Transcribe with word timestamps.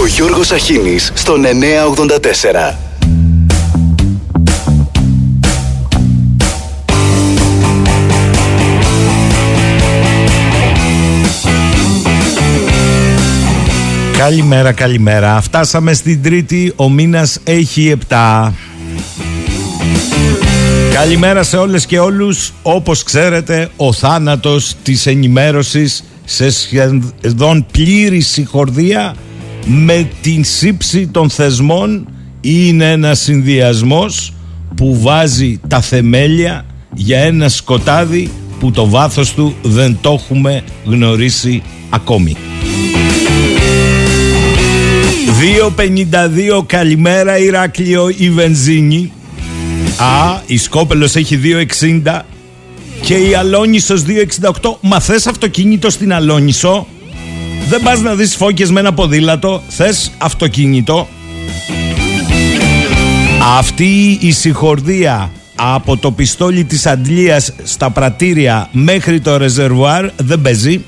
Ο 0.00 0.06
Γιώργος 0.06 0.50
Αχίνης 0.50 1.12
στον 1.14 1.40
984. 1.40 2.78
Καλημέρα, 14.18 14.72
καλημέρα. 14.72 15.40
Φτάσαμε 15.40 15.92
στην 15.92 16.22
Τρίτη, 16.22 16.72
ο 16.76 16.88
μήνας 16.88 17.38
έχει 17.44 17.96
7. 18.08 18.52
Καλημέρα 20.94 21.42
σε 21.42 21.56
όλες 21.56 21.86
και 21.86 21.98
όλους. 21.98 22.52
Όπως 22.62 23.02
ξέρετε, 23.02 23.68
ο 23.76 23.92
θάνατος 23.92 24.74
της 24.82 25.06
ενημέρωσης 25.06 26.04
σε 26.24 26.50
σχεδόν 26.50 27.66
πλήρη 27.72 28.20
συγχορδία 28.20 29.14
με 29.72 30.08
την 30.20 30.44
σύψη 30.44 31.06
των 31.06 31.30
θεσμών 31.30 32.08
είναι 32.40 32.90
ένας 32.90 33.20
συνδυασμός 33.20 34.32
που 34.76 35.00
βάζει 35.00 35.60
τα 35.68 35.80
θεμέλια 35.80 36.66
για 36.94 37.18
ένα 37.18 37.48
σκοτάδι 37.48 38.30
που 38.60 38.70
το 38.70 38.88
βάθος 38.88 39.34
του 39.34 39.54
δεν 39.62 39.98
το 40.00 40.12
έχουμε 40.12 40.62
γνωρίσει 40.84 41.62
ακόμη. 41.90 42.36
2.52 46.58 46.66
καλημέρα 46.66 47.38
Ηράκλειο 47.38 48.08
η 48.16 48.30
Βενζίνη 48.30 49.12
Α, 49.96 50.40
η 50.46 50.56
Σκόπελος 50.56 51.14
έχει 51.14 51.40
2.60 52.04 52.20
και 53.00 53.14
η 53.14 53.34
Αλόνισος 53.34 54.04
2.68 54.60 54.74
Μα 54.80 55.00
θες 55.00 55.26
αυτοκίνητο 55.26 55.90
στην 55.90 56.12
Αλόνισο; 56.12 56.86
Δεν 57.70 57.82
πας 57.82 58.00
να 58.00 58.14
δεις 58.14 58.36
φώκες 58.36 58.70
με 58.70 58.80
ένα 58.80 58.92
ποδήλατο 58.92 59.62
Θες 59.68 60.12
αυτοκίνητο 60.18 61.08
Αυτή 63.58 64.18
η 64.20 64.32
συγχορδία 64.32 65.30
από 65.54 65.96
το 65.96 66.10
πιστόλι 66.10 66.64
της 66.64 66.86
Αντλίας 66.86 67.52
στα 67.62 67.90
πρατήρια 67.90 68.68
μέχρι 68.72 69.20
το 69.20 69.36
ρεζερβουάρ 69.36 70.10
δεν 70.16 70.40
παίζει 70.40 70.80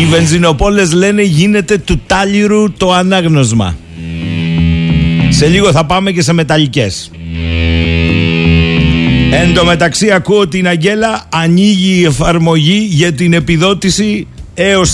οι 0.00 0.04
βενζινοπόλες 0.04 0.92
λένε 0.92 1.22
γίνεται 1.22 1.78
του 1.78 2.00
τάλιρου 2.06 2.72
το 2.72 2.92
ανάγνωσμα. 2.92 3.76
Σε 5.28 5.46
λίγο 5.46 5.72
θα 5.72 5.84
πάμε 5.84 6.10
και 6.10 6.22
σε 6.22 6.32
μεταλλικές. 6.32 7.10
Εν 9.30 9.54
τω 9.54 9.64
μεταξύ 9.64 10.10
ακούω 10.10 10.48
την 10.48 10.68
Αγγέλα 10.68 11.24
ανοίγει 11.28 12.00
η 12.00 12.04
εφαρμογή 12.04 12.86
για 12.90 13.12
την 13.12 13.32
επιδότηση 13.32 14.26
έως 14.58 14.92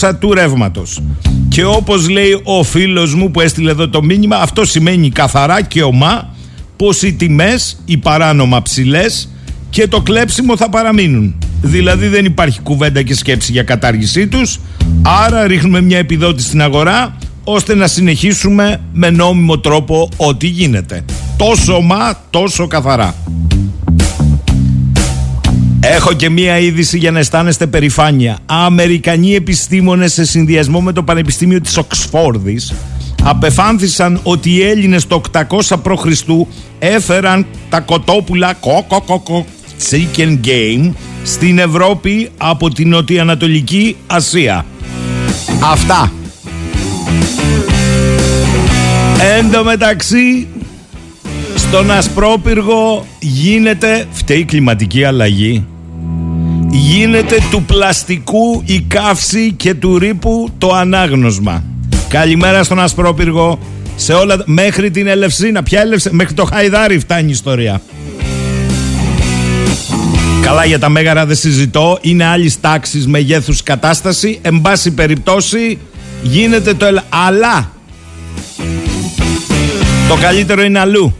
600 0.00 0.12
του 0.18 0.32
ρεύματος. 0.32 1.02
Και 1.48 1.64
όπως 1.64 2.08
λέει 2.08 2.40
ο 2.42 2.62
φίλος 2.62 3.14
μου 3.14 3.30
που 3.30 3.40
έστειλε 3.40 3.70
εδώ 3.70 3.88
το 3.88 4.02
μήνυμα 4.02 4.36
αυτό 4.36 4.64
σημαίνει 4.64 5.10
καθαρά 5.10 5.62
και 5.62 5.82
ομά 5.82 6.34
πως 6.76 7.02
οι 7.02 7.12
τιμές, 7.12 7.82
οι 7.84 7.96
παράνομα 7.96 8.62
ψηλές 8.62 9.28
και 9.70 9.88
το 9.88 10.00
κλέψιμο 10.00 10.56
θα 10.56 10.68
παραμείνουν. 10.68 11.34
Δηλαδή 11.62 12.06
δεν 12.06 12.24
υπάρχει 12.24 12.60
κουβέντα 12.60 13.02
και 13.02 13.14
σκέψη 13.14 13.52
για 13.52 13.62
κατάργησή 13.62 14.26
τους 14.26 14.58
Άρα 15.02 15.46
ρίχνουμε 15.46 15.80
μια 15.80 15.98
επιδότηση 15.98 16.46
στην 16.46 16.62
αγορά 16.62 17.16
ώστε 17.44 17.74
να 17.74 17.86
συνεχίσουμε 17.86 18.80
με 18.92 19.10
νόμιμο 19.10 19.58
τρόπο 19.58 20.08
ό,τι 20.16 20.46
γίνεται. 20.46 21.04
Τόσο 21.36 21.80
μα, 21.80 22.18
τόσο 22.30 22.66
καθαρά. 22.66 23.14
Έχω 25.84 26.12
και 26.12 26.30
μία 26.30 26.58
είδηση 26.58 26.98
για 26.98 27.10
να 27.10 27.18
αισθάνεστε 27.18 27.66
περηφάνεια. 27.66 28.38
Αμερικανοί 28.46 29.34
επιστήμονες 29.34 30.12
σε 30.12 30.24
συνδυασμό 30.24 30.80
με 30.80 30.92
το 30.92 31.02
Πανεπιστήμιο 31.02 31.60
της 31.60 31.76
Οξφόρδης 31.76 32.72
απεφάνθησαν 33.22 34.20
ότι 34.22 34.50
οι 34.50 34.62
Έλληνες 34.62 35.06
το 35.06 35.20
800 35.32 35.42
π.Χ. 35.82 36.06
έφεραν 36.78 37.46
τα 37.68 37.80
κοτόπουλα 37.80 38.54
κοκοκοκο 38.54 39.46
chicken 39.90 40.38
game 40.44 40.92
στην 41.22 41.58
Ευρώπη 41.58 42.30
από 42.36 42.70
την 42.70 42.88
Νοτιοανατολική 42.88 43.96
Ασία. 44.06 44.66
Αυτά. 45.62 46.12
Εν 49.38 49.50
τω 49.50 49.64
μεταξύ 49.64 50.46
στον 51.54 51.90
Ασπρόπυργο 51.90 53.06
γίνεται 53.20 54.06
φταίει 54.12 54.44
κλιματική 54.44 55.04
αλλαγή 55.04 55.66
γίνεται 56.74 57.38
του 57.50 57.62
πλαστικού 57.62 58.62
η 58.64 58.80
καύση 58.80 59.52
και 59.52 59.74
του 59.74 59.98
ρήπου 59.98 60.50
το 60.58 60.68
ανάγνωσμα 60.74 61.64
καλημέρα 62.08 62.62
στον 62.62 62.80
Ασπρόπυργο 62.80 63.58
σε 63.96 64.12
όλα, 64.12 64.42
μέχρι 64.44 64.90
την 64.90 65.06
Ελευσίνα 65.06 65.62
ποια 65.62 65.80
Ελευσίνα, 65.80 66.14
μέχρι 66.14 66.34
το 66.34 66.44
Χαϊδάρι 66.44 66.98
φτάνει 66.98 67.28
η 67.28 67.30
ιστορία 67.30 67.80
Καλά 70.42 70.64
για 70.64 70.78
τα 70.78 70.88
μέγαρα 70.88 71.26
δεν 71.26 71.36
συζητώ. 71.36 71.98
Είναι 72.00 72.24
άλλη 72.24 72.52
τάξης 72.60 73.06
μεγέθους 73.06 73.62
κατάσταση. 73.62 74.38
Εν 74.42 74.60
πάση 74.60 74.90
περιπτώσει 74.90 75.78
γίνεται 76.22 76.74
το 76.74 76.86
ελα... 76.86 77.04
Αλλά 77.08 77.70
το 80.08 80.16
καλύτερο 80.20 80.62
είναι 80.62 80.78
αλλού. 80.78 81.16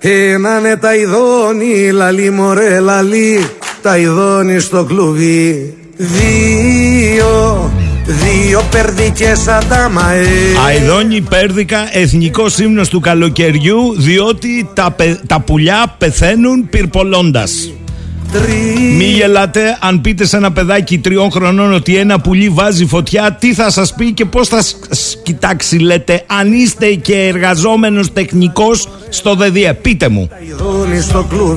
Ένα, 0.00 0.32
ένα 0.32 0.60
ναι 0.60 0.76
τα 0.76 0.94
ειδώνει, 0.94 1.90
λαλί 1.90 2.30
μωρέ 2.30 2.80
λαλί, 2.80 3.50
τα 3.82 3.98
ειδώνει 3.98 4.58
στο 4.58 4.84
κλουβί. 4.84 5.74
Δύο, 5.96 7.70
Δύο 8.06 8.62
περδικέ 8.70 9.32
αντάμαε. 9.48 10.24
Αιδόνι 10.70 11.20
πέρδικα, 11.20 11.88
εθνικό 11.92 12.46
ύμνο 12.60 12.82
του 12.82 13.00
καλοκαιριού, 13.00 13.94
διότι 13.96 14.68
τα, 14.74 14.96
τα 15.26 15.40
πουλιά 15.40 15.94
πεθαίνουν 15.98 16.68
πυρπολώντας. 16.68 17.72
Μη 18.96 19.04
γελάτε, 19.04 19.78
αν 19.80 20.00
πείτε 20.00 20.24
σε 20.24 20.36
ένα 20.36 20.52
παιδάκι 20.52 20.98
τριών 20.98 21.30
χρονών 21.30 21.72
ότι 21.72 21.96
ένα 21.96 22.20
πουλί 22.20 22.48
βάζει 22.48 22.86
φωτιά, 22.86 23.36
τι 23.40 23.54
θα 23.54 23.70
σας 23.70 23.94
πει 23.94 24.12
και 24.12 24.24
πώς 24.24 24.48
θα 24.48 24.62
κοιτάξει 25.22 25.78
λέτε, 25.78 26.24
αν 26.26 26.52
είστε 26.52 26.94
και 26.94 27.26
εργαζόμενος 27.26 28.12
τεχνικός 28.12 28.88
στο 29.08 29.34
ΔΕΔΙΕ. 29.34 29.74
Πείτε 29.74 30.08
μου. 30.08 30.28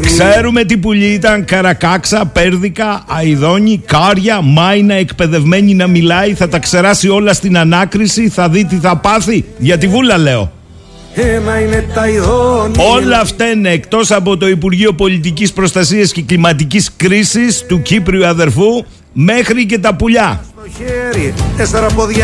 Ξέρουμε 0.05 0.63
τι 0.63 0.77
πουλί 0.77 1.05
ήταν, 1.05 1.45
καρακάξα, 1.45 2.25
πέρδικα, 2.25 3.05
αιδόνι, 3.21 3.81
κάρια, 3.85 4.41
μάινα, 4.41 4.93
εκπαιδευμένη 4.93 5.73
να 5.73 5.87
μιλάει, 5.87 6.33
θα 6.33 6.47
τα 6.47 6.59
ξεράσει 6.59 7.09
όλα 7.09 7.33
στην 7.33 7.57
ανάκριση, 7.57 8.29
θα 8.29 8.49
δει 8.49 8.65
τι 8.65 8.75
θα 8.75 8.97
πάθει. 8.97 9.45
Για 9.57 9.77
τη 9.77 9.87
βούλα 9.87 10.17
λέω. 10.17 10.51
Ένα 11.15 11.59
είναι 11.59 11.85
τα 11.93 12.03
Όλα 12.93 13.19
αυτά 13.19 13.45
είναι 13.45 13.69
εκτός 13.69 14.11
από 14.11 14.37
το 14.37 14.47
Υπουργείο 14.47 14.93
Πολιτικής 14.93 15.53
Προστασίας 15.53 16.11
και 16.11 16.21
Κλιματικής 16.21 16.91
Κρίσης 16.97 17.65
του 17.67 17.81
Κύπριου 17.81 18.25
αδερφού 18.25 18.85
μέχρι 19.13 19.65
και 19.65 19.77
τα 19.77 19.95
πουλιά. 19.95 20.45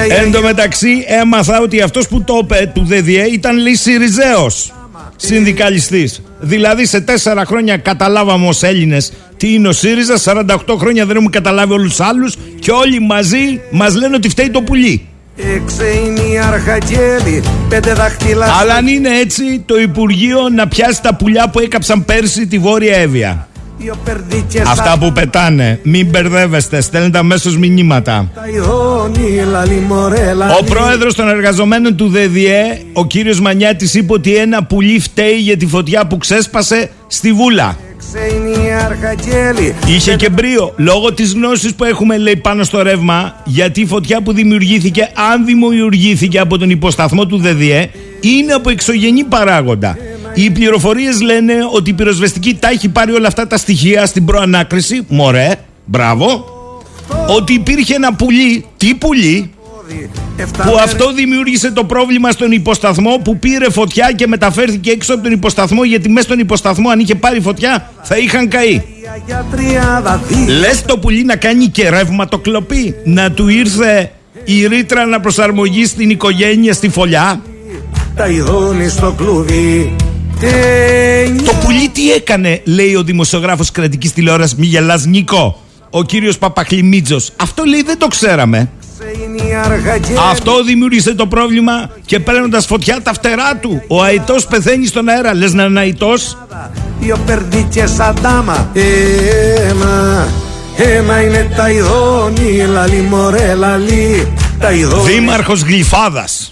Εν 0.10 0.32
τω 0.32 0.42
μεταξύ 0.42 1.04
έμαθα 1.22 1.60
ότι 1.62 1.82
αυτός 1.82 2.08
που 2.08 2.24
το 2.24 2.40
είπε 2.44 2.72
του 2.74 2.86
ΔΔΕ 2.86 3.24
ήταν 3.32 3.58
λέει 3.58 3.76
Σιριζέος 3.76 4.72
συνδικαλιστής. 5.16 6.22
Δηλαδή 6.40 6.86
σε 6.86 7.02
τέσσερα 7.02 7.46
χρόνια 7.46 7.78
καταλάβαμε 7.78 8.48
ως 8.48 8.64
Έλληνες 8.64 9.12
τι 9.38 9.54
είναι 9.54 9.68
ο 9.68 9.72
ΣΥΡΙΖΑ, 9.72 10.18
48 10.18 10.78
χρόνια 10.78 11.06
δεν 11.06 11.16
έχουμε 11.16 11.30
καταλάβει 11.32 11.74
όλους 11.74 11.90
τους 11.90 12.00
άλλους 12.00 12.36
και 12.60 12.72
όλοι 12.72 13.00
μαζί 13.00 13.62
μας 13.72 13.96
λένε 13.96 14.16
ότι 14.16 14.30
φταίει 14.30 14.50
το 14.50 14.62
πουλί. 14.62 15.08
Αλλά 18.60 18.74
αν 18.74 18.88
είναι 18.88 19.10
έτσι, 19.20 19.64
το 19.66 19.80
Υπουργείο 19.80 20.50
να 20.50 20.68
πιάσει 20.68 21.02
τα 21.02 21.16
πουλιά 21.16 21.50
που 21.50 21.60
έκαψαν 21.60 22.06
πέρσι 22.06 22.48
τη 22.48 22.58
Βόρεια 22.58 22.98
Εύβοια. 22.98 23.48
Αυτά 24.66 24.98
που 25.00 25.12
πετάνε, 25.12 25.80
μην 25.84 26.08
μπερδεύεστε, 26.08 26.82
στέλνετε 26.82 27.18
αμέσως 27.18 27.58
μηνύματα. 27.58 28.32
Ο 30.60 30.64
πρόεδρος 30.64 31.16
των 31.16 31.28
εργαζομένων 31.30 31.96
του 31.96 32.08
ΔΔΕ, 32.10 32.82
ο 32.94 33.06
κύριος 33.06 33.40
Μανιάτης, 33.40 33.94
είπε 33.94 34.14
ότι 34.14 34.36
ένα 34.36 34.64
πουλί 34.64 35.00
φταίει 35.00 35.38
για 35.38 35.58
τη 35.58 35.66
φωτιά 35.66 36.08
που 36.08 36.18
ξέσπασε 36.18 36.90
στη 37.08 37.34
Βούλα. 37.34 37.78
Είχε 39.88 40.16
και 40.16 40.30
μπρίο 40.30 40.74
λόγω 40.76 41.14
της 41.14 41.34
γνώσης 41.34 41.76
που 41.76 41.84
έχουμε 41.84 42.18
λέει 42.18 42.36
πάνω 42.36 42.64
στο 42.64 42.82
ρεύμα 42.82 43.42
γιατί 43.46 43.82
η 43.82 43.86
φωτιά 43.86 44.22
που 44.22 44.34
δημιουργήθηκε 44.34 45.12
αν 45.32 45.46
δημιουργήθηκε 45.46 46.40
από 46.40 46.58
τον 46.58 46.70
υποσταθμό 46.70 47.26
του 47.26 47.38
ΔΔΕ 47.38 47.90
είναι 48.22 48.54
από 48.54 48.70
εξωγενή 48.70 49.24
παράγοντα. 49.24 49.98
Οι 50.34 50.50
πληροφορίες 50.50 51.22
λένε 51.22 51.54
ότι 51.74 51.90
η 51.90 51.94
πυροσβεστική 51.94 52.56
τα 52.56 52.70
έχει 52.70 52.90
πάρει 52.90 53.12
όλα 53.12 53.28
αυτά 53.28 53.48
τα 53.48 53.58
στοιχεία 53.58 54.06
στην 54.06 54.26
προανάκριση. 54.26 55.06
Μωρέ, 55.08 55.56
μπράβο. 55.86 56.46
Ότι 57.28 57.54
υπήρχε 57.54 57.96
ένα 57.96 58.14
πουλί. 58.14 58.66
Τι 58.78 58.94
πουλί. 58.94 59.52
Που 60.38 60.78
αυτό 60.84 61.14
δημιούργησε 61.14 61.72
το 61.72 61.84
πρόβλημα 61.84 62.32
στον 62.32 62.52
υποσταθμό 62.52 63.18
που 63.24 63.38
πήρε 63.40 63.72
φωτιά 63.72 64.12
και 64.16 64.28
μεταφέρθηκε 64.28 64.92
έξω 64.92 65.14
από 65.14 65.24
τον 65.24 65.32
υποσταθμό 65.32 65.84
γιατί 65.84 66.10
μέσα 66.10 66.26
στον 66.26 66.40
υποσταθμό 66.40 66.90
αν 66.90 67.00
είχε 67.00 67.16
πάρει 67.16 67.40
φωτιά 67.40 67.92
θα 68.02 68.18
είχαν 68.18 68.48
καεί. 68.48 68.82
Λες 70.60 70.82
το 70.86 70.98
πουλί 70.98 71.24
να 71.24 71.36
κάνει 71.36 71.66
και 71.66 71.90
ρεύματοκλοπή, 71.90 72.96
να 73.04 73.32
του 73.32 73.48
ήρθε 73.48 74.12
η 74.44 74.68
ρήτρα 74.68 75.06
να 75.06 75.20
προσαρμογεί 75.20 75.86
στην 75.86 76.10
οικογένεια 76.10 76.74
στη 76.74 76.90
φωλιά; 76.90 77.42
Τα 78.16 78.28
ειδώνει 78.28 78.90
στο 78.90 79.12
κλουβί. 79.18 79.96
Το 81.46 81.54
πουλί 81.64 81.90
τι 81.90 82.12
έκανε, 82.12 82.62
λέει 82.64 82.96
ο 82.96 83.04
δημοσιογράφος 83.04 83.72
κρατικής 83.72 84.14
τηλεόρασης 84.14 84.56
Μη 84.56 84.66
γελάς 84.66 85.06
Νίκο, 85.06 85.62
ο 85.90 86.04
κύριος 86.04 86.38
Παπαχλημίτζος. 86.38 87.32
Αυτό 87.36 87.64
λέει 87.64 87.82
δεν 87.82 87.98
το 87.98 88.08
ξέραμε. 88.08 88.70
Αυτό 90.30 90.64
δημιούργησε 90.64 91.16
το 91.16 91.28
πρόβλημα 91.28 91.90
και 92.06 92.20
παίρνοντας 92.20 92.66
φωτιά 92.66 93.02
τα 93.02 93.14
φτερά 93.14 93.56
του. 93.62 93.82
Ο 93.88 94.02
αητό 94.02 94.36
πεθαίνει 94.50 94.86
στον 94.86 95.10
αέρα. 95.10 95.34
Λες 95.34 95.54
να 95.54 95.64
είναι 95.64 95.80
αητό. 95.80 96.14
είναι 101.22 101.54
τα 101.56 101.66
λαλί 102.68 103.02
μωρέ 103.02 103.54
λαλί. 103.54 104.28
Δήμαρχος 105.06 105.62
Γλυφάδας 105.62 106.52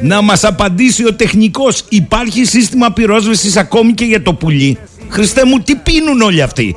να 0.00 0.22
μας 0.22 0.44
απαντήσει 0.44 1.06
ο 1.06 1.14
τεχνικός 1.14 1.84
υπάρχει 1.88 2.44
σύστημα 2.44 2.92
πυρόσβεσης 2.92 3.56
ακόμη 3.56 3.92
και 3.92 4.04
για 4.04 4.22
το 4.22 4.34
πουλί 4.34 4.78
Χριστέ 5.08 5.44
μου 5.44 5.58
τι 5.58 5.74
πίνουν 5.74 6.20
όλοι 6.20 6.42
αυτοί; 6.42 6.76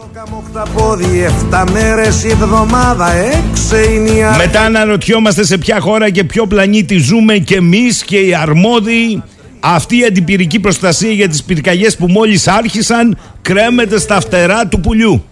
Μετά 4.37 4.61
αναρωτιόμαστε 4.61 5.45
σε 5.45 5.57
ποια 5.57 5.79
χώρα 5.79 6.09
και 6.09 6.23
ποιο 6.23 6.47
πλανήτη 6.47 6.97
ζούμε 6.97 7.37
και 7.37 7.55
εμείς 7.55 8.03
και 8.03 8.17
οι 8.17 8.35
αρμόδιοι 8.35 9.23
αυτή 9.59 9.99
η 9.99 10.05
αντιπυρική 10.05 10.59
προστασία 10.59 11.11
για 11.11 11.29
τις 11.29 11.43
πυρκαγιές 11.43 11.95
που 11.97 12.07
μόλις 12.07 12.47
άρχισαν 12.47 13.17
κρέμεται 13.41 13.99
στα 13.99 14.19
φτερά 14.19 14.67
του 14.67 14.79
πουλιού. 14.79 15.23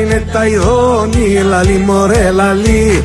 είναι 0.00 0.24
τα 0.32 0.42
λαλί 1.48 1.78
μωρέ 1.78 2.30
λαλί 2.30 3.04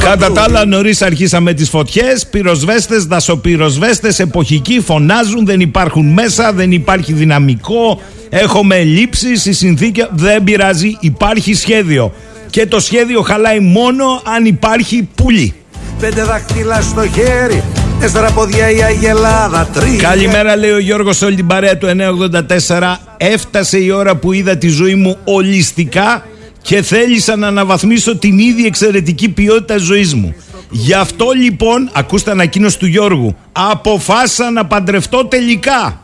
Κατά 0.00 0.32
τα 0.32 0.42
άλλα, 0.42 0.66
νωρίς 0.66 1.02
αρχίσαμε 1.02 1.52
τις 1.52 1.68
φωτιές. 1.68 2.26
Πυροσβέστες, 2.26 3.04
δασοπυροσβέστες, 3.04 4.18
εποχικοί 4.18 4.80
φωνάζουν. 4.80 5.46
Δεν 5.46 5.60
υπάρχουν 5.60 6.06
μέσα, 6.06 6.52
δεν 6.52 6.72
υπάρχει 6.72 7.12
δυναμικό. 7.12 8.00
Έχουμε 8.28 8.76
ελλείψεις. 8.76 9.46
Η 9.46 9.52
συνθήκη 9.52 10.06
δεν 10.10 10.44
πειράζει. 10.44 10.96
Υπάρχει 11.00 11.54
σχέδιο. 11.54 12.12
Και 12.50 12.66
το 12.66 12.80
σχέδιο 12.80 13.20
χαλάει 13.22 13.60
μόνο 13.60 14.22
αν 14.36 14.44
υπάρχει 14.44 15.08
πουλί. 15.14 15.54
Πέντε 16.00 16.22
δάχτυλα 16.22 16.80
στο 16.80 17.06
χέρι, 17.08 17.62
τέσσερα 18.00 18.30
ποδιά 18.30 18.70
η 18.70 18.82
Αγελάδα. 18.82 19.68
Τρία. 19.72 20.02
Καλημέρα, 20.02 20.56
λέει 20.56 20.70
ο 20.70 20.78
Γιώργος, 20.78 21.22
όλη 21.22 21.36
την 21.36 21.46
παρέα 21.46 21.78
του 21.78 21.86
984. 21.86 22.96
Έφτασε 23.16 23.78
η 23.78 23.90
ώρα 23.90 24.16
που 24.16 24.32
είδα 24.32 24.56
τη 24.56 24.68
ζωή 24.68 24.94
μου 24.94 25.16
ολιστικά 25.24 26.24
και 26.66 26.82
θέλησα 26.82 27.36
να 27.36 27.46
αναβαθμίσω 27.46 28.16
την 28.16 28.38
ίδια 28.38 28.66
εξαιρετική 28.66 29.28
ποιότητα 29.28 29.76
ζωής 29.76 30.14
μου. 30.14 30.34
Γι' 30.70 30.92
αυτό 30.92 31.26
λοιπόν, 31.30 31.90
ακούστε 31.92 32.30
ανακοίνωση 32.30 32.78
του 32.78 32.86
Γιώργου, 32.86 33.36
αποφάσισα 33.52 34.50
να 34.50 34.66
παντρευτώ 34.66 35.26
τελικά. 35.26 36.00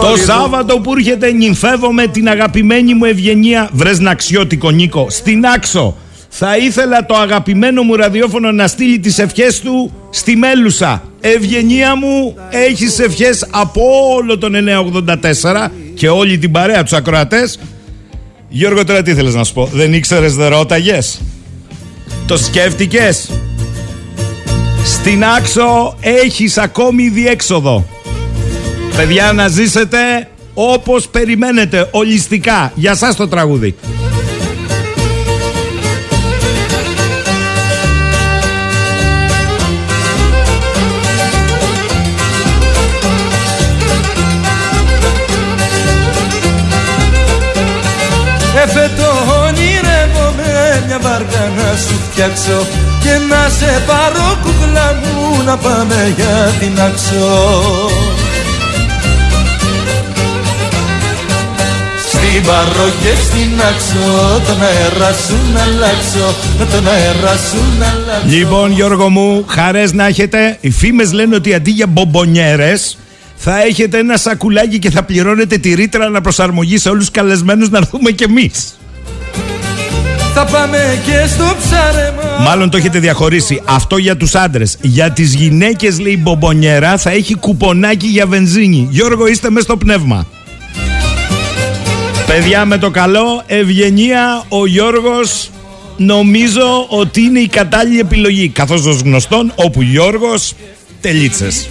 Το 0.00 0.16
Σάββατο 0.24 0.78
που 0.78 0.92
έρχεται 0.92 1.32
νυμφεύομαι 1.32 2.06
την 2.06 2.28
αγαπημένη 2.28 2.94
μου 2.94 3.04
Ευγενία. 3.04 3.68
Βρες 3.72 3.98
να 3.98 4.10
αξιώτικο 4.10 4.70
Νίκο 4.70 5.06
Στην 5.10 5.46
Άξο. 5.46 5.96
Θα 6.28 6.56
ήθελα 6.56 7.06
το 7.06 7.14
αγαπημένο 7.14 7.82
μου 7.82 7.96
ραδιόφωνο 7.96 8.52
να 8.52 8.66
στείλει 8.66 8.98
τις 8.98 9.18
ευχές 9.18 9.60
του 9.60 9.92
στη 10.10 10.36
Μέλουσα. 10.36 11.02
Ευγενία 11.20 11.96
μου 11.96 12.36
έχεις 12.50 12.98
ευχές 12.98 13.46
από 13.50 13.82
όλο 14.16 14.38
τον 14.38 14.52
984 14.54 15.70
Και 15.94 16.08
όλη 16.08 16.38
την 16.38 16.50
παρέα 16.50 16.82
τους 16.82 16.92
ακροατές 16.92 17.58
Γιώργο 18.52 18.84
τώρα 18.84 19.02
τι 19.02 19.14
θέλεις 19.14 19.34
να 19.34 19.44
σου 19.44 19.52
πω; 19.52 19.68
Δεν 19.72 19.94
ήξερες 19.94 20.34
δεν 20.34 20.48
ρώταγες; 20.48 21.20
Το 22.26 22.36
σκέφτηκες; 22.36 23.30
Στην 24.84 25.24
Άξο 25.24 25.96
έχεις 26.00 26.58
ακόμη 26.58 27.08
διέξοδο. 27.08 27.86
Παιδιά 28.96 29.32
να 29.32 29.48
ζήσετε 29.48 30.28
όπως 30.54 31.08
περιμένετε 31.08 31.88
ολιστικά. 31.90 32.72
Για 32.74 32.94
σας 32.94 33.16
το 33.16 33.28
τραγούδι 33.28 33.74
να 51.70 51.76
σου 51.76 51.94
φτιάξω 52.10 52.66
Και 53.02 53.10
να 53.28 53.48
σε 53.48 53.82
πάρω 53.86 54.38
κουκλά 54.42 55.00
μου 55.02 55.42
να 55.44 55.56
πάμε 55.56 56.14
για 56.16 56.52
την 56.60 56.80
άξο. 56.80 57.28
Στην 62.08 62.42
παρό 62.46 62.88
και 63.02 63.14
στην 63.22 63.60
άξο 63.60 64.40
Τον 64.46 64.62
αέρα 64.62 65.12
σου 65.12 65.36
να 65.54 65.62
αλλάξω 65.62 66.34
Τον 66.58 66.88
αέρα 66.88 67.36
σου 67.36 67.62
να 67.78 67.86
αλλάξω. 67.86 68.36
Λοιπόν 68.36 68.72
Γιώργο 68.72 69.08
μου 69.08 69.44
χαρές 69.48 69.92
να 69.92 70.06
έχετε. 70.06 70.56
Οι 70.60 70.70
φήμες 70.70 71.12
λένε 71.12 71.34
ότι 71.34 71.54
αντί 71.54 71.70
για 71.70 71.86
μπομπονιέρες 71.86 72.98
θα 73.36 73.62
έχετε 73.62 73.98
ένα 73.98 74.16
σακουλάκι 74.16 74.78
και 74.78 74.90
θα 74.90 75.02
πληρώνετε 75.02 75.56
τη 75.56 75.74
ρήτρα 75.74 76.08
να 76.08 76.20
προσαρμογεί 76.20 76.78
σε 76.78 76.88
όλους 76.88 77.00
τους 77.04 77.10
καλεσμένους 77.10 77.70
να 77.70 77.78
έρθουμε 77.78 78.10
κι 78.10 78.22
εμείς. 78.22 78.74
Θα 80.34 80.44
πάμε 80.44 81.02
και 81.04 81.26
στο 81.26 81.56
ψάρεμα. 81.58 82.38
Μάλλον 82.40 82.70
το 82.70 82.76
έχετε 82.76 82.98
διαχωρίσει. 82.98 83.62
Αυτό 83.64 83.96
για 83.96 84.16
τους 84.16 84.34
άντρες. 84.34 84.76
Για 84.80 85.10
τις 85.10 85.34
γυναίκες 85.34 86.00
λέει 86.00 86.18
μπομπονιέρα 86.22 86.98
θα 86.98 87.10
έχει 87.10 87.34
κουπονάκι 87.34 88.06
για 88.06 88.26
βενζίνη. 88.26 88.88
Γιώργο 88.90 89.26
είστε 89.26 89.50
μέσα 89.50 89.64
στο 89.64 89.76
πνεύμα. 89.76 90.26
Παιδιά 92.26 92.64
με 92.64 92.78
το 92.78 92.90
καλό, 92.90 93.42
ευγενία, 93.46 94.44
ο 94.48 94.66
Γιώργος 94.66 95.50
νομίζω 95.96 96.86
ότι 96.88 97.20
είναι 97.20 97.38
η 97.38 97.48
κατάλληλη 97.48 97.98
επιλογή. 97.98 98.48
Καθώς 98.48 98.84
ως 98.84 99.00
γνωστόν, 99.00 99.52
όπου 99.54 99.82
Γιώργος, 99.82 100.54
τελίτσες. 101.00 101.68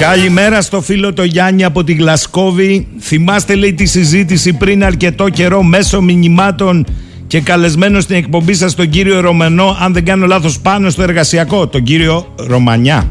Καλημέρα 0.00 0.60
στο 0.60 0.80
φίλο 0.80 1.12
το 1.12 1.24
Γιάννη 1.24 1.64
από 1.64 1.84
τη 1.84 1.92
Γλασκόβη. 1.92 2.86
Θυμάστε 3.00 3.54
λέει 3.54 3.74
τη 3.74 3.86
συζήτηση 3.86 4.52
πριν 4.52 4.84
αρκετό 4.84 5.28
καιρό 5.28 5.62
μέσω 5.62 6.02
μηνυμάτων 6.02 6.86
και 7.26 7.40
καλεσμένο 7.40 8.00
στην 8.00 8.16
εκπομπή 8.16 8.54
σας 8.54 8.74
τον 8.74 8.88
κύριο 8.88 9.20
Ρωμανό, 9.20 9.76
αν 9.80 9.92
δεν 9.92 10.04
κάνω 10.04 10.26
λάθος 10.26 10.60
πάνω 10.60 10.90
στο 10.90 11.02
εργασιακό, 11.02 11.66
τον 11.66 11.82
κύριο 11.82 12.34
Ρωμανιά. 12.36 13.10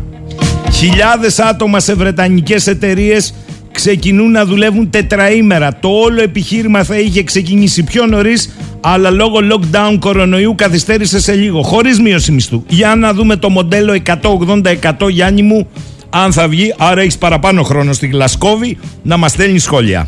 Χιλιάδες 0.71 1.39
άτομα 1.39 1.79
σε 1.79 1.93
βρετανικές 1.93 2.67
εταιρείες 2.67 3.33
ξεκινούν 3.71 4.31
να 4.31 4.45
δουλεύουν 4.45 4.89
τετραήμερα. 4.89 5.79
Το 5.79 5.89
όλο 5.89 6.21
επιχείρημα 6.21 6.83
θα 6.83 6.99
είχε 6.99 7.23
ξεκινήσει 7.23 7.83
πιο 7.83 8.05
νωρίς, 8.05 8.55
αλλά 8.81 9.09
λόγω 9.09 9.37
lockdown 9.51 9.97
κορονοϊού 9.99 10.55
καθυστέρησε 10.55 11.19
σε 11.19 11.33
λίγο, 11.33 11.61
χωρίς 11.61 11.99
μείωση 11.99 12.31
μισθού. 12.31 12.63
Για 12.67 12.95
να 12.95 13.13
δούμε 13.13 13.35
το 13.35 13.49
μοντέλο 13.49 14.01
180% 14.21 15.09
Γιάννη 15.09 15.41
μου, 15.41 15.67
αν 16.09 16.33
θα 16.33 16.47
βγει, 16.47 16.73
άρα 16.77 17.01
έχεις 17.01 17.17
παραπάνω 17.17 17.63
χρόνο 17.63 17.93
στη 17.93 18.07
Γλασκόβη 18.07 18.77
να 19.03 19.17
μας 19.17 19.31
στέλνεις 19.31 19.63
σχόλια. 19.63 20.07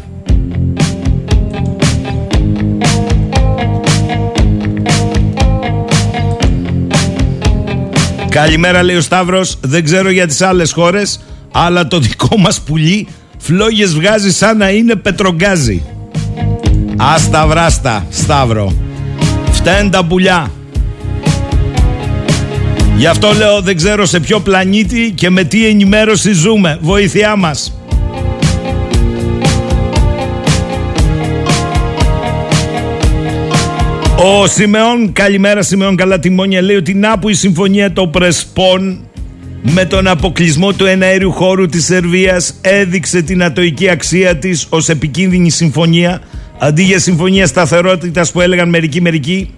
Καλημέρα 8.30 8.84
λέει 8.84 8.96
ο 8.96 9.02
Σταύρος, 9.02 9.58
δεν 9.62 9.84
ξέρω 9.84 10.10
για 10.10 10.28
τις 10.28 10.42
άλλες 10.42 10.72
χώρες, 10.72 11.20
αλλά 11.52 11.88
το 11.88 12.00
δικό 12.00 12.38
μας 12.38 12.62
πουλί 12.62 13.08
φλόγες 13.38 13.94
βγάζει 13.94 14.32
σαν 14.32 14.58
να 14.58 14.70
είναι 14.70 14.96
πετρογκάζι. 14.96 15.82
Άστα 16.98 17.48
βράστα, 17.48 18.06
Σταύρο. 18.10 18.74
Φταίνουν 19.52 19.92
τα 19.92 20.06
πουλιά. 20.06 20.52
Γι' 22.98 23.08
αυτό 23.08 23.34
λέω 23.38 23.62
δεν 23.62 23.76
ξέρω 23.76 24.06
σε 24.06 24.20
ποιο 24.20 24.40
πλανήτη 24.40 25.12
και 25.16 25.30
με 25.30 25.44
τι 25.44 25.68
ενημέρωση 25.68 26.32
ζούμε. 26.32 26.78
Βοήθειά 26.82 27.36
μας. 27.36 27.80
Ο 34.16 34.48
Σιμεών, 34.48 35.12
καλημέρα 35.12 35.62
Σιμεών, 35.62 35.96
καλά 35.96 36.20
τιμόνια, 36.20 36.62
λέει 36.62 36.76
ότι 36.76 36.94
να 36.94 37.20
που 37.20 37.30
η 37.30 37.34
συμφωνία 37.34 37.94
των 37.94 38.12
Πρεσπών 38.12 39.00
με 39.62 39.86
τον 39.86 40.08
αποκλεισμό 40.08 40.74
του 40.74 40.86
εναέριου 40.86 41.32
χώρου 41.32 41.66
της 41.66 41.86
Σερβίας 41.86 42.54
έδειξε 42.62 43.22
την 43.22 43.44
ατοική 43.44 43.90
αξία 43.90 44.38
της 44.38 44.68
ως 44.70 44.90
επικίνδυνη 44.90 45.50
συμφωνία 45.50 46.22
αντί 46.60 46.84
για 46.84 47.00
συμφωνία 47.00 47.48
σταθερότητας 47.48 48.32
που 48.32 48.42
έλεγαν 48.42 48.70
μερικοί 48.70 49.02
μερικοί 49.02 49.57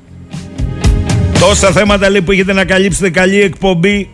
Τόσα 1.39 1.71
θέματα 1.71 2.09
λέει 2.09 2.21
που 2.21 2.31
έχετε 2.31 2.53
να 2.53 2.65
καλύψετε 2.65 3.09
καλή 3.09 3.41
εκπομπή. 3.41 4.09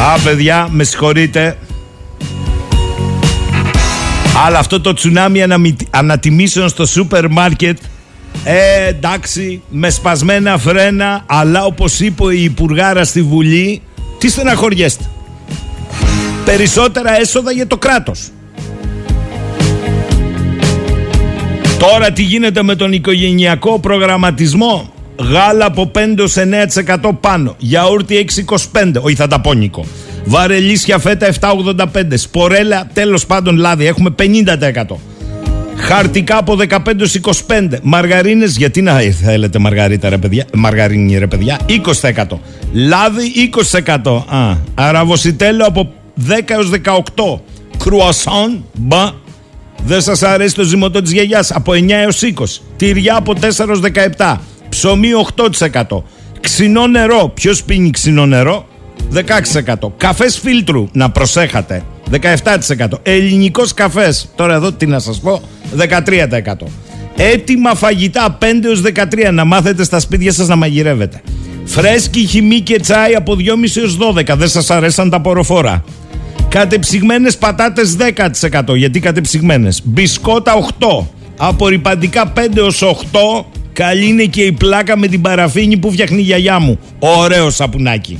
Α, 0.00 0.20
παιδιά, 0.24 0.68
με 0.70 0.84
συγχωρείτε. 0.84 1.58
Αλλά 4.46 4.58
αυτό 4.58 4.80
το 4.80 4.92
τσουνάμι 4.92 5.44
ανατιμήσεων 5.90 6.68
στο 6.68 6.86
σούπερ 6.86 7.28
μάρκετ 7.28 7.78
ε, 8.44 8.88
εντάξει, 8.88 9.62
με 9.68 9.90
σπασμένα 9.90 10.58
φρένα, 10.58 11.22
αλλά 11.26 11.64
όπως 11.64 12.00
είπε 12.00 12.34
η 12.34 12.42
Υπουργάρα 12.42 13.04
στη 13.04 13.22
Βουλή, 13.22 13.82
τι 14.18 14.28
στεναχωριέστε. 14.28 15.04
Περισσότερα 16.44 17.20
έσοδα 17.20 17.52
για 17.52 17.66
το 17.66 17.76
κράτος. 17.76 18.28
Τώρα 21.78 22.10
τι 22.10 22.22
γίνεται 22.22 22.62
με 22.62 22.74
τον 22.74 22.92
οικογενειακό 22.92 23.78
προγραμματισμό; 23.78 24.92
Γάλα 25.18 25.66
από 25.66 25.90
5 25.94 25.98
9% 26.96 27.10
πάνω. 27.20 27.54
Γιαούρτι 27.58 28.26
6,25. 28.72 28.92
Όχι 29.00 29.14
θα 29.14 29.26
τα 29.26 29.40
πόνικο. 29.40 29.84
Βαρελίσια 30.24 30.98
φέτα 30.98 31.28
7,85. 31.40 31.84
Σπορέλα 32.14 32.88
τέλος 32.92 33.26
πάντων 33.26 33.56
λάδι. 33.56 33.86
Έχουμε 33.86 34.10
50%. 34.10 34.96
Χαρτικά 35.76 36.36
από 36.36 36.56
15 36.68 37.14
25. 37.46 37.68
Μαργαρίνες, 37.82 38.56
γιατί 38.56 38.82
να 38.82 39.00
θέλετε 39.00 39.58
μαργαρίτα 39.58 40.08
ρε 40.08 40.18
παιδιά, 40.18 40.46
μαργαρίνη 40.54 41.18
ρε 41.18 41.26
παιδιά, 41.26 41.58
20%. 41.66 42.38
Λάδι 42.72 43.50
20%. 44.02 44.24
Α, 44.28 44.56
αραβοσιτέλο 44.74 45.64
από 45.64 45.92
10 46.28 46.54
έως 46.54 46.70
18. 46.70 47.40
Κρουασόν, 47.78 48.64
μπα, 48.74 49.10
δεν 49.86 50.00
σας 50.00 50.22
αρέσει 50.22 50.54
το 50.54 50.62
ζυμωτό 50.62 51.02
της 51.02 51.12
γιαγιάς, 51.12 51.50
από 51.50 51.72
9 51.72 52.00
έως 52.00 52.22
20. 52.22 52.62
Τυριά 52.76 53.16
από 53.16 53.34
4 53.34 53.68
έως 53.68 53.80
17. 53.80 54.40
Ψωμί 54.68 55.08
8%. 55.14 56.02
Ξινό 56.40 56.86
νερό, 56.86 57.30
ποιος 57.34 57.62
πίνει 57.62 57.90
ξινό 57.90 58.26
νερό, 58.26 58.66
16%. 59.10 59.92
Καφές 59.96 60.38
φίλτρου, 60.38 60.88
να 60.92 61.10
προσέχατε, 61.10 61.82
17%. 62.10 62.98
Ελληνικός 63.02 63.74
καφές, 63.74 64.28
τώρα 64.36 64.54
εδώ 64.54 64.72
τι 64.72 64.86
να 64.86 64.98
σας 64.98 65.20
πω, 65.20 65.42
13%. 65.76 66.66
Έτοιμα 67.16 67.74
φαγητά 67.74 68.38
5 68.40 68.64
έως 68.64 68.80
13 68.80 69.30
να 69.32 69.44
μάθετε 69.44 69.84
στα 69.84 70.00
σπίτια 70.00 70.32
σας 70.32 70.48
να 70.48 70.56
μαγειρεύετε. 70.56 71.20
Φρέσκι 71.64 72.26
χυμή 72.26 72.60
και 72.60 72.80
τσάι 72.80 73.14
από 73.14 73.34
2,5 73.34 73.80
έως 73.80 73.96
12. 73.96 74.36
Δεν 74.36 74.48
σας 74.48 74.70
αρέσαν 74.70 75.10
τα 75.10 75.20
ποροφόρα. 75.20 75.84
Κατεψυγμένες 76.48 77.36
πατάτες 77.36 77.96
10% 77.96 78.76
γιατί 78.76 79.00
κατεψυγμένες; 79.00 79.80
Μπισκότα 79.84 80.54
8. 80.54 81.06
Απορριπαντικά 81.36 82.32
5 82.32 82.56
έως 82.56 82.82
8. 82.82 83.46
Καλή 83.78 84.06
είναι 84.06 84.24
και 84.24 84.42
η 84.42 84.52
πλάκα 84.52 84.98
με 84.98 85.06
την 85.06 85.20
παραφίνη 85.20 85.76
που 85.76 85.90
φτιάχνει 85.92 86.18
η 86.18 86.22
γιαγιά 86.22 86.58
μου. 86.58 86.78
Ωραίο 86.98 87.50
σαπουνάκι. 87.50 88.18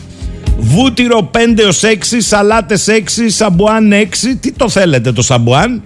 Βούτυρο 0.59 1.31
5 1.35 1.39
έως 1.59 1.83
6, 1.83 1.87
σαλάτες 2.19 2.87
6, 2.89 3.01
σαμπουάν 3.27 3.93
6. 3.93 4.05
Τι 4.41 4.53
το 4.53 4.69
θέλετε 4.69 5.13
το 5.13 5.23
σαμπουάν; 5.23 5.83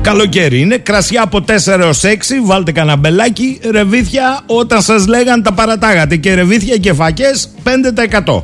Καλοκαίρι 0.00 0.60
είναι, 0.60 0.76
κρασιά 0.76 1.22
από 1.22 1.44
4 1.48 1.78
έως 1.78 2.00
6, 2.04 2.08
βάλτε 2.44 2.72
κανένα 2.72 2.96
μπελάκι, 2.96 3.58
ρεβίθια 3.70 4.40
όταν 4.46 4.82
σας 4.82 5.06
λέγαν 5.06 5.42
τα 5.42 5.52
παρατάγατε 5.52 6.16
και 6.16 6.34
ρεβίθια 6.34 6.76
και 6.76 6.92
φακές 6.92 7.50
5%. 7.64 8.42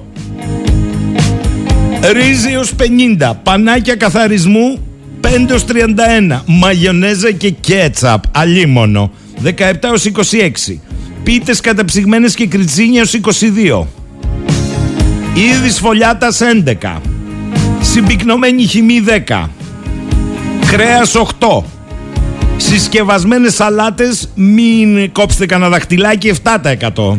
Ρύζι 2.13 2.53
έως 2.53 2.73
50, 3.19 3.33
πανάκια 3.43 3.95
καθαρισμού 3.95 4.79
5 5.21 5.51
έως 5.51 5.65
31, 5.65 6.43
μαγιονέζα 6.47 7.31
και 7.31 7.51
κέτσαπ, 7.51 8.23
αλίμονο 8.33 9.11
17 9.43 9.85
έως 9.85 10.05
26, 10.05 10.79
πίτες 11.23 11.61
καταψυγμένες 11.61 12.35
και 12.35 12.47
κριτσίνια 12.47 12.99
έως 12.99 13.13
22. 13.13 13.87
Ήδη 15.35 15.71
σφολιάτας 15.71 16.41
11, 16.41 17.01
συμπυκνωμένη 17.81 18.67
χυμή 18.67 19.01
10, 19.01 19.51
κρέας 20.67 21.15
8. 21.15 21.65
Συσκευασμένες 22.57 23.55
σαλάτες 23.55 24.31
μην 24.35 25.13
κόψετε 25.13 25.47
κανένα 25.47 25.71
δαχτυλάκι 25.71 26.29
7%. 26.29 27.19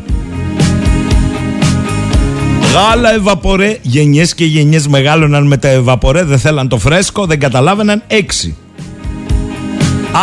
Γάλα 2.74 3.14
ευαπορέ, 3.14 3.78
γενιές 3.82 4.34
και 4.34 4.46
γενιές 4.46 4.88
μεγάλωναν 4.88 5.48
με 5.48 5.58
τα 5.58 5.68
ευαπορέ, 5.68 6.24
δεν 6.24 6.40
θέλαν 6.40 6.68
το 6.68 6.78
φρέσκο, 6.78 7.26
δεν 7.26 7.40
καταλάβαιναν 7.40 8.04
6. 8.08 8.56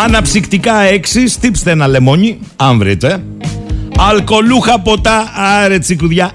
Αναψυκτικά 0.04 0.72
6, 0.90 1.28
στύψτε 1.28 1.70
ένα 1.70 1.86
λεμόνι, 1.86 2.38
αν 2.56 2.78
βρείτε. 2.78 3.22
Αλκοολούχα 3.98 4.80
ποτά, 4.80 5.32
άρε 5.34 5.78
τσικουδιά 5.78 6.30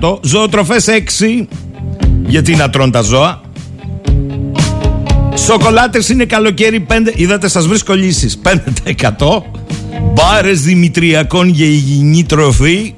6%. 0.00 0.18
Ζωοτροφές 0.22 0.86
6, 0.88 1.46
γιατί 2.26 2.56
να 2.56 2.70
τρώνε 2.70 2.90
τα 2.90 3.00
ζώα. 3.00 3.40
Σοκολάτες 5.34 6.08
είναι 6.08 6.24
καλοκαίρι 6.24 6.86
5. 6.88 7.12
Είδατε, 7.14 7.48
σας 7.48 7.66
βρίσκω 7.66 7.94
λύσεις. 7.94 8.38
5%. 8.38 9.42
Μπάρες 10.12 10.60
Δημητριακών 10.60 11.48
για 11.48 11.66
υγιεινή 11.66 12.24
τροφή. 12.24 12.94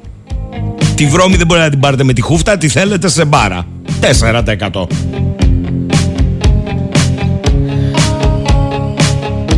Τη 0.94 1.06
βρώμη 1.06 1.36
δεν 1.36 1.46
μπορεί 1.46 1.60
να 1.60 1.70
την 1.70 1.80
πάρετε 1.80 2.04
με 2.04 2.12
τη 2.12 2.20
χούφτα. 2.20 2.58
Τη 2.58 2.68
θέλετε 2.68 3.08
σε 3.08 3.24
μπάρα. 3.24 3.66
4%. 4.00 4.86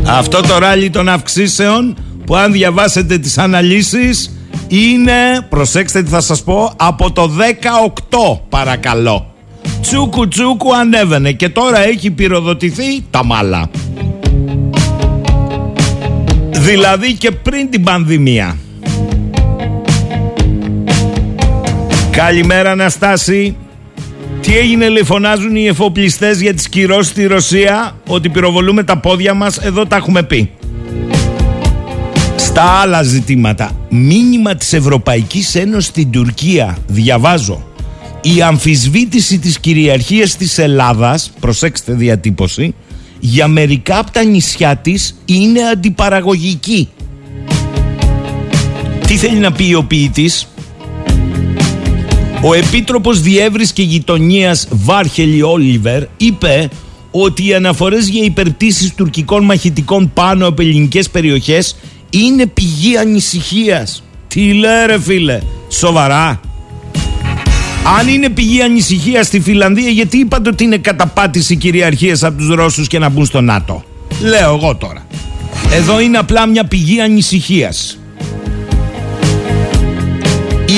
Αυτό 0.07 0.41
το 0.41 0.59
ράλι 0.59 0.91
των 0.91 1.09
αυξήσεων 1.09 1.97
που 2.27 2.37
αν 2.37 2.53
διαβάσετε 2.53 3.19
τις 3.19 3.39
αναλύσεις 3.39 4.37
είναι, 4.69 5.47
προσέξτε 5.49 6.03
τι 6.03 6.11
θα 6.11 6.21
σας 6.21 6.43
πω, 6.43 6.73
από 6.77 7.13
το 7.13 7.31
18 8.11 8.39
παρακαλώ 8.49 9.33
τσούκου 9.83 10.29
τσούκου 10.29 10.77
ανέβαινε 10.77 11.33
και 11.33 11.49
τώρα 11.49 11.87
έχει 11.87 12.11
πυροδοτηθεί 12.11 13.05
τα 13.11 13.25
μάλα. 13.25 13.71
Δηλαδή 16.51 17.13
και 17.13 17.31
πριν 17.31 17.71
την 17.71 17.83
πανδημία. 17.83 18.57
Καλημέρα 22.11 22.71
Αναστάση. 22.71 23.57
Τι 24.43 24.59
έγινε 24.59 24.89
λέει 24.89 25.03
φωνάζουν 25.03 25.57
οι 25.57 25.67
εφοπλιστές 25.67 26.41
για 26.41 26.55
τις 26.55 26.69
κυρώσεις 26.69 27.11
στη 27.11 27.27
Ρωσία; 27.27 27.97
Ότι 28.07 28.29
πυροβολούμε 28.29 28.83
τα 28.83 28.99
πόδια 28.99 29.35
μας 29.35 29.59
εδώ 29.59 29.87
τα 29.87 29.97
έχουμε 29.97 30.23
πει. 30.23 30.51
Στα 32.37 32.63
άλλα 32.63 33.03
ζητήματα 33.03 33.71
μήνυμα 33.89 34.55
της 34.55 34.73
Ευρωπαϊκής 34.73 35.55
Ένωσης 35.55 35.89
στην 35.89 36.11
Τουρκία 36.11 36.79
διαβάζω 36.87 37.67
η 38.21 38.43
αμφισβήτηση 38.43 39.39
της 39.39 39.59
κυριαρχίας 39.59 40.37
της 40.37 40.59
Ελλάδας, 40.59 41.33
προσέξτε 41.41 41.93
διατύπωση, 41.93 42.75
για 43.21 43.49
μερικά 43.49 43.99
από 43.99 44.11
τα 44.11 44.25
νησιά 44.25 44.77
της 44.77 45.23
είναι 45.25 45.63
αντιπαραγωγική. 45.63 46.89
Τι 49.07 49.17
θέλει 49.17 49.39
να 49.39 49.53
πει 49.53 49.75
ο 49.75 49.85
ποιητής; 49.85 50.49
Ο 52.45 52.55
Επίτροπος 52.55 53.21
Διεύρης 53.21 53.73
και 53.73 53.83
Γειτονίας 53.83 54.69
Βάρχελη 54.71 55.43
Όλιβερ 55.43 56.03
είπε 56.17 56.69
ότι 57.11 57.47
οι 57.47 57.55
αναφορές 57.55 58.09
για 58.09 58.25
υπερπτήσεις 58.25 58.95
τουρκικών 58.95 59.45
μαχητικών 59.45 60.11
πάνω 60.15 60.47
από 60.47 60.63
ελληνικές 60.63 61.11
περιοχές 61.11 61.77
είναι 62.11 62.47
πηγή 62.47 62.97
ανησυχίας. 62.97 64.03
Τι 64.29 64.53
λέει 64.53 64.99
φίλε, 65.01 65.39
σοβαρά. 65.69 66.41
Αν 67.99 68.09
είναι 68.09 68.29
πηγή 68.29 68.63
ανησυχίας 68.63 69.27
στη 69.27 69.41
Φιλανδία, 69.41 69.91
γιατί 69.91 70.19
είπατε 70.19 70.49
ότι 70.49 70.65
είναι 70.65 70.77
καταπάτηση 70.77 71.57
κυριαρχία 71.57 72.19
από 72.21 72.37
τους 72.37 72.49
Ρώσους 72.49 72.87
και 72.87 72.99
να 72.99 73.09
μπουν 73.09 73.25
στο 73.25 73.41
ΝΑΤΟ; 73.41 73.85
Λέω 74.23 74.55
εγώ 74.55 74.77
τώρα. 74.77 75.07
Εδώ 75.73 76.01
είναι 76.01 76.19
απλά 76.19 76.47
μια 76.47 76.65
πηγή 76.65 77.01
ανησυχίας. 77.01 77.99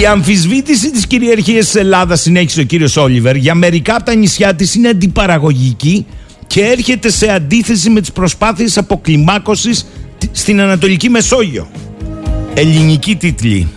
Η 0.05 0.07
αμφισβήτηση 0.07 0.91
της 0.91 1.07
κυριαρχίας 1.07 1.65
της 1.65 1.75
Ελλάδας, 1.75 2.21
συνέχισε 2.21 2.61
ο 2.61 2.65
κύριος 2.65 2.97
Όλιβερ, 2.97 3.37
για 3.37 3.55
μερικά 3.55 3.95
από 3.95 4.05
τα 4.05 4.15
νησιά 4.15 4.55
της 4.55 4.75
είναι 4.75 4.89
αντιπαραγωγική 4.89 6.07
και 6.47 6.61
έρχεται 6.61 7.11
σε 7.11 7.31
αντίθεση 7.31 7.91
με 7.91 8.01
τις 8.01 8.13
προσπάθειες 8.13 8.79
αποκλιμάκωσης 8.79 9.87
στην 10.33 10.61
Ανατολική 10.61 11.09
Μεσόγειο. 11.09 11.69
Ελληνική 12.55 13.17
τίτλη 13.17 13.69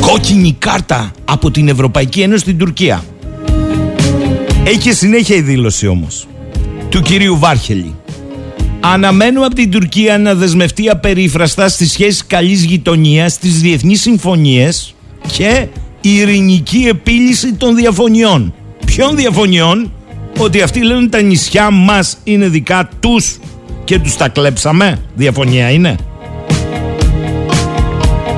κόκκινη 0.00 0.56
κάρτα 0.58 1.10
από 1.24 1.50
την 1.50 1.68
Ευρωπαϊκή 1.68 2.20
Ένωση 2.20 2.40
στην 2.40 2.58
Τουρκία. 2.58 3.04
Έχει 4.64 4.92
συνέχεια 4.92 5.36
η 5.36 5.40
δήλωση 5.40 5.86
όμως 5.86 6.26
του 6.88 7.02
κυρίου 7.02 7.38
Βάρχελη. 7.38 7.94
Αναμένουμε 8.80 9.46
από 9.46 9.54
την 9.54 9.70
Τουρκία 9.70 10.18
να 10.18 10.34
δεσμευτεί 10.34 10.88
απερίφραστα 10.88 11.68
στις 11.68 11.92
σχέσεις 11.92 12.26
καλής 12.26 12.64
γειτονίας, 12.64 13.32
στις 13.32 13.60
διεθνείς 13.60 14.00
συμφωνίες 14.00 14.94
και 15.26 15.66
ειρηνική 16.00 16.86
επίλυση 16.88 17.52
των 17.52 17.76
διαφωνιών. 17.76 18.54
Ποιων 18.86 19.16
διαφωνιών; 19.16 19.92
Ότι 20.38 20.60
αυτοί 20.60 20.84
λένε 20.84 21.08
τα 21.08 21.20
νησιά 21.20 21.70
μας 21.70 22.16
είναι 22.24 22.48
δικά 22.48 22.88
τους 23.00 23.38
και 23.84 23.98
τους 23.98 24.16
τα 24.16 24.28
κλέψαμε. 24.28 25.02
Διαφωνία 25.14 25.70
είναι. 25.70 25.96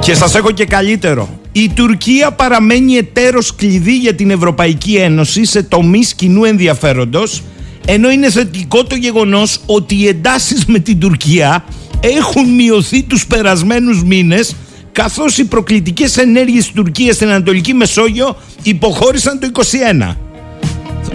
Και 0.00 0.14
σας 0.14 0.35
έχω 0.35 0.50
και 0.50 0.64
καλύτερο. 0.64 1.29
Η 1.53 1.71
Τουρκία 1.75 2.31
παραμένει 2.31 2.95
εταίρος 2.95 3.55
κλειδί 3.55 3.97
για 3.97 4.14
την 4.14 4.31
Ευρωπαϊκή 4.31 4.95
Ένωση 4.95 5.45
σε 5.45 5.62
τομείς 5.62 6.14
κοινού 6.14 6.45
ενδιαφέροντος 6.45 7.43
ενώ 7.87 8.11
είναι 8.11 8.31
θετικό 8.31 8.85
το 8.85 8.95
γεγονός 8.95 9.61
ότι 9.67 9.95
οι 9.95 10.07
εντάσεις 10.07 10.64
με 10.67 10.79
την 10.79 10.99
Τουρκία 10.99 11.64
έχουν 12.00 12.55
μειωθεί 12.55 13.03
τους 13.03 13.26
περασμένους 13.26 14.05
μήνες 14.05 14.55
καθώς 14.95 15.39
οι 15.39 15.45
προκλητικές 15.45 16.17
ενέργειες 16.17 16.65
της 16.65 16.73
Τουρκίας 16.75 17.15
στην 17.15 17.29
Ανατολική 17.29 17.75
Μεσόγειο 17.75 18.37
υποχώρησαν 18.63 19.39
το 19.39 19.47
21. 19.47 20.17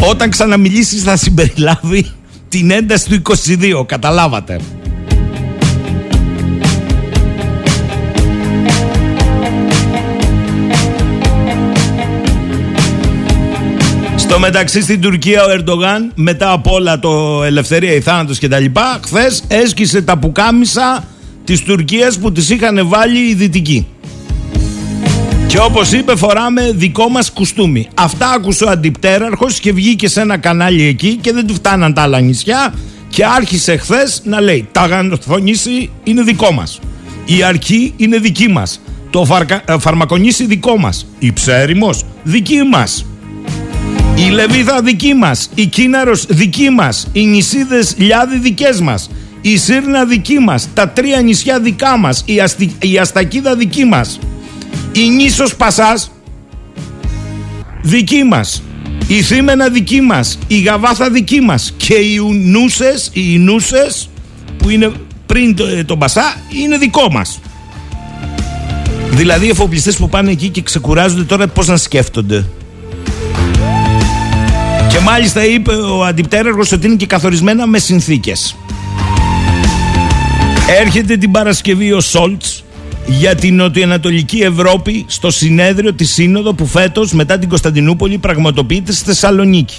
Όταν 0.09 0.29
ξαναμιλήσεις 0.29 1.03
θα 1.03 1.17
συμπεριλάβει 1.17 2.11
την 2.49 2.71
ένταση 2.71 3.09
του 3.09 3.21
22, 3.81 3.85
καταλάβατε. 3.85 4.59
Στο 14.15 14.39
μεταξύ 14.39 14.81
στην 14.81 15.01
Τουρκία 15.01 15.43
ο 15.43 15.49
Ερντογάν 15.49 16.11
μετά 16.15 16.51
από 16.51 16.73
όλα 16.73 16.99
το 16.99 17.43
ελευθερία, 17.43 17.93
η 17.93 18.01
θάνατος 18.01 18.37
και 18.37 18.47
τα 18.47 18.59
λοιπά 18.59 18.99
χθες 19.05 19.43
έσκησε 19.47 20.01
τα 20.01 20.17
πουκάμισα 20.17 21.03
της 21.49 21.61
Τουρκίας 21.61 22.19
που 22.19 22.31
τις 22.31 22.49
είχαν 22.49 22.87
βάλει 22.87 23.29
οι 23.29 23.33
δυτικοί. 23.33 23.87
Και 25.47 25.59
όπως 25.59 25.91
είπε 25.91 26.15
φοράμε 26.15 26.71
δικό 26.75 27.09
μας 27.09 27.31
κουστούμι. 27.31 27.87
Αυτά 27.93 28.31
άκουσε 28.31 28.63
ο 28.63 28.69
αντιπτέραρχος 28.69 29.59
και 29.59 29.73
βγήκε 29.73 30.07
σε 30.07 30.21
ένα 30.21 30.37
κανάλι 30.37 30.83
εκεί 30.83 31.15
και 31.21 31.33
δεν 31.33 31.47
του 31.47 31.53
φτάναν 31.53 31.93
τα 31.93 32.01
άλλα 32.01 32.19
νησιά 32.19 32.73
και 33.09 33.25
άρχισε 33.25 33.77
χθες 33.77 34.21
να 34.23 34.41
λέει 34.41 34.67
τα 34.71 34.85
γανθονήσι 34.85 35.89
είναι 36.03 36.21
δικό 36.21 36.51
μας. 36.51 36.79
Η 37.25 37.43
αρχή 37.43 37.93
είναι 37.97 38.17
δική 38.17 38.47
μας. 38.47 38.81
Το 39.09 39.25
φαρκα... 39.25 39.61
Ε, 39.65 39.77
φαρμακονήσι 39.79 40.45
δικό 40.45 40.77
μας. 40.77 41.05
Η 41.19 41.31
ψέριμος 41.33 42.05
δική 42.23 42.61
μας. 42.71 43.05
Η 44.15 44.29
Λεβίδα 44.29 44.81
δική 44.81 45.13
μας, 45.13 45.49
η 45.55 45.65
Κίναρος 45.65 46.25
δική 46.29 46.69
μας, 46.69 47.07
οι 47.11 47.25
νησίδες 47.25 47.95
Λιάδη 47.97 48.37
δικές 48.37 48.81
μας, 48.81 49.09
η 49.41 49.57
Σύρνα 49.57 50.05
δική 50.05 50.39
μας, 50.39 50.67
τα 50.73 50.89
τρία 50.89 51.21
νησιά 51.21 51.59
δικά 51.59 51.97
μας, 51.97 52.23
η, 52.25 52.39
Αστι... 52.39 52.75
η 52.81 52.97
Αστακίδα 52.97 53.55
δική 53.55 53.85
μας, 53.85 54.19
η 54.91 55.09
νήσος 55.09 55.55
Πασάς 55.55 56.11
δική 57.81 58.23
μας, 58.23 58.63
η 59.07 59.21
Θήμενα 59.21 59.69
δική 59.69 60.01
μας, 60.01 60.37
η 60.47 60.59
Γαβάθα 60.59 61.09
δική 61.09 61.39
μας 61.41 61.73
και 61.77 61.93
οι 61.93 62.19
Νούσες, 62.31 63.09
οι 63.13 63.37
Νούσες 63.37 64.09
που 64.57 64.69
είναι 64.69 64.91
πριν 65.25 65.55
το, 65.55 65.65
ε, 65.65 65.83
τον 65.83 65.99
Πασά 65.99 66.35
είναι 66.63 66.77
δικό 66.77 67.11
μας. 67.11 67.39
Δηλαδή 69.09 69.45
οι 69.45 69.49
εφοπλιστές 69.49 69.97
που 69.97 70.09
πάνε 70.09 70.31
εκεί 70.31 70.49
και 70.49 70.61
ξεκουράζονται 70.61 71.23
τώρα 71.23 71.47
πώς 71.47 71.67
να 71.67 71.77
σκέφτονται; 71.77 72.45
Και 74.89 74.99
μάλιστα 74.99 75.45
είπε 75.45 75.73
ο 75.73 76.03
αντιπτέρεργος 76.03 76.71
ότι 76.71 76.87
είναι 76.87 76.95
και 76.95 77.05
καθορισμένα 77.05 77.67
με 77.67 77.79
συνθήκες. 77.79 78.55
Έρχεται 80.77 81.17
την 81.17 81.31
Παρασκευή 81.31 81.91
ο 81.91 81.99
Σόλτς 81.99 82.63
για 83.05 83.35
την 83.35 83.55
Νοτιοανατολική 83.55 84.39
Ευρώπη 84.39 85.05
στο 85.07 85.31
συνέδριο 85.31 85.93
τη 85.93 86.03
Σύνοδο 86.03 86.53
που 86.53 86.65
φέτος 86.65 87.13
μετά 87.13 87.37
την 87.39 87.49
Κωνσταντινούπολη 87.49 88.17
πραγματοποιείται 88.17 88.91
στη 88.91 89.05
Θεσσαλονίκη. 89.05 89.75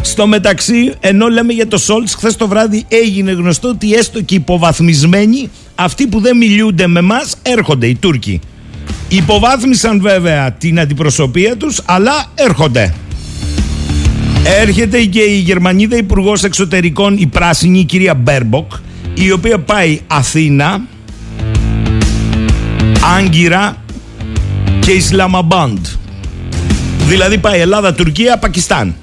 Στο 0.00 0.26
μεταξύ, 0.26 0.92
ενώ 1.00 1.28
λέμε 1.28 1.52
για 1.52 1.68
το 1.68 1.78
Σόλτς, 1.78 2.14
χθες 2.14 2.36
το 2.36 2.48
βράδυ 2.48 2.84
έγινε 2.88 3.32
γνωστό 3.32 3.68
ότι 3.68 3.94
έστω 3.94 4.22
και 4.22 4.34
υποβαθμισμένοι, 4.34 5.50
αυτοί 5.74 6.06
που 6.06 6.20
δεν 6.20 6.36
μιλούνται 6.36 6.86
με 6.86 6.98
εμάς, 6.98 7.36
έρχονται 7.42 7.86
οι 7.86 7.94
Τούρκοι. 7.94 8.40
Υποβάθμισαν 9.08 10.00
βέβαια 10.00 10.52
την 10.52 10.80
αντιπροσωπεία 10.80 11.56
τους, 11.56 11.80
αλλά 11.84 12.24
έρχονται. 12.34 12.94
Έρχεται 14.60 15.04
και 15.04 15.20
η 15.20 15.38
Γερμανίδα 15.38 15.96
Υπουργός 15.96 16.44
Εξωτερικών, 16.44 17.16
η 17.18 17.26
πράσινη, 17.26 17.78
η 17.78 17.84
κυρία 17.84 18.14
Μπέρμποκ, 18.14 18.72
η 19.18 19.32
οποία 19.32 19.58
πάει 19.58 20.00
Αθήνα, 20.06 20.80
Άγκυρα 23.16 23.84
και 24.80 24.90
Ισλαμαμπάντ. 24.90 25.86
Δηλαδή 27.06 27.38
πάει 27.38 27.60
Ελλάδα, 27.60 27.94
Τουρκία, 27.94 28.38
Πακιστάν. 28.38 28.94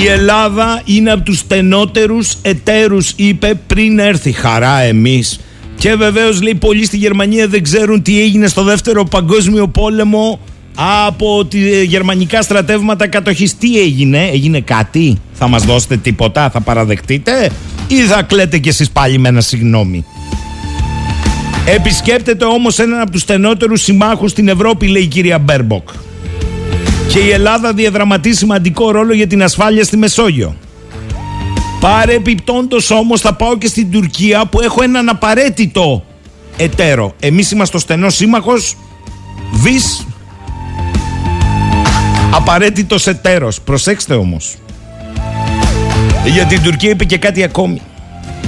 Η 0.00 0.06
Ελλάδα 0.06 0.82
είναι 0.84 1.10
από 1.10 1.22
τους 1.22 1.38
στενότερους 1.38 2.34
εταίρους, 2.42 3.12
είπε 3.16 3.60
πριν 3.66 3.98
έρθει 3.98 4.32
χαρά 4.32 4.80
εμείς. 4.80 5.40
Και 5.76 5.94
βεβαίως 5.94 6.42
λέει 6.42 6.54
πολλοί 6.54 6.84
στη 6.84 6.96
Γερμανία 6.96 7.48
δεν 7.48 7.62
ξέρουν 7.62 8.02
τι 8.02 8.20
έγινε 8.20 8.46
στο 8.46 8.62
δεύτερο 8.62 9.04
παγκόσμιο 9.04 9.68
πόλεμο 9.68 10.40
από 10.74 11.44
τη 11.44 11.84
γερμανικά 11.84 12.42
στρατεύματα 12.42 13.06
κατοχής. 13.08 13.56
Τι 13.56 13.80
έγινε, 13.80 14.28
έγινε 14.32 14.60
κάτι, 14.60 15.18
θα 15.32 15.48
μας 15.48 15.64
δώσετε 15.64 15.96
τίποτα, 15.96 16.50
θα 16.50 16.60
παραδεχτείτε; 16.60 17.50
Ή 17.86 18.00
θα 18.00 18.22
κλαίτε 18.22 18.58
κι 18.58 18.68
εσείς 18.68 18.90
πάλι 18.90 19.18
με 19.18 19.28
ένα 19.28 19.40
συγγνώμη. 19.40 20.04
Επισκέπτεται 21.64 22.44
όμως 22.44 22.78
έναν 22.78 23.00
από 23.00 23.10
τους 23.10 23.20
στενότερους 23.20 23.82
συμμάχους 23.82 24.30
στην 24.30 24.48
Ευρώπη, 24.48 24.86
λέει 24.86 25.02
η 25.02 25.06
κυρία 25.06 25.38
Μπέρμποκ. 25.38 25.88
Και 27.08 27.18
η 27.18 27.30
Ελλάδα 27.30 27.72
διαδραματίζει 27.72 28.38
σημαντικό 28.38 28.90
ρόλο 28.90 29.14
για 29.14 29.26
την 29.26 29.42
ασφάλεια 29.42 29.84
στη 29.84 29.96
Μεσόγειο. 29.96 30.56
Παρεπιπτόντως 31.80 32.90
όμως 32.90 33.20
θα 33.20 33.34
πάω 33.34 33.58
και 33.58 33.66
στην 33.66 33.90
Τουρκία 33.90 34.46
που 34.46 34.60
έχω 34.60 34.82
έναν 34.82 35.08
απαραίτητο 35.08 36.04
εταίρο. 36.56 37.14
Εμείς 37.20 37.50
είμαστε 37.50 37.76
ο 37.76 37.80
στενός 37.80 38.14
σύμμαχος, 38.14 38.76
βις 39.52 40.06
απαραίτητος 42.30 43.06
εταίρος. 43.06 43.60
Προσέξτε 43.60 44.14
όμως. 44.14 44.56
Για 46.24 46.44
την 46.44 46.62
Τουρκία 46.62 46.90
είπε 46.90 47.04
και 47.04 47.18
κάτι 47.18 47.42
ακόμη. 47.42 47.80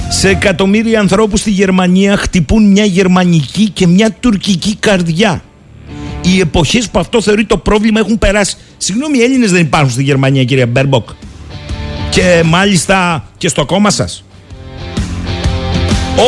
Σε 0.09 0.29
εκατομμύρια 0.29 0.99
ανθρώπους 0.99 1.39
στη 1.39 1.49
Γερμανία 1.49 2.17
χτυπούν 2.17 2.71
μια 2.71 2.85
γερμανική 2.85 3.69
και 3.69 3.87
μια 3.87 4.11
τουρκική 4.11 4.75
καρδιά. 4.75 5.43
Οι 6.21 6.39
εποχές 6.39 6.89
που 6.89 6.99
αυτό 6.99 7.21
θεωρείτο 7.21 7.57
πρόβλημα 7.57 7.99
έχουν 7.99 8.17
περάσει. 8.17 8.55
Συγγνώμη, 8.77 9.17
οι 9.17 9.21
Έλληνες 9.21 9.51
δεν 9.51 9.61
υπάρχουν 9.61 9.91
στη 9.91 10.03
Γερμανία, 10.03 10.43
κυρία 10.43 10.67
Μπέρμποκ. 10.67 11.09
Και 12.09 12.43
μάλιστα 12.45 13.27
και 13.37 13.47
στο 13.47 13.65
κόμμα 13.65 13.89
σας. 13.89 14.23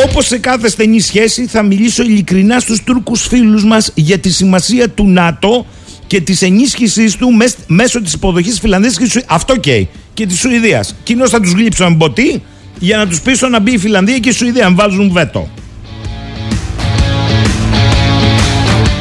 Όπως 0.04 0.26
σε 0.26 0.38
κάθε 0.38 0.68
στενή 0.68 1.00
σχέση 1.00 1.46
θα 1.46 1.62
μιλήσω 1.62 2.02
ειλικρινά 2.02 2.58
στους 2.58 2.84
Τούρκους 2.84 3.26
φίλους 3.26 3.64
μας 3.64 3.90
για 3.94 4.18
τη 4.18 4.30
σημασία 4.30 4.88
του 4.90 5.08
ΝΑΤΟ 5.08 5.66
και 6.06 6.20
της 6.20 6.42
ενίσχυσής 6.42 7.18
του 7.18 7.28
μέσω 7.66 8.02
της 8.02 8.12
υποδοχής 8.12 8.54
τη 8.54 8.60
Φιλανδίας 8.60 8.98
και 8.98 9.24
Αυτό 9.26 9.56
και, 9.56 9.86
και 10.14 10.26
της 10.26 10.38
Σουηδίας. 10.38 10.94
Κοινώς 11.02 11.30
θα 11.30 11.40
τους 11.40 11.52
γλύψω 11.52 11.90
μποτί 11.90 12.42
για 12.78 12.96
να 12.96 13.06
τους 13.06 13.20
πείσω 13.20 13.48
να 13.48 13.60
μπει 13.60 13.72
η 13.72 13.78
Φιλανδία 13.78 14.18
και 14.18 14.28
η 14.28 14.32
Σουηδία, 14.32 14.66
αν 14.66 14.74
βάζουν 14.74 15.12
βέτο. 15.12 15.48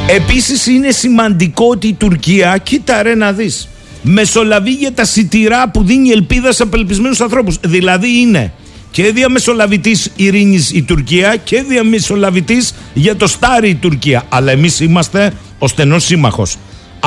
Επίσης 0.07 0.67
είναι 0.67 0.91
σημαντικό 0.91 1.65
ότι 1.65 1.87
η 1.87 1.93
Τουρκία, 1.93 2.57
κοίτα 2.63 3.03
ρε 3.03 3.15
να 3.15 3.31
δεις, 3.31 3.67
μεσολαβεί 4.01 4.71
για 4.71 4.93
τα 4.93 5.05
σιτηρά 5.05 5.69
που 5.69 5.83
δίνει 5.83 6.09
ελπίδα 6.09 6.51
σε 6.51 6.63
απελπισμένους 6.63 7.21
ανθρώπους. 7.21 7.57
Δηλαδή 7.65 8.19
είναι 8.19 8.53
και 8.91 9.11
διαμεσολαβητής 9.11 10.11
ειρήνης 10.15 10.71
η 10.71 10.81
Τουρκία 10.81 11.35
και 11.35 11.61
διαμεσολαβητής 11.61 12.73
για 12.93 13.15
το 13.15 13.27
στάρι 13.27 13.69
η 13.69 13.75
Τουρκία. 13.75 14.23
Αλλά 14.29 14.51
εμείς 14.51 14.79
είμαστε 14.79 15.33
ο 15.59 15.67
στενός 15.67 16.03
σύμμαχος. 16.03 16.57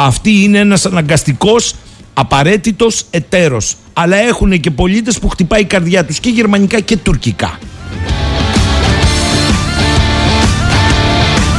Αυτή 0.06 0.42
είναι 0.42 0.58
ένας 0.58 0.86
αναγκαστικός 0.86 1.74
απαραίτητος 2.14 3.04
εταίρος. 3.10 3.76
Αλλά 3.92 4.16
έχουν 4.16 4.60
και 4.60 4.70
πολίτες 4.70 5.18
που 5.18 5.28
χτυπάει 5.28 5.60
η 5.60 5.64
καρδιά 5.64 6.04
τους 6.04 6.20
και 6.20 6.28
γερμανικά 6.28 6.80
και 6.80 6.96
τουρκικά. 6.96 7.58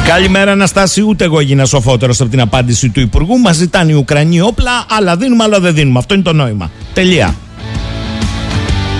Καλημέρα 0.07 0.51
Αναστάση, 0.51 1.01
ούτε 1.01 1.23
εγώ 1.23 1.39
έγινα 1.39 1.65
σοφότερος 1.65 2.21
από 2.21 2.29
την 2.29 2.41
απάντηση 2.41 2.89
του 2.89 2.99
Υπουργού. 2.99 3.39
Μας 3.39 3.55
ζητάνε 3.55 3.91
οι 3.91 3.95
Ουκρανοί 3.95 4.41
όπλα, 4.41 4.85
αλλά 4.89 5.17
δίνουμε, 5.17 5.43
αλλά 5.43 5.59
δεν 5.59 5.73
δίνουμε. 5.73 5.99
Αυτό 5.99 6.13
είναι 6.13 6.23
το 6.23 6.33
νόημα. 6.33 6.71
Τελεία. 6.93 7.35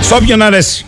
Στο 0.02 0.16
όποιον 0.16 0.42
αρέσει. 0.42 0.84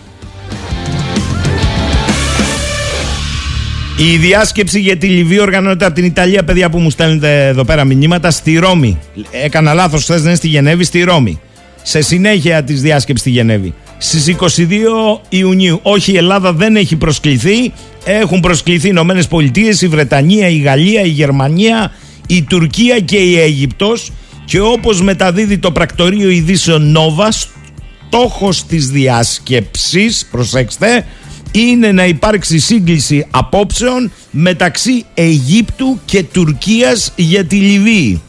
Η 3.96 4.16
διάσκεψη 4.16 4.80
για 4.80 4.96
τη 4.96 5.06
Λιβύη 5.06 5.38
οργανώνεται 5.40 5.84
από 5.84 5.94
την 5.94 6.04
Ιταλία, 6.04 6.44
παιδιά 6.44 6.70
που 6.70 6.78
μου 6.78 6.90
στέλνετε 6.90 7.46
εδώ 7.46 7.64
πέρα 7.64 7.84
μηνύματα, 7.84 8.30
στη 8.30 8.58
Ρώμη. 8.58 8.98
Έκανα 9.30 9.74
λάθος 9.74 10.02
χθες, 10.02 10.16
δεν 10.16 10.26
είναι 10.26 10.34
στη 10.34 10.48
Γενέβη, 10.48 10.84
στη 10.84 11.02
Ρώμη. 11.02 11.40
Σε 11.82 12.00
συνέχεια 12.00 12.64
της 12.64 12.82
διάσκεψης 12.82 13.20
στη 13.20 13.30
Γενέβη. 13.30 13.74
Στις 13.98 14.26
22 14.26 15.20
Ιουνίου. 15.28 15.80
Όχι, 15.82 16.12
η 16.12 16.16
Ελλάδα 16.16 16.52
δεν 16.52 16.76
έχει 16.76 16.96
προσκληθεί. 16.96 17.72
Έχουν 18.04 18.40
προσκληθεί 18.40 18.86
οι 18.86 18.90
Ηνωμένες 18.92 19.26
Πολιτείες, 19.26 19.82
η 19.82 19.88
Βρετανία, 19.88 20.48
η 20.48 20.58
Γαλλία, 20.58 21.00
η 21.02 21.08
Γερμανία, 21.08 21.92
η 22.26 22.42
Τουρκία 22.42 23.00
και 23.00 23.16
η 23.16 23.38
Αίγυπτος 23.40 24.12
και 24.44 24.60
όπως 24.60 25.02
μεταδίδει 25.02 25.58
το 25.58 25.70
πρακτορείο 25.70 26.30
ειδήσεων 26.30 26.90
Νόβα, 26.90 27.28
στόχος 27.30 28.64
της 28.64 28.86
διάσκεψης, 28.86 30.26
προσέξτε, 30.30 31.04
είναι 31.52 31.92
να 31.92 32.06
υπάρξει 32.06 32.58
σύγκληση 32.58 33.26
απόψεων 33.30 34.12
μεταξύ 34.30 35.04
Αιγύπτου 35.14 36.00
και 36.04 36.22
Τουρκίας 36.22 37.12
για 37.16 37.44
τη 37.44 37.56
Λιβύη. 37.56 38.22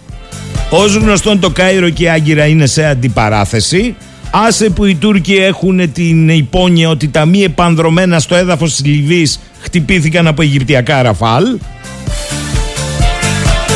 Ως 0.69 0.95
γνωστόν 0.95 1.39
το 1.39 1.49
Κάιρο 1.49 1.89
και 1.89 2.03
η 2.03 2.09
Άγκυρα 2.09 2.45
είναι 2.45 2.65
σε 2.65 2.85
αντιπαράθεση. 2.85 3.95
Άσε 4.31 4.69
που 4.69 4.85
οι 4.85 4.95
Τούρκοι 4.95 5.35
έχουν 5.35 5.91
την 5.91 6.29
υπόνοια 6.29 6.89
ότι 6.89 7.07
τα 7.07 7.25
μη 7.25 7.43
επανδρομένα 7.43 8.19
στο 8.19 8.35
έδαφος 8.35 8.71
της 8.71 8.85
Λιβύης 8.85 9.39
χτυπήθηκαν 9.59 10.27
από 10.27 10.41
Αιγυπτιακά 10.41 11.01
ραφάλ. 11.01 11.43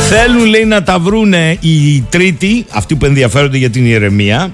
Θέλουν 0.08 0.44
λέει 0.46 0.64
να 0.64 0.82
τα 0.82 0.98
βρούνε 0.98 1.56
οι 1.60 2.00
τρίτοι, 2.00 2.66
αυτοί 2.70 2.96
που 2.96 3.04
ενδιαφέρονται 3.04 3.58
για 3.58 3.70
την 3.70 3.86
ηρεμία. 3.86 4.50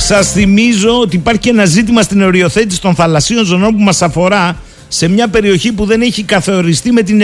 Σας 0.00 0.32
θυμίζω 0.32 1.00
ότι 1.00 1.16
υπάρχει 1.16 1.40
και 1.40 1.48
ένα 1.48 1.64
ζήτημα 1.64 2.02
στην 2.02 2.22
οριοθέτηση 2.22 2.80
των 2.80 2.94
θαλασσίων 2.94 3.44
ζωνών 3.44 3.76
που 3.76 3.82
μας 3.82 4.02
αφορά 4.02 4.56
σε 4.88 5.08
μια 5.08 5.28
περιοχή 5.28 5.72
που 5.72 5.84
δεν 5.84 6.00
έχει 6.00 6.22
καθοριστεί 6.22 6.92
με 6.92 7.02
την 7.02 7.22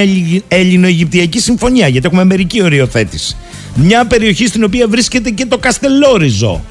Ελληνοαιγυπτιακή 0.49 1.41
Συμφωνία, 1.41 1.89
γιατί 1.89 2.07
έχουμε 2.07 2.25
μερική 2.25 2.63
οριοθέτηση. 2.63 3.37
Μια 3.75 4.07
περιοχή 4.07 4.47
στην 4.47 4.65
οποία 4.65 4.89
βρίσκεται 4.89 5.31
και 5.31 5.47
το 5.47 5.59
Καστελόριζο. 5.59 6.65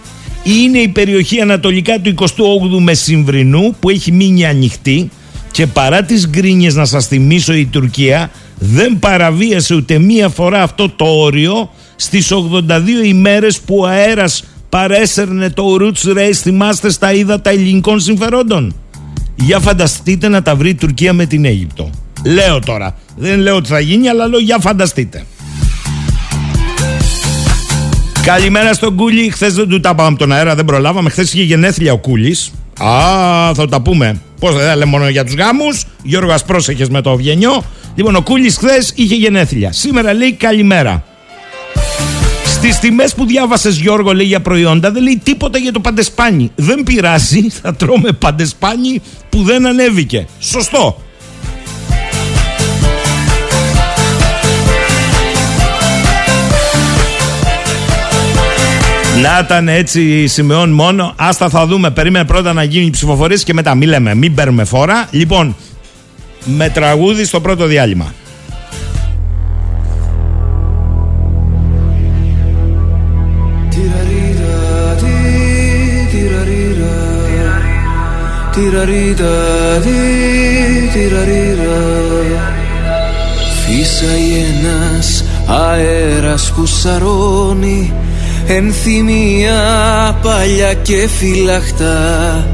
Είναι 0.44 0.78
η 0.78 0.88
περιοχή 0.88 1.42
ανατολικά 1.42 2.00
του 2.00 2.14
28ου 2.20 2.82
Μεσημβρινού 2.82 3.76
που 3.80 3.90
έχει 3.90 4.12
μείνει 4.12 4.46
ανοιχτή 4.46 5.10
και 5.52 5.68
παρά 5.68 6.04
τις 6.04 6.28
γκρίνιες 6.28 6.76
να 6.76 6.86
σας 6.86 7.08
θυμίσω 7.08 7.54
η 7.54 7.66
Τουρκία 7.66 8.32
δεν 8.60 9.00
παραβίασε 9.00 9.76
ούτε 9.76 10.00
μία 10.00 10.30
φορά 10.30 10.62
αυτό 10.62 10.90
το 10.90 11.06
όριο 11.06 11.70
στις 11.96 12.32
82 12.32 13.06
ημέρες 13.06 13.60
που 13.60 13.78
ο 13.78 13.86
αέρας 13.86 14.44
παρέσαιρνε 14.74 15.50
το 15.50 15.64
Roots 15.80 16.18
Race 16.18 16.34
θυμάστε 16.34 16.90
στα 16.90 17.14
ύδατα 17.14 17.50
ελληνικών 17.50 18.00
συμφερόντων. 18.00 18.76
Για 19.36 19.60
φανταστείτε 19.60 20.28
να 20.28 20.42
τα 20.42 20.56
βρει 20.56 20.70
η 20.70 20.76
Τουρκία 20.76 21.14
με 21.14 21.26
την 21.26 21.46
Αίγυπτο. 21.46 21.90
Λέω 22.26 22.60
τώρα. 22.60 22.96
Δεν 23.18 23.40
λέω 23.40 23.56
ότι 23.56 23.68
θα 23.68 23.80
γίνει, 23.80 24.10
αλλά 24.10 24.28
λέω 24.28 24.40
για 24.40 24.58
φανταστείτε. 24.60 25.26
Καλημέρα 28.24 28.74
στον 28.74 28.96
Κούλι. 28.96 29.30
Χθες 29.30 29.54
δεν 29.54 29.68
του 29.68 29.80
τα 29.80 29.96
πάμε 29.96 30.10
από 30.10 30.20
τον 30.20 30.32
αέρα, 30.32 30.56
δεν 30.56 30.66
προλάβαμε. 30.66 31.10
Χθες 31.10 31.34
είχε 31.34 31.44
γενέθλια 31.44 31.94
ο 31.94 31.98
Κούλης. 31.98 32.52
Α, 32.80 33.54
θα 33.54 33.68
τα 33.70 33.82
πούμε. 33.82 34.22
Πώς 34.40 34.56
δεν 34.56 34.78
λέμε 34.78 34.92
μόνο 34.92 35.10
για 35.10 35.24
τους 35.24 35.34
γάμους. 35.34 35.86
Γιώργος, 36.04 36.44
πρόσεχες 36.44 36.90
με 36.90 37.02
το 37.02 37.12
Ευγενιό. 37.12 37.64
Λοιπόν, 37.96 38.16
ο 38.16 38.22
Κούλης 38.22 38.58
χθες 38.58 38.94
είχε 38.96 39.16
γενέθλια. 39.16 39.72
Σήμερα 39.72 40.14
λέει 40.14 40.34
καλημέρα. 40.34 41.04
Στις 42.64 42.80
τιμές 42.80 43.14
που 43.14 43.26
διάβασες, 43.26 43.78
Γιώργο, 43.78 44.14
λέει 44.14 44.26
για 44.26 44.42
προϊόντα, 44.42 44.92
δεν 44.92 45.04
λέει 45.04 45.22
τίποτα 45.24 45.58
για 45.58 45.72
το 45.72 45.80
παντεσπάνι. 45.80 46.52
Δεν 46.56 46.84
πειράζει, 46.84 47.50
θα 47.50 47.76
τρώμε 47.76 48.12
παντεσπάνι 48.12 49.02
που 49.30 49.44
δεν 49.44 49.66
ανέβηκε. 49.66 50.28
Σωστό. 50.40 51.02
Να 59.22 59.40
ήταν 59.44 59.68
έτσι 59.68 60.28
σημειών 60.28 60.72
μόνο. 60.72 61.14
Άστα 61.18 61.50
θα 61.50 61.66
δούμε. 61.66 61.92
Περίμενε 61.92 62.26
πρώτα 62.26 62.54
να 62.54 62.64
γίνει 62.64 62.86
η 62.86 62.90
ψηφοφορία 62.90 63.38
και 63.38 63.54
μετά. 63.54 63.76
Μην 63.76 63.90
λέμε, 63.90 64.16
μην 64.16 64.34
παίρνουμε 64.34 64.64
φόρα. 64.64 65.08
Λοιπόν, 65.12 65.56
με 66.46 66.70
τραγούδι 66.70 67.26
στο 67.26 67.42
πρώτο 67.42 67.66
διάλειμμα. 67.66 68.14
Φύσαει 83.66 84.46
ένας 84.50 85.24
αέρας 85.48 86.52
που 86.56 86.66
σαρώνει 86.66 87.94
ενθυμία 88.48 89.54
παλιά 90.22 90.74
και 90.74 91.08
φυλαχτά 91.18 92.48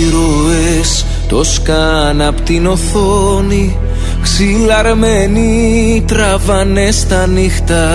Ήρωες 0.00 1.06
το 1.28 1.44
σκάν 1.44 2.22
απ' 2.22 2.40
την 2.40 2.66
οθόνη 2.66 3.76
Ξυλαρμένοι 4.22 6.04
τραβάνε 6.06 6.90
στα 6.90 7.26
νύχτα 7.26 7.88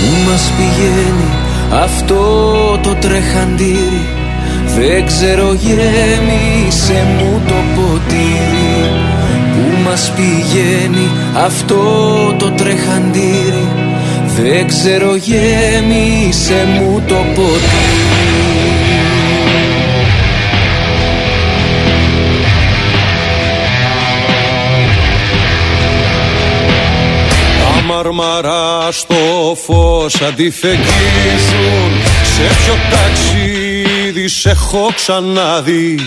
Πού 0.00 0.30
μας 0.30 0.50
πηγαίνει 0.56 1.30
αυτό 1.82 2.24
το 2.82 2.94
τρεχαντήρι 3.00 4.21
Δεν 4.76 5.06
ξέρω 5.06 5.52
γέμισε 5.52 7.06
μου 7.18 7.42
το 7.46 7.54
ποτήρι 7.74 9.12
Πού 9.52 9.78
μας 9.84 10.12
πηγαίνει 10.16 11.08
αυτό 11.36 11.82
το 12.38 12.50
τρεχαντήρι. 12.50 13.68
Δεν 14.36 14.66
ξέρω 14.66 15.16
γέμισε 15.16 16.66
μου 16.74 17.02
το 17.06 17.14
ποτήρι. 17.34 18.32
Τα 27.58 27.82
μαρμαρά 27.86 28.88
στο 28.90 29.14
φως 29.64 30.22
αντιφεγγίζουν. 30.22 31.90
Σε 32.22 32.42
ποιο 32.42 32.74
ταξίδι 34.12 34.28
σε 34.28 34.50
έχω 34.50 34.92
ξαναδεί. 34.94 35.98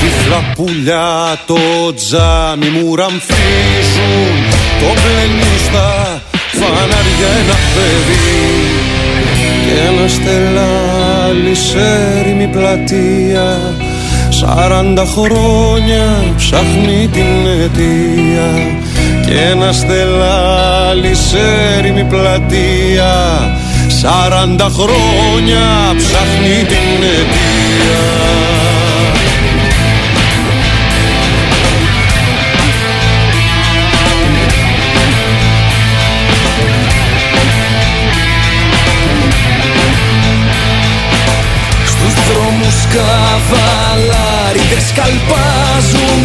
Τυφλά 0.00 0.52
πουλιά 0.54 1.38
το 1.46 1.94
τζάμι 1.94 2.68
μου 2.68 2.94
ραμφίζουν. 2.94 4.34
Το 4.80 4.86
πλενίστα 5.02 6.22
φανάρια 6.52 7.30
ένα 7.42 7.58
παιδί. 7.74 8.48
Και 9.64 9.80
ένα 9.88 10.08
στελάλι 10.08 11.54
σε 11.54 12.18
έρημη 12.18 12.46
πλατεία. 12.46 13.74
Σαράντα 14.28 15.06
χρόνια 15.06 16.34
ψάχνει 16.36 17.08
την 17.12 17.46
αιτία. 17.46 18.76
Και 19.26 19.40
ένα 19.50 19.72
στελάλι 19.72 21.14
σε 21.14 21.38
έρημη 21.78 22.04
πλατεία 22.04 23.16
Σαράντα 24.00 24.68
χρόνια 24.68 25.94
ψάχνει 25.96 26.64
την 26.64 27.02
αιτία. 27.02 28.06
Καβαλάριδες 42.94 44.92
καλπάζουν 44.94 46.20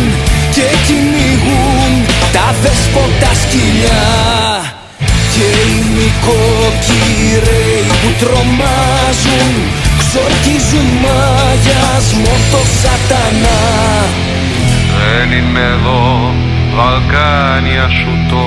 και 0.52 0.68
κυνηγούν 0.88 1.92
τα 2.34 2.56
δέσποτα 2.62 3.32
σκυλιά 3.42 4.83
και 5.36 5.48
οι 5.68 5.78
νοικοκυρέοι 5.96 7.80
που 8.02 8.10
τρομάζουν 8.22 9.52
ξορκίζουν 10.02 10.88
μαγιασμό 11.04 12.36
το 12.52 12.62
σατανά. 12.82 13.62
Δεν 15.00 15.28
είναι 15.38 15.64
εδώ 15.76 16.34
Βαλκάνια 16.76 17.88
σου 18.00 18.14
το 18.30 18.44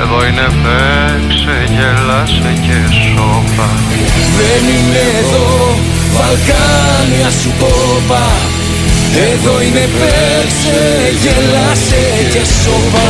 εδώ 0.00 0.26
είναι 0.26 0.48
παίξε, 0.62 1.56
γέλασε 1.74 2.52
και 2.66 2.78
σώπα. 3.02 3.68
Δεν 4.36 4.62
είναι 4.74 5.02
εδώ 5.20 5.78
Βαλκάνια 6.16 7.30
σου 7.40 7.50
το 7.58 7.66
Εδώ 9.32 9.62
είναι 9.62 9.88
παίξε, 9.98 10.78
γέλασε 11.22 12.02
και 12.32 12.44
σώπα 12.62 13.08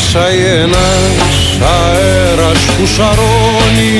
Φύσαει 0.00 0.44
ένας 0.62 1.58
αέρας 1.76 2.60
που 2.64 2.86
σαρώνει 2.86 3.98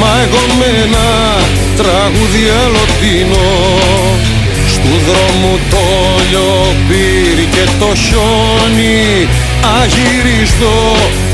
Μα 0.00 0.10
εγώ 0.24 0.42
με 0.58 0.68
ένα 0.84 1.08
τραγούδι 1.76 2.44
αλωτίνο 2.62 3.48
Στου 4.74 4.94
δρόμου 5.06 5.58
το 5.70 5.86
λιοπύρι 6.30 7.46
και 7.54 7.64
το 7.78 7.90
χιόνι 8.04 9.28
Αγυρίζω 9.80 10.78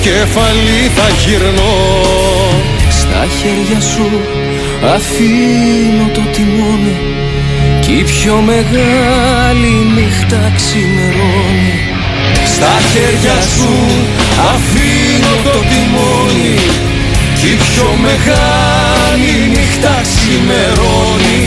κεφαλή 0.00 0.84
θα 0.96 1.08
γυρνώ. 1.22 1.76
Στα 2.90 3.26
χέρια 3.36 3.80
σου 3.80 4.08
αφήνω 4.94 6.06
το 6.14 6.20
τιμόνι 6.32 6.96
Κι 7.80 7.92
η 7.92 8.02
πιο 8.02 8.34
μεγάλη 8.46 9.72
νύχτα 9.94 10.52
χέρια 12.62 13.40
σου 13.40 13.72
αφήνω 14.52 15.34
το 15.44 15.58
τιμόνι 15.68 16.58
Κι 17.40 17.46
η 17.46 17.56
πιο 17.56 17.88
μεγάλη 18.02 19.48
νύχτα 19.48 20.00
ξημερώνει 20.02 21.44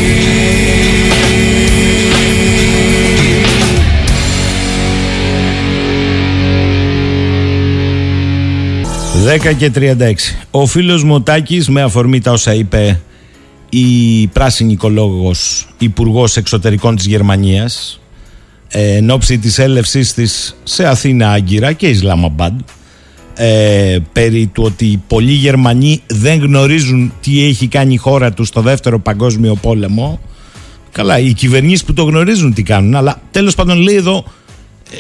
10 9.50 9.56
και 9.58 9.72
36. 9.76 10.14
Ο 10.52 10.66
φίλος 10.66 11.04
Μοτάκης 11.04 11.70
με 11.70 11.82
αφορμή 11.82 12.22
τα 12.22 12.32
όσα 12.32 12.54
είπε 12.54 13.02
η 13.70 14.28
πράσινη 14.28 14.72
οικολόγος 14.72 15.68
υπουργός 15.78 16.38
Εξωτερικών 16.38 16.96
της 16.96 17.06
Γερμανίας 17.06 18.00
ε, 18.00 18.07
εν 18.68 19.10
ώψη 19.10 19.38
της 19.38 19.60
έλευσής 19.60 20.14
της 20.14 20.56
σε 20.64 20.86
Αθήνα 20.88 21.32
Άγκυρα 21.32 21.74
και 21.74 21.88
Ισλαμαμπάντ 21.88 22.60
ε, 23.36 23.98
περί 24.12 24.48
του 24.54 24.64
ότι 24.64 25.02
πολλοί 25.08 25.32
Γερμανοί 25.32 26.02
δεν 26.08 26.40
γνωρίζουν 26.40 27.14
τι 27.22 27.44
έχει 27.44 27.68
κάνει 27.68 27.94
η 27.94 27.98
χώρα 27.98 28.34
τους 28.34 28.48
στο 28.48 28.62
δεύτερο 28.62 29.00
παγκόσμιο 29.00 29.56
πόλεμο 29.56 30.20
καλά 30.92 31.20
οι 31.20 31.34
κυβερνήσεις 31.34 31.84
που 31.84 31.94
το 31.94 32.04
γνωρίζουν 32.04 32.54
τι 32.54 32.64
κάνουν 32.64 32.96
αλλά 32.96 33.22
τέλος 33.32 33.56
πάντων 33.56 33.78
λέει 33.78 33.96
εδώ 33.96 34.26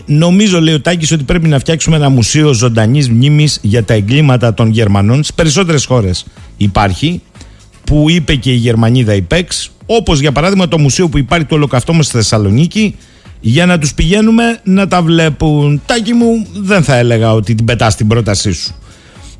Νομίζω, 0.05 0.61
λέει 0.61 0.73
ο 0.73 0.81
Τάκης, 0.81 1.11
ότι 1.11 1.23
πρέπει 1.23 1.47
να 1.47 1.59
φτιάξουμε 1.59 1.95
ένα 1.95 2.09
μουσείο 2.09 2.53
ζωντανής 2.53 3.09
μνήμης 3.09 3.59
για 3.61 3.83
τα 3.83 3.93
εγκλήματα 3.93 4.53
των 4.53 4.69
Γερμανών. 4.69 5.23
Στις 5.23 5.33
περισσότερες 5.35 5.85
χώρες 5.85 6.25
υπάρχει, 6.57 7.21
που 7.83 8.09
είπε 8.09 8.35
και 8.35 8.51
η 8.51 8.55
Γερμανίδα 8.55 9.13
Ιπέξ, 9.13 9.71
όπως 9.85 10.19
για 10.19 10.31
παράδειγμα 10.31 10.67
το 10.67 10.77
μουσείο 10.77 11.07
που 11.09 11.17
υπάρχει 11.17 11.45
του 11.45 11.55
Ολοκαυτώμα 11.55 12.03
στη 12.03 12.17
Θεσσαλονίκη, 12.17 12.95
για 13.39 13.65
να 13.65 13.77
τους 13.79 13.93
πηγαίνουμε 13.93 14.59
να 14.63 14.87
τα 14.87 15.01
βλέπουν. 15.01 15.81
Τάκη 15.85 16.13
μου, 16.13 16.47
δεν 16.53 16.83
θα 16.83 16.95
έλεγα 16.95 17.33
ότι 17.33 17.55
την 17.55 17.65
πετάς 17.65 17.95
την 17.95 18.07
πρότασή 18.07 18.51
σου. 18.51 18.75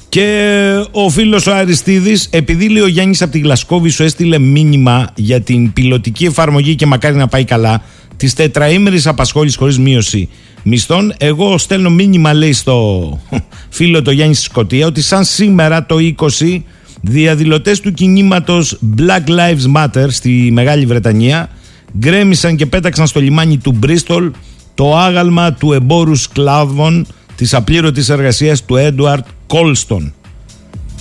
Και 0.10 0.86
ο 0.92 1.10
φίλος 1.10 1.48
ο 1.48 1.56
Αριστίδης, 1.56 2.28
επειδή 2.32 2.70
λέει 2.70 2.82
ο 2.82 2.88
Γιάννης 2.88 3.22
από 3.22 3.32
τη 3.32 3.40
Γλασκόβη 3.40 3.90
σου 3.90 4.04
έστειλε 4.04 4.38
μήνυμα 4.38 5.10
για 5.16 5.42
την 5.42 5.74
πιλωτική 5.74 6.26
εφαρμογή 6.26 6.76
και 6.76 6.86
μακάρι 6.86 7.16
να 7.16 7.28
πάει 7.28 7.44
καλά, 7.44 7.82
της 8.18 8.34
τετραήμερης 8.34 9.08
απασχόλησης 9.08 9.58
χωρίς 9.58 9.80
μείωση 9.80 10.30
μισθών. 10.64 11.14
Εγώ 11.18 11.58
στέλνω 11.58 11.90
μήνυμα, 11.90 12.34
λέει 12.34 12.54
στο 12.54 13.20
φίλο 13.70 14.02
το 14.02 14.12
Γιάννη 14.12 14.36
Σκοτία, 14.36 14.86
ότι 14.86 15.02
σαν 15.02 15.24
σήμερα 15.24 15.86
το 15.86 15.96
20 16.40 16.62
διαδηλωτές 17.02 17.80
του 17.80 17.94
κινήματος 17.94 18.80
Black 18.98 19.30
Lives 19.30 19.76
Matter 19.76 20.06
στη 20.10 20.50
Μεγάλη 20.52 20.86
Βρετανία 20.86 21.50
γκρέμισαν 21.98 22.56
και 22.56 22.66
πέταξαν 22.66 23.08
στο 23.08 23.20
λιμάνι 23.20 23.58
του 23.58 23.72
Μπρίστολ 23.72 24.32
το 24.74 24.98
άγαλμα 24.98 25.54
του 25.54 25.74
εμπόρου 25.74 26.16
σκλάβων 26.16 27.08
της 27.36 27.54
απλήρωτης 27.54 28.10
εργασίας 28.10 28.66
του 28.66 28.76
Έντουαρτ 28.76 29.26
Κόλστον. 29.48 30.14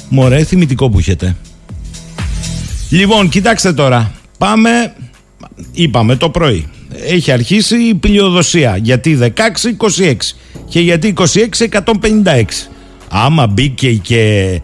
Μωρέ, 0.08 0.44
θυμητικό 0.44 0.90
που 0.90 0.98
έχετε. 0.98 1.36
Λοιπόν, 2.90 3.28
κοιτάξτε 3.28 3.72
τώρα. 3.72 4.12
Πάμε, 4.38 4.94
είπαμε 5.72 6.16
το 6.16 6.30
πρωί 6.30 6.66
έχει 7.04 7.32
αρχίσει 7.32 7.76
η 7.76 7.94
πλειοδοσία. 7.94 8.76
Γιατί 8.76 9.18
16-26 9.20 10.14
και 10.68 10.80
γιατί 10.80 11.14
26-156. 11.18 12.44
Άμα 13.08 13.46
μπήκε 13.46 13.92
και 13.92 14.60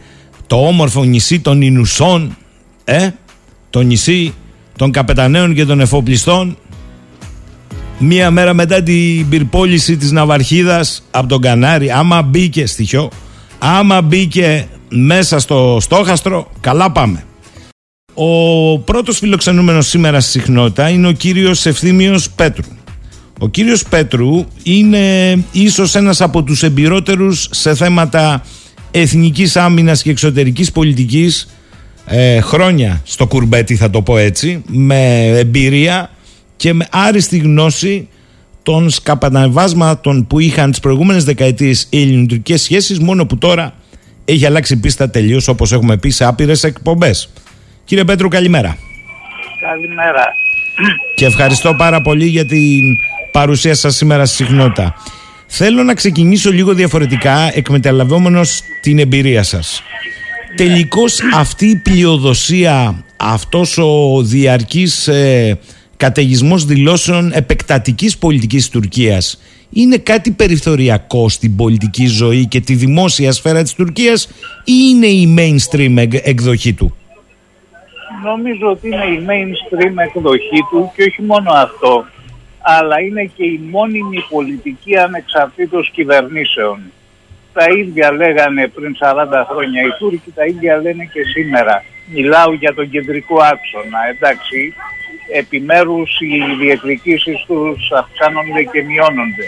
το 0.47 0.67
όμορφο 0.67 1.05
νησί 1.05 1.41
των 1.41 1.63
Ινουσών, 1.63 2.37
ε, 2.85 3.09
το 3.71 3.81
νησί 3.81 4.35
των 4.77 4.91
καπεταναίων 4.91 5.55
και 5.55 5.65
των 5.65 5.81
εφοπλιστών, 5.81 6.57
μία 7.99 8.31
μέρα 8.31 8.55
μετά 8.55 8.83
την 8.83 9.29
πυρπόληση 9.29 9.97
της 9.97 10.11
Ναυαρχίδας 10.11 11.03
από 11.11 11.27
τον 11.27 11.41
Κανάρι, 11.41 11.91
άμα 11.91 12.23
μπήκε 12.23 12.67
στοιχείο, 12.67 13.11
άμα 13.59 14.03
μπήκε 14.03 14.67
μέσα 14.89 15.39
στο 15.39 15.79
στόχαστρο, 15.81 16.51
καλά 16.61 16.93
πάμε. 16.93 17.25
Ο 18.15 18.79
πρώτος 18.79 19.19
φιλοξενούμενος 19.19 19.87
σήμερα 19.87 20.21
στη 20.21 20.31
συχνότητα 20.31 20.89
είναι 20.89 21.09
ο 21.09 21.13
κύριος 21.13 21.67
Ευθύμιος 21.67 22.31
Πέτρου. 22.31 22.71
Ο 23.39 23.49
κύριος 23.49 23.85
Πέτρου 23.89 24.47
είναι 24.63 25.33
ίσως 25.53 25.95
ένας 25.95 26.21
από 26.21 26.43
τους 26.43 26.63
εμπειρότερους 26.63 27.49
σε 27.51 27.75
θέματα 27.75 28.43
εθνικής 28.91 29.57
άμυνας 29.57 30.03
και 30.03 30.11
εξωτερικής 30.11 30.73
πολιτικής 30.73 31.49
ε, 32.07 32.41
χρόνια 32.41 33.01
στο 33.05 33.27
κουρμπέτι 33.27 33.77
θα 33.77 33.91
το 33.91 34.03
πω 34.03 34.17
έτσι 34.19 34.63
με 34.67 35.27
εμπειρία 35.27 36.11
και 36.57 36.73
με 36.73 36.87
άριστη 36.91 37.39
γνώση 37.39 38.09
των 38.63 38.91
σκαπαναβάσματων 38.91 40.27
που 40.27 40.39
είχαν 40.39 40.71
τις 40.71 40.81
προηγούμενες 40.81 41.25
δεκαετίες 41.25 41.87
οι 41.91 42.01
ελληνικές 42.01 42.63
σχέσεις 42.63 42.99
μόνο 42.99 43.27
που 43.27 43.39
τώρα 43.39 43.75
έχει 44.25 44.47
αλλάξει 44.47 44.81
πίστα 44.81 45.11
τελείως 45.11 45.49
όπως 45.49 45.73
έχουμε 45.73 45.97
πει 45.97 46.11
σε 46.11 46.25
άπειρες 46.25 46.65
εκπομπές. 46.65 47.33
Κύριε 47.85 48.05
Πέτρου, 48.05 48.29
καλημέρα. 48.29 48.77
Καλημέρα. 49.61 50.25
Και 51.15 51.25
ευχαριστώ 51.25 51.75
πάρα 51.75 52.01
πολύ 52.01 52.27
για 52.27 52.47
την 52.47 52.97
παρουσία 53.33 53.75
σας 53.75 53.97
σήμερα 53.97 54.25
στη 54.27 54.37
συχνότητα. 54.37 54.95
Θέλω 55.47 55.83
να 55.83 55.95
ξεκινήσω 55.95 56.51
λίγο 56.51 56.75
διαφορετικά, 56.75 57.51
εκμεταλλευόμενος 57.55 58.61
την 58.81 58.99
εμπειρία 58.99 59.43
σας. 59.43 59.83
Τελικώς 60.57 61.21
αυτή 61.35 61.67
η 61.67 61.77
πλειοδοσία, 61.77 63.05
αυτός 63.17 63.79
ο 63.79 64.23
διαρκής 64.23 65.09
ε, 65.09 65.59
καταιγισμός 65.97 66.65
δηλώσεων 66.65 67.33
επεκτατικής 67.35 68.19
πολιτικής 68.19 68.69
Τουρκίας 68.69 69.39
είναι 69.73 69.97
κάτι 69.97 70.31
περιθωριακό 70.31 71.29
στην 71.29 71.57
πολιτική 71.57 72.07
ζωή 72.07 72.47
και 72.47 72.61
τη 72.61 72.75
δημόσια 72.75 73.33
σφαίρα 73.33 73.63
της 73.63 73.75
Τουρκίας 73.75 74.29
ή 74.65 74.73
είναι 74.91 75.07
η 75.07 75.35
mainstream 75.39 76.07
εκδοχή 76.23 76.73
του; 76.73 76.97
Νομίζω 78.25 78.71
ότι 78.71 78.87
είναι 78.87 79.05
η 79.05 79.27
mainstream 79.29 79.95
εκδοχή 80.07 80.61
του 80.71 80.93
και 80.97 81.03
όχι 81.03 81.23
μόνο 81.23 81.51
αυτό, 81.53 82.07
αλλά 82.59 83.01
είναι 83.01 83.31
και 83.37 83.45
η 83.45 83.61
μόνιμη 83.71 84.25
πολιτική 84.29 84.97
ανεξαρτήτως 84.97 85.91
κυβερνήσεων. 85.91 86.81
Τα 87.53 87.65
ίδια 87.79 88.13
λέγανε 88.13 88.69
πριν 88.69 88.97
40 89.01 89.47
χρόνια 89.51 89.83
οι 89.83 89.91
Τούρκοι, 89.99 90.33
τα 90.35 90.45
ίδια 90.45 90.77
λένε 90.77 91.05
και 91.13 91.23
σήμερα. 91.35 91.85
Μιλάω 92.07 92.53
για 92.53 92.75
τον 92.75 92.91
κεντρικό 92.91 93.37
άξονα, 93.43 93.99
εντάξει. 94.11 94.75
Επιμέρους 95.33 96.21
οι 96.21 96.55
διεκδικήσεις 96.61 97.45
τους 97.47 97.91
αυξάνονται 97.93 98.63
και 98.73 98.83
μειώνονται. 98.83 99.47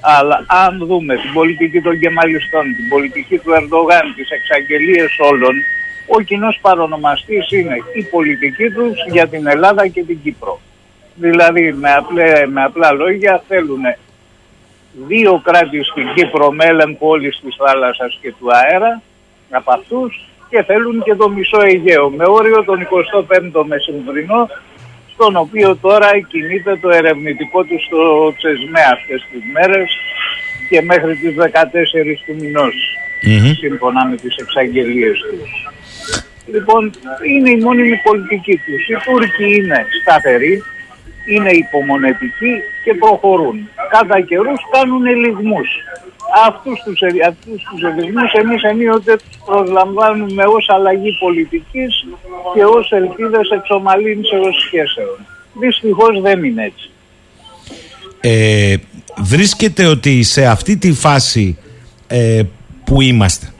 Αλλά 0.00 0.44
αν 0.46 0.86
δούμε 0.86 1.16
την 1.16 1.32
πολιτική 1.32 1.80
των 1.80 1.98
Κεμαλιστών, 1.98 2.64
την 2.76 2.88
πολιτική 2.88 3.38
του 3.38 3.52
Ερντογάν, 3.52 4.14
τις 4.16 4.30
εξαγγελίες 4.30 5.10
όλων, 5.30 5.54
ο 6.06 6.20
κοινός 6.20 6.58
παρονομαστής 6.60 7.50
είναι 7.50 7.76
η 7.92 8.02
πολιτική 8.02 8.70
τους 8.70 8.96
για 9.10 9.28
την 9.28 9.46
Ελλάδα 9.46 9.86
και 9.86 10.02
την 10.02 10.18
Κύπρο. 10.22 10.60
Δηλαδή 11.14 11.72
με, 11.72 11.92
απλέ, 11.92 12.46
με 12.46 12.62
απλά 12.62 12.92
λόγια 12.92 13.42
θέλουν 13.48 13.82
δύο 15.06 15.40
κράτη 15.44 15.82
στην 15.82 16.14
Κύπρο 16.14 16.50
με 16.52 16.64
έλεγχο 16.64 17.08
όλης 17.08 17.40
της 17.42 17.56
θάλασσας 17.56 18.18
και 18.20 18.32
του 18.38 18.46
αέρα 18.52 19.02
από 19.50 19.72
αυτούς 19.72 20.28
και 20.50 20.62
θέλουν 20.62 21.02
και 21.02 21.14
το 21.14 21.28
μισό 21.28 21.60
Αιγαίο 21.60 22.10
με 22.10 22.24
όριο 22.26 22.64
τον 22.64 22.78
25ο 22.80 23.64
μεσημβρινό 23.66 24.48
στον 25.12 25.36
οποίο 25.36 25.76
τώρα 25.76 26.10
κινείται 26.28 26.76
το 26.76 26.88
ερευνητικό 26.90 27.64
του 27.64 27.78
στο 27.86 28.32
Τσεσμέ 28.36 28.80
αυτές 28.92 29.26
τις 29.30 29.42
μέρες 29.52 29.88
και 30.68 30.82
μέχρι 30.82 31.16
τις 31.16 31.34
14 31.36 32.22
του 32.26 32.34
μηνός 32.40 32.74
σύμφωνα 33.58 34.06
με 34.06 34.16
τις 34.16 34.36
εξαγγελίες 34.36 35.18
τους. 35.18 35.50
Λοιπόν, 36.52 36.90
είναι 37.26 37.50
η 37.50 37.56
μόνιμη 37.56 37.96
πολιτική 37.96 38.56
τους. 38.56 38.88
Οι 38.88 38.96
Τούρκοι 39.04 39.56
είναι 39.56 39.86
σταθεροί, 40.00 40.62
είναι 41.32 41.50
υπομονετικοί 41.50 42.52
και 42.84 42.94
προχωρούν. 42.94 43.68
Κατά 43.90 44.20
καιρούς 44.20 44.60
κάνουν 44.72 45.06
ελιγμούς. 45.06 45.68
Αυτούς 46.46 46.82
τους, 46.84 47.00
αυτούς 47.28 47.62
τους 47.68 47.82
ελιγμούς 47.90 48.32
εμείς 48.32 48.62
ενίοτε 48.62 49.16
τους 49.16 49.38
προσλαμβάνουμε 49.46 50.44
ως 50.44 50.68
αλλαγή 50.68 51.10
πολιτικής 51.20 52.06
και 52.54 52.64
ως 52.64 52.92
ελπίδες 52.92 53.50
εξομαλύνσεως 53.50 54.56
σχέσεων. 54.66 55.16
Δυστυχώς 55.60 56.20
δεν 56.20 56.44
είναι 56.44 56.64
έτσι. 56.64 56.90
Ε, 58.20 58.76
βρίσκεται 59.16 59.86
ότι 59.86 60.22
σε 60.22 60.46
αυτή 60.46 60.76
τη 60.76 60.92
φάση 60.92 61.58
ε, 62.06 62.42
που 62.84 63.00
είμαστε 63.00 63.52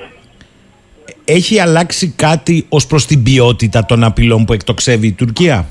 έχει 1.30 1.58
αλλάξει 1.58 2.12
κάτι 2.16 2.66
ως 2.68 2.86
προς 2.86 3.06
την 3.06 3.22
ποιότητα 3.22 3.86
των 3.86 4.04
απειλών 4.04 4.44
που 4.44 4.52
εκτοξεύει 4.52 5.06
η 5.06 5.12
Τουρκία; 5.12 5.68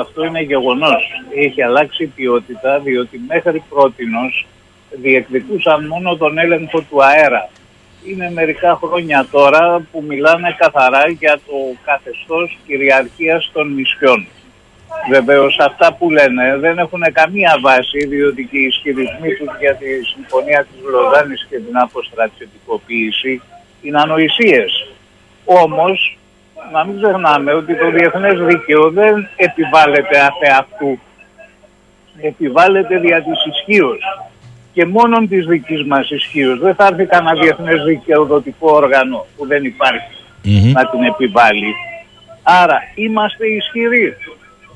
Αυτό 0.00 0.24
είναι 0.24 0.40
γεγονός. 0.40 1.22
Έχει 1.36 1.62
αλλάξει 1.62 2.02
η 2.02 2.06
ποιότητα 2.06 2.78
διότι 2.78 3.20
μέχρι 3.28 3.62
πρότινος 3.68 4.46
διεκδικούσαν 4.90 5.86
μόνο 5.86 6.16
τον 6.16 6.38
έλεγχο 6.38 6.80
του 6.80 7.04
αέρα. 7.04 7.48
Είναι 8.06 8.30
μερικά 8.30 8.78
χρόνια 8.82 9.26
τώρα 9.30 9.86
που 9.92 10.04
μιλάνε 10.08 10.54
καθαρά 10.58 11.08
για 11.08 11.40
το 11.46 11.54
καθεστώς 11.84 12.58
κυριαρχίας 12.66 13.50
των 13.52 13.74
νησιών. 13.74 14.26
Βεβαίως 15.10 15.58
αυτά 15.58 15.94
που 15.94 16.10
λένε 16.10 16.56
δεν 16.58 16.78
έχουν 16.78 17.02
καμία 17.12 17.58
βάση 17.60 18.06
διότι 18.06 18.48
και 18.50 18.58
οι 18.58 18.64
ισχυρισμοί 18.64 19.34
τους 19.34 19.50
για 19.60 19.74
τη 19.74 19.86
συμφωνία 20.04 20.66
της 20.70 20.90
Λοζάνης 20.90 21.46
και 21.50 21.56
την 21.56 21.78
αποστρατιωτικοποίηση 21.78 23.42
είναι 23.82 24.00
ανοησίες. 24.00 24.86
Όμως 25.44 26.18
να 26.72 26.84
μην 26.84 27.02
ξεχνάμε 27.02 27.52
ότι 27.52 27.76
το 27.76 27.90
διεθνές 27.90 28.38
δίκαιο 28.46 28.90
δεν 28.90 29.28
επιβάλλεται 29.36 30.18
αυτού. 30.58 30.98
Επιβάλλεται 32.20 32.98
δια 32.98 33.22
της 33.22 33.38
ισχύως 33.52 33.98
και 34.72 34.86
μόνον 34.86 35.28
της 35.28 35.46
δικής 35.46 35.84
μας 35.84 36.10
ισχύως. 36.10 36.58
Δεν 36.58 36.74
θα 36.74 36.86
έρθει 36.86 37.04
κανένα 37.04 37.40
διεθνές 37.40 37.84
δικαιοδοτικό 37.84 38.72
όργανο 38.72 39.26
που 39.36 39.46
δεν 39.46 39.64
υπαρχει 39.64 40.16
να 40.72 40.90
την 40.90 41.02
επιβάλλει. 41.02 41.74
Άρα 42.42 42.78
είμαστε 42.94 43.46
ισχυροί. 43.46 44.16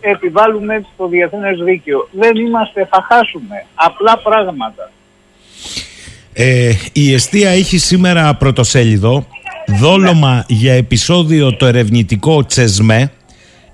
Επιβάλλουμε 0.01 0.85
το 0.97 1.07
διεθνές 1.07 1.59
δίκαιο. 1.59 2.09
Δεν 2.13 2.37
είμαστε, 2.37 2.89
θα 2.91 3.07
χάσουμε. 3.09 3.65
Απλά 3.75 4.19
πράγματα. 4.19 4.91
Ε, 6.33 6.73
η 6.93 7.15
Εστία 7.15 7.51
έχει 7.51 7.79
σήμερα 7.79 8.35
πρωτοσέλιδο 8.35 9.27
δόλωμα 9.67 10.45
για 10.49 10.73
επεισόδιο 10.73 11.57
το 11.57 11.67
ερευνητικό 11.67 12.47
Τσεσμέ 12.47 13.11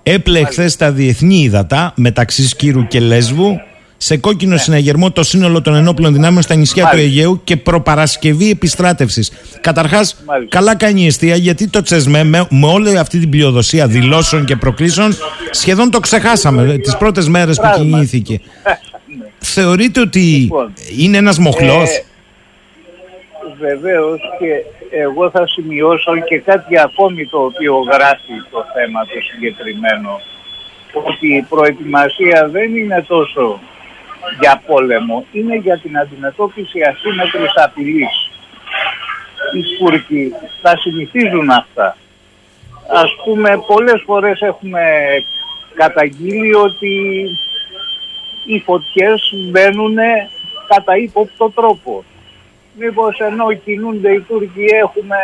έπλε 0.03 0.45
χθες 0.45 0.77
τα 0.77 0.93
διεθνή 0.93 1.43
ύδατα 1.43 1.93
μεταξύ 1.97 2.49
Σκύρου 2.49 2.87
και 2.87 3.01
Λέσβου 3.01 3.61
σε 3.97 4.17
κόκκινο 4.17 4.53
ναι. 4.53 4.59
συναγερμό 4.59 5.11
το 5.11 5.23
σύνολο 5.23 5.63
των 5.63 5.75
ενόπλων 5.75 6.13
δυνάμεων 6.13 6.43
στα 6.43 6.55
νησιά 6.55 6.89
του 6.89 6.97
Αιγαίου 6.97 7.41
και 7.45 7.57
προπαρασκευή 7.57 8.51
επιστράτευσης. 8.51 9.31
Καταρχάς, 9.61 10.17
καλά 10.49 10.77
κάνει 10.77 11.03
η 11.03 11.07
αιστεία 11.07 11.37
γιατί 11.37 11.69
το 11.69 11.83
Τσεσμέ 11.83 12.25
με, 12.25 12.47
με 12.51 12.67
όλη 12.67 12.99
αυτή 12.99 13.19
την 13.19 13.31
πλειοδοσία 13.31 13.87
δηλώσεων 13.87 14.45
και 14.45 14.57
προκλήσεων 14.57 15.17
σχεδόν 15.51 15.91
το 15.91 16.01
ξεχάσαμε 16.01 16.79
τις 16.79 16.97
πρώτες 16.97 17.29
μέρες 17.29 17.57
που 17.57 17.71
κινήθηκε. 17.77 18.41
Θεωρείτε 19.55 20.01
ότι 20.01 20.19
λοιπόν, 20.19 20.73
είναι 20.99 21.17
ένας 21.17 21.39
μοχλός; 21.39 21.89
Ε, 21.89 22.05
Βεβαίως 23.63 24.21
και 24.39 24.53
εγώ 24.91 25.31
θα 25.31 25.47
σημειώσω 25.47 26.19
και 26.19 26.39
κάτι 26.39 26.79
ακόμη 26.79 27.27
το 27.27 27.39
οποίο 27.39 27.75
γράφει 27.93 28.37
το 28.51 28.65
θέμα 28.75 29.01
το 29.01 29.19
συγκεκριμένο 29.31 30.21
ότι 30.93 31.37
η 31.37 31.47
προετοιμασία 31.49 32.49
δεν 32.49 32.77
είναι 32.77 33.05
τόσο 33.09 33.61
για 34.41 34.63
πόλεμο, 34.67 35.25
είναι 35.33 35.57
για 35.57 35.79
την 35.79 35.99
αντιμετώπιση 35.99 36.81
ασύμμετρης 36.81 37.53
απειλής. 37.55 38.31
Οι 39.55 39.63
Τούρκοι 39.79 40.33
τα 40.63 40.77
συνηθίζουν 40.77 41.51
αυτά. 41.51 41.97
Ας 42.89 43.11
πούμε 43.25 43.63
πολλές 43.67 44.03
φορές 44.07 44.41
έχουμε 44.41 44.83
καταγγείλει 45.75 46.55
ότι 46.55 47.25
οι 48.47 48.59
φωτιές 48.61 49.33
μπαίνουν 49.51 49.97
κατά 50.69 50.97
ύποπτο 50.97 51.51
τρόπο 51.51 52.05
μήπως 52.79 53.19
ενώ 53.19 53.53
κινούνται 53.65 54.13
οι 54.13 54.21
Τούρκοι 54.21 54.65
έχουμε 54.83 55.17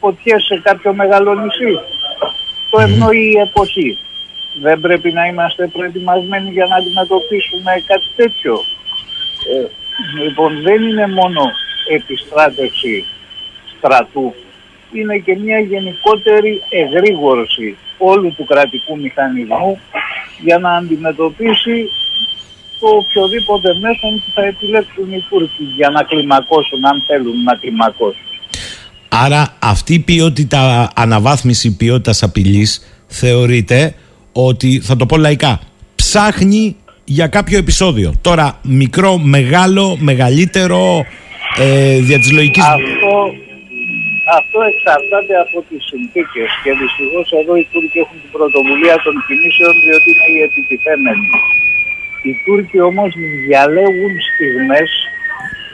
φωτιές 0.00 0.44
σε 0.44 0.60
κάποιο 0.62 0.92
μεγάλο 0.94 1.34
νησί; 1.34 1.72
Το 2.70 2.80
ευνοεί 2.80 3.32
η 3.34 3.38
εποχή. 3.38 3.98
Δεν 4.62 4.80
πρέπει 4.80 5.12
να 5.12 5.26
είμαστε 5.26 5.66
προετοιμασμένοι 5.66 6.50
για 6.50 6.66
να 6.66 6.76
αντιμετωπίσουμε 6.76 7.72
κάτι 7.86 8.08
τέτοιο. 8.16 8.54
Ε, 9.52 9.66
λοιπόν, 10.22 10.62
δεν 10.62 10.82
είναι 10.82 11.06
μόνο 11.06 11.42
επιστράτευση 11.88 13.04
στρατού. 13.76 14.34
Είναι 14.92 15.18
και 15.18 15.36
μια 15.36 15.58
γενικότερη 15.58 16.62
εγρήγορση 16.70 17.76
όλου 17.98 18.34
του 18.36 18.44
κρατικού 18.44 18.98
μηχανισμού 18.98 19.80
για 20.40 20.58
να 20.58 20.70
αντιμετωπίσει 20.76 21.88
το 22.80 22.88
οποιοδήποτε 22.88 23.68
μέσο 23.74 24.06
που 24.24 24.30
θα 24.34 24.44
επιλέξουν 24.44 25.12
οι 25.12 25.24
Τούρκοι 25.28 25.64
για 25.76 25.90
να 25.90 26.02
κλιμακώσουν, 26.02 26.86
αν 26.86 27.02
θέλουν 27.06 27.42
να 27.42 27.54
κλιμακώσουν. 27.54 28.26
Άρα 29.08 29.56
αυτή 29.58 29.94
η 29.94 29.98
ποιότητα, 29.98 30.90
αναβάθμιση 30.94 31.76
ποιότητας 31.76 32.22
απειλής 32.22 33.02
θεωρείται 33.06 33.94
ότι, 34.32 34.80
θα 34.80 34.96
το 34.96 35.06
πω 35.06 35.16
λαϊκά, 35.16 35.60
ψάχνει 35.94 36.76
για 37.04 37.26
κάποιο 37.26 37.58
επεισόδιο. 37.58 38.12
Τώρα, 38.20 38.58
μικρό, 38.62 39.18
μεγάλο, 39.18 39.96
μεγαλύτερο, 40.00 41.06
ε, 41.58 41.98
δια 41.98 42.18
της 42.18 42.32
λογικής... 42.32 42.64
Αυτό, 42.64 43.14
αυτό 44.38 44.58
εξαρτάται 44.72 45.34
από 45.44 45.56
τις 45.68 45.80
συνθήκες 45.90 46.48
και 46.62 46.70
δυστυχώς 46.80 47.26
εδώ 47.40 47.52
οι 47.60 47.66
Τούρκοι 47.72 47.98
έχουν 48.04 48.16
την 48.22 48.30
πρωτοβουλία 48.36 48.96
των 49.04 49.14
κινήσεων 49.26 49.72
διότι 49.84 50.08
είναι 50.10 50.26
οι 50.34 50.40
επιτυχημένοι. 50.48 51.28
Οι 52.22 52.42
Τούρκοι 52.44 52.80
όμως 52.80 53.14
διαλέγουν 53.46 54.20
στιγμές 54.34 54.90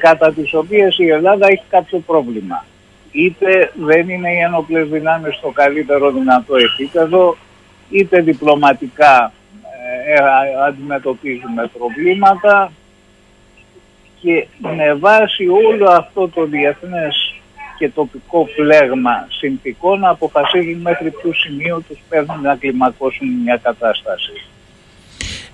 κατά 0.00 0.32
τις 0.32 0.54
οποίες 0.54 0.98
η 0.98 1.06
Ελλάδα 1.06 1.46
έχει 1.46 1.64
κάποιο 1.68 1.98
πρόβλημα. 1.98 2.64
Είτε 3.12 3.70
δεν 3.74 4.08
είναι 4.08 4.32
οι 4.32 4.38
ένοπλες 4.38 4.88
δυνάμεις 4.88 5.34
στο 5.34 5.50
καλύτερο 5.50 6.10
δυνατό 6.10 6.54
επίπεδο, 6.56 7.36
είτε 7.90 8.20
διπλωματικά 8.20 9.32
ε, 10.06 10.14
αντιμετωπίζουμε 10.66 11.70
προβλήματα 11.78 12.72
και 14.20 14.46
με 14.58 14.94
βάση 14.94 15.48
όλο 15.48 15.90
αυτό 15.90 16.28
το 16.28 16.44
διεθνές 16.44 17.34
και 17.78 17.88
τοπικό 17.88 18.48
πλέγμα 18.56 19.26
συνθηκών 19.28 20.04
αποφασίζουν 20.04 20.80
μέχρι 20.80 21.10
ποιο 21.10 21.32
σημείο 21.32 21.82
τους 21.88 21.98
παίρνουν 22.08 22.40
να 22.40 22.56
κλιμακώσουν 22.56 23.28
μια 23.28 23.60
κατάσταση. 23.62 24.32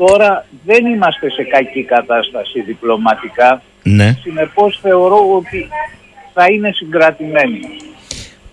Τώρα 0.06 0.46
δεν 0.64 0.86
είμαστε 0.86 1.30
σε 1.30 1.42
κακή 1.42 1.84
κατάσταση 1.84 2.60
διπλωματικά. 2.60 3.62
Ναι. 3.82 4.16
Συνεπώς 4.22 4.78
θεωρώ 4.82 5.18
ότι 5.36 5.68
θα 6.34 6.46
είναι 6.52 6.70
συγκρατημένοι. 6.74 7.60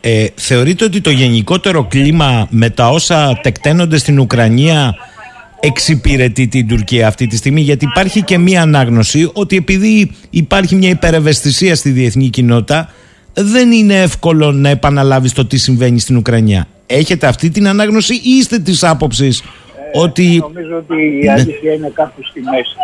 Ε, 0.02 0.26
θεωρείτε 0.36 0.84
ότι 0.84 1.02
το 1.02 1.10
γενικότερο 1.10 1.84
κλίμα 1.84 2.48
με 2.50 2.70
τα 2.70 2.90
όσα 2.90 3.40
τεκταίνονται 3.42 3.98
στην 3.98 4.20
Ουκρανία 4.20 4.96
εξυπηρετεί 5.60 6.48
την 6.48 6.68
Τουρκία 6.68 7.08
αυτή 7.08 7.28
τη 7.28 7.36
στιγμή; 7.36 7.62
Γιατί 7.62 7.86
υπάρχει 7.86 8.24
και 8.24 8.38
μία 8.38 8.62
ανάγνωση 8.62 9.30
ότι 9.34 9.56
επειδή 9.56 10.12
υπάρχει 10.30 10.76
μια 10.76 10.90
υπερευαισθησία 10.90 11.76
στη 11.76 11.90
διεθνή 11.90 12.30
κοινότητα 12.30 12.90
δεν 13.34 13.72
είναι 13.72 14.02
εύκολο 14.02 14.52
να 14.52 14.70
επαναλάβεις 14.70 15.34
το 15.34 15.46
τι 15.46 15.58
συμβαίνει 15.58 16.00
στην 16.00 16.18
Ουκρανία. 16.18 16.68
Έχετε 16.86 17.28
αυτή 17.28 17.50
την 17.50 17.68
ανάγνωση 17.68 18.14
ή 18.14 18.30
είστε 18.38 18.60
της 18.60 18.84
άποψης 18.84 19.44
ότι... 19.94 20.38
Νομίζω 20.38 20.78
ότι 20.78 21.20
η 21.22 21.26
ναι. 21.26 21.32
αλήθεια 21.32 21.74
είναι 21.74 21.92
κάπου 21.94 22.24
στη 22.24 22.42
μέση. 22.42 22.78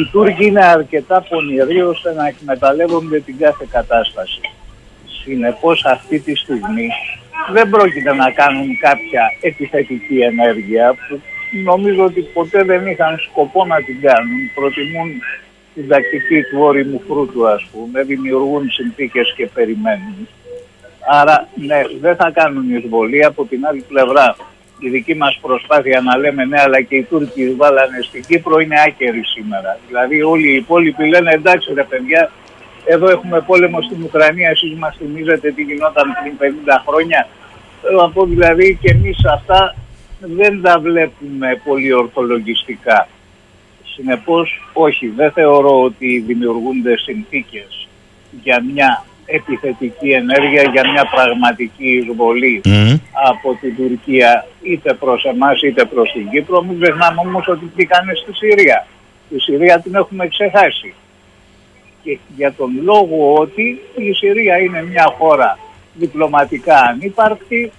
Οι 0.00 0.10
Τούρκοι 0.12 0.46
είναι 0.46 0.64
αρκετά 0.64 1.26
πονηροί 1.28 1.82
ώστε 1.82 2.12
να 2.14 2.26
εκμεταλλεύονται 2.26 3.20
την 3.20 3.38
κάθε 3.38 3.66
κατάσταση. 3.70 4.40
Συνεπώς 5.22 5.84
αυτή 5.84 6.18
τη 6.20 6.34
στιγμή 6.36 6.88
δεν 7.52 7.70
πρόκειται 7.70 8.14
να 8.14 8.30
κάνουν 8.30 8.78
κάποια 8.80 9.22
επιθετική 9.40 10.18
ενέργεια 10.18 10.94
που 10.94 11.20
νομίζω 11.64 12.04
ότι 12.04 12.20
ποτέ 12.20 12.64
δεν 12.64 12.86
είχαν 12.86 13.18
σκοπό 13.18 13.64
να 13.64 13.76
την 13.82 14.00
κάνουν. 14.00 14.38
Προτιμούν 14.54 15.10
την 15.74 15.88
τακτική 15.88 16.42
του 16.42 16.58
όριμου 16.60 17.02
φρούτου 17.08 17.48
ας 17.48 17.66
πούμε, 17.72 18.02
δημιουργούν 18.02 18.70
συνθήκες 18.70 19.34
και 19.36 19.46
περιμένουν. 19.46 20.28
Άρα 21.10 21.48
ναι, 21.54 21.80
δεν 22.00 22.16
θα 22.16 22.30
κάνουν 22.30 22.76
εισβολή 22.76 23.24
από 23.24 23.44
την 23.44 23.66
άλλη 23.66 23.84
πλευρά 23.88 24.36
η 24.78 24.88
δική 24.88 25.14
μας 25.14 25.38
προσπάθεια 25.40 26.00
να 26.00 26.16
λέμε 26.16 26.44
ναι 26.44 26.60
αλλά 26.60 26.80
και 26.82 26.96
οι 26.96 27.02
Τούρκοι 27.02 27.54
βάλανε 27.54 27.98
στην 28.02 28.24
Κύπρο 28.24 28.60
είναι 28.60 28.80
άκερη 28.86 29.22
σήμερα. 29.24 29.78
Δηλαδή 29.86 30.22
όλοι 30.22 30.48
οι 30.52 30.54
υπόλοιποι 30.54 31.08
λένε 31.08 31.32
εντάξει 31.32 31.72
ρε 31.74 31.84
παιδιά 31.84 32.30
εδώ 32.84 33.10
έχουμε 33.10 33.40
πόλεμο 33.40 33.82
στην 33.82 34.02
Ουκρανία 34.02 34.48
εσείς 34.48 34.74
μας 34.74 34.96
θυμίζετε 34.96 35.50
τι 35.50 35.62
γινόταν 35.62 36.06
πριν 36.22 36.54
50 36.66 36.82
χρόνια. 36.86 37.28
Θέλω 37.82 38.00
να 38.00 38.10
πω 38.10 38.24
δηλαδή 38.24 38.78
και 38.80 38.90
εμείς 38.90 39.24
αυτά 39.24 39.74
δεν 40.18 40.62
τα 40.62 40.78
βλέπουμε 40.78 41.60
πολύ 41.64 41.92
ορθολογιστικά. 41.92 43.08
Συνεπώς 43.94 44.70
όχι 44.72 45.06
δεν 45.06 45.32
θεωρώ 45.32 45.82
ότι 45.82 46.24
δημιουργούνται 46.26 46.96
συνθήκες 46.96 47.88
για 48.42 48.64
μια 48.72 49.04
επιθετική 49.30 50.10
ενέργεια 50.10 50.62
για 50.62 50.90
μια 50.90 51.04
πραγματική 51.14 51.90
εισβολή 51.96 52.60
από 53.28 53.58
την 53.60 53.76
Τουρκία 53.76 54.46
είτε 54.62 54.94
προς 54.94 55.24
εμάς 55.24 55.62
είτε 55.62 55.84
προς 55.84 56.12
την 56.12 56.30
Κύπρο. 56.30 56.62
Μην 56.62 56.80
ξεχνάμε 56.80 57.20
όμως 57.20 57.48
ότι 57.48 57.72
πήγανε 57.76 58.12
στη 58.14 58.34
Συρία. 58.34 58.86
Τη 59.28 59.40
Συρία 59.40 59.80
την 59.80 59.94
έχουμε 59.94 60.28
ξεχάσει. 60.28 60.94
Και 62.02 62.18
για 62.36 62.52
τον 62.52 62.70
λόγο 62.82 63.34
ότι 63.34 63.80
η 63.96 64.12
Συρία 64.12 64.58
είναι 64.58 64.82
μια 64.82 65.14
χώρα 65.18 65.58
διπλωματικά 65.94 66.78
ανύπαρκτη, 66.78 67.72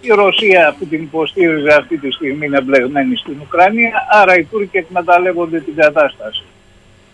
η 0.00 0.08
Ρωσία 0.08 0.74
που 0.78 0.86
την 0.86 1.02
υποστήριζε 1.02 1.74
αυτή 1.74 1.98
τη 1.98 2.10
στιγμή 2.10 2.46
είναι 2.46 2.60
μπλεγμένη 2.60 3.16
στην 3.16 3.36
Ουκρανία, 3.42 4.06
άρα 4.10 4.38
οι 4.38 4.44
Τούρκοι 4.44 4.76
εκμεταλλεύονται 4.76 5.60
την 5.60 5.74
κατάσταση 5.74 6.44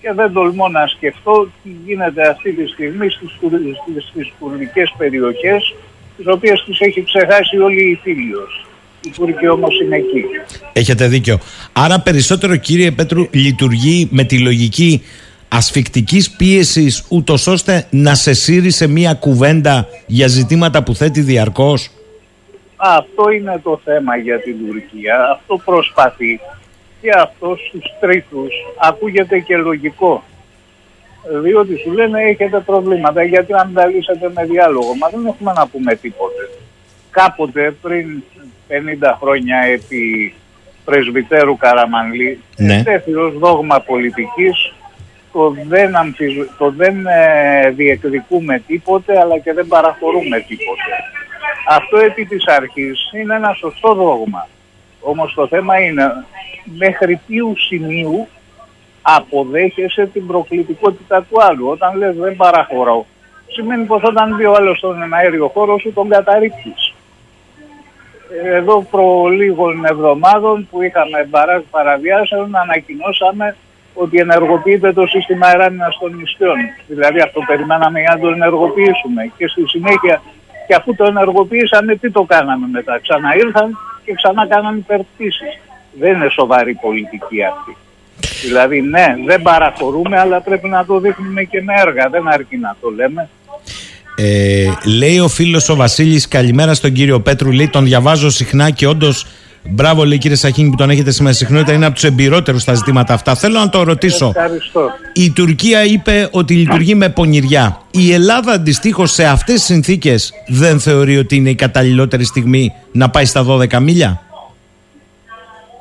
και 0.00 0.12
δεν 0.12 0.32
τολμώ 0.32 0.68
να 0.68 0.86
σκεφτώ 0.86 1.48
τι 1.62 1.70
γίνεται 1.86 2.28
αυτή 2.28 2.52
τη 2.52 2.66
στιγμή 2.66 3.10
στις, 3.10 3.30
στις, 3.30 4.08
στις 4.10 4.32
κουρδικές 4.38 4.94
περιοχές 4.98 5.74
τις 6.16 6.26
οποίες 6.26 6.64
τις 6.66 6.80
έχει 6.80 7.02
ξεχάσει 7.02 7.58
όλη 7.58 7.90
η 7.90 7.98
Φίλιος. 8.02 8.66
Οι 9.04 9.10
Τούρκοι 9.10 9.48
όμως 9.48 9.80
είναι 9.80 9.96
εκεί. 9.96 10.24
Έχετε 10.72 11.08
δίκιο. 11.08 11.38
Άρα 11.72 12.00
περισσότερο 12.00 12.56
κύριε 12.56 12.90
Πέτρου 12.90 13.26
λειτουργεί 13.30 14.08
με 14.10 14.24
τη 14.24 14.38
λογική 14.38 15.02
ασφικτικής 15.48 16.30
πίεσης 16.30 17.06
ούτως 17.08 17.46
ώστε 17.46 17.86
να 17.90 18.14
σε 18.14 18.32
σύρει 18.32 18.70
σε 18.70 18.86
μία 18.86 19.14
κουβέντα 19.14 19.88
για 20.06 20.26
ζητήματα 20.26 20.82
που 20.82 20.94
θέτει 20.94 21.20
διαρκώς; 21.20 21.90
Αυτό 22.76 23.30
είναι 23.30 23.60
το 23.62 23.80
θέμα 23.84 24.16
για 24.16 24.40
την 24.40 24.56
Τουρκία. 24.66 25.16
Αυτό 25.32 25.60
προσπαθεί 25.64 26.40
και 27.00 27.10
αυτός 27.16 27.66
στους 27.68 27.84
τρίτους 28.00 28.52
ακούγεται 28.78 29.38
και 29.38 29.56
λογικό. 29.56 30.22
Διότι 31.42 31.76
σου 31.76 31.92
λένε 31.92 32.22
έχετε 32.22 32.60
προβλήματα 32.60 33.22
γιατί 33.22 33.52
αν 33.52 33.72
τα 33.74 33.86
λύσετε 33.86 34.30
με 34.34 34.44
διάλογο. 34.44 34.94
Μα 34.94 35.08
δεν 35.08 35.26
έχουμε 35.26 35.52
να 35.52 35.66
πούμε 35.66 35.94
τίποτε. 35.94 36.48
Κάποτε 37.10 37.76
πριν 37.82 38.22
50 38.68 39.14
χρόνια 39.20 39.58
επί 39.58 40.34
πρεσβυτέρου 40.84 41.56
Καραμανλή 41.56 42.40
Ναι. 42.56 42.82
τέθη 42.82 43.14
ως 43.14 43.38
δόγμα 43.38 43.80
πολιτικής 43.80 44.72
το 45.32 45.54
δεν, 45.68 45.96
αμφιζ... 45.96 46.36
το 46.58 46.70
δεν 46.70 47.06
ε, 47.06 47.70
διεκδικούμε 47.70 48.62
τίποτε 48.66 49.18
αλλά 49.20 49.38
και 49.38 49.52
δεν 49.52 49.66
παραχωρούμε 49.66 50.40
τίποτε. 50.40 50.92
Αυτό 51.68 51.98
επί 51.98 52.24
της 52.24 52.46
αρχής 52.46 53.10
είναι 53.20 53.34
ένα 53.34 53.52
σωστό 53.52 53.94
δόγμα. 53.94 54.48
Όμως 55.00 55.34
το 55.34 55.46
θέμα 55.46 55.80
είναι 55.80 56.24
μέχρι 56.64 57.20
ποιου 57.26 57.54
σημείου 57.58 58.28
αποδέχεσαι 59.02 60.06
την 60.06 60.26
προκλητικότητα 60.26 61.22
του 61.22 61.42
άλλου; 61.42 61.68
Όταν 61.68 61.96
λες 61.96 62.16
δεν 62.16 62.36
παραχωρώ, 62.36 63.06
σημαίνει 63.46 63.84
πως 63.84 64.02
όταν 64.02 64.34
μπει 64.36 64.44
ο 64.44 64.54
άλλος 64.54 64.78
στον 64.78 65.14
αέριο 65.14 65.48
χώρο 65.48 65.78
σου 65.78 65.92
τον 65.92 66.08
καταρρύπτεις. 66.08 66.92
Εδώ 68.44 68.82
προ 68.90 69.26
λίγων 69.28 69.84
εβδομάδων 69.84 70.68
που 70.70 70.82
είχαμε 70.82 71.26
μπαράζ 71.28 71.62
παραβιάσεων 71.70 72.56
ανακοινώσαμε 72.56 73.56
ότι 73.94 74.18
ενεργοποιείται 74.18 74.92
το 74.92 75.06
σύστημα 75.06 75.46
αεράμινας 75.46 75.98
των 75.98 76.14
νησιών. 76.14 76.56
Δηλαδή 76.86 77.20
αυτό 77.20 77.40
περιμέναμε 77.46 78.00
για 78.00 78.14
να 78.14 78.20
το 78.20 78.28
ενεργοποιήσουμε. 78.28 79.32
Και 79.36 79.48
στη 79.48 79.68
συνέχεια, 79.68 80.22
και 80.66 80.74
αφού 80.74 80.94
το 80.94 81.04
ενεργοποιήσαμε, 81.04 81.94
τι 81.94 82.10
το 82.10 82.22
κάναμε 82.22 82.66
μετά; 82.72 82.98
Ξαναήρθαν 82.98 83.78
και 84.08 84.14
ξανά 84.14 84.46
κάναμε 84.46 84.78
υπερπτήσεις. 84.78 85.52
Δεν 86.00 86.14
είναι 86.14 86.28
σοβαρή 86.28 86.74
πολιτική 86.74 87.44
αυτή. 87.44 87.76
Δηλαδή 88.42 88.80
ναι, 88.80 89.06
δεν 89.26 89.42
παραχωρούμε, 89.42 90.18
αλλά 90.18 90.40
πρέπει 90.40 90.68
να 90.68 90.84
το 90.84 91.00
δείχνουμε 91.00 91.42
και 91.42 91.62
με 91.62 91.74
έργα. 91.76 92.08
Δεν 92.08 92.28
αρκεί 92.28 92.56
να 92.56 92.76
το 92.80 92.88
λέμε. 92.90 93.28
Ε, 94.16 94.72
λέει 94.98 95.18
ο 95.18 95.28
φίλος 95.28 95.68
ο 95.68 95.76
Βασίλης 95.76 96.28
καλημέρα 96.28 96.74
στον 96.74 96.92
κύριο 96.92 97.20
Πέτρου 97.20 97.52
λέει 97.52 97.68
τον 97.68 97.84
διαβάζω 97.84 98.30
συχνά 98.30 98.70
και 98.70 98.86
όντως 98.86 99.26
μπράβο 99.62 100.04
λέει 100.04 100.18
κύριε 100.18 100.36
Σαχίνη 100.36 100.70
που 100.70 100.76
τον 100.76 100.90
έχετε 100.90 101.10
σήμερα 101.10 101.34
συχνότητα 101.34 101.72
είναι 101.72 101.84
από 101.84 101.94
τους 101.94 102.04
εμπειρότερους 102.04 102.62
στα 102.62 102.74
ζητήματα 102.74 103.14
αυτά 103.14 103.34
θέλω 103.34 103.58
να 103.58 103.68
το 103.68 103.82
ρωτήσω 103.82 104.26
Ευχαριστώ. 104.26 104.90
η 105.12 105.30
Τουρκία 105.30 105.84
είπε 105.84 106.28
ότι 106.32 106.54
λειτουργεί 106.54 106.94
με 106.94 107.08
πονηριά 107.08 107.80
η 107.90 108.12
Ελλάδα 108.12 108.52
αντιστοίχως 108.52 109.10
σε 109.10 109.24
αυτές 109.24 109.54
τις 109.54 109.64
συνθήκες 109.64 110.32
δεν 110.46 110.80
θεωρεί 110.80 111.18
ότι 111.18 111.36
είναι 111.36 111.50
η 111.50 111.54
καταλληλότερη 111.54 112.24
στιγμή 112.24 112.72
να 112.92 113.10
πάει 113.10 113.24
στα 113.24 113.44
12 113.48 113.78
μίλια; 113.78 114.22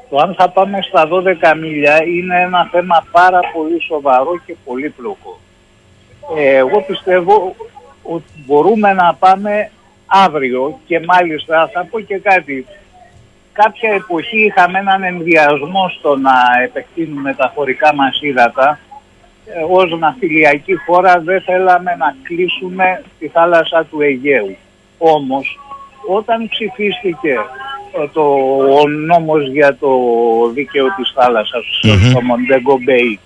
Το 0.09 0.17
αν 0.17 0.36
θα 0.38 0.49
πάμε 0.49 0.78
στα 0.82 1.07
12 1.07 1.57
μίλια 1.61 2.03
είναι 2.03 2.41
ένα 2.41 2.67
θέμα 2.71 3.05
πάρα 3.11 3.39
πολύ 3.53 3.82
σοβαρό 3.82 4.41
και 4.45 4.55
πολύπλοκο. 4.65 5.39
Ε, 6.38 6.55
εγώ 6.55 6.82
πιστεύω 6.88 7.55
ότι 8.01 8.43
μπορούμε 8.45 8.93
να 8.93 9.13
πάμε 9.13 9.71
αύριο 10.05 10.80
και 10.86 11.01
μάλιστα 11.05 11.69
θα 11.73 11.86
πω 11.89 11.99
και 11.99 12.17
κάτι. 12.17 12.65
Κάποια 13.62 13.91
εποχή 13.91 14.39
είχαμε 14.45 14.80
έναν 14.80 15.03
ενδιασμό 15.03 15.89
στο 15.97 16.16
να 16.16 16.32
επεκτείνουμε 16.64 17.34
τα 17.34 17.51
χωρικά 17.55 17.93
μας 17.95 18.20
ύδατα. 18.22 18.80
Ε, 19.45 19.64
ως 19.70 19.99
ναυτιλιακή 19.99 20.76
χώρα 20.76 21.20
δεν 21.20 21.41
θέλαμε 21.41 21.95
να 21.95 22.16
κλείσουμε 22.24 23.03
τη 23.20 23.28
θάλασσα 23.28 23.86
του 23.86 24.01
Αιγαίου. 24.01 24.55
Όμως 24.97 25.60
όταν 26.08 26.47
ψηφίστηκε 26.49 27.34
ε, 27.91 28.08
το, 28.14 28.24
ο 28.82 28.88
νόμος 28.88 29.47
για 29.47 29.78
το 29.80 29.89
δίκαιο 30.53 30.86
της 30.95 31.12
θάλασσας 31.16 31.66
Μμμ. 31.84 32.10
στο 32.10 32.22
Μοντέγκο 32.22 32.78
Μπέι 32.84 33.20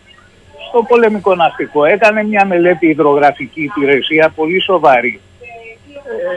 στο 0.72 0.84
πολεμικό 0.84 1.36
ναυτικό 1.36 1.86
έκανε 1.86 2.24
μια 2.24 2.46
μελέτη 2.46 2.88
υδρογραφική 2.88 3.62
υπηρεσία 3.64 4.30
πολύ 4.30 4.62
σοβαρή 4.62 5.20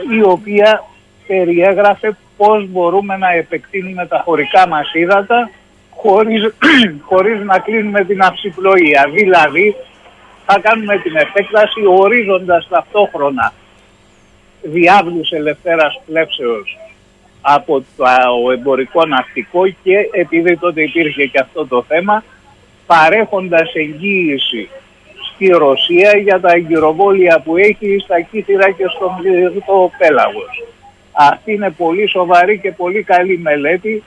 ε, 0.09 0.15
η 0.15 0.21
οποία 0.21 0.83
περιέγραφε 1.27 2.17
πώς 2.37 2.67
μπορούμε 2.69 3.17
να 3.17 3.31
επεκτείνουμε 3.31 4.05
τα 4.05 4.21
χωρικά 4.25 4.67
μας 4.67 4.93
ύδατα 4.93 5.49
χωρίς, 5.89 6.53
χωρίς 7.09 7.43
να 7.43 7.59
κλείνουμε 7.59 8.03
την 8.03 8.21
αυσιπλοεία. 8.21 9.09
Δηλαδή 9.13 9.75
θα 10.45 10.59
κάνουμε 10.59 10.97
την 10.97 11.15
επέκταση 11.15 11.81
ορίζοντας 11.87 12.67
ταυτόχρονα 12.67 13.53
διάβλους 14.61 15.31
ελευθέρας 15.31 16.01
πλεύσεως 16.05 16.77
από 17.41 17.83
το 17.97 18.05
εμπορικό 18.51 19.05
ναυτικό 19.05 19.67
και 19.67 20.09
επειδή 20.11 20.57
τότε 20.57 20.81
υπήρχε 20.83 21.25
και 21.25 21.39
αυτό 21.39 21.67
το 21.67 21.83
θέμα 21.87 22.23
παρέχοντας 22.85 23.73
εγγύηση 23.73 24.69
στη 25.33 25.47
Ρωσία 25.47 26.17
για 26.17 26.39
τα 26.39 26.51
εγκυροβόλια 26.51 27.41
που 27.45 27.57
έχει 27.57 27.97
στα 28.03 28.21
Κύθυρα 28.21 28.71
και 28.71 28.85
στον 28.95 29.11
στο 29.63 29.91
Πέλαγος. 29.97 30.63
Αυτή 31.17 31.51
είναι 31.53 31.69
πολύ 31.77 32.09
σοβαρή 32.09 32.59
και 32.59 32.71
πολύ 32.71 33.03
καλή 33.03 33.37
μελέτη. 33.37 34.03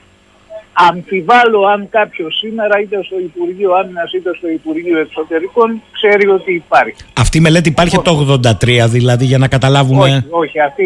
Αμφιβάλλω 0.73 1.65
αν 1.65 1.87
κάποιος 1.89 2.37
σήμερα 2.37 2.79
είτε 2.81 3.03
στο 3.03 3.19
Υπουργείο 3.19 3.73
Άμυνας 3.73 4.11
είτε 4.13 4.31
στο 4.37 4.49
Υπουργείο 4.49 4.99
Εξωτερικών 4.99 5.81
ξέρει 5.91 6.27
ότι 6.27 6.53
υπάρχει. 6.53 6.93
αυτή 7.17 7.37
η 7.37 7.41
μελέτη 7.41 7.69
υπάρχει 7.69 7.95
από 7.95 8.03
το 8.27 8.39
83 8.59 8.85
δηλαδή 8.87 9.25
για 9.25 9.37
να 9.37 9.47
καταλάβουμε 9.47 10.03
Όχι, 10.03 10.25
όχι, 10.29 10.59
αυτή 10.59 10.83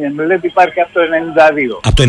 η 0.00 0.12
μελέτη 0.14 0.46
υπάρχει 0.46 0.80
από 0.80 0.92
το 0.92 1.00
92. 1.00 1.80
από 1.86 1.96
το 1.96 2.02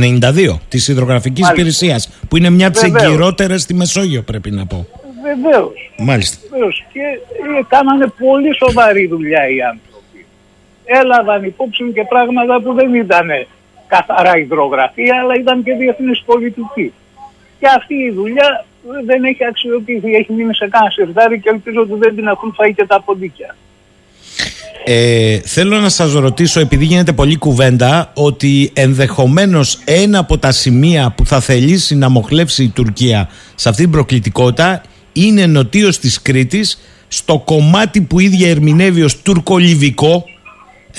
92 0.53 0.60
της 0.70 0.88
υδρογραφικής 0.88 1.43
Μάλιστα. 1.45 1.53
υπηρεσίας 1.62 2.20
που 2.30 2.38
είναι 2.38 2.49
μια 2.49 2.68
από 2.68 2.78
τις 2.80 2.91
Βεβαίως. 2.91 3.12
εγκυρότερες 3.12 3.62
στη 3.62 3.74
Μεσόγειο 3.74 4.22
πρέπει 4.22 4.51
να 4.51 4.66
πω 4.66 4.88
Βεβαίως. 5.24 5.91
μάλιστα 5.97 6.38
Βεβαίως. 6.51 6.84
Και 6.93 6.99
ε, 6.99 7.62
κάνανε 7.68 8.08
πολύ 8.20 8.55
σοβαρή 8.55 9.08
δουλειά 9.08 9.39
οι 9.49 9.62
άνθρωποι. 9.62 9.97
Έλαβαν 11.02 11.44
υπόψη 11.44 11.84
και 11.94 12.04
πράγματα 12.04 12.62
που 12.62 12.74
δεν 12.74 12.94
ήταν 12.94 13.28
καθαρά 13.88 14.38
υδρογραφία, 14.38 15.20
αλλά 15.22 15.36
ήταν 15.36 15.64
και 15.64 15.74
διεθνής 15.74 16.24
πολιτική. 16.26 16.94
Και 17.60 17.68
αυτή 17.78 17.96
η 17.96 18.12
δουλειά 18.12 18.66
ε, 18.86 19.06
δεν 19.06 19.24
έχει 19.24 19.46
αξιοποιηθεί, 19.46 20.16
έχει 20.16 20.32
μείνει 20.34 20.56
σε 20.56 20.68
κάνα 20.68 20.90
σιρτάρι 20.90 21.40
και 21.40 21.50
ελπίζω 21.50 21.82
ότι 21.82 21.94
δεν 22.00 22.16
την 22.16 22.28
έχουν 22.28 22.54
φάει 22.54 22.74
και 22.74 22.86
τα 22.86 23.02
ποντίκια. 23.02 23.56
Ε, 24.90 25.40
θέλω 25.40 25.80
να 25.80 25.90
σας 25.90 26.14
ρωτήσω, 26.14 26.60
επειδή 26.60 26.86
γίνεται 26.86 27.14
πολλή 27.14 27.38
κουβέντα, 27.38 28.12
ότι 28.16 28.72
ενδεχομένως 28.74 29.80
ένα 29.86 30.20
από 30.20 30.38
τα 30.38 30.52
σημεία 30.52 31.14
που 31.18 31.26
θα 31.26 31.40
θελήσει 31.40 31.96
να 31.96 32.10
μοχλεύσει 32.10 32.64
η 32.64 32.70
Τουρκία 32.70 33.30
σε 33.56 33.70
αυτή 33.70 33.82
την 33.82 33.92
προκλητικότητα 33.92 34.82
είναι 35.14 35.46
νοτίως 35.46 36.00
της 36.00 36.22
Κρήτης, 36.22 36.80
στο 37.08 37.40
κομμάτι 37.46 38.02
που 38.02 38.20
ίδια 38.20 38.50
ερμηνεύει 38.50 39.02
ως 39.02 39.22
τουρκολιβικό 39.22 40.26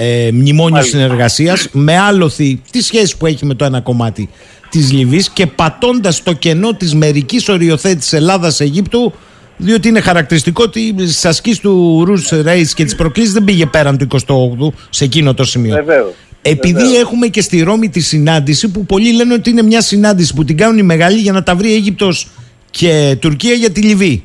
ε, 0.01 0.31
μνημόνιο 0.33 0.75
Μάλιστα. 0.75 0.99
συνεργασίας, 0.99 1.69
με 1.73 1.99
άλοθη 1.99 2.61
τη 2.71 2.83
σχέση 2.83 3.17
που 3.17 3.27
έχει 3.27 3.47
με 3.47 3.55
το 3.55 3.65
ένα 3.65 3.81
κομμάτι 3.81 4.29
της 4.71 4.93
Λιβύης 4.93 5.31
και 5.31 5.47
πατώντας 5.47 6.23
το 6.23 6.33
κενό 6.33 6.75
της 6.75 6.95
μερικής 6.95 7.49
οριοθέτησης 7.49 8.13
Ελλάδας-Αιγύπτου 8.13 9.13
διότι 9.57 9.89
είναι 9.89 10.01
χαρακτηριστικό 10.01 10.63
ότι 10.63 10.95
στις 10.99 11.25
ασκήσεις 11.25 11.59
του 11.59 12.05
Ρους 12.05 12.29
Ρέιτς 12.29 12.75
και 12.75 12.85
τις 12.85 12.95
προκλήσεις 12.95 13.33
δεν 13.33 13.45
πήγε 13.45 13.67
πέραν 13.67 13.99
του 13.99 14.07
28ου 14.11 14.79
σε 14.91 15.05
εκείνο 15.05 15.35
το 15.35 15.45
σημείο. 15.45 15.75
Βεβαίως. 15.75 16.13
Επειδή 16.43 16.73
Βεβαίως. 16.73 17.01
έχουμε 17.01 17.27
και 17.27 17.41
στη 17.41 17.63
Ρώμη 17.63 17.89
τη 17.89 18.01
συνάντηση 18.01 18.69
που 18.69 18.87
πολλοί 18.87 19.13
λένε 19.13 19.35
ότι 19.35 19.51
είναι 19.51 19.63
μια 19.63 19.81
συνάντηση 19.81 20.35
που 20.35 20.45
την 20.45 20.57
κάνουν 20.57 20.79
οι 20.79 20.83
μεγάλοι 20.83 21.19
για 21.19 21.33
να 21.33 21.43
τα 21.43 21.55
βρει 21.55 21.75
Αίγυπτος 21.75 22.29
και 22.71 23.17
Τουρκία 23.21 23.55
για 23.55 23.71
τη 23.71 23.81
Λιβύη. 23.81 24.25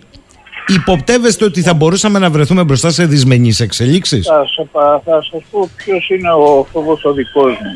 Υποπτεύεστε 0.67 1.45
ότι 1.45 1.61
θα 1.61 1.73
μπορούσαμε 1.73 2.19
να 2.19 2.29
βρεθούμε 2.29 2.63
μπροστά 2.63 2.89
σε 2.89 3.05
δυσμενείς 3.05 3.59
εξελίξεις; 3.59 4.27
Θα, 4.27 4.45
σε, 4.47 4.67
πα- 4.71 5.01
θα 5.05 5.23
σας 5.31 5.41
πω 5.51 5.69
ποιος 5.77 6.09
είναι 6.09 6.31
ο 6.31 6.67
φόβος 6.71 7.03
ο 7.05 7.13
δικός 7.13 7.51
μου. 7.51 7.73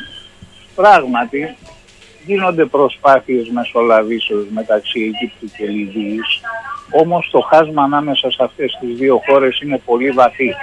Πράγματι, 0.75 1.55
γίνονται 2.25 2.65
προσπάθειες 2.65 3.49
μεσολαβήσεως 3.49 4.45
μεταξύ 4.53 4.99
Αιγύπτου 4.99 5.57
και 5.57 5.65
Λιβύης, 5.65 6.41
όμως 6.91 7.29
το 7.31 7.39
χάσμα 7.39 7.83
ανάμεσα 7.83 8.31
σε 8.31 8.43
αυτές 8.43 8.77
τις 8.79 8.97
δύο 8.97 9.21
χώρες 9.27 9.59
είναι 9.59 9.81
πολύ 9.85 10.09
βαθύ. 10.09 10.53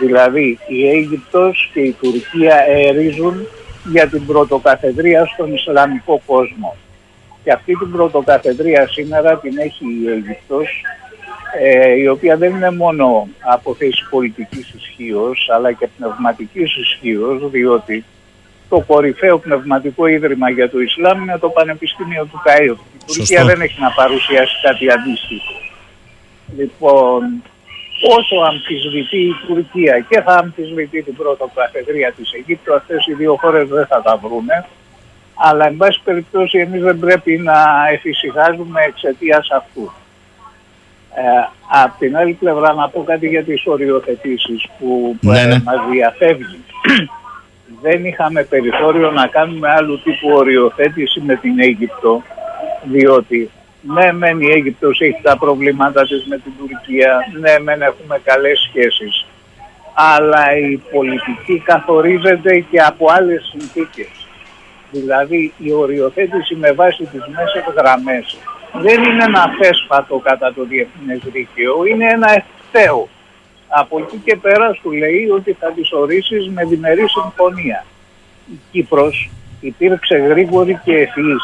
Δηλαδή, 0.00 0.58
η 0.68 0.88
Αίγυπτος 0.88 1.70
και 1.72 1.80
η 1.80 1.96
Τουρκία 2.02 2.56
ερίζουν 2.68 3.46
για 3.92 4.08
την 4.08 4.26
πρωτοκαθεδρία 4.26 5.26
στον 5.26 5.54
Ισλαμικό 5.54 6.22
κόσμο. 6.26 6.76
Και 7.44 7.52
αυτή 7.52 7.76
την 7.76 7.90
πρωτοκαθεδρία 7.92 8.88
σήμερα 8.88 9.38
την 9.38 9.58
έχει 9.58 9.84
η 9.84 10.08
Αίγυπτος 10.10 10.68
ε, 11.54 11.92
η 11.92 12.08
οποία 12.08 12.36
δεν 12.36 12.54
είναι 12.54 12.70
μόνο 12.70 13.28
από 13.40 13.74
θέση 13.74 14.06
πολιτικής 14.10 14.74
ισχύως, 14.74 15.48
αλλά 15.54 15.72
και 15.72 15.88
πνευματικής 15.98 16.76
ισχύως, 16.76 17.50
διότι 17.50 18.04
το 18.68 18.84
κορυφαίο 18.86 19.38
πνευματικό 19.38 20.06
ίδρυμα 20.06 20.50
για 20.50 20.70
το 20.70 20.80
Ισλάμ 20.80 21.22
είναι 21.22 21.38
το 21.38 21.48
Πανεπιστήμιο 21.48 22.24
του 22.24 22.42
Καΐρου. 22.44 22.78
Η 22.94 23.04
Τουρκία 23.06 23.44
δεν 23.44 23.60
έχει 23.60 23.80
να 23.80 23.90
παρουσιάσει 23.90 24.54
κάτι 24.62 24.90
αντίστοιχο. 24.90 25.52
Λοιπόν, 26.56 27.42
όσο 28.16 28.36
αμφισβητεί 28.50 29.18
η 29.18 29.34
Τουρκία 29.46 30.04
και 30.08 30.20
θα 30.20 30.34
αμφισβητεί 30.34 31.02
την 31.02 31.16
πρώτη 31.16 31.42
καθεδρία 31.54 32.12
της 32.12 32.32
Αιγύπτου, 32.32 32.74
αυτές 32.74 33.06
οι 33.06 33.12
δύο 33.14 33.36
χώρες 33.36 33.68
δεν 33.68 33.86
θα 33.86 34.02
τα 34.02 34.16
βρούνε. 34.16 34.66
Αλλά, 35.34 35.66
εν 35.66 35.76
πάση 35.76 36.00
περιπτώσει, 36.04 36.58
εμείς 36.58 36.82
δεν 36.82 36.98
πρέπει 36.98 37.38
να 37.38 37.88
εφησυχάζουμε 37.92 38.80
εξαιτίας 38.86 39.50
αυτού. 39.50 39.92
Ε, 41.18 41.48
απ' 41.84 41.98
την 41.98 42.16
άλλη 42.16 42.32
πλευρά 42.32 42.74
να 42.74 42.88
πω 42.88 43.02
κάτι 43.04 43.26
για 43.28 43.44
τις 43.44 43.66
οριοθετήσεις 43.66 44.66
που 44.78 45.16
Ναι, 45.20 45.44
ναι. 45.44 45.54
ε, 45.54 45.60
μας 45.64 45.76
διαφεύγει. 45.90 46.58
δεν 47.82 48.04
είχαμε 48.04 48.42
περιθώριο 48.42 49.10
να 49.10 49.26
κάνουμε 49.26 49.68
άλλου 49.70 50.00
τύπου 50.02 50.28
οριοθέτηση 50.34 51.20
με 51.20 51.34
την 51.36 51.60
Αίγυπτο 51.60 52.22
διότι 52.82 53.50
ναι 53.94 54.12
μεν 54.12 54.40
η 54.40 54.50
Αίγυπτος 54.50 55.00
έχει 55.00 55.20
τα 55.22 55.38
προβλήματα 55.38 56.02
της 56.02 56.24
με 56.28 56.38
την 56.38 56.52
Τουρκία 56.58 57.16
ναι 57.40 57.58
μεν 57.62 57.82
έχουμε 57.82 58.20
καλές 58.24 58.58
σχέσεις 58.68 59.26
αλλά 59.94 60.56
η 60.56 60.76
πολιτική 60.92 61.62
καθορίζεται 61.64 62.58
και 62.70 62.80
από 62.80 63.06
άλλες 63.10 63.48
συνθήκες 63.50 64.26
δηλαδή 64.90 65.52
η 65.58 65.72
οριοθέτηση 65.72 66.54
με 66.54 66.72
βάση 66.72 67.02
τις 67.04 67.22
μέσες 67.36 67.64
γραμμές 67.76 68.36
δεν 68.80 69.02
είναι 69.02 69.24
ένα 69.24 69.54
θέσπατο 69.60 70.18
κατά 70.18 70.54
το 70.54 70.64
διεθνές 70.64 71.20
δίκαιο, 71.24 71.84
είναι 71.84 72.06
ένα 72.06 72.28
ευθέο. 72.32 73.08
Από 73.68 73.98
εκεί 73.98 74.20
και 74.24 74.36
πέρα 74.36 74.72
σου 74.80 74.92
λέει 74.92 75.28
ότι 75.34 75.52
θα 75.52 75.72
τις 75.72 75.92
ορίσεις 75.92 76.48
με 76.48 76.64
διμερή 76.64 77.04
συμφωνία. 77.08 77.84
Η 78.52 78.58
Κύπρος 78.70 79.30
υπήρξε 79.60 80.16
γρήγορη 80.16 80.80
και 80.84 80.96
ευφυής. 80.96 81.42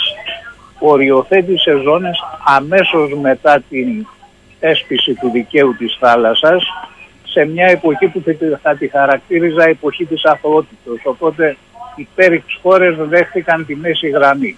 Οριοθέτησε 0.78 1.80
ζώνες 1.84 2.18
αμέσως 2.56 3.14
μετά 3.20 3.62
την 3.68 4.06
έσπιση 4.60 5.14
του 5.14 5.30
δικαίου 5.30 5.76
της 5.76 5.96
θάλασσας 6.00 6.64
σε 7.24 7.44
μια 7.44 7.66
εποχή 7.66 8.06
που 8.06 8.22
θα 8.62 8.76
τη 8.76 8.88
χαρακτήριζα 8.88 9.68
εποχή 9.68 10.04
της 10.04 10.24
αθωότητος. 10.24 11.00
Οπότε 11.04 11.56
οι 11.96 12.08
πέριξ 12.14 12.58
χώρες 12.62 12.96
δέχτηκαν 12.96 13.66
τη 13.66 13.76
μέση 13.76 14.08
γραμμή. 14.08 14.56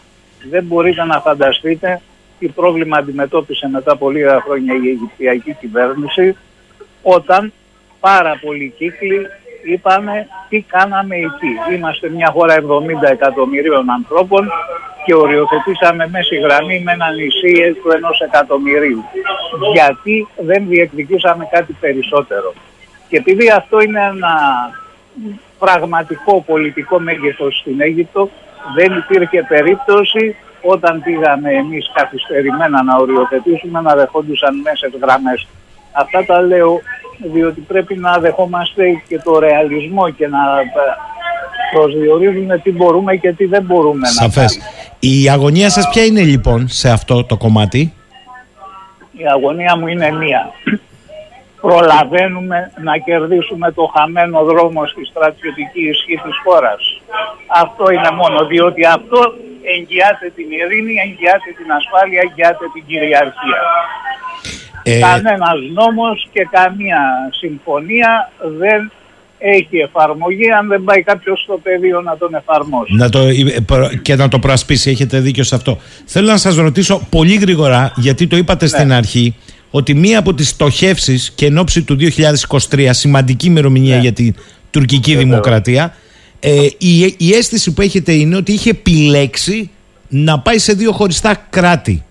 Δεν 0.51 0.65
μπορείτε 0.65 1.05
να 1.05 1.21
φανταστείτε 1.21 2.01
τι 2.45 2.51
πρόβλημα 2.51 2.97
αντιμετώπισε 2.97 3.69
μετά 3.69 3.93
από 3.93 4.11
λίγα 4.11 4.41
χρόνια 4.41 4.75
η 4.75 4.89
Αιγυπτιακή 4.89 5.57
κυβέρνηση 5.61 6.37
όταν 7.03 7.53
πάρα 8.01 8.39
πολλοί 8.43 8.75
κύκλοι 8.79 9.27
είπαμε 9.65 10.27
τι 10.49 10.61
κάναμε 10.61 11.17
εκεί; 11.17 11.75
Είμαστε 11.77 12.09
μια 12.09 12.31
χώρα 12.31 12.55
70 12.55 12.61
εκατομμυρίων 13.11 13.91
ανθρώπων 13.91 14.49
και 15.05 15.15
οριοθετήσαμε 15.15 16.09
μέση 16.09 16.37
γραμμή 16.37 16.81
με 16.81 16.93
ένα 16.93 17.11
νησί 17.11 17.73
του 17.83 17.91
ενός 17.91 18.21
εκατομμυρίου. 18.21 19.05
Γιατί 19.73 20.29
δεν 20.37 20.67
διεκδικήσαμε 20.69 21.49
κάτι 21.51 21.73
περισσότερο. 21.81 22.53
Και 23.09 23.17
επειδή 23.17 23.51
αυτό 23.51 23.81
είναι 23.81 24.01
ένα 24.01 24.35
πραγματικό 25.59 26.43
πολιτικό 26.47 27.01
μέγεθος 27.01 27.59
στην 27.59 27.81
Αίγυπτο, 27.81 28.31
δεν 28.75 28.97
υπήρχε 28.97 29.43
περίπτωση 29.49 30.37
όταν 30.65 31.03
πήγαμε 31.03 31.51
εμείς 31.53 31.91
καθυστερημένα 31.95 32.83
να 32.83 32.97
οριοθετήσουμε 32.97 33.81
να 33.81 33.95
δεχόντουσαν 33.95 34.55
μέσες 34.61 34.93
γραμμές. 35.03 35.47
Αυτά 35.93 36.25
τα 36.25 36.41
λέω 36.41 36.81
διότι 37.33 37.61
πρέπει 37.61 37.95
να 37.97 38.19
δεχόμαστε 38.19 38.85
και 39.09 39.19
το 39.19 39.39
ρεαλισμό 39.39 40.11
και 40.11 40.29
να 40.29 40.39
προσδιορίζουμε 41.73 42.59
τι 42.59 42.71
μπορούμε 42.73 43.17
και 43.17 43.33
τι 43.33 43.45
δεν 43.45 43.63
μπορούμε 43.63 44.07
Σαφές. 44.07 44.57
να 44.57 44.63
κάνουμε. 44.63 44.89
Η 44.99 45.31
αγωνία 45.31 45.71
σας 45.71 45.89
ποια 45.89 46.05
είναι 46.05 46.23
λοιπόν 46.23 46.69
σε 46.69 46.91
αυτό 46.91 47.25
το 47.25 47.37
κομμάτι; 47.37 47.93
Η 49.13 49.27
αγωνία 49.35 49.77
μου 49.77 49.87
είναι 49.87 50.11
μία. 50.11 50.53
Προλαβαίνουμε 51.61 52.73
να 52.83 52.97
κερδίσουμε 52.99 53.73
το 53.73 53.93
χαμένο 53.97 54.45
δρόμο 54.45 54.87
στη 54.87 55.05
στρατιωτική 55.05 55.83
ισχύ 55.89 56.21
της 56.25 56.37
χώρας. 56.45 57.01
Αυτό 57.47 57.91
είναι 57.91 58.11
μόνο, 58.11 58.47
διότι 58.47 58.87
αυτό 58.87 59.35
εγγυάται 59.75 60.27
την 60.37 60.49
ειρήνη, 60.59 60.95
εγγυάται 61.07 61.49
την 61.59 61.69
ασφάλεια, 61.79 62.21
εγγυάται 62.27 62.65
την 62.75 62.83
κυριαρχία. 62.91 63.61
Ε, 64.83 64.99
Κανένας 64.99 65.59
νόμος 65.81 66.17
και 66.33 66.43
καμία 66.51 67.01
συμφωνία 67.43 68.11
δεν 68.61 68.81
έχει 69.39 69.77
εφαρμογή 69.77 70.51
αν 70.59 70.69
δεν 70.69 70.85
πάει 70.85 71.03
κάποιος 71.03 71.41
στο 71.41 71.61
πεδίο 71.63 72.01
να 72.01 72.17
τον 72.17 72.35
εφαρμόσει. 72.35 72.95
να 72.95 73.09
το, 73.09 73.19
ε, 73.19 73.61
προ- 73.67 74.01
και 74.03 74.15
να 74.17 74.29
το 74.29 74.39
προασπίσει, 74.39 74.91
έχετε 74.91 75.19
δίκιο 75.21 75.45
σε 75.45 75.55
αυτό. 75.55 75.79
Θέλω 76.05 76.27
να 76.27 76.37
σας 76.37 76.57
ρωτήσω 76.57 77.07
πολύ 77.11 77.35
γρήγορα, 77.35 77.93
γιατί 77.97 78.27
το 78.27 78.37
είπατε 78.37 78.67
στην 78.67 78.93
αρχή, 78.93 79.35
ότι 79.71 79.95
μία 79.95 80.19
από 80.19 80.35
τις 80.35 80.49
στοχεύσεις 80.49 81.33
και 81.35 81.47
εν 81.47 81.59
ώψη 81.59 81.83
του 81.83 81.95
2023, 81.97 82.93
σημαντική 82.93 83.47
ημερομηνία 83.47 83.97
για 83.97 84.13
την 84.13 84.35
τουρκική 84.71 85.17
δημοκρατία, 85.17 85.95
ε, 86.47 86.67
η, 86.79 87.15
η 87.17 87.33
αίσθηση 87.33 87.73
που 87.73 87.83
έχετε 87.83 88.13
είναι 88.13 88.37
ότι 88.37 88.53
είχε 88.53 88.71
επιλέξει 88.71 89.71
να 90.09 90.39
πάει 90.39 90.59
σε 90.59 90.73
δύο 90.73 90.93
χωριστά 90.93 91.47
κράτη. 91.51 92.05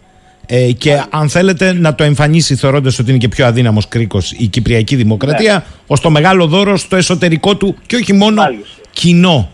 Ε, 0.46 0.72
και 0.72 1.04
αν 1.10 1.30
θέλετε 1.30 1.74
να 1.74 1.96
το 1.96 2.04
εμφανίσει 2.04 2.56
θεωρώντας 2.56 3.00
ότι 3.00 3.10
είναι 3.10 3.20
και 3.20 3.28
πιο 3.28 3.46
αδύναμος 3.46 3.88
κρίκος 3.88 4.32
η 4.38 4.48
Κυπριακή 4.48 4.96
Δημοκρατία 4.96 5.66
ως 5.88 6.00
το 6.00 6.10
μεγάλο 6.10 6.48
δώρο 6.48 6.78
στο 6.78 6.96
εσωτερικό 6.96 7.56
του 7.56 7.76
και 7.86 7.96
όχι 7.96 8.14
μόνο 8.14 8.42
Μάλιστα. 8.42 8.66
κοινό. 8.92 9.50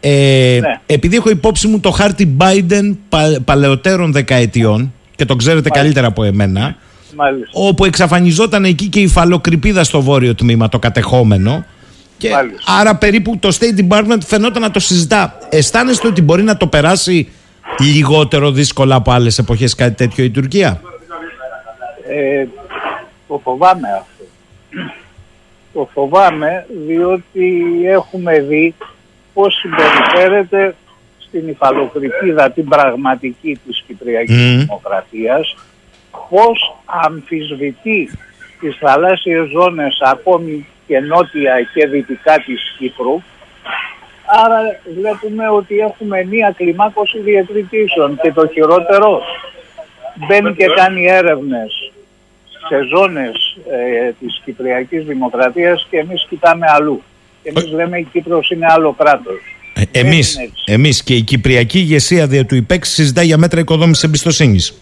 Ε, 0.00 0.58
Ναι. 0.60 0.80
Επειδή 0.86 1.16
έχω 1.16 1.30
υπόψη 1.30 1.66
μου 1.68 1.80
το 1.80 1.90
χάρτη 1.90 2.36
Biden 2.40 2.96
πα, 3.08 3.38
παλαιότερων 3.44 4.12
δεκαετιών 4.12 4.92
και 5.16 5.24
το 5.24 5.36
ξέρετε 5.36 5.68
καλύτερα 5.68 6.06
από 6.06 6.24
εμένα 6.24 6.76
Μάλιστα. 7.16 7.50
όπου 7.52 7.84
εξαφανιζόταν 7.84 8.64
εκεί 8.64 8.86
και 8.88 9.00
η 9.00 9.06
φαλοκρηπίδα 9.06 9.84
στο 9.84 10.02
βόρειο 10.02 10.34
τμήμα, 10.34 10.68
το 10.68 10.78
κατεχόμενο. 10.78 11.64
Και 12.22 12.30
Μάλιστα. 12.30 12.72
άρα 12.80 12.96
περίπου 12.96 13.38
το 13.38 13.56
State 13.60 13.88
Department 13.88 14.18
φαινόταν 14.26 14.62
να 14.62 14.70
το 14.70 14.80
συζητά. 14.80 15.38
Αισθάνεστε 15.48 16.06
ότι 16.06 16.22
μπορεί 16.22 16.42
να 16.42 16.56
το 16.56 16.66
περάσει 16.66 17.32
λιγότερο 17.78 18.50
δύσκολα 18.50 18.94
από 18.94 19.10
άλλες 19.12 19.38
εποχές 19.38 19.74
κάτι 19.74 19.94
τέτοιο 19.94 20.24
η 20.24 20.30
Τουρκία; 20.30 20.80
Ε, 22.08 22.46
το 23.28 23.40
φοβάμαι 23.44 23.88
αυτό. 23.88 24.24
Το 25.72 25.88
φοβάμαι 25.92 26.66
διότι 26.86 27.64
έχουμε 27.84 28.40
δει 28.40 28.74
πώς 29.32 29.54
συμπεριφέρεται 29.54 30.74
στην 31.18 31.48
υφαλοκρηπίδα 31.48 32.50
την 32.50 32.68
πραγματική 32.68 33.58
της 33.66 33.84
Κυπριακής 33.86 34.36
Μμμ. 34.36 34.58
Δημοκρατίας 34.58 35.56
πώς 36.28 36.76
αμφισβητεί 36.84 38.10
τις 38.60 38.76
θαλάσσιες 38.80 39.48
ζώνες 39.50 39.98
ακόμη 40.00 40.66
και 40.92 41.00
νότια 41.00 41.68
και 41.74 41.86
δυτικά 41.86 42.34
της 42.46 42.74
Κύπρου 42.78 43.22
Άρα 44.44 44.60
βλέπουμε 45.00 45.48
ότι 45.48 45.78
έχουμε 45.78 46.24
μία 46.30 46.54
κλιμάκωση 46.56 47.18
διεκδικήσεων 47.18 48.18
και 48.22 48.32
το 48.32 48.46
χειρότερο 48.46 49.20
μπαίνει 50.26 50.54
και 50.54 50.66
κάνει 50.76 51.06
έρευνες 51.06 51.92
σε 52.68 52.76
ζώνες 52.94 53.56
ε, 53.70 54.12
της 54.20 54.40
Κυπριακής 54.44 55.04
Δημοκρατίας 55.04 55.86
και 55.90 55.98
εμείς 55.98 56.26
κοιτάμε 56.28 56.66
αλλού. 56.68 57.02
Και 57.42 57.48
εμείς 57.48 57.72
λέμε 57.72 57.98
η 57.98 58.08
Κύπρος 58.12 58.50
είναι 58.50 58.66
άλλο 58.68 58.92
κράτος. 58.98 59.40
Ε, 59.74 59.98
εμείς, 60.00 60.34
είναι 60.34 60.44
έτσι. 60.44 60.72
εμείς 60.72 61.02
και 61.02 61.14
η 61.14 61.22
Κυπριακή 61.22 61.78
ηγεσία 61.78 62.26
δια 62.26 62.46
του 62.46 62.54
ΙΠΕΞ 62.54 62.88
συζητάει 62.88 63.26
για 63.26 63.38
μέτρα 63.38 63.60
οικοδόμησης 63.60 64.04
εμπιστοσύνης. 64.04 64.74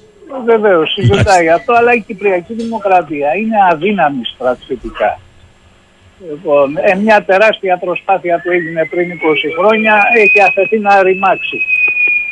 Βεβαίως, 0.44 0.92
συζητάει 0.92 1.48
αυτό, 1.48 1.72
αλλά 1.72 1.94
η 1.94 2.00
Κυπριακή 2.00 2.54
Δημοκρατία 2.54 3.34
είναι 3.34 3.56
αδύναμη 3.72 4.22
στρατιωτικά. 4.34 5.18
Λοιπόν, 6.28 6.76
ε, 6.76 6.94
μια 6.94 7.24
τεράστια 7.24 7.76
προσπάθεια 7.76 8.40
που 8.42 8.50
έγινε 8.50 8.86
πριν 8.90 9.10
20 9.10 9.48
χρόνια 9.58 10.02
έχει 10.16 10.40
αφαιθεί 10.48 10.78
να 10.78 11.02
ρημάξει. 11.02 11.58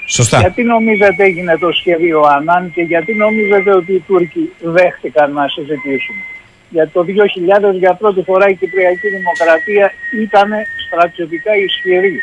Σωστά. 0.07 0.39
Γιατί 0.39 0.63
νομίζετε 0.65 1.25
έγινε 1.25 1.57
το 1.59 1.73
σχέδιο 1.73 2.21
Ανάν 2.21 2.73
και 2.75 2.83
γιατί 2.83 3.15
νομίζετε 3.15 3.75
ότι 3.75 3.93
οι 3.93 4.05
Τούρκοι 4.07 4.53
δέχτηκαν 4.61 5.33
να 5.33 5.49
συζητήσουν; 5.49 6.17
Γιατί 6.71 6.91
το 6.91 7.05
2000 7.73 7.75
για 7.79 7.95
πρώτη 7.95 8.23
φορά 8.23 8.49
η 8.49 8.55
Κυπριακή 8.55 9.09
Δημοκρατία 9.09 9.93
ήταν 10.23 10.51
στρατιωτικά 10.87 11.57
ισχυρή. 11.57 12.23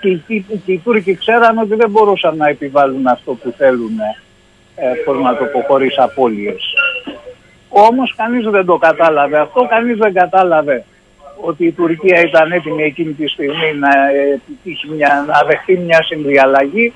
Και 0.00 0.08
οι, 0.08 0.22
Κύπ- 0.26 0.64
και 0.64 0.72
οι 0.72 0.80
Τούρκοι 0.84 1.14
ξέραν 1.16 1.58
ότι 1.58 1.74
δεν 1.74 1.90
μπορούσαν 1.90 2.36
να 2.36 2.48
επιβάλλουν 2.48 3.06
αυτό 3.06 3.32
που 3.32 3.54
θέλουν, 3.58 3.98
ε, 4.76 4.86
πώς 5.04 5.22
να 5.22 5.36
το 5.36 5.44
πω, 5.44 5.60
χωρίς 5.68 5.98
απώλειες. 5.98 6.62
Όμως 7.88 8.14
κανείς 8.16 8.44
δεν 8.50 8.64
το 8.64 8.76
κατάλαβε 8.76 9.38
αυτό, 9.38 9.66
κανείς 9.68 9.96
δεν 9.96 10.12
κατάλαβε 10.12 10.84
ότι 11.40 11.66
η 11.66 11.72
Τουρκία 11.72 12.20
ήταν 12.20 12.52
έτοιμη 12.52 12.82
εκείνη 12.82 13.12
τη 13.12 13.28
στιγμή 13.28 13.74
να, 13.78 13.88
ε, 13.88 14.34
επιτύχει 14.34 14.88
μια, 14.96 15.24
να 15.28 15.46
δεχτεί 15.48 15.78
μια 15.78 16.02
συνδιαλλαγή 16.02 16.92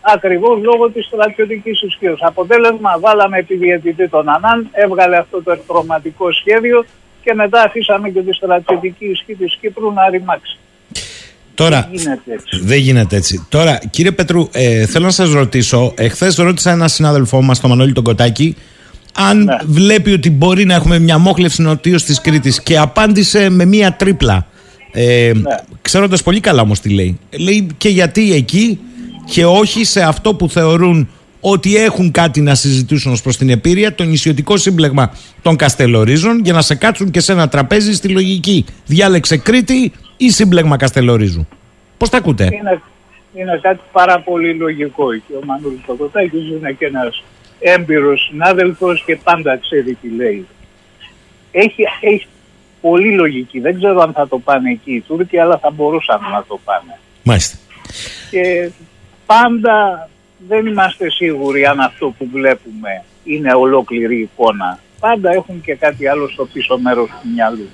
ακριβώς 0.00 0.62
λόγω 0.62 0.90
της 0.90 1.06
στρατιωτικής 1.06 1.82
ισχύως. 1.82 2.20
Αποτέλεσμα 2.22 2.98
βάλαμε 3.00 3.38
επιδιαιτητή 3.38 4.08
τον 4.08 4.28
Ανάν, 4.28 4.68
έβγαλε 4.72 5.16
αυτό 5.16 5.42
το 5.42 5.52
εκτροματικό 5.52 6.32
σχέδιο 6.32 6.84
και 7.22 7.34
μετά 7.34 7.62
αφήσαμε 7.62 8.08
και 8.10 8.22
τη 8.22 8.32
στρατιωτική 8.34 9.04
ισχύ 9.04 9.34
της 9.34 9.56
Κύπρου 9.60 9.92
να 9.92 10.08
ρημάξει. 10.10 10.58
Τώρα, 11.54 11.80
Δεν 11.80 11.94
γίνεται 11.94 12.32
έτσι. 12.32 12.60
δεν 12.62 12.78
γίνεται 12.78 13.16
έτσι. 13.16 13.46
Τώρα, 13.48 13.78
κύριε 13.90 14.12
Πετρού, 14.12 14.48
ε, 14.52 14.86
θέλω 14.86 15.04
να 15.04 15.10
σας 15.10 15.32
ρωτήσω. 15.32 15.92
Εχθές 15.96 16.36
ρώτησα 16.36 16.70
έναν 16.70 16.88
συνάδελφό 16.88 17.42
μας, 17.42 17.60
τον 17.60 17.70
Μανώλη 17.70 17.92
τον 17.92 18.04
Κοτάκη, 18.04 18.56
αν 19.16 19.44
Ναι. 19.44 19.56
βλέπει 19.66 20.12
ότι 20.12 20.30
μπορεί 20.30 20.64
να 20.64 20.74
έχουμε 20.74 20.98
μια 20.98 21.18
μόχλευση 21.18 21.62
νοτίως 21.62 22.04
της 22.04 22.20
Κρήτης 22.20 22.62
και 22.62 22.78
απάντησε 22.78 23.48
με 23.50 23.64
μια 23.64 23.92
τρίπλα. 23.92 24.46
Ε, 24.92 25.32
Ναι. 25.34 25.42
Ξέροντας 25.82 26.22
πολύ 26.22 26.40
καλά 26.40 26.62
όμως 26.62 26.80
τι 26.80 26.88
λέει. 26.88 27.18
Λέει 27.38 27.66
και 27.76 27.88
γιατί 27.88 28.32
εκεί 28.32 28.78
και 29.24 29.44
όχι 29.44 29.84
σε 29.84 30.02
αυτό 30.02 30.34
που 30.34 30.48
θεωρούν 30.48 31.08
ότι 31.40 31.76
έχουν 31.76 32.10
κάτι 32.10 32.40
να 32.40 32.54
συζητήσουν 32.54 33.12
ως 33.12 33.22
προς 33.22 33.36
την 33.36 33.50
επίρρεια, 33.50 33.94
το 33.94 34.04
νησιωτικό 34.04 34.56
σύμπλεγμα 34.56 35.12
των 35.42 35.56
Καστελορίζων 35.56 36.40
για 36.44 36.52
να 36.52 36.62
σε 36.62 36.74
κάτσουν 36.74 37.10
και 37.10 37.20
σε 37.20 37.32
ένα 37.32 37.48
τραπέζι 37.48 37.94
στη 37.94 38.08
λογική. 38.08 38.64
Διάλεξε 38.86 39.36
Κρήτη 39.36 39.92
ή 40.16 40.30
σύμπλεγμα 40.30 40.76
Καστελορίζου. 40.76 41.46
Πώς 41.96 42.08
τα 42.08 42.16
ακούτε; 42.16 42.44
Είναι, 42.44 42.82
είναι 43.34 43.58
κάτι 43.62 43.80
πάρα 43.92 44.20
πολύ 44.20 44.54
λογικό 44.54 45.14
και 45.14 45.32
ο 45.42 45.44
Μανούλης 45.46 45.80
Κοκοτάκης 45.86 46.40
είναι 46.40 46.72
και 46.78 46.86
ένας 46.86 47.22
έμπειρος 47.58 48.26
συνάδελφος 48.30 49.02
και 49.06 49.18
πάντα 49.24 49.56
ξέρει 49.56 49.94
τι 49.94 50.08
λέει. 50.08 50.46
Έχει, 51.50 51.82
έχει 52.00 52.26
πολύ 52.80 53.14
λογική. 53.14 53.60
Δεν 53.60 53.76
ξέρω 53.76 54.00
αν 54.00 54.12
θα 54.12 54.28
το 54.28 54.38
πάνε 54.38 54.70
εκεί 54.70 54.92
οι 54.92 55.00
Τούρκοι, 55.00 55.38
αλλά 55.38 55.58
θα 55.58 55.70
μπορούσαν 55.70 56.20
να 56.32 56.44
το 56.48 56.60
πάνε. 56.64 56.98
Μάλιστα. 57.22 57.56
Και 58.30 58.70
πάντα 59.26 60.08
δεν 60.48 60.66
είμαστε 60.66 61.10
σίγουροι 61.10 61.66
αν 61.66 61.80
αυτό 61.80 62.14
που 62.18 62.28
βλέπουμε 62.32 63.04
είναι 63.24 63.54
ολόκληρη 63.54 64.20
εικόνα. 64.20 64.78
Πάντα 65.00 65.30
έχουν 65.32 65.60
και 65.60 65.74
κάτι 65.74 66.08
άλλο 66.08 66.28
στο 66.28 66.46
πίσω 66.52 66.78
μέρος 66.78 67.08
του 67.08 67.28
μυαλού. 67.34 67.68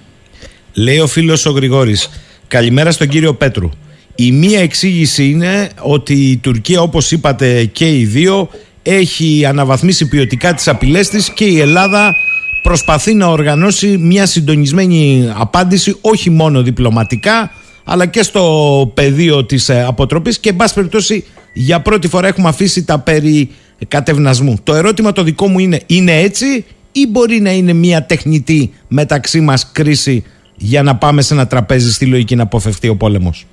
Λέει 0.75 0.99
ο 0.99 1.07
φίλος 1.07 1.47
ο 1.47 1.51
Γρηγόρης. 1.51 2.11
Καλημέρα 2.49 2.91
στον 2.91 3.09
κύριο 3.09 3.35
Πέτρου. 3.35 3.71
Η 4.15 4.33
μία 4.33 4.61
εξήγηση 4.61 5.25
είναι 5.31 5.71
ότι 5.83 6.15
η 6.31 6.37
Τουρκία, 6.37 6.81
όπως 6.81 7.11
είπατε 7.11 7.65
και 7.65 7.99
οι 7.99 8.05
δύο, 8.05 8.51
έχει 8.83 9.45
αναβαθμίσει 9.45 10.09
ποιοτικά 10.09 10.55
τις 10.55 10.69
απειλές 10.69 11.09
της 11.09 11.31
και 11.31 11.45
η 11.45 11.61
Ελλάδα 11.61 12.15
προσπαθεί 12.63 13.15
να 13.15 13.27
οργανώσει 13.27 13.99
μια 13.99 14.27
συντονισμένη 14.27 15.33
απάντηση, 15.37 15.99
όχι 16.01 16.31
μόνο 16.31 16.63
διπλωματικά, 16.63 17.51
αλλά 17.85 18.07
και 18.07 18.23
στο 18.23 18.93
πεδίο 18.95 19.45
της 19.45 19.69
ε, 19.69 19.83
αποτροπής 19.83 20.39
και 20.39 20.49
εν 20.49 20.57
πάση 20.57 20.75
περιπτώσει 20.75 21.25
για 21.53 21.81
πρώτη 21.81 22.09
φορά 22.09 22.27
έχουμε 22.27 22.49
αφήσει 22.49 22.85
τα 22.85 22.99
περί 22.99 23.51
κατευνασμού. 23.89 24.59
Το 24.63 24.75
ερώτημα 24.75 25.13
το 25.13 25.23
δικό 25.23 25.49
μου 25.49 25.59
είναι, 25.59 25.81
είναι 25.87 26.21
έτσι 26.21 26.65
ή 26.93 27.07
μπορεί 27.07 27.41
να 27.41 27.53
είναι 27.53 27.73
μια 27.73 28.07
τεχνητή 28.07 28.73
μεταξύ 28.89 29.41
μας 29.41 29.73
κρίση 29.73 30.25
για 30.57 30.83
να 30.83 30.97
πάμε 30.97 31.23
σε 31.23 31.35
ένα 31.35 31.47
τραπέζι 31.47 31.93
στη 31.93 32.07
λογική 32.07 32.37
να 32.37 32.43
αποφευθεί 32.43 32.89
ο 32.89 32.97
πόλεμος; 32.97 33.47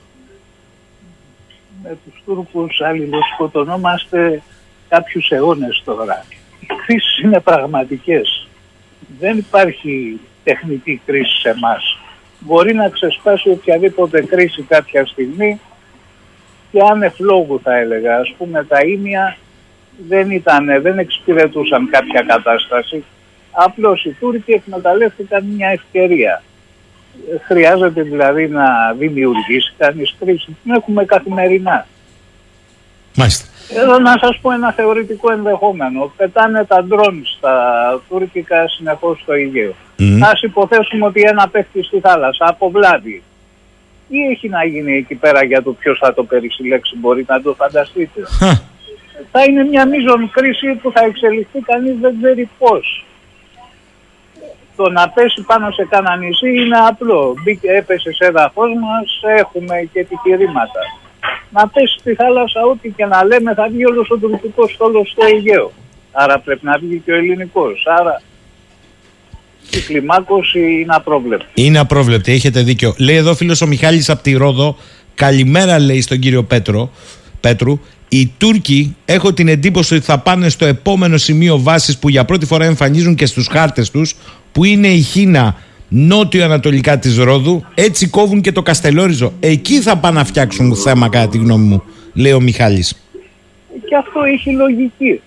με 1.83 1.97
τους 2.05 2.21
Τούρκους 2.25 2.81
αλληλοσκοτωνόμαστε 2.81 4.41
κάποιους 4.89 5.29
αιώνες 5.29 5.81
τώρα. 5.85 6.25
Οι 6.59 6.65
κρίσεις 6.85 7.19
είναι 7.19 7.39
πραγματικές. 7.39 8.47
Δεν 9.19 9.37
υπάρχει 9.37 10.19
τεχνητή 10.43 11.01
κρίση 11.05 11.39
σε 11.39 11.49
εμάς. 11.49 11.97
Μπορεί 12.39 12.73
να 12.73 12.89
ξεσπάσει 12.89 13.49
οποιαδήποτε 13.49 14.21
κρίση 14.21 14.61
κάποια 14.61 15.05
στιγμή 15.05 15.59
και 16.71 16.79
άνευ 16.91 17.19
λόγου 17.19 17.59
θα 17.63 17.77
έλεγα. 17.77 18.15
Ας 18.17 18.33
πούμε 18.37 18.63
τα 18.63 18.79
ίμια 18.85 19.37
δεν, 20.07 20.31
ήταν, 20.31 20.81
δεν 20.81 20.99
εξυπηρετούσαν 20.99 21.89
κάποια 21.89 22.21
κατάσταση. 22.21 23.03
Απλώς 23.51 24.05
οι 24.05 24.15
Τούρκοι 24.19 24.51
εκμεταλλεύτηκαν 24.51 25.45
μια 25.45 25.69
ευκαιρία. 25.69 26.43
Ε, 27.33 27.37
Χρειάζεται 27.37 28.01
δηλαδή 28.01 28.47
να 28.47 28.93
δημιουργήσει 28.97 29.73
κανείς 29.77 30.15
κρίση. 30.19 30.57
Την 30.63 30.73
έχουμε 30.73 31.05
καθημερινά. 31.05 31.87
Μάλιστα. 33.15 33.47
Εδώ 33.75 33.99
να 33.99 34.17
σας 34.21 34.37
πω 34.41 34.51
ένα 34.51 34.71
θεωρητικό 34.71 35.31
ενδεχόμενο. 35.31 36.11
Πετάνε 36.17 36.65
τα 36.65 36.83
ντρόν 36.83 37.23
στα 37.37 37.53
τουρκικά 38.09 38.67
συνεχώς 38.67 39.19
στο 39.21 39.33
Αιγαίο. 39.33 39.73
Μμμ. 39.97 40.23
Ας 40.23 40.41
υποθέσουμε 40.41 41.05
ότι 41.05 41.21
ένα 41.21 41.47
πέφτει 41.49 41.83
στη 41.83 41.99
θάλασσα 41.99 42.45
από 42.47 42.69
βλάβη. 42.69 43.23
Τι 44.09 44.17
έχει 44.31 44.49
να 44.49 44.65
γίνει 44.65 44.97
εκεί 44.97 45.15
πέρα 45.15 45.43
για 45.43 45.63
το 45.63 45.71
ποιος 45.71 45.99
θα 45.99 46.13
το 46.13 46.23
περισυλλέξει, 46.23 46.97
μπορείτε 46.97 47.33
να 47.33 47.41
το 47.41 47.53
φανταστείτε; 47.53 48.21
Χα, 48.25 48.53
Θα 49.31 49.43
είναι 49.43 49.63
μια 49.63 49.85
μείζον 49.85 50.31
κρίση 50.31 50.73
που 50.81 50.91
θα 50.91 51.03
εξελιχθεί 51.03 51.59
κανείς 51.59 51.95
δεν 52.01 52.15
ξέρει 52.21 52.49
πώς. 52.57 53.05
Το 54.75 54.89
να 54.89 55.09
πέσει 55.09 55.41
πάνω 55.41 55.71
σε 55.71 55.85
κάνα 55.89 56.15
νησί 56.15 56.49
είναι 56.49 56.77
απλό. 56.87 57.35
Μπήκε, 57.43 57.71
έπεσε 57.71 58.11
σε 58.13 58.25
έδαφος 58.25 58.69
μας, 58.81 59.21
έχουμε 59.39 59.89
και 59.93 59.99
επιχειρήματα. 59.99 60.79
Να 61.51 61.67
πέσει 61.67 61.95
στη 61.99 62.13
θάλασσα 62.13 62.61
ό,τι 62.71 62.89
και 62.89 63.05
να 63.05 63.23
λέμε 63.23 63.53
θα 63.53 63.67
βγει 63.71 63.85
όλος 63.85 64.09
ο 64.09 64.17
τουρκικός 64.17 64.71
στόλος 64.73 65.09
στο 65.09 65.25
Αιγαίο. 65.25 65.71
Άρα 66.11 66.39
πρέπει 66.39 66.65
να 66.65 66.77
βγει 66.77 67.01
και 67.05 67.11
ο 67.11 67.15
ελληνικός. 67.15 67.85
Άρα 67.99 68.21
η 69.71 69.79
κλιμάκωση 69.79 70.59
είναι 70.59 70.95
απρόβλεπτη. 70.95 71.45
Είναι 71.53 71.79
απρόβλεπτη, 71.79 72.31
έχετε 72.31 72.61
δίκιο. 72.61 72.93
Λέει 72.97 73.15
εδώ 73.15 73.35
φίλος 73.35 73.61
ο 73.61 73.67
Μιχάλης 73.67 74.09
από 74.09 74.23
τη 74.23 74.33
Ρόδο, 74.33 74.77
καλημέρα 75.15 75.79
λέει 75.79 76.01
στον 76.01 76.19
κύριο 76.19 76.43
Πέτρο, 76.43 76.91
Πέτρου. 77.39 77.79
Οι 78.09 78.31
Τούρκοι 78.37 78.95
έχω 79.05 79.33
την 79.33 79.47
εντύπωση 79.47 79.95
ότι 79.95 80.03
θα 80.03 80.19
πάνε 80.19 80.49
στο 80.49 80.65
επόμενο 80.65 81.17
σημείο 81.17 81.59
βάσης 81.59 81.97
που 81.97 82.09
για 82.09 82.25
πρώτη 82.25 82.45
φορά 82.45 82.65
εμφανίζουν 82.65 83.15
και 83.15 83.25
στους 83.25 83.47
χάρτες 83.47 83.91
τους 83.91 84.15
που 84.51 84.63
είναι 84.63 84.87
η 84.87 85.01
Χίνα 85.01 85.55
νότιο-ανατολικά 85.89 86.99
της 86.99 87.17
Ρόδου 87.17 87.63
έτσι 87.75 88.07
κόβουν 88.07 88.41
και 88.41 88.51
το 88.51 88.61
Καστελόριζο 88.61 89.33
εκεί 89.39 89.81
θα 89.81 89.97
πάνε 89.97 90.17
να 90.17 90.25
φτιάξουν 90.25 90.75
θέμα 90.75 91.09
κατά 91.09 91.27
τη 91.27 91.37
γνώμη 91.37 91.65
μου 91.65 91.83
λέει 92.13 92.31
ο 92.31 92.39
Μιχάλης 92.39 93.03
Και 93.85 93.95
αυτό 93.95 94.19
έχει 94.23 94.51
λογική. 94.51 95.21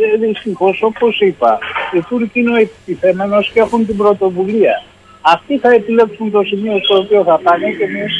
Ε, 0.00 0.26
Δυστυχώς, 0.26 0.82
όπως 0.82 1.20
είπα, 1.20 1.58
οι 1.94 2.00
Τούρκοι 2.08 2.40
είναι 2.40 2.50
ο 2.50 2.56
επιτιθέμενος 2.56 3.50
και 3.52 3.60
έχουν 3.60 3.86
την 3.86 3.96
πρωτοβουλία. 3.96 4.82
Αυτοί 5.20 5.58
θα 5.58 5.70
επιλέξουν 5.72 6.30
το 6.30 6.42
σημείο 6.42 6.80
στο 6.84 6.94
οποίο 6.98 7.22
θα 7.24 7.40
πάνε 7.44 7.66
και 7.78 7.84
εμείς 7.84 8.12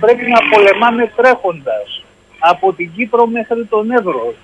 πρέπει 0.00 0.24
να 0.34 0.40
πολεμάμε 0.50 1.12
τρέχοντας 1.16 2.04
από 2.38 2.72
την 2.72 2.90
Κύπρο 2.96 3.26
μέχρι 3.26 3.64
τον 3.64 3.90
Εύρο. 3.90 4.34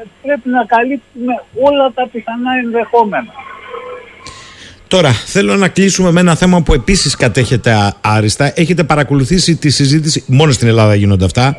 Ε, 0.00 0.04
Πρέπει 0.22 0.48
να 0.48 0.64
καλύπτουμε 0.64 1.34
όλα 1.66 1.92
τα 1.94 2.08
πιθανά 2.12 2.50
ενδεχόμενα. 2.64 3.32
Τώρα, 4.90 5.12
θέλω 5.12 5.56
να 5.56 5.68
κλείσουμε 5.68 6.10
με 6.10 6.20
ένα 6.20 6.34
θέμα 6.34 6.62
που 6.62 6.72
επίσης 6.74 7.16
κατέχετε 7.16 7.72
α- 7.72 7.96
άριστα. 8.00 8.52
Έχετε 8.54 8.84
παρακολουθήσει 8.84 9.56
τη 9.56 9.70
συζήτηση, 9.70 10.22
μόνο 10.26 10.52
στην 10.52 10.68
Ελλάδα 10.68 10.94
γίνονται 10.94 11.24
αυτά, 11.24 11.56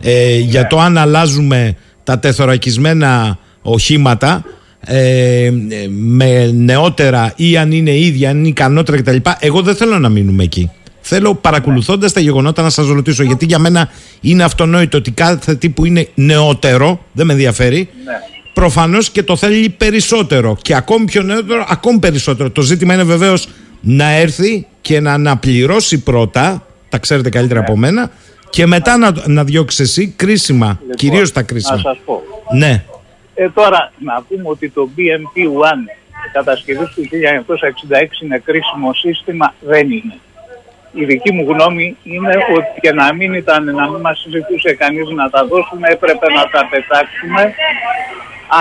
ε, 0.00 0.38
για 0.38 0.66
το 0.66 0.80
αν 0.80 0.98
αλλάζουμε 0.98 1.76
τα 2.04 2.18
τεθωρακισμένα 2.18 3.38
οχήματα 3.62 4.44
ε, 4.80 5.44
ε, 5.44 5.52
με 5.90 6.46
νεότερα 6.46 7.32
ή 7.36 7.56
αν 7.56 7.72
είναι 7.72 7.96
ίδια, 7.98 8.30
αν 8.30 8.38
είναι 8.38 8.48
ικανότερα 8.48 8.98
κτλ. 9.00 9.16
Εγώ 9.38 9.62
δεν 9.62 9.74
θέλω 9.74 9.98
να 9.98 10.08
μείνουμε 10.08 10.42
εκεί. 10.42 10.70
Θέλω 11.00 11.34
παρακολουθώντας 11.34 12.12
τα 12.12 12.20
γεγονότα 12.20 12.62
να 12.62 12.70
σας 12.70 12.86
ρωτήσω, 12.86 13.22
γιατί 13.22 13.44
για 13.44 13.58
μένα 13.58 13.88
είναι 14.20 14.42
αυτονόητο 14.42 14.98
ότι 14.98 15.10
κάθε 15.10 15.54
τι 15.54 15.68
που 15.68 15.84
είναι 15.84 16.08
νεότερο, 16.14 17.04
δεν 17.12 17.26
με 17.26 17.32
ενδιαφέρει, 17.32 17.88
Ναι. 18.04 18.12
Προφανώς 18.52 19.10
και 19.10 19.22
το 19.22 19.36
θέλει 19.36 19.68
περισσότερο 19.68 20.56
και 20.62 20.74
ακόμη 20.74 21.04
πιο 21.04 21.22
νεότερο, 21.22 21.66
ακόμη 21.68 21.98
περισσότερο. 21.98 22.50
Το 22.50 22.60
ζήτημα 22.60 22.94
είναι 22.94 23.02
βεβαίως 23.02 23.48
να 23.80 24.10
έρθει 24.10 24.66
και 24.80 25.00
να 25.00 25.12
αναπληρώσει 25.12 26.02
πρώτα, 26.02 26.66
τα 26.88 26.98
ξέρετε 26.98 27.28
καλύτερα 27.28 27.60
από 27.60 27.76
μένα, 27.76 28.10
και 28.50 28.66
μετά 28.66 28.96
να, 28.96 29.12
να 29.26 29.44
διώξεις 29.44 29.80
εσύ 29.80 30.08
κρίσιμα, 30.16 30.66
Λοιπόν, 30.80 30.96
κυρίως 30.96 31.32
τα 31.32 31.40
Να 31.40 31.46
κρίσιμα. 31.46 31.78
σας 31.78 31.98
πω. 32.04 32.22
Ναι, 32.56 32.84
Ε, 33.34 33.48
τώρα, 33.50 33.92
να 33.98 34.22
πούμε 34.28 34.42
ότι 34.44 34.70
το 34.70 34.88
BMP-1 34.96 35.90
κατασκευή 36.32 36.84
του 36.94 37.08
1966 37.10 38.22
είναι 38.22 38.38
κρίσιμο 38.44 38.92
σύστημα, 38.94 39.54
δεν 39.60 39.90
είναι. 39.90 40.14
Η 40.92 41.04
δική 41.04 41.32
μου 41.32 41.44
γνώμη 41.48 41.96
είναι 42.02 42.36
ότι 42.56 42.80
και 42.80 42.92
να 42.92 43.14
μην 43.14 43.34
ήταν, 43.34 43.64
να 43.64 43.90
μην 43.90 44.00
μας 44.00 44.18
συζητούσε 44.18 44.74
κανείς 44.74 45.08
να 45.08 45.30
τα 45.30 45.46
δώσουμε, 45.46 45.88
έπρεπε 45.88 46.26
να 46.32 46.48
τα 46.48 46.68
πετάξουμε. 46.70 47.54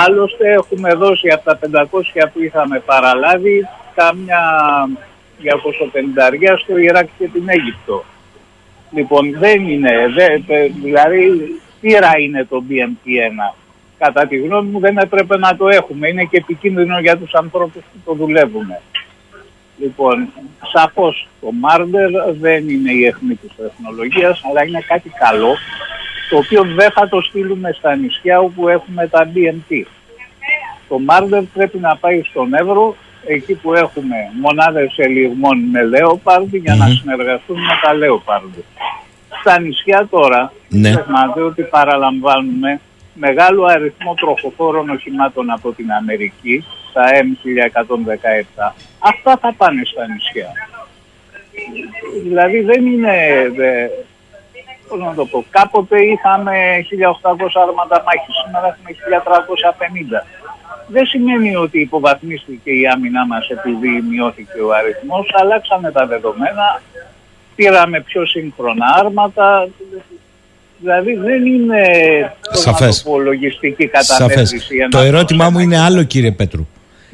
Άλλωστε 0.05 0.51
έχουμε 0.51 0.93
δώσει 0.93 1.27
από 1.29 1.43
τα 1.43 1.59
500 1.91 2.29
που 2.33 2.41
είχαμε 2.41 2.79
παραλάβει 2.79 3.67
κάμια 3.95 4.41
250 5.41 6.57
στο 6.63 6.77
Ιράκ 6.77 7.07
και 7.17 7.27
την 7.27 7.49
Αίγυπτο. 7.49 8.03
Λοιπόν, 8.91 9.37
δεν 9.39 9.69
είναι, 9.69 9.91
δε, 10.15 10.55
ε, 10.55 10.67
δηλαδή 10.83 11.37
πείρα 11.81 12.11
είναι 12.19 12.45
το 12.49 12.63
BMP-1. 12.69 13.55
Κατά 13.97 14.27
τη 14.27 14.37
γνώμη 14.37 14.69
μου 14.69 14.79
δεν 14.79 14.97
έπρεπε 14.97 15.37
να 15.37 15.55
το 15.55 15.67
έχουμε. 15.67 16.07
Είναι 16.07 16.23
και 16.23 16.37
επικίνδυνο 16.37 16.99
για 16.99 17.17
τους 17.17 17.33
ανθρώπους 17.33 17.83
που 17.91 17.99
το 18.05 18.13
δουλεύουν. 18.13 18.67
Λοιπόν, 19.81 20.29
σαφώς 20.73 21.27
το 21.41 21.47
Marder 21.63 22.33
δεν 22.39 22.69
είναι 22.69 22.91
η 22.91 23.05
αιχμή 23.05 23.35
της 23.35 23.49
τεχνολογίας, 23.57 24.41
αλλά 24.49 24.65
είναι 24.65 24.81
κάτι 24.87 25.09
καλό, 25.09 25.55
το 26.29 26.37
οποίο 26.37 26.63
δεν 26.75 26.91
θα 26.91 27.09
το 27.09 27.21
στείλουμε 27.21 27.71
στα 27.71 27.95
νησιά 27.95 28.39
όπου 28.39 28.67
έχουμε 28.67 29.07
τα 29.07 29.31
BMP. 29.33 29.83
Το 30.87 30.99
Marder 31.07 31.43
πρέπει 31.53 31.77
να 31.77 31.95
πάει 31.95 32.21
στον 32.23 32.53
Εύρο, 32.53 32.95
εκεί 33.25 33.53
που 33.53 33.73
έχουμε 33.73 34.15
μονάδες 34.41 34.93
ελιγμών 34.97 35.59
με 35.59 35.79
Leopard 35.93 36.47
για 36.51 36.75
να 36.75 36.87
συνεργαστούν 36.87 37.57
με 37.59 37.79
τα 37.81 37.91
Leopard. 37.93 38.63
Στα 39.41 39.59
νησιά 39.59 40.07
τώρα, 40.09 40.53
Ναι. 40.69 40.89
ξεχνάτε 40.89 41.41
ότι 41.41 41.61
παραλαμβάνουμε 41.63 42.79
μεγάλο 43.13 43.63
αριθμό 43.63 44.13
τροχοφόρων 44.13 44.89
οχημάτων 44.89 45.49
από 45.51 45.71
την 45.71 45.91
Αμερική, 45.91 46.65
τα 46.93 47.03
M1117. 47.23 48.73
Αυτά 48.99 49.37
θα 49.41 49.53
πάνε 49.57 49.81
στα 49.85 50.07
νησιά. 50.07 50.49
Δηλαδή 52.23 52.59
δεν 52.61 52.85
είναι... 52.85 53.15
Δε, 53.55 53.87
πώς 54.87 54.99
να 54.99 55.13
το 55.13 55.25
πω, 55.25 55.45
κάποτε 55.49 56.01
είχαμε 56.01 56.53
1800 56.81 57.61
άρματα 57.67 58.03
μάχης, 58.05 58.35
σήμερα 58.45 58.67
έχουμε 58.67 58.89
1350. 60.21 60.25
Δεν 60.87 61.05
σημαίνει 61.05 61.55
ότι 61.55 61.79
υποβαθμίστηκε 61.79 62.71
η 62.71 62.87
άμυνά 62.93 63.25
μας 63.25 63.49
επειδή 63.49 64.01
μειώθηκε 64.09 64.59
ο 64.61 64.73
αριθμός, 64.73 65.27
αλλάξαμε 65.41 65.91
τα 65.91 66.05
δεδομένα, 66.05 66.81
πήραμε 67.55 68.01
πιο 68.01 68.25
σύγχρονα 68.25 68.85
άρματα, 68.99 69.67
δηλαδή 70.79 71.13
δεν 71.13 71.45
είναι 71.45 71.81
πώς 72.51 72.65
να 72.65 72.71
Σαφές. 72.71 73.03
το 73.03 73.09
πω, 73.09 73.19
λογιστική 73.19 73.89
Σαφές. 73.93 74.07
καταμέτρηση. 74.17 74.75
ένα 74.77 74.89
Το 74.89 74.97
ερώτημά 74.99 75.43
μου 75.45 75.49
θέμα. 75.57 75.61
είναι 75.61 75.79
άλλο 75.79 76.03
κύριε 76.03 76.31
Πέτρου. 76.31 76.67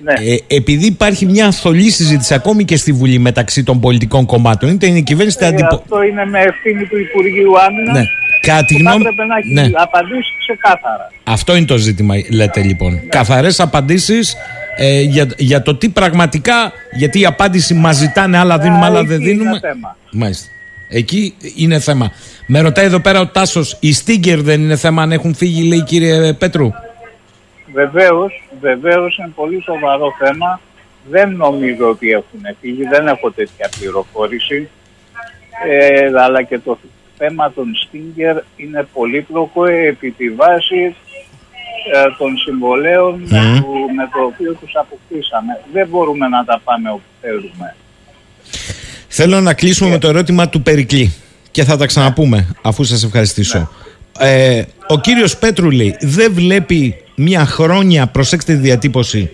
Ναι. 0.04 0.14
Ε, 0.14 0.38
επειδή 0.48 0.86
υπάρχει 0.86 1.26
μια 1.26 1.52
θολή 1.52 1.90
συζήτηση 1.90 2.34
ακόμη 2.34 2.66
και 2.66 2.76
στη 2.78 2.92
Βουλή 2.92 3.20
μεταξύ 3.20 3.64
των 3.64 3.80
πολιτικών 3.80 4.26
κομμάτων, 4.26 4.70
είτε 4.70 4.88
είναι 4.88 4.98
η 4.98 5.02
κυβέρνηση 5.04 5.38
είτε 5.38 5.46
Ε, 5.46 5.50
αντιπο... 5.50 5.76
Αυτό 5.76 6.04
είναι 6.04 6.26
με 6.26 6.40
ευθύνη 6.40 6.84
του 6.86 6.98
Υπουργείου 7.00 7.52
Άμυνας 7.60 7.98
Ναι. 7.98 8.04
Κατά 8.42 8.66
τη 8.66 8.76
που 8.76 8.84
θα 8.84 8.90
γνώμη... 8.90 9.06
έπρεπε 9.06 9.26
να 9.26 9.38
έχει 9.38 9.54
Ναι. 9.54 9.70
απαντήσει 9.74 10.32
ξεκάθαρα. 10.40 11.12
Αυτό 11.24 11.56
είναι 11.56 11.66
το 11.66 11.78
ζήτημα, 11.78 12.16
λέτε 12.32 12.62
λοιπόν. 12.64 12.94
Ναι. 12.94 13.00
Καθαρές 13.00 13.60
απαντήσεις 13.60 14.36
ε, 14.78 15.02
για, 15.02 15.28
για 15.38 15.62
το 15.62 15.76
τι 15.76 15.90
πραγματικά, 15.90 16.72
γιατί 16.98 17.20
η 17.20 17.26
απάντηση 17.26 17.74
μας 17.74 17.96
ζητάνε, 17.96 18.38
άλλα 18.38 18.58
δίνουμε, 18.58 18.86
άλλα 18.86 19.00
εκεί 19.00 19.08
δεν 19.08 19.22
είναι 19.22 19.30
δίνουμε. 19.30 19.60
θέμα. 19.60 19.98
Μάλιστα. 20.12 20.48
Εκεί 20.90 21.34
είναι 21.56 21.80
θέμα. 21.80 22.12
Με 22.48 22.60
ρωτάει 22.60 22.86
εδώ 22.86 23.00
πέρα 23.00 23.20
ο 23.20 23.28
Τάσος, 23.28 23.78
οι 23.80 23.94
Στίγκερ 23.94 24.42
δεν 24.42 24.62
είναι 24.62 24.76
θέμα 24.76 25.02
αν 25.02 25.12
έχουν 25.12 25.36
φύγει, 25.36 25.64
λέει 25.64 25.84
κύριε 25.84 26.34
Πέτρου; 26.34 26.70
Βεβαίως, 27.76 28.48
βεβαίως 28.60 29.18
είναι 29.18 29.32
πολύ 29.36 29.62
σοβαρό 29.62 30.16
θέμα. 30.20 30.62
Δεν 31.10 31.36
νομίζω 31.36 31.90
ότι 31.90 32.12
έχουν 32.12 32.42
φύγει, 32.62 32.84
δεν 32.84 33.08
έχω 33.08 33.32
τέτοια 33.32 33.70
πληροφόρηση. 33.80 34.70
Ε, 35.68 36.22
αλλά 36.24 36.44
και 36.44 36.60
το 36.60 36.78
θέμα 37.18 37.52
των 37.52 37.66
Stinger 37.82 38.42
είναι 38.56 38.88
πολύπλοκο 38.94 39.66
επί 39.66 40.12
τη 40.12 40.30
βάση 40.30 40.96
ε, 41.94 42.04
των 42.18 42.38
συμβολέων 42.38 43.22
με, 43.28 43.40
Μμμ. 43.40 43.60
το, 43.60 43.68
με 43.96 44.10
το 44.14 44.24
οποίο 44.26 44.54
τους 44.54 44.76
αποκτήσαμε. 44.76 45.62
Δεν 45.74 45.88
μπορούμε 45.88 46.28
να 46.28 46.46
τα 46.46 46.62
πάμε 46.64 46.90
όπου 46.90 47.10
θέλουμε. 47.22 47.76
Θέλω 49.08 49.42
να 49.42 49.54
κλείσουμε 49.54 49.90
με 49.90 49.98
το 49.98 50.08
ερώτημα 50.08 50.50
του 50.50 50.62
Περικλή 50.62 51.14
και 51.52 51.64
θα 51.64 51.78
τα 51.78 51.86
ξαναπούμε 51.86 52.56
αφού 52.62 52.84
σας 52.84 53.04
ευχαριστήσω. 53.04 53.70
Ε, 54.20 54.64
ο 54.88 55.00
κύριος 55.00 55.38
Πέτρου 55.38 55.72
λέει 55.72 55.98
δεν 56.00 56.34
βλέπει 56.34 57.05
μια 57.16 57.46
χρόνια, 57.46 58.08
προσέξτε 58.08 58.54
τη 58.54 58.60
διατύπωση, 58.60 59.30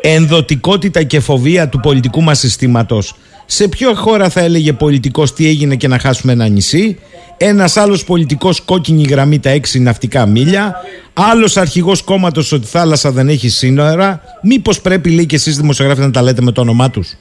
ενδοτικότητα 0.00 1.02
και 1.02 1.20
φοβία 1.20 1.68
του 1.68 1.80
πολιτικού 1.80 2.22
μας 2.22 2.38
συστήματος. 2.38 3.14
Σε 3.46 3.68
ποια 3.68 3.94
χώρα 3.94 4.28
θα 4.28 4.40
έλεγε 4.40 4.72
πολιτικός 4.72 5.34
τι 5.34 5.46
έγινε 5.46 5.76
και 5.76 5.88
να 5.88 5.98
χάσουμε 5.98 6.32
ένα 6.32 6.48
νησί; 6.48 6.98
Ένας 7.36 7.76
άλλος 7.76 8.04
πολιτικός 8.04 8.60
κόκκινη 8.60 9.02
γραμμή 9.02 9.38
τα 9.38 9.50
έξι 9.50 9.80
ναυτικά 9.80 10.26
μίλια. 10.26 10.74
Άλλος 11.12 11.56
αρχηγός 11.56 12.02
κόμματος 12.02 12.52
ότι 12.52 12.64
η 12.64 12.66
θάλασσα 12.66 13.10
δεν 13.10 13.28
έχει 13.28 13.48
σύνορα. 13.48 14.20
Μήπως 14.42 14.80
πρέπει 14.80 15.10
λέει 15.10 15.26
και 15.26 15.36
εσείς 15.36 15.56
δημοσιογράφοι 15.56 16.00
να 16.00 16.10
τα 16.10 16.22
λέτε 16.22 16.42
με 16.42 16.52
το 16.52 16.60
όνομά 16.60 16.90
τους; 16.90 17.16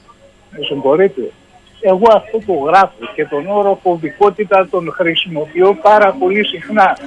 Με 0.52 0.66
συγχωρείτε. 0.68 1.22
Εγώ 1.82 2.08
αυτό 2.16 2.38
το 2.46 2.54
γράφω 2.54 3.14
και 3.16 3.26
τον 3.26 3.48
όρο 3.48 3.80
φοβικότητα 3.84 4.68
τον 4.72 4.92
χρησιμοποιώ 4.92 5.78
πάρα 5.82 6.16
πολύ 6.20 6.46
συχνά. 6.46 6.98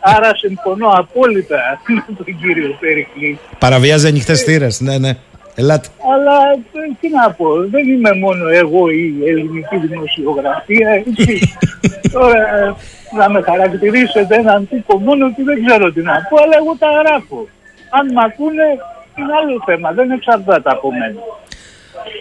Άρα 0.00 0.30
συμφωνώ 0.36 0.88
απόλυτα 0.88 1.80
με 2.08 2.14
τον 2.16 2.36
κύριο 2.40 2.76
Περικλή. 2.80 3.38
Παραβιάζει 3.58 4.06
ανοιχτές 4.06 4.42
θύρες. 4.42 4.80
Ναι, 4.80 4.98
ναι. 4.98 5.16
Ελάτε. 5.54 5.88
Αλλά 6.14 6.36
ε, 6.52 6.96
τι 7.00 7.08
να 7.08 7.30
πω, 7.30 7.46
δεν 7.74 7.88
είμαι 7.88 8.12
μόνο 8.14 8.48
εγώ 8.48 8.90
η 8.90 9.14
ελληνική 9.26 9.76
δημοσιογραφία, 9.76 10.88
έτσι. 10.90 11.54
Τώρα 12.16 12.40
ε, 12.58 12.74
να 13.18 13.30
με 13.30 13.40
χαρακτηρίσετε 13.42 14.34
έναν 14.34 14.68
τύπο 14.68 14.98
μόνο 14.98 15.26
ότι 15.26 15.42
δεν 15.42 15.64
ξέρω 15.64 15.92
τι 15.92 16.00
να 16.00 16.26
πω, 16.28 16.36
αλλά 16.42 16.56
εγώ 16.60 16.76
τα 16.78 16.88
γράφω. 17.00 17.48
Αν 17.90 18.12
μ' 18.12 18.18
ακούνε, 18.18 18.68
είναι 19.16 19.32
άλλο 19.40 19.62
θέμα, 19.66 19.92
δεν 19.92 20.10
εξαρτάται 20.10 20.70
από 20.70 20.92
μένα. 20.92 21.20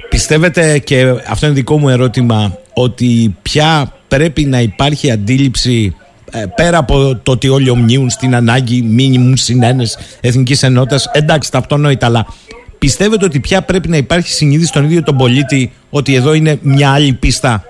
Πιστεύετε 0.09 0.79
και 0.79 1.15
αυτό 1.27 1.45
είναι 1.45 1.55
δικό 1.55 1.77
μου 1.77 1.89
ερώτημα 1.89 2.57
ότι 2.73 3.35
πια 3.41 3.93
πρέπει 4.07 4.45
να 4.45 4.59
υπάρχει 4.61 5.11
αντίληψη 5.11 5.95
ε, 6.31 6.45
πέρα 6.55 6.77
από 6.77 7.15
το 7.23 7.31
ότι 7.31 7.49
όλοι 7.49 7.69
ομνύουν 7.69 8.09
στην 8.09 8.35
ανάγκη 8.35 8.81
μήνυμου 8.81 9.35
συνένεση 9.35 9.97
εθνικής 10.21 10.63
ενότητας; 10.63 11.09
Εντάξει, 11.13 11.51
τα 11.51 11.57
αυτονόητα, 11.57 12.05
αλλά 12.05 12.25
πιστεύετε 12.77 13.25
ότι 13.25 13.39
πια 13.39 13.61
πρέπει 13.61 13.87
να 13.87 13.97
υπάρχει 13.97 14.29
συνείδηση 14.29 14.67
στον 14.67 14.83
ίδιο 14.83 15.03
τον 15.03 15.17
πολίτη 15.17 15.71
ότι 15.89 16.15
εδώ 16.15 16.33
είναι 16.33 16.59
μια 16.61 16.91
άλλη 16.93 17.13
πίστα; 17.13 17.65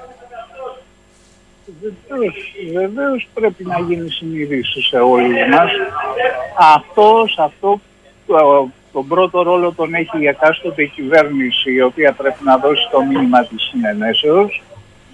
Βεβαίως, 1.82 2.36
βεβαίως 2.74 3.30
πρέπει 3.34 3.64
να 3.66 3.80
γίνει 3.80 4.10
συνειδήση 4.10 4.82
σε 4.82 4.98
όλους 4.98 5.50
μας. 5.52 5.72
Αυτό, 6.76 7.24
σε 7.28 7.42
αυτό 7.42 7.82
το, 8.28 8.70
τον 8.94 9.08
πρώτο 9.08 9.42
ρόλο 9.42 9.74
τον 9.74 9.94
έχει 9.94 10.20
η 10.20 10.28
εκάστοτε 10.28 10.86
κυβέρνηση 10.86 11.74
η 11.74 11.82
οποία 11.82 12.12
πρέπει 12.12 12.44
να 12.44 12.58
δώσει 12.58 12.88
το 12.92 13.02
μήνυμα 13.02 13.46
της 13.46 13.62
συνενέσεως. 13.64 14.62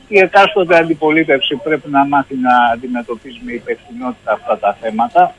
Η 0.08 0.20
εκάστοτε 0.20 0.78
αντιπολίτευση 0.78 1.56
πρέπει 1.56 1.90
να 1.90 2.06
μάθει 2.06 2.36
να 2.36 2.72
αντιμετωπίζει 2.74 3.40
με 3.44 3.52
υπευθυνότητα 3.52 4.32
αυτά 4.32 4.58
τα 4.58 4.78
θέματα. 4.82 5.34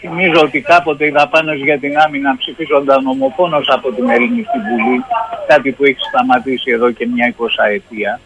Θυμίζω 0.00 0.40
ότι 0.40 0.60
κάποτε 0.60 1.06
οι 1.06 1.10
δαπάνες 1.10 1.58
για 1.58 1.78
την 1.78 1.98
άμυνα 1.98 2.36
ψηφίζονταν 2.36 3.06
ομοφόνος 3.06 3.68
από 3.68 3.92
την 3.92 4.08
Ελληνική 4.08 4.58
Βουλή, 4.68 5.04
κάτι 5.46 5.72
που 5.72 5.84
έχει 5.84 6.00
σταματήσει 6.00 6.70
εδώ 6.70 6.90
και 6.90 7.06
μια 7.06 7.26
εικοσαετία 7.26 8.20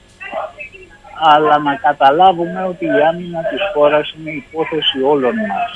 αλλά 1.20 1.58
να 1.58 1.74
καταλάβουμε 1.74 2.64
ότι 2.68 2.84
η 2.84 3.02
άμυνα 3.08 3.40
της 3.50 3.60
χώρας 3.74 4.14
είναι 4.18 4.30
υπόθεση 4.30 5.02
όλων 5.02 5.34
μας. 5.34 5.70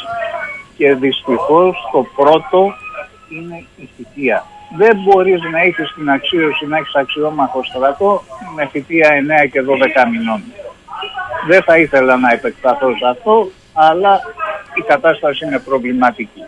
Και 0.77 0.95
δυστυχώς 0.95 1.89
το 1.93 2.07
πρώτο 2.17 2.73
είναι 3.37 3.65
η 3.77 3.89
θητεία. 3.97 4.45
Δεν 4.77 4.97
μπορείς 5.03 5.41
να 5.53 5.59
έχεις 5.61 5.93
την 5.95 6.11
αξίωση 6.11 6.67
να 6.67 6.77
έχεις 6.77 6.95
αξιόμαχο 6.95 7.65
στρατό 7.65 8.23
με 8.57 8.69
θητεία 8.73 9.09
9 9.45 9.49
και 9.53 9.61
12 9.61 10.11
μηνών. 10.13 10.43
Δεν 11.49 11.63
θα 11.63 11.79
ήθελα 11.79 12.17
να 12.17 12.33
επεκταθώ 12.33 12.89
σε 12.89 13.07
αυτό, 13.11 13.51
αλλά 13.73 14.21
η 14.75 14.83
κατάσταση 14.87 15.45
είναι 15.47 15.59
προβληματική. 15.59 16.43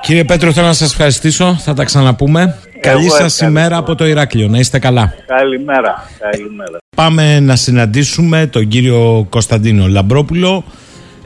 Κύριε 0.00 0.24
Πέτρο, 0.24 0.52
θέλω 0.52 0.66
να 0.66 0.72
σας 0.72 0.90
ευχαριστήσω. 0.90 1.54
Θα 1.54 1.74
τα 1.74 1.84
ξαναπούμε. 1.84 2.58
Καλή 2.80 3.02
σας 3.02 3.12
ευχαριστώ. 3.12 3.46
ημέρα 3.46 3.76
από 3.76 3.94
το 3.94 4.06
Ηράκλειο. 4.06 4.48
Να 4.48 4.58
είστε 4.58 4.78
καλά. 4.78 5.14
Καλημέρα. 5.26 6.08
Καλημέρα. 6.18 6.78
Πάμε 6.96 7.40
να 7.40 7.56
συναντήσουμε 7.56 8.46
τον 8.46 8.68
κύριο 8.68 9.26
Κωνσταντίνο 9.30 9.86
Λαμπρόπουλο, 9.86 10.64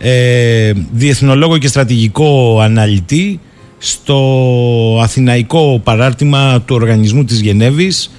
ε, 0.00 0.72
διεθνολόγο 0.92 1.58
και 1.58 1.66
στρατηγικό 1.66 2.60
αναλυτή 2.60 3.40
στο 3.84 4.98
αθηναϊκό 5.02 5.80
παράρτημα 5.84 6.62
του 6.66 6.74
Οργανισμού 6.74 7.24
της 7.24 7.40
Γενέβης 7.40 8.12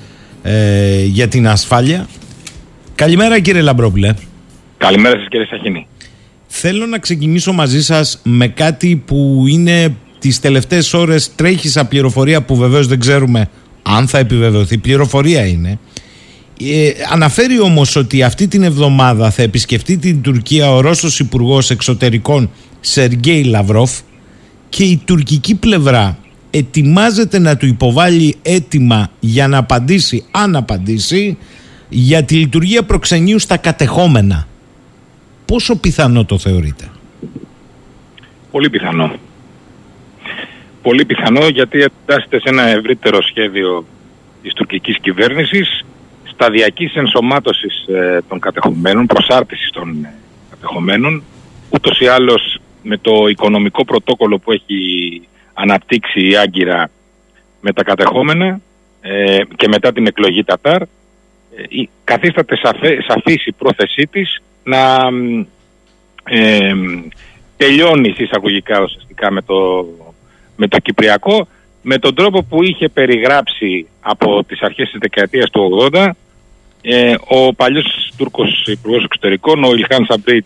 ε, 0.43 1.03
για 1.03 1.27
την 1.27 1.47
ασφάλεια. 1.47 2.07
Καλημέρα 2.95 3.39
κύριε 3.39 3.61
Λαμπρόπουλε. 3.61 4.13
Καλημέρα 4.77 5.17
σας 5.19 5.27
κύριε 5.29 5.45
Σαχίνη. 5.45 5.87
Θέλω 6.47 6.85
να 6.85 6.99
ξεκινήσω 6.99 7.53
μαζί 7.53 7.83
σας 7.83 8.19
με 8.23 8.47
κάτι 8.47 9.03
που 9.05 9.45
είναι 9.47 9.95
τις 10.19 10.39
τελευταίες 10.39 10.93
ώρες 10.93 11.35
τρέχει 11.35 11.67
σαν 11.67 11.87
πληροφορία 11.87 12.41
που 12.41 12.55
βεβαίως 12.55 12.87
δεν 12.87 12.99
ξέρουμε 12.99 13.49
αν 13.83 14.07
θα 14.07 14.17
επιβεβαιωθεί. 14.17 14.77
Πληροφορία 14.77 15.45
είναι. 15.45 15.79
Ε, 16.61 16.91
αναφέρει 17.11 17.61
όμως 17.61 17.95
ότι 17.95 18.23
αυτή 18.23 18.47
την 18.47 18.63
εβδομάδα 18.63 19.31
θα 19.31 19.41
επισκεφτεί 19.41 19.97
την 19.97 20.21
Τουρκία 20.21 20.71
ο 20.71 20.79
Ρώσος 20.79 21.19
Υπουργός 21.19 21.69
Εξωτερικών 21.69 22.49
Σεργέη 22.79 23.43
Λαυρόφ 23.43 23.91
και 24.75 24.83
η 24.83 25.01
τουρκική 25.05 25.55
πλευρά 25.55 26.17
ετοιμάζεται 26.51 27.39
να 27.39 27.57
του 27.57 27.65
υποβάλει 27.65 28.35
έτοιμα 28.41 29.11
για 29.19 29.47
να 29.47 29.57
απαντήσει, 29.57 30.25
αν 30.31 30.55
απαντήσει, 30.55 31.37
για 31.89 32.23
τη 32.23 32.35
λειτουργία 32.35 32.83
προξενείου 32.83 33.39
στα 33.39 33.57
κατεχόμενα. 33.57 34.47
Πόσο 35.45 35.75
πιθανό 35.75 36.25
το 36.25 36.37
θεωρείτε; 36.37 36.89
Πολύ 38.51 38.69
πιθανό. 38.69 39.15
Πολύ 40.81 41.05
πιθανό 41.05 41.47
γιατί 41.47 41.81
εντάσσεται 41.81 42.39
σε 42.39 42.49
ένα 42.49 42.63
ευρύτερο 42.63 43.21
σχέδιο 43.21 43.85
της 44.41 44.53
τουρκικής 44.53 44.97
κυβέρνησης 44.99 45.85
σταδιακής 46.23 46.95
ενσωμάτωσης 46.95 47.85
ε, 47.87 48.19
των 48.27 48.39
κατεχομένων, 48.39 49.05
προσάρτησης 49.05 49.69
των 49.71 50.03
ε, 50.03 50.13
κατεχομένων, 50.49 51.23
ούτως 51.69 51.99
ή 51.99 52.07
άλλως 52.07 52.57
με 52.83 52.97
το 52.97 53.27
οικονομικό 53.27 53.85
πρωτόκολλο 53.85 54.39
που 54.39 54.51
έχει 54.51 54.77
αναπτύξει 55.53 56.27
η 56.27 56.35
Άγκυρα 56.35 56.89
με 57.61 57.73
τα 57.73 57.83
κατεχόμενα 57.83 58.61
ε, 59.01 59.39
και 59.55 59.67
μετά 59.67 59.91
την 59.91 60.07
εκλογή 60.07 60.43
Τατάρ 60.43 60.81
ε, 60.81 60.87
καθίσταται 62.03 62.55
σαφέ, 62.55 62.97
σαφής 63.07 63.45
η 63.45 63.51
πρόθεσή 63.51 64.07
της 64.11 64.41
να 64.63 64.97
ε, 66.23 66.73
τελειώνει 67.57 68.15
εισαγωγικά 68.17 68.81
ουσιαστικά 68.81 69.31
με 69.31 69.41
το, 69.41 69.85
με 70.55 70.67
το 70.67 70.79
Κυπριακό 70.79 71.47
με 71.81 71.97
τον 71.97 72.15
τρόπο 72.15 72.43
που 72.43 72.63
είχε 72.63 72.89
περιγράψει 72.89 73.87
από 74.01 74.43
τις 74.43 74.61
αρχές 74.61 74.89
της 74.89 74.99
δεκαετίας 74.99 75.49
του 75.49 75.89
80 75.93 76.09
ε, 76.85 77.13
ο 77.27 77.53
παλιός 77.53 78.13
Τούρκος 78.17 78.63
Υπουργός 78.67 79.03
Εξωτερικών, 79.03 79.63
ο 79.63 79.73
Ιλχάν 79.73 80.05
Σαμπρί 80.05 80.41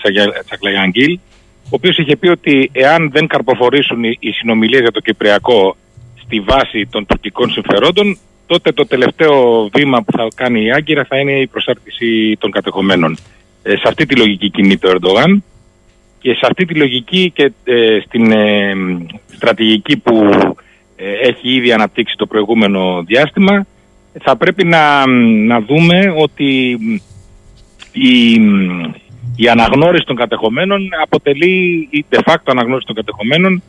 Τσακλαγιάνγκιλ, 0.46 1.20
ο 1.68 1.70
οποίος 1.70 1.98
είχε 1.98 2.16
πει 2.16 2.28
ότι 2.28 2.70
εάν 2.74 3.10
δεν 3.12 3.28
καρποφορήσουν 3.28 4.04
οι, 4.04 4.18
οι 4.20 4.32
συνομιλίες 4.32 4.82
για 4.82 4.92
το 4.92 5.00
Κυπριακό 5.00 5.76
στη 6.24 6.40
βάση 6.40 6.88
των 6.92 7.06
τουρκικών 7.06 7.50
συμφερόντων, 7.50 8.18
τότε 8.46 8.72
το 8.72 8.86
τελευταίο 8.86 9.68
βήμα 9.74 10.04
που 10.04 10.12
θα 10.18 10.28
κάνει 10.36 10.64
η 10.64 10.72
Άγκυρα 10.72 11.06
θα 11.10 11.18
είναι 11.18 11.40
η 11.40 11.48
προσάρτηση 11.48 12.38
των 12.40 12.52
κατεχομένων. 12.52 13.18
Ε, 13.64 13.70
σε 13.70 13.84
αυτή 13.88 14.06
τη 14.06 14.16
λογική 14.16 14.50
κινείται 14.50 14.88
ο 14.88 14.90
Ερντογάν 14.90 15.44
και 16.20 16.34
σε 16.34 16.46
αυτή 16.50 16.66
τη 16.66 16.74
λογική 16.74 17.32
και 17.36 17.52
ε, 17.64 18.00
στην 18.06 18.32
ε, 18.32 18.74
στρατηγική 19.36 19.98
που 19.98 20.30
ε, 20.96 21.12
έχει 21.30 21.56
ήδη 21.56 21.72
αναπτύξει 21.72 22.16
το 22.18 22.26
προηγούμενο 22.26 23.04
διάστημα 23.06 23.66
θα 24.24 24.36
πρέπει 24.36 24.64
να, 24.64 25.08
να 25.46 25.62
δούμε 25.62 26.14
ότι 26.18 26.80
η, 27.92 28.40
η 29.38 29.48
αναγνώριση 29.50 30.06
των 30.06 30.16
κατεχομένων 30.16 30.90
αποτελεί 31.04 31.88
η 31.92 32.06
de 32.10 32.20
facto 32.26 32.46
αναγνώριση 32.46 32.86
των 32.86 32.96
κατεχομένων 32.96 33.62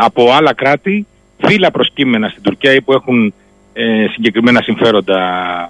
από 0.00 0.32
άλλα 0.32 0.54
κράτη 0.54 1.06
φύλλα 1.46 1.70
προσκύμενα 1.70 2.28
στην 2.28 2.42
Τουρκία 2.42 2.72
ή 2.72 2.80
που 2.80 2.92
έχουν 2.92 3.34
ε, 3.72 4.06
συγκεκριμένα 4.12 4.62
συμφέροντα 4.62 5.20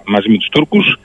μαζί 0.05 0.29
με 0.29 0.37
τους 0.37 0.49
Τούρκους 0.49 0.99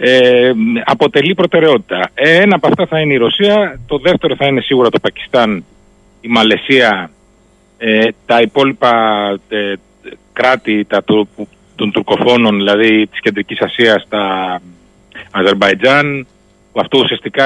ε, 0.00 0.52
αποτελεί 0.84 1.34
προτεραιότητα. 1.34 2.10
Ε, 2.14 2.40
ένα 2.40 2.54
από 2.54 2.66
αυτά 2.66 2.86
θα 2.86 3.00
είναι 3.00 3.12
η 3.12 3.16
Ρωσία, 3.16 3.80
το 3.86 3.98
δεύτερο 3.98 4.36
θα 4.36 4.46
είναι 4.46 4.60
σίγουρα 4.60 4.88
το 4.88 4.98
Πακιστάν, 4.98 5.64
η 6.20 6.28
Μαλαισία, 6.28 7.10
ε, 7.78 8.08
τα 8.26 8.40
υπόλοιπα 8.40 8.92
ε, 9.48 9.72
κράτη 10.32 10.84
τα, 10.84 11.04
των 11.74 11.92
τουρκοφώνων, 11.92 12.56
δηλαδή 12.56 13.06
της 13.06 13.20
Κεντρικής 13.20 13.60
Ασίας, 13.60 14.06
τα 14.08 14.60
Αζερμπαϊτζάν, 15.30 16.22
που 16.22 16.28
αυτό 16.80 16.98
ουσιαστικά 16.98 17.44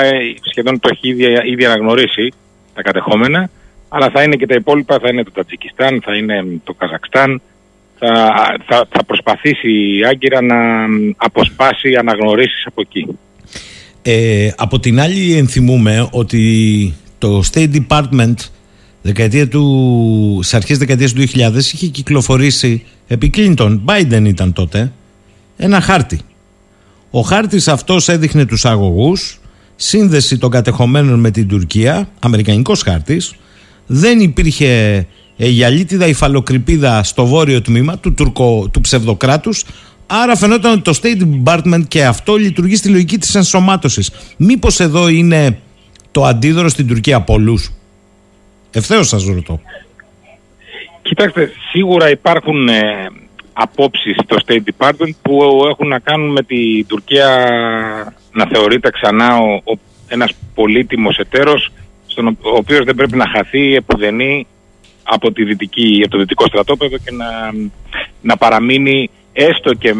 σχεδόν 0.51 0.80
το 0.80 0.89
έχει 0.93 1.09
ήδη, 1.09 1.24
ήδη 1.51 1.64
αναγνωρίσει 1.64 2.33
τα 2.74 2.83
κατεχόμενα, 2.83 3.51
αλλά 3.89 4.11
θα 4.11 4.22
είναι 4.22 4.37
και 4.37 4.47
τα 4.47 4.55
υπόλοιπα, 4.55 4.99
θα 4.99 5.09
είναι 5.09 5.22
το 5.22 5.30
Τατζικιστάν, 5.30 6.03
θα 6.05 6.16
είναι 6.16 6.45
το 6.64 6.74
Καζακστάν, 6.74 7.41
θα, 7.99 8.33
θα, 8.66 8.87
θα 8.91 9.05
προσπαθήσει 9.05 9.97
η 9.97 10.05
Άγκυρα 10.05 10.43
να 10.43 10.57
αποσπάσει 11.16 11.95
αναγνωρίσεις 11.95 12.66
από 12.66 12.80
εκεί. 12.80 13.18
Ε, 14.03 14.51
από 14.57 14.80
την 14.80 15.01
άλλη 15.01 15.37
ενθυμούμε 15.37 16.09
ότι 16.12 16.95
το 17.18 17.43
State 17.53 17.70
Department 17.89 18.35
δεκαετία 19.03 19.49
του, 19.49 20.41
σε 20.43 20.57
αρχές 20.57 20.78
δεκαετίας 20.78 21.12
του 21.12 21.22
2000 21.22 21.55
είχε 21.57 21.87
κυκλοφορήσει 21.87 22.85
επί 23.07 23.30
Κλίντον, 23.30 23.85
Biden 23.87 24.24
ήταν 24.24 24.53
τότε, 24.53 24.93
ένα 25.57 25.80
χάρτη. 25.80 26.20
Ο 27.14 27.20
χάρτης 27.20 27.68
αυτός 27.68 28.08
έδειχνε 28.08 28.44
τους 28.44 28.64
αγωγούς, 28.64 29.40
σύνδεση 29.76 30.38
των 30.38 30.50
κατεχομένων 30.50 31.20
με 31.20 31.30
την 31.30 31.48
Τουρκία, 31.48 32.08
αμερικανικός 32.20 32.82
χάρτης, 32.82 33.34
δεν 33.86 34.20
υπήρχε 34.20 34.94
ε, 35.36 35.48
γυαλίτιδα 35.48 36.06
υφαλοκρηπίδα 36.06 37.02
στο 37.02 37.26
βόρειο 37.26 37.62
τμήμα 37.62 37.98
του, 37.98 38.14
τουρκο, 38.14 38.68
του 38.72 38.80
ψευδοκράτους 38.80 39.64
Άρα 40.14 40.36
φαινόταν 40.36 40.72
ότι 40.72 40.82
το 40.82 40.98
State 41.02 41.22
Department 41.44 41.82
και 41.88 42.04
αυτό 42.04 42.36
λειτουργεί 42.36 42.76
στη 42.76 42.88
λογική 42.88 43.18
της 43.18 43.34
ενσωμάτωσης. 43.34 44.10
Μήπως 44.36 44.80
εδώ 44.80 45.08
είναι 45.08 45.58
το 46.10 46.24
αντίδωρο 46.24 46.68
στην 46.68 46.86
Τουρκία 46.86 47.16
από 47.16 47.32
όλους; 47.32 47.72
Ευθέως 48.70 49.08
σας 49.08 49.24
ρωτώ. 49.24 49.60
Κοιτάξτε, 51.02 51.50
σίγουρα 51.70 52.10
υπάρχουν 52.10 52.68
ε, 52.68 53.10
απόψεις 53.53 54.16
στο 54.24 54.36
State 54.46 54.62
Department 54.76 55.14
που 55.22 55.64
έχουν 55.68 55.88
να 55.88 55.98
κάνουν 55.98 56.30
με 56.30 56.42
την 56.42 56.86
Τουρκία 56.86 57.28
να 58.32 58.46
θεωρείται 58.46 58.90
ξανά 58.90 59.36
ο, 59.36 59.55
ο, 59.55 59.78
ένας 60.09 60.32
πολύτιμος 60.55 61.18
εταίρος 61.18 61.72
στον 62.07 62.26
ο 62.28 62.57
οποίος 62.57 62.84
δεν 62.84 62.94
πρέπει 62.94 63.16
να 63.16 63.28
χαθεί 63.28 63.74
επουδενή 63.74 64.46
από, 65.03 65.32
τη 65.32 65.44
δυτική, 65.44 66.00
από 66.03 66.11
το 66.11 66.18
δυτικό 66.18 66.46
στρατόπεδο 66.46 66.96
και 66.98 67.11
να, 67.11 67.53
να 68.20 68.36
παραμείνει 68.36 69.11
έστω 69.32 69.74
και 69.74 69.94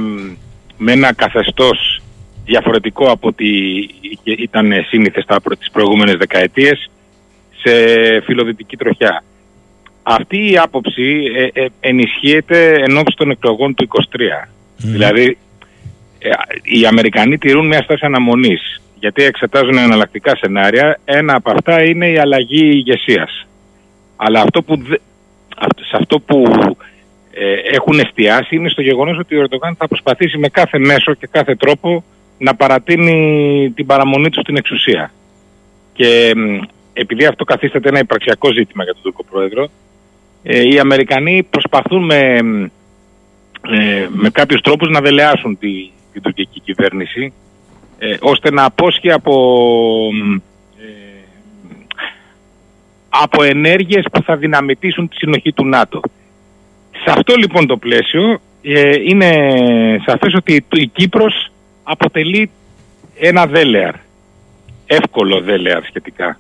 με 0.77 0.93
ένα 0.93 1.15
καθεστώς 1.15 2.03
διαφορετικό 2.45 3.11
από 3.11 3.29
ό,τι 3.29 3.47
ήταν 4.25 4.73
σύνηθες 4.89 5.25
τις 5.59 5.71
προηγούμενες 5.71 6.15
δεκαετίες 6.15 6.91
σε 7.63 7.73
φιλοδυτική 8.21 8.77
τροχιά. 8.77 9.23
Αυτή 10.03 10.51
η 10.51 10.59
άποψη 10.59 11.23
ε, 11.37 11.63
ε, 11.63 11.67
ενισχύεται 11.81 12.73
εν 12.73 13.03
των 13.17 13.31
εκλογών 13.31 13.75
του 13.75 13.89
23. 13.89 14.49
Δηλαδή 14.77 15.39
ε, 16.19 16.29
οι 16.63 16.87
Αμερικανοί 16.87 17.39
τηρούν 17.39 17.67
μια 17.67 17.83
στάση 17.83 18.05
αναμονής 18.05 18.83
γιατί 19.03 19.23
εξετάζουν 19.23 19.79
εναλλακτικά 19.79 20.37
σενάρια. 20.37 20.99
Ένα 21.05 21.37
από 21.37 21.51
αυτά 21.51 21.85
είναι 21.85 22.09
η 22.09 22.19
αλλαγή 22.19 22.67
ηγεσίας. 22.67 23.47
Αλλά 24.17 24.41
αυτό 24.41 24.63
που, 24.63 24.83
σε 25.89 25.97
αυτό 25.99 26.21
που 26.21 26.45
ε, 27.33 27.55
έχουν 27.75 27.99
εστιάσει 27.99 28.57
είναι 28.57 28.69
στο 28.69 28.83
γεγονός 28.83 29.19
ότι 29.19 29.37
ο 29.37 29.41
Ερντογάν 29.41 29.77
θα 29.77 29.89
προσπαθήσει 29.89 30.39
με 30.39 30.49
κάθε 30.49 30.79
μέσο 30.79 31.15
και 31.15 31.29
κάθε 31.31 31.55
τρόπο 31.55 32.05
να 32.39 32.55
παρατείνει 32.55 33.73
την 33.75 33.87
παραμονή 33.87 34.31
του 34.31 34.41
στην 34.41 34.57
εξουσία. 34.57 35.13
Και 35.93 36.33
επειδή 36.93 37.25
αυτό 37.25 37.45
καθίσταται 37.45 37.89
ένα 37.89 37.99
υπαρξιακό 37.99 38.53
ζήτημα 38.53 38.85
για 38.85 38.93
τον 38.93 39.03
Τούρκο 39.03 39.25
Πρόεδρο, 39.31 39.63
ε, 39.63 39.69
οι 40.43 40.79
Αμερικανοί 40.79 41.43
προσπαθούν 41.51 42.05
με, 42.05 42.19
ε, 43.69 44.07
με 44.09 44.31
κάποιους 44.31 44.61
τρόπους 44.61 44.89
να 44.91 45.01
δελεάσουν 45.01 45.59
τη, 45.59 45.91
την 46.13 46.23
τουρκική 46.23 46.61
κυβέρνηση 46.61 47.33
ε, 47.99 48.17
ώστε 48.21 48.51
να 48.51 48.65
απόσχει 48.65 49.13
από, 49.13 49.35
ε, 50.79 51.21
από 53.09 53.43
ενέργειες 53.43 54.05
που 54.13 54.23
θα 54.23 54.37
δυναμητήσουν 54.37 55.09
τη 55.09 55.17
συνοχή 55.17 55.53
του 55.53 55.67
ΝΑΤΟ. 55.67 56.01
Σε 56.91 57.11
αυτό 57.17 57.35
λοιπόν 57.35 57.67
το 57.67 57.77
πλαίσιο 57.77 58.41
ε, 58.63 58.95
είναι 59.03 59.31
σαφές 60.07 60.35
ότι 60.35 60.65
η 60.73 60.87
Κύπρος 60.87 61.53
αποτελεί 61.83 62.51
ένα 63.19 63.47
δέλεαρ, 63.47 63.95
εύκολο 64.87 65.41
δέλεαρ 65.41 65.85
σχετικά, 65.85 66.39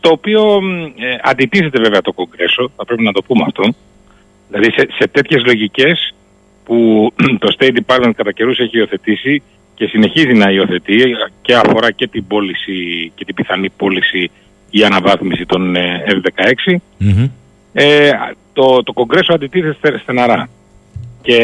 στο 0.00 0.10
οποίο 0.10 0.60
ε, 0.96 1.16
αντιτίθεται 1.22 1.80
βέβαια 1.80 2.00
το 2.00 2.12
Κογκρέσο, 2.12 2.70
θα 2.76 2.84
πρέπει 2.84 3.02
να 3.02 3.12
το 3.12 3.22
πούμε 3.22 3.44
αυτό, 3.46 3.62
δηλαδή 4.48 4.70
σε, 4.72 4.86
σε 4.98 5.08
τέτοιες 5.08 5.44
λογικές 5.44 6.14
που 6.64 7.08
το 7.38 7.54
State 7.58 7.76
Department 7.80 8.12
κατά 8.16 8.32
καιρούς 8.32 8.58
έχει 8.58 8.78
υιοθετήσει 8.78 9.42
και 9.74 9.86
συνεχίζει 9.86 10.32
να 10.32 10.50
υιοθετεί 10.50 11.16
και 11.42 11.54
αφορά 11.54 11.90
και 11.90 12.08
την 12.08 12.26
πώληση 12.26 13.12
και 13.14 13.24
την 13.24 13.34
πιθανή 13.34 13.70
πώληση 13.70 14.30
ή 14.70 14.84
αναβάθμιση 14.84 15.46
των 15.46 15.76
ε, 15.76 16.04
F-16. 16.08 16.76
Ε, 17.72 18.10
το, 18.52 18.82
το 18.82 18.92
Κογκρέσο 18.92 19.32
αντιτίθεται 19.34 19.98
στεναρά. 19.98 20.48
Και 21.22 21.38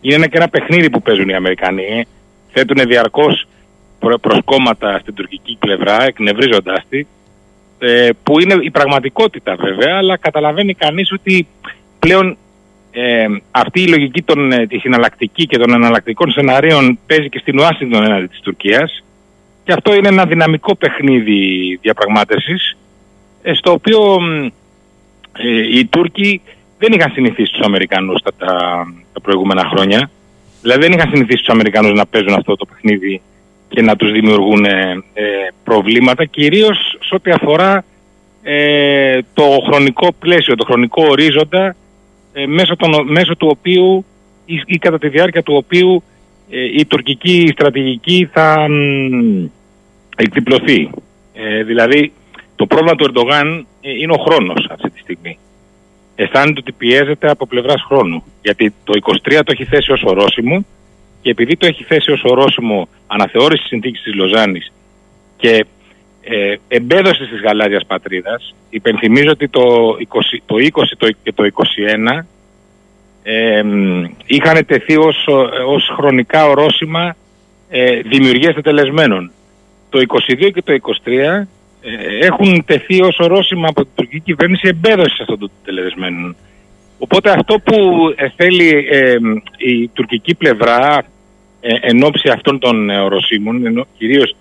είναι 0.00 0.26
και 0.26 0.36
ένα 0.36 0.48
παιχνίδι 0.48 0.90
που 0.90 1.02
παίζουν 1.02 1.28
οι 1.28 1.34
Αμερικανοί. 1.34 2.06
Θέτουν 2.52 2.86
διαρκώς 2.86 3.46
προσκόμματα 4.20 4.98
στην 4.98 5.14
τουρκική 5.14 5.56
πλευρά, 5.60 6.04
εκνευρίζοντάς 6.04 6.82
τη, 6.88 7.06
ε, 7.78 8.08
που 8.22 8.40
είναι 8.40 8.56
η 8.60 8.70
πραγματικότητα 8.70 9.56
βέβαια, 9.56 9.96
αλλά 9.96 10.16
καταλαβαίνει 10.16 10.74
κανείς 10.74 11.12
ότι 11.12 11.46
πλέον 11.98 12.36
ε, 12.90 13.26
αυτή 13.50 13.82
η 13.82 13.88
λογική 13.88 14.22
των, 14.22 14.52
ε, 14.52 14.66
της 14.66 14.80
συναλλακτική 14.80 15.46
και 15.46 15.58
των 15.58 15.72
εναλλακτικών 15.72 16.30
σενάριων 16.30 16.98
παίζει 17.06 17.28
και 17.28 17.38
στην 17.38 17.58
Ουάσιγκτον 17.58 18.04
έναντι 18.04 18.26
της 18.26 18.40
Τουρκίας. 18.40 19.04
Και 19.64 19.72
αυτό 19.72 19.94
είναι 19.94 20.08
ένα 20.08 20.24
δυναμικό 20.24 20.76
παιχνίδι 20.76 21.78
διαπραγμάτευσης 21.82 22.76
ε, 23.42 23.54
στο 23.54 23.72
οποίο 23.72 24.16
ε, 25.38 25.78
οι 25.78 25.86
Τούρκοι 25.86 26.40
δεν 26.78 26.92
είχαν 26.92 27.10
συνηθίσει 27.12 27.52
τους 27.52 27.66
Αμερικανούς 27.66 28.22
τα, 28.22 28.32
τα, 29.12 29.20
προηγούμενα 29.22 29.64
χρόνια. 29.64 30.10
Δηλαδή 30.62 30.80
δεν 30.80 30.92
είχαν 30.92 31.10
συνηθίσει 31.10 31.38
τους 31.38 31.54
Αμερικανούς 31.54 31.92
να 31.92 32.06
παίζουν 32.06 32.34
αυτό 32.34 32.56
το 32.56 32.66
παιχνίδι 32.66 33.20
και 33.68 33.82
να 33.82 33.96
τους 33.96 34.12
δημιουργούν 34.12 34.66
προβλήματα 35.64 36.24
κυρίως 36.24 36.98
σε 37.00 37.14
ό,τι 37.14 37.30
αφορά 37.30 37.84
το 39.34 39.42
χρονικό 39.66 40.12
πλαίσιο, 40.18 40.54
το 40.54 40.64
χρονικό 40.64 41.06
ορίζοντα 41.08 41.76
ε, 42.32 42.46
μέσω, 42.46 42.74
μέσω 43.04 43.36
του 43.36 43.48
οποίου 43.50 44.04
ή, 44.44 44.62
ή, 44.66 44.78
κατά 44.78 44.98
τη 44.98 45.08
διάρκεια 45.08 45.42
του 45.42 45.54
οποίου 45.54 46.02
ε, 46.50 46.64
η 46.64 46.84
τουρκική 46.86 47.48
στρατηγική 47.52 48.28
θα 48.32 48.66
εκδιπλωθεί. 50.16 50.90
Ε, 51.32 51.62
δηλαδή 51.62 52.12
το 52.56 52.66
πρόβλημα 52.66 52.94
του 52.94 53.04
Ερντογάν 53.04 53.66
ε, 53.80 53.90
είναι 53.90 54.12
ο 54.12 54.22
χρόνος 54.28 54.68
αυτή 54.70 54.90
τη 54.90 54.98
στιγμή. 54.98 55.38
Αισθάνεται 56.14 56.60
ότι 56.60 56.72
πιέζεται 56.72 57.30
από 57.30 57.46
πλευράς 57.46 57.82
χρόνου. 57.82 58.24
Γιατί 58.42 58.74
το 58.84 58.92
23 59.28 59.40
το 59.44 59.52
έχει 59.52 59.64
θέσει 59.64 59.92
ως 59.92 60.02
ορόσημο 60.02 60.64
και 61.28 61.34
και 61.34 61.42
επειδή 61.42 61.56
το 61.56 61.66
έχει 61.66 61.84
θέσει 61.84 62.10
ως 62.12 62.22
ορόσημο 62.24 62.88
αναθεώρηση 63.06 63.60
της 63.60 63.68
συνθήκης 63.68 64.02
της 64.02 64.14
Λοζάνης 64.14 64.72
και 65.36 65.66
ε, 66.20 66.54
εμπέδωση 66.68 67.26
της 67.26 67.40
γαλάζιας 67.40 67.86
πατρίδας, 67.86 68.54
υπενθυμίζω 68.70 69.30
ότι 69.30 69.48
το 69.48 69.62
20, 70.08 70.38
το 70.46 70.54
20 71.00 71.10
και 71.22 71.32
το 71.32 71.44
21 71.44 72.24
ε, 73.22 73.62
είχαν 74.26 74.66
τεθεί 74.66 74.96
ως, 74.96 75.26
ως 75.66 75.92
χρονικά 75.96 76.46
ορόσημα 76.46 77.16
ε, 77.68 78.00
δημιουργίας 78.00 78.54
τετελεσμένων. 78.54 79.30
Το 79.88 79.98
22 79.98 80.50
και 80.54 80.62
το 80.62 80.72
23 81.04 81.10
ε, 81.10 81.46
έχουν 82.26 82.64
τεθεί 82.64 83.02
ως 83.02 83.18
ορόσημα 83.18 83.68
από 83.68 83.82
την 83.82 83.90
τουρκική 83.94 84.20
κυβέρνηση 84.20 84.68
εμπέδωσης 84.68 85.20
αυτών 85.20 85.38
των 85.38 85.50
τετελεσμένων. 85.64 86.36
Οπότε 86.98 87.30
αυτό 87.30 87.58
που 87.58 87.76
ε, 88.16 88.28
θέλει 88.36 88.86
ε, 88.90 89.16
η 89.56 89.88
τουρκική 89.88 90.34
πλευρά 90.34 90.96
ε, 90.96 91.02
εν 91.60 92.02
ώψη 92.02 92.28
αυτών 92.28 92.58
των 92.58 92.88
οροσίμων, 92.90 93.66
ενώ, 93.66 93.86
κυρίως 93.98 94.36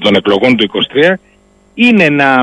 των 0.00 0.14
εκλογών 0.14 0.56
του 0.56 0.70
23, 0.94 1.14
είναι 1.74 2.08
να 2.08 2.40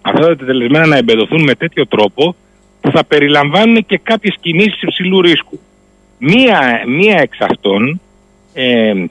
αυτά 0.00 0.20
τα 0.20 0.36
τετελεσμένα 0.36 0.86
να 0.86 0.96
εμπεδοθούν 0.96 1.42
με 1.42 1.54
τέτοιο 1.54 1.86
τρόπο 1.86 2.34
που 2.80 2.90
θα 2.90 3.04
περιλαμβάνουν 3.04 3.86
και 3.86 4.00
κάποιες 4.02 4.36
κινήσεις 4.40 4.82
υψηλού 4.82 5.20
ρίσκου. 5.20 5.58
Μία, 6.18 6.82
μία 6.86 7.18
εξ 7.20 7.38
αυτών, 7.40 8.00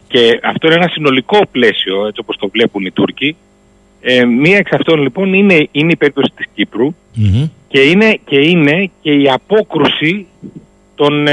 και 0.08 0.40
αυτό 0.44 0.68
είναι 0.68 0.76
ένα 0.76 0.88
συνολικό 0.88 1.40
πλαίσιο, 1.52 2.08
έτσι 2.08 2.20
όπως 2.20 2.38
το 2.38 2.50
βλέπουν 2.50 2.86
οι 2.86 2.92
Τούρκοι, 2.92 3.36
μία 4.40 4.58
εξ 4.58 4.72
αυτών 4.72 5.02
λοιπόν 5.02 5.34
είναι, 5.34 5.68
είναι 5.72 5.92
η 5.92 5.96
περίπτωση 5.96 6.32
της 6.36 6.46
κυπρου 6.54 6.96
και 7.68 7.80
είναι, 7.80 8.20
και 8.26 8.38
είναι 8.38 8.92
και 9.02 9.12
η 9.12 9.30
απόκρουση 9.30 10.28
των 10.96 11.28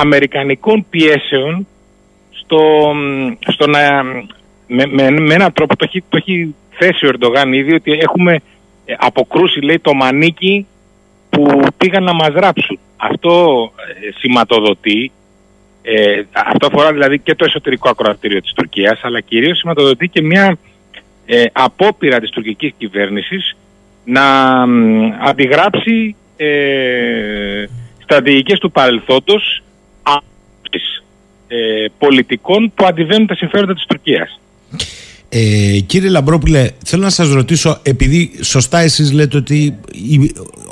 αμερικανικών 0.00 0.86
πιέσεων 0.90 1.66
στο, 2.30 2.92
στο 3.40 3.66
να, 3.66 4.02
με, 4.66 4.86
με, 4.86 5.10
με 5.10 5.34
έναν 5.34 5.52
τρόπο 5.52 5.76
το 5.76 5.84
έχει, 5.88 6.04
το 6.08 6.16
έχει 6.16 6.54
θέσει 6.70 7.06
ο 7.06 7.08
Ερντογάν 7.08 7.52
ήδη 7.52 7.74
ότι 7.74 7.92
έχουμε 7.92 8.34
ε, 8.84 8.94
αποκρούσει 8.98 9.60
λέει 9.60 9.78
το 9.78 9.94
μανίκι 9.94 10.66
που 11.30 11.60
πήγαν 11.76 12.04
να 12.04 12.14
μας 12.14 12.28
ράψουν. 12.34 12.78
Αυτό 12.96 13.72
ε, 13.76 14.10
σηματοδοτεί, 14.18 15.12
ε, 15.82 16.22
αυτό 16.32 16.66
αφορά 16.66 16.92
δηλαδή 16.92 17.18
και 17.18 17.34
το 17.34 17.44
εσωτερικό 17.44 17.88
ακροατήριο 17.88 18.40
της 18.40 18.52
Τουρκίας 18.52 19.00
αλλά 19.02 19.20
κυρίως 19.20 19.58
σηματοδοτεί 19.58 20.08
και 20.08 20.22
μια 20.22 20.58
ε, 21.26 21.44
απόπειρα 21.52 22.20
της 22.20 22.30
τουρκικής 22.30 22.72
κυβέρνησης 22.78 23.56
να 24.04 24.22
αντιγράψει 25.28 26.16
ε, 26.36 27.64
στρατηγικές 28.02 28.58
του 28.58 28.70
παρελθόντος 28.70 29.62
ε, 31.48 31.86
πολιτικών 31.98 32.72
που 32.74 32.86
αντιβαίνουν 32.86 33.26
τα 33.26 33.34
συμφέροντα 33.34 33.74
της 33.74 33.84
Τουρκίας. 33.86 34.40
Ε, 35.28 35.78
κύριε 35.86 36.08
Λαμπρόπουλε, 36.08 36.70
θέλω 36.84 37.02
να 37.02 37.10
σας 37.10 37.28
ρωτήσω, 37.28 37.78
επειδή 37.82 38.30
σωστά 38.40 38.78
εσείς 38.78 39.12
λέτε 39.12 39.36
ότι 39.36 39.78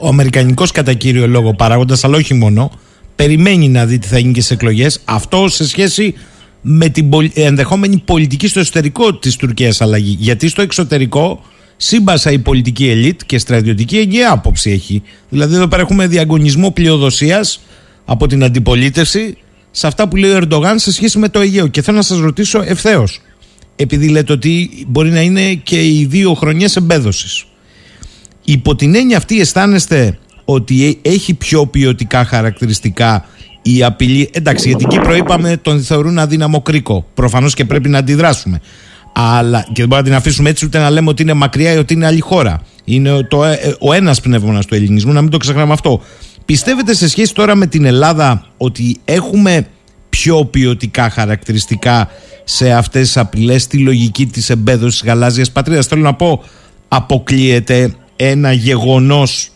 ο 0.00 0.08
Αμερικανικός 0.08 0.70
κατά 0.70 0.92
κύριο 0.92 1.26
λόγο 1.26 1.54
παράγοντας, 1.54 2.04
αλλά 2.04 2.16
όχι 2.16 2.34
μόνο, 2.34 2.70
περιμένει 3.16 3.68
να 3.68 3.86
δει 3.86 3.98
τι 3.98 4.06
θα 4.06 4.18
γίνει 4.18 4.32
και 4.32 4.40
σε 4.40 4.54
εκλογές, 4.54 5.00
αυτό 5.04 5.48
σε 5.48 5.68
σχέση 5.68 6.14
με 6.60 6.88
την 6.88 7.10
ενδεχόμενη 7.34 8.02
πολιτική 8.04 8.48
στο 8.48 8.60
εσωτερικό 8.60 9.14
της 9.14 9.36
Τουρκίας 9.36 9.80
αλλαγή. 9.80 10.16
Γιατί 10.20 10.48
στο 10.48 10.62
εξωτερικό 10.62 11.42
σύμπασα 11.76 12.30
η 12.30 12.38
πολιτική 12.38 12.88
ελίτ 12.88 13.20
και 13.26 13.38
στρατιωτική 13.38 13.98
εγγυά 13.98 14.32
άποψη 14.32 14.70
έχει. 14.70 15.02
Δηλαδή 15.28 15.54
εδώ 15.54 15.68
πέρα 15.68 15.82
έχουμε 15.82 16.06
διαγωνισμό 16.06 16.70
πλειοδοσίας 16.70 17.60
από 18.04 18.26
την 18.26 18.44
αντιπολίτευση 18.44 19.36
σε 19.70 19.86
αυτά 19.86 20.08
που 20.08 20.16
λέει 20.16 20.30
ο 20.30 20.36
Ερντογάν 20.36 20.78
σε 20.78 20.92
σχέση 20.92 21.18
με 21.18 21.28
το 21.28 21.40
Αιγαίο. 21.40 21.66
Και 21.66 21.82
θέλω 21.82 21.96
να 21.96 22.02
σας 22.02 22.18
ρωτήσω 22.18 22.62
ευθέως, 22.66 23.20
επειδή 23.76 24.08
λέτε 24.08 24.32
ότι 24.32 24.84
μπορεί 24.86 25.10
να 25.10 25.20
είναι 25.20 25.54
και 25.54 25.86
οι 25.86 26.06
δύο 26.10 26.34
χρονιές 26.34 26.76
εμπέδωσης. 26.76 27.44
Υπό 28.44 28.76
την 28.76 28.94
έννοια 28.94 29.16
αυτή 29.16 29.40
αισθάνεστε 29.40 30.18
ότι 30.44 30.98
έχει 31.02 31.34
πιο 31.34 31.66
ποιοτικά 31.66 32.24
χαρακτηριστικά 32.24 33.24
η 33.62 33.84
απειλή; 33.84 34.30
Εντάξει, 34.32 34.68
για 34.68 34.76
την 34.76 34.88
Κύπρο 34.88 35.14
είπαμε 35.14 35.56
τον 35.56 35.82
θεωρούν 35.82 36.18
αδύναμο 36.18 36.62
κρίκο. 36.62 37.06
Προφανώς 37.14 37.54
και 37.54 37.64
πρέπει 37.64 37.88
να 37.88 37.98
αντιδράσουμε. 37.98 38.60
Αλλά 39.12 39.60
και 39.60 39.72
δεν 39.74 39.88
μπορούμε 39.88 39.96
να 39.96 40.02
την 40.02 40.14
αφήσουμε 40.14 40.50
έτσι 40.50 40.64
ούτε 40.64 40.78
να 40.78 40.90
λέμε 40.90 41.08
ότι 41.08 41.22
είναι 41.22 41.32
μακριά 41.32 41.72
ή 41.72 41.76
ότι 41.76 41.94
είναι 41.94 42.06
άλλη 42.06 42.20
χώρα. 42.20 42.62
Είναι 42.84 43.22
το, 43.22 43.44
ε, 43.44 43.76
ο 43.80 43.92
ένας 43.92 44.20
πνεύμονας 44.20 44.66
του 44.66 44.74
ελληνισμού, 44.74 45.12
να 45.12 45.22
μην 45.22 45.30
το 45.30 45.36
ξεχνάμε 45.36 45.72
αυτό. 45.72 46.00
Πιστεύετε 46.44 46.94
σε 46.94 47.08
σχέση 47.08 47.34
τώρα 47.34 47.54
με 47.54 47.66
την 47.66 47.84
Ελλάδα 47.84 48.46
ότι 48.56 49.00
έχουμε 49.04 49.66
πιο 50.08 50.44
ποιοτικά 50.44 51.10
χαρακτηριστικά 51.10 52.08
σε 52.44 52.72
αυτές 52.72 53.02
τις 53.02 53.16
απειλές 53.16 53.62
στη 53.62 53.78
λογική 53.78 54.26
της 54.26 54.50
εμπέδωσης 54.50 55.02
γαλάζιας 55.04 55.50
πατρίδας; 55.50 55.86
Θέλω 55.86 56.02
να 56.02 56.14
πω, 56.14 56.42
αποκλείεται 56.88 57.94
ένα 58.16 58.52
γεγονός 58.52 59.50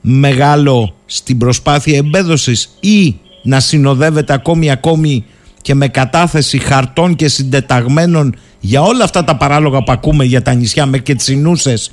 μεγάλο 0.00 0.94
στην 1.06 1.38
προσπάθεια 1.38 1.96
εμπέδωσης 1.96 2.76
ή 2.80 3.16
να 3.42 3.60
συνοδεύεται 3.60 4.32
ακόμη 4.32 4.70
ακόμη 4.70 5.24
και 5.62 5.74
με 5.74 5.88
κατάθεση 5.88 6.58
χαρτών 6.58 7.16
και 7.16 7.28
συντεταγμένων 7.28 8.34
για 8.60 8.82
όλα 8.82 9.04
αυτά 9.04 9.24
τα 9.24 9.36
παράλογα 9.36 9.82
που 9.82 9.92
ακούμε 9.92 10.24
για 10.24 10.42
τα 10.42 10.54
νησιά 10.54 10.86
με 10.86 10.98
και 10.98 11.14
τις 11.14 11.24
συνούσες 11.24 11.92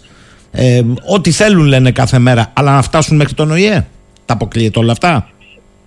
ε, 0.51 0.81
ό,τι 1.05 1.31
θέλουν 1.31 1.65
λένε 1.65 1.91
κάθε 1.91 2.19
μέρα 2.19 2.51
αλλά 2.53 2.75
να 2.75 2.81
φτάσουν 2.81 3.17
μέχρι 3.17 3.33
τον 3.33 3.51
ΟΗΕ; 3.51 3.87
Τα 4.29 4.35
αποκλείεται 4.35 4.79
όλα 4.79 4.91
αυτά; 4.91 5.29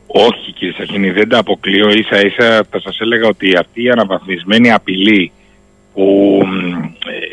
Όχι 0.07 0.53
κύριε 0.53 0.75
Σαχίνη, 0.79 1.11
δεν 1.11 1.29
τα 1.29 1.39
αποκλείω. 1.39 1.91
Ίσα 1.91 2.21
ίσα 2.27 2.65
θα 2.71 2.81
σας 2.81 3.01
έλεγα 3.01 3.29
ότι 3.29 3.57
αυτή 3.57 3.83
η 3.83 3.91
αναβαθμισμένη 3.91 4.73
απειλή 4.73 5.33
που 5.95 6.39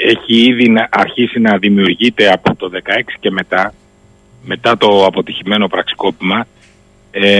έχει 0.07 0.49
ήδη 0.49 0.73
αρχίσει 0.89 1.39
να 1.39 1.57
δημιουργείται 1.57 2.31
από 2.31 2.55
το 2.55 2.69
16 2.73 2.77
και 3.19 3.31
μετά, 3.31 3.73
μετά 4.43 4.77
το 4.77 5.05
αποτυχημένο 5.05 5.67
πραξικόπημα, 5.67 6.47
ε, 7.11 7.39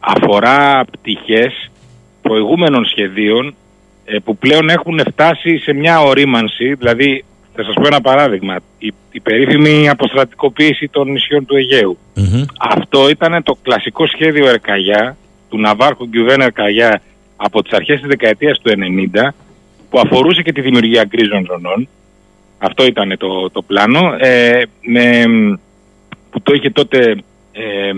αφορά 0.00 0.84
πτυχές 0.92 1.70
προηγούμενων 2.22 2.84
σχεδίων 2.84 3.54
ε, 4.04 4.18
που 4.18 4.36
πλέον 4.36 4.68
έχουν 4.68 5.00
φτάσει 5.12 5.58
σε 5.58 5.72
μια 5.72 6.00
ορίμανση, 6.00 6.74
δηλαδή 6.74 7.24
θα 7.54 7.64
σας 7.64 7.74
πω 7.74 7.86
ένα 7.86 8.00
παράδειγμα. 8.00 8.56
Η, 8.78 8.92
η 9.12 9.20
περίφημη 9.20 9.88
αποστρατικοποίηση 9.88 10.88
των 10.88 11.10
νησιών 11.10 11.46
του 11.46 11.56
αιγαιου 11.56 11.98
Αυτό 12.58 13.08
ήταν 13.08 13.42
το 13.42 13.56
κλασικό 13.62 14.06
σχέδιο 14.06 14.48
Ερκαγιά, 14.48 15.16
του 15.48 15.60
Ναβάρχου 15.60 16.06
Γκιουβέν 16.08 16.40
Ερκαγιά 16.40 17.02
από 17.36 17.62
τις 17.62 17.72
αρχές 17.72 17.98
της 17.98 18.08
δεκαετίας 18.08 18.58
του 18.58 18.72
90 19.14 19.28
που 19.90 19.98
αφορούσε 19.98 20.42
και 20.42 20.52
τη 20.52 20.60
δημιουργία 20.60 21.04
γκρίζων 21.04 21.46
ζωνών. 21.46 21.88
Αυτό 22.58 22.84
ήταν 22.84 23.14
το, 23.18 23.50
το 23.50 23.62
πλάνο. 23.62 24.14
Ε, 24.18 24.62
με, 24.80 25.24
που 26.30 26.42
το 26.42 26.52
είχε 26.54 26.70
τότε 26.70 27.16
ε, 27.52 27.92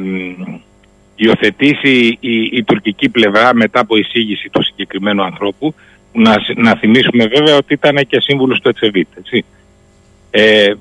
υιοθετήσει 1.16 2.18
η, 2.20 2.42
η 2.52 2.64
τουρκική 2.64 3.08
πλευρά 3.08 3.54
μετά 3.54 3.80
από 3.80 3.96
εισήγηση 3.96 4.48
του 4.48 4.62
συγκεκριμένου 4.62 5.22
ανθρώπου 5.22 5.74
να, 6.12 6.36
να 6.56 6.76
θυμίσουμε 6.76 7.26
βέβαια 7.26 7.56
ότι 7.56 7.74
ήταν 7.74 7.96
και 8.08 8.20
σύμβουλος 8.20 8.60
του 8.60 8.68
Ετσεβίτ, 8.68 9.08
έτσι, 9.18 9.44
ε, 10.30 10.74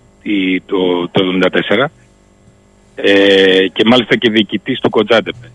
το, 0.66 1.08
το 1.08 1.22
1974 1.78 1.86
ε, 2.96 3.68
και 3.68 3.84
μάλιστα 3.86 4.16
και 4.16 4.30
διοικητής 4.30 4.80
του 4.80 4.90
Κοντζάντεπε, 4.90 5.52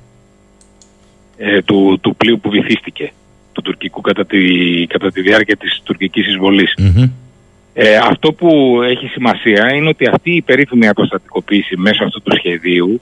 ε, 1.37 1.63
του, 1.63 1.99
του 2.01 2.17
πλοίου 2.17 2.41
που 2.41 2.51
βυθίστηκε, 2.51 3.13
του 3.53 3.63
τουρκικού 3.63 4.01
κατά 4.01 4.27
τη, 4.27 4.39
κατά 4.87 5.11
τη 5.11 5.21
διάρκεια 5.21 5.57
της 5.57 5.81
τουρκικής 5.85 6.27
Ε, 7.79 7.97
αυτό 7.97 8.33
που 8.33 8.81
έχει 8.83 9.07
σημασία 9.07 9.75
είναι 9.75 9.89
ότι 9.89 10.07
αυτή 10.07 10.31
η 10.37 10.43
περίφημη 10.43 10.89
αποστατικοποίηση 10.89 11.77
μέσω 11.77 12.05
αυτού 12.05 12.23
του 12.23 12.37
σχεδίου 12.37 13.01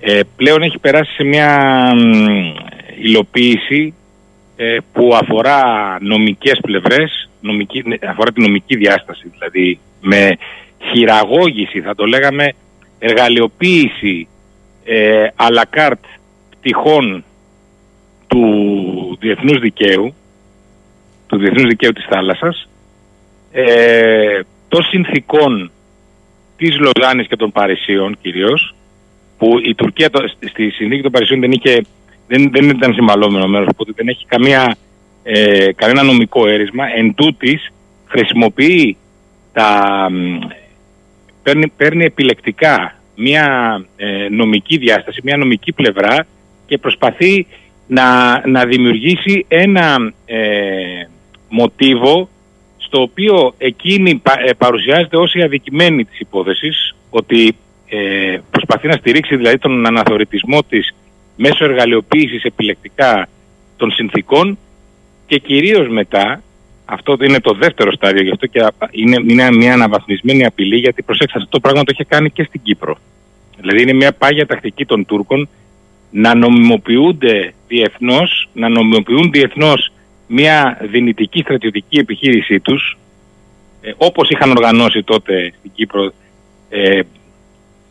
ε, 0.00 0.20
πλέον 0.36 0.62
έχει 0.62 0.78
περάσει 0.78 1.12
σε 1.14 1.24
μια 1.24 1.92
υλοποίηση 3.02 3.94
ε, 4.56 4.76
που 4.92 5.14
αφορά 5.14 5.62
νομικές 6.00 6.58
πλευρές, 6.62 7.30
νομική, 7.40 7.84
αφορά 8.08 8.32
τη 8.32 8.40
νομική 8.40 8.76
διάσταση, 8.76 9.32
δηλαδή 9.38 9.78
με 10.00 10.36
χειραγώγηση, 10.92 11.80
θα 11.80 11.94
το 11.94 12.04
λέγαμε, 12.04 12.52
εργαλειοποίηση 12.98 14.28
ε, 14.84 15.26
à 15.36 15.48
la 15.50 15.64
carte 15.76 16.18
πτυχών 16.50 17.24
του 18.26 19.16
διεθνούς 19.20 19.60
δικαίου, 19.60 20.14
του 21.26 21.36
διεθνούς 21.36 21.68
δικαίου 21.68 21.92
της 21.92 22.04
θάλασσας, 22.08 22.68
ε, 23.52 24.40
των 24.68 24.82
συνθήκων 24.82 25.70
της 26.56 26.76
Λοζάνης 26.78 27.26
και 27.26 27.36
των 27.36 27.52
Παρισίων 27.52 28.16
κυρίως, 28.20 28.74
που 29.38 29.58
η 29.64 29.74
Τουρκία 29.74 30.10
στη 30.28 30.70
συνθήκη 30.70 31.02
των 31.02 31.12
Παρισίων 31.12 31.40
δεν 31.40 31.52
είχε 31.52 31.84
δεν, 32.26 32.50
δεν 32.50 32.68
ήταν 32.68 32.94
συμβαλόμενο 32.94 33.46
μέρος, 33.46 33.68
οπότε 33.70 33.92
δεν 33.96 34.08
έχει 34.08 34.26
καμία, 34.26 34.76
ε, 35.22 35.72
κανένα 35.72 36.02
νομικό 36.02 36.48
έρισμα. 36.48 36.84
Εν 36.96 37.14
τούτης, 37.14 37.72
χρησιμοποιεί 38.06 38.96
τα, 39.52 40.08
παίρνει, 41.42 41.68
παίρνει 41.68 42.04
επιλεκτικά 42.04 42.94
μια 43.16 43.46
ε, 43.96 44.28
νομική 44.30 44.76
διάσταση, 44.76 45.20
μια 45.24 45.36
νομική 45.36 45.72
πλευρά 45.72 46.26
και 46.66 46.78
προσπαθεί 46.78 47.46
να, 47.86 48.40
να 48.48 48.64
δημιουργήσει 48.64 49.44
ένα 49.48 50.12
ε, 50.24 50.38
μοτίβο 51.48 52.28
στο 52.76 53.02
οποίο 53.02 53.54
εκείνη 53.58 54.22
ε, 54.46 54.52
παρουσιάζεται 54.52 55.16
ως 55.16 55.34
η 55.34 55.42
αδικημένη 55.42 56.04
της 56.04 56.20
υπόθεσης 56.20 56.94
ότι 57.10 57.56
ε, 57.88 58.38
προσπαθεί 58.50 58.86
να 58.86 58.96
στηρίξει 58.96 59.36
δηλαδή 59.36 59.58
τον 59.58 59.86
αναθωρητισμό 59.86 60.62
της 60.62 60.94
μέσω 61.36 61.64
εργαλειοποίησης 61.64 62.42
επιλεκτικά 62.42 63.28
των 63.76 63.90
συνθήκων 63.90 64.58
και 65.26 65.38
κυρίως 65.38 65.88
μετά, 65.88 66.42
αυτό 66.84 67.16
είναι 67.20 67.40
το 67.40 67.52
δεύτερο 67.52 67.92
στάδιο, 67.92 68.22
γι' 68.22 68.30
αυτό 68.30 68.46
και 68.46 68.66
είναι, 68.90 69.16
είναι 69.28 69.50
μια 69.50 69.72
αναβαθμισμένη 69.72 70.44
απειλή, 70.44 70.76
γιατί 70.76 71.02
προσέξτε, 71.02 71.38
αυτό 71.38 71.50
το 71.50 71.60
πράγμα 71.60 71.82
το 71.82 71.90
είχε 71.92 72.04
κάνει 72.04 72.30
και 72.30 72.42
στην 72.42 72.60
Κύπρο. 72.62 72.98
Δηλαδή 73.60 73.82
είναι 73.82 73.92
μια 73.92 74.12
πάγια 74.12 74.46
τακτική 74.46 74.86
των 74.86 75.06
Τούρκων 75.06 75.48
να 76.10 76.34
νομιμοποιούνται 76.34 77.54
διεθνώς, 77.68 78.48
να 78.52 78.68
νομιμοποιούν 78.68 79.30
διεθνώς 79.30 79.92
μια 80.26 80.78
δυνητική 80.90 81.40
στρατιωτική 81.40 81.98
επιχείρησή 81.98 82.60
τους, 82.60 82.98
ε, 83.80 83.92
όπως 83.96 84.28
είχαν 84.28 84.50
οργανώσει 84.50 85.02
τότε 85.02 85.52
στην 85.58 85.70
Κύπρο 85.74 86.12
ε, 86.68 87.00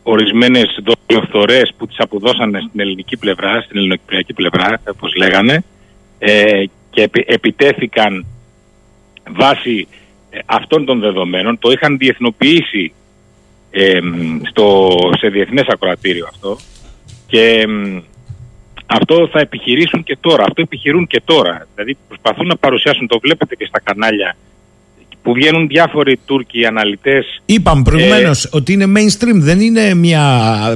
ορισμένες 0.06 0.78
δολοφθορές 1.06 1.72
που 1.76 1.86
τις 1.86 1.98
αποδώσανε 1.98 2.60
στην 2.68 2.80
ελληνική 2.80 3.16
πλευρά, 3.16 3.60
στην 3.60 3.78
ελληνοκυπριακή 3.78 4.32
πλευρά, 4.32 4.80
όπως 4.88 5.14
λέγανε, 5.14 5.64
ε, 6.18 6.64
και 6.90 7.10
επιτέθηκαν 7.26 8.26
βάσει 9.30 9.86
ε, 10.30 10.38
αυτών 10.46 10.84
των 10.84 11.00
δεδομένων, 11.00 11.58
το 11.58 11.70
είχαν 11.70 11.98
διεθνοποιήσει 11.98 12.92
ε, 13.70 13.98
στο, 14.50 14.90
σε 15.18 15.28
διεθνές 15.28 15.66
ακροατήριο 15.68 16.26
αυτό 16.30 16.58
και 17.26 17.66
αυτό 18.86 19.28
θα 19.32 19.40
επιχειρήσουν 19.40 20.02
και 20.02 20.16
τώρα, 20.20 20.42
αυτό 20.42 20.62
επιχειρούν 20.62 21.06
και 21.06 21.22
τώρα. 21.24 21.66
Δηλαδή 21.74 21.96
προσπαθούν 22.08 22.46
να 22.46 22.56
παρουσιάσουν, 22.56 23.06
το 23.06 23.18
βλέπετε 23.18 23.54
και 23.54 23.66
στα 23.66 23.80
κανάλια 23.80 24.36
που 25.24 25.32
βγαίνουν 25.32 25.66
διάφοροι 25.66 26.18
Τούρκοι 26.26 26.66
αναλυτές. 26.66 27.42
Είπαμε 27.46 27.82
προηγουμένως 27.82 28.44
ε, 28.44 28.48
ότι 28.52 28.72
είναι 28.72 28.84
mainstream, 28.96 29.34
δεν 29.34 29.60
είναι 29.60 29.94
μια 29.94 30.22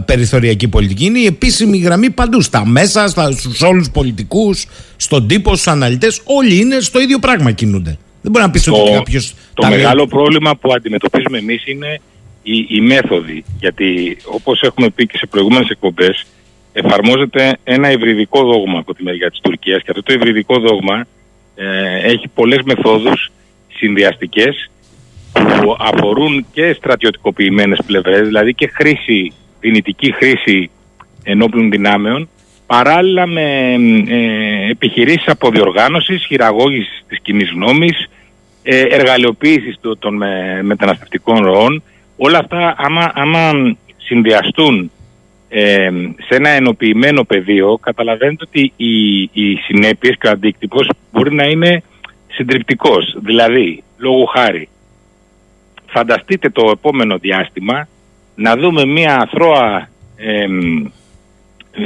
περιθωριακή 0.07 0.68
πολιτική. 0.68 1.05
Είναι 1.05 1.18
η 1.18 1.26
επίσημη 1.26 1.78
γραμμή 1.78 2.11
παντού. 2.11 2.40
Στα 2.40 2.66
μέσα, 2.66 3.09
στους 3.09 3.62
όλους 3.62 3.82
τους 3.82 3.92
πολιτικούς, 3.92 4.66
στον 4.96 5.26
τύπο, 5.26 5.51
στους 5.55 5.66
αναλυτές. 5.66 6.20
Όλοι 6.24 6.61
είναι 6.61 6.80
στο 6.80 7.01
ίδιο 7.01 7.18
πράγμα 7.18 7.51
κινούνται. 7.53 7.99
Δεν 8.22 8.30
μπορεί 8.32 8.44
να 8.44 8.51
πεις 8.51 8.68
ότι 8.68 8.92
κάποιος. 8.92 9.34
Το 9.55 9.66
μεγάλο 9.66 10.07
πρόβλημα 10.07 10.57
που 10.57 10.72
αντιμετωπίζουμε 10.72 11.38
εμείς 11.38 11.66
είναι 11.66 12.01
οι, 12.42 12.66
οι 12.68 12.80
μέθοδοι. 12.80 13.44
Γιατί 13.61 14.16
όπως 14.24 14.62
έχουμε 14.62 14.90
πει 14.90 15.07
και 15.07 15.18
σε 15.18 15.26
προηγούμενες 15.26 15.68
εκπομπές, 15.68 16.26
εφαρμόζεται 16.72 17.57
ένα 17.64 17.90
υβριδικό 17.90 18.44
δόγμα 18.44 18.78
από 18.78 18.94
τη 18.94 19.03
μεριά 19.03 19.30
της 19.30 19.40
Τουρκίας 19.40 19.82
και 19.82 19.90
αυτό 19.90 20.03
το 20.03 20.12
υβριδικό 20.12 20.59
δόγμα 20.59 21.07
ε, 21.55 22.12
έχει 22.12 22.28
πολλές 22.34 22.59
μεθόδους 22.64 23.30
συνδυαστικές 23.78 24.70
που 25.32 25.76
αφορούν 25.78 26.46
και 26.52 26.72
στρατιωτικοποιημένες 26.72 27.78
πλευρές, 27.86 28.26
δηλαδή 28.26 28.54
και 28.54 28.70
χρήση, 28.74 29.32
δυνητική 29.60 30.12
χρήση 30.12 30.70
ενόπλων 31.22 31.70
δυνάμεων, 31.70 32.28
παράλληλα 32.66 33.26
με 33.26 33.74
ε, 34.08 34.70
επιχειρήσεις 34.70 35.28
αποδιοργάνωσης, 35.28 36.24
χειραγώγησης 36.26 37.04
της 37.08 37.18
κοινή 37.22 37.44
γνώμης, 37.44 38.10
ε, 38.62 38.80
εργαλειοποίησης 38.80 39.76
των 39.98 40.16
με, 40.16 40.62
μεταναστευτικών 40.62 41.44
ροών. 41.44 41.82
Όλα 42.16 42.38
αυτά 42.38 42.74
άμα, 42.78 43.12
άμα 43.14 43.52
συνδυαστούν 43.96 44.90
ε, 45.48 45.90
σε 46.26 46.34
ένα 46.34 46.48
ενοποιημένο 46.48 47.24
πεδίο, 47.24 47.78
καταλαβαίνετε 47.82 48.44
ότι 48.48 48.72
οι, 48.76 49.20
οι 49.22 49.54
συνέπειες 49.66 50.16
και 50.20 50.26
ο 50.26 50.30
αντίκτυπος 50.30 50.88
μπορεί 51.12 51.34
να 51.34 51.44
είναι 51.44 51.82
συντριπτικός. 52.39 53.16
Δηλαδή, 53.20 53.82
λόγω 53.97 54.24
χάρη, 54.24 54.68
φανταστείτε 55.86 56.51
το 56.51 56.70
επόμενο 56.72 57.18
διάστημα 57.18 57.89
να 58.34 58.57
δούμε 58.57 58.84
μια 58.84 59.16
αθρώα 59.16 59.89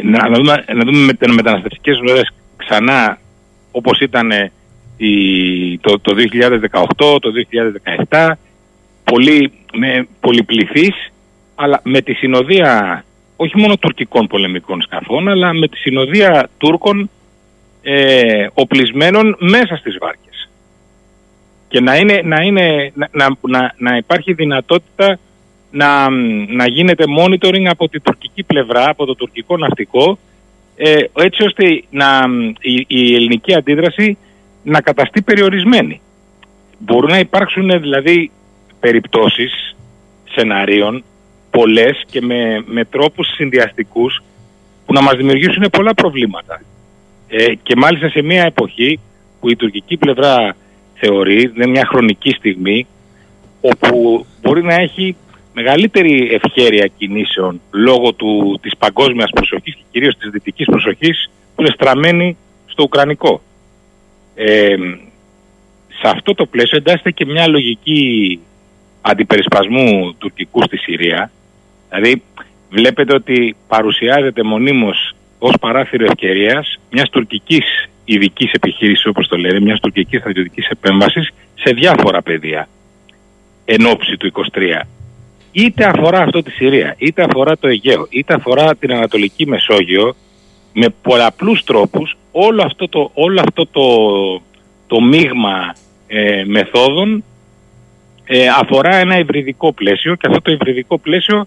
να, 0.03 0.29
δούμε, 0.33 0.65
να 0.75 0.85
δούμε 0.85 1.13
με, 1.21 1.33
μεταναστευτικές 1.33 1.99
ροές 1.99 2.33
ξανά 2.57 3.19
όπως 3.71 4.01
ήταν 4.01 4.31
το, 5.81 5.99
το 6.01 6.15
2018, 6.71 7.21
το 7.21 7.31
2017 8.09 8.31
πολύ, 9.05 9.53
με 9.73 10.07
πολυπληθής 10.21 11.13
αλλά 11.55 11.81
με 11.85 12.01
τη 12.01 12.13
συνοδεία 12.13 13.05
όχι 13.37 13.59
μόνο 13.59 13.77
τουρκικών 13.77 14.27
πολεμικών 14.27 14.83
σκαφών 14.83 15.29
αλλά 15.29 15.53
με 15.53 15.69
τη 15.69 15.77
συνοδεία 15.77 16.49
Τούρκων 16.59 17.11
ε, 17.83 18.47
οπλισμένων 18.55 19.37
μέσα 19.39 19.77
στις 19.77 19.97
βάρκες 20.01 20.32
και 21.73 21.81
να, 21.81 21.97
είναι, 21.97 22.21
να, 22.25 22.43
είναι, 22.43 22.93
να, 22.95 23.37
να, 23.41 23.75
να 23.77 23.97
υπάρχει 23.97 24.33
δυνατότητα 24.33 25.19
να, 25.71 26.11
να 26.49 26.67
γίνεται 26.67 27.05
monitoring 27.19 27.65
από 27.65 27.89
την 27.89 28.03
τουρκική 28.03 28.43
πλευρά, 28.43 28.89
από 28.89 29.05
το 29.05 29.15
τουρκικό 29.15 29.57
ναυτικό, 29.57 30.19
ε, 30.77 30.97
έτσι 31.13 31.43
ώστε 31.43 31.83
να, 31.91 32.07
η, 32.61 32.85
η, 32.89 33.15
ελληνική 33.15 33.55
αντίδραση 33.55 34.19
να 34.63 34.81
καταστεί 34.81 35.23
περιορισμένη. 35.23 36.01
Μπορούν 36.79 37.11
να 37.11 37.19
υπάρξουν 37.19 37.81
δηλαδή 37.81 38.31
περιπτώσεις 38.81 39.77
σεναρίων, 40.25 41.05
πολλές 41.51 42.05
και 42.11 42.21
με, 42.21 42.65
με 42.67 42.85
τρόπους 42.85 43.27
συνδυαστικούς 43.35 44.23
που 44.87 44.93
να 44.93 45.03
μας 45.03 45.17
δημιουργήσουν 45.17 45.71
πολλά 45.73 45.95
προβλήματα. 45.95 46.63
Ε, 47.29 47.55
και 47.63 47.77
μάλιστα 47.77 48.09
σε 48.09 48.23
μια 48.23 48.43
εποχή 48.43 49.01
που 49.41 49.51
η 49.51 49.57
τουρκική 49.57 49.97
πλευρά 49.97 50.57
θεωρεί, 51.05 51.53
είναι 51.55 51.67
μια 51.67 51.87
χρονική 51.87 52.31
στιγμή 52.31 52.87
όπου 53.61 54.27
μπορεί 54.41 54.63
να 54.63 54.75
έχει 54.75 55.17
μεγαλύτερη 55.55 56.41
ευχέρεια 56.43 56.87
κινήσεων 56.99 57.61
λόγω 57.71 58.13
του, 58.13 58.59
της 58.63 58.77
παγκόσμιας 58.79 59.31
προσοχής 59.31 59.75
και 59.75 59.83
κυρίως 59.91 60.17
της 60.17 60.31
δυτικής 60.31 60.67
προσοχής 60.67 61.31
που 61.55 61.63
είναι 61.63 61.71
στραμμένη 61.75 62.37
στο 62.67 62.83
Ουκρανικό. 62.83 63.41
Ε, 64.35 64.77
σε 65.89 66.09
αυτό 66.09 66.35
το 66.35 66.47
πλαίσιο 66.47 66.77
εντάσσεται 66.77 67.11
και 67.11 67.27
μια 67.27 67.49
λογική 67.49 68.41
αντιπερισπασμού 69.01 70.15
τουρκικού 70.19 70.63
στη 70.63 70.77
Συρία. 70.77 71.31
Δηλαδή 71.89 72.23
βλέπετε 72.71 73.15
ότι 73.15 73.57
παρουσιάζεται 73.69 74.43
μονίμως 74.43 75.15
ως 75.39 75.55
παράθυρο 75.61 76.05
ευκαιρίας 76.05 76.81
μιας 76.91 77.09
τουρκικής 77.11 77.89
ειδικής 78.05 78.53
επιχείρησης, 78.53 79.07
όπως 79.07 79.29
το 79.29 79.37
λένε, 79.37 79.61
μιας 79.61 79.81
τουρκικής 79.81 80.21
στρατιωτικής 80.21 80.67
επέμβασης 80.67 81.31
σε 81.55 81.75
διάφορα 81.75 82.23
πεδία 82.23 82.69
εν 83.65 83.87
ώψη 83.87 84.17
του 84.17 84.27
23. 84.27 84.81
Είτε 85.53 85.85
αφορά 85.85 86.19
αυτό 86.19 86.43
τη 86.43 86.51
Συρία, 86.51 86.95
είτε 86.99 87.23
αφορά 87.23 87.59
το 87.59 87.69
Αιγαίο, 87.69 88.07
είτε 88.11 88.35
αφορά 88.35 88.77
την 88.77 88.93
Ανατολική 88.93 89.47
Μεσόγειο, 89.47 90.15
με 90.73 90.89
πολλαπλούς 91.03 91.65
τρόπους 91.65 92.17
όλο 92.33 92.63
αυτό 92.63 92.89
το, 92.89 93.11
όλο 93.15 93.41
αυτό 93.41 93.67
το, 93.67 93.83
το 94.87 95.01
μείγμα 95.01 95.75
ε, 96.07 96.45
μεθόδων 96.47 97.25
ε, 98.25 98.49
αφορά 98.49 98.97
ένα 98.97 99.19
υβριδικό 99.19 99.73
πλαίσιο 99.73 100.15
και 100.15 100.27
αυτό 100.27 100.41
το 100.43 100.53
υβριδικό 100.53 100.99
πλαίσιο 100.99 101.47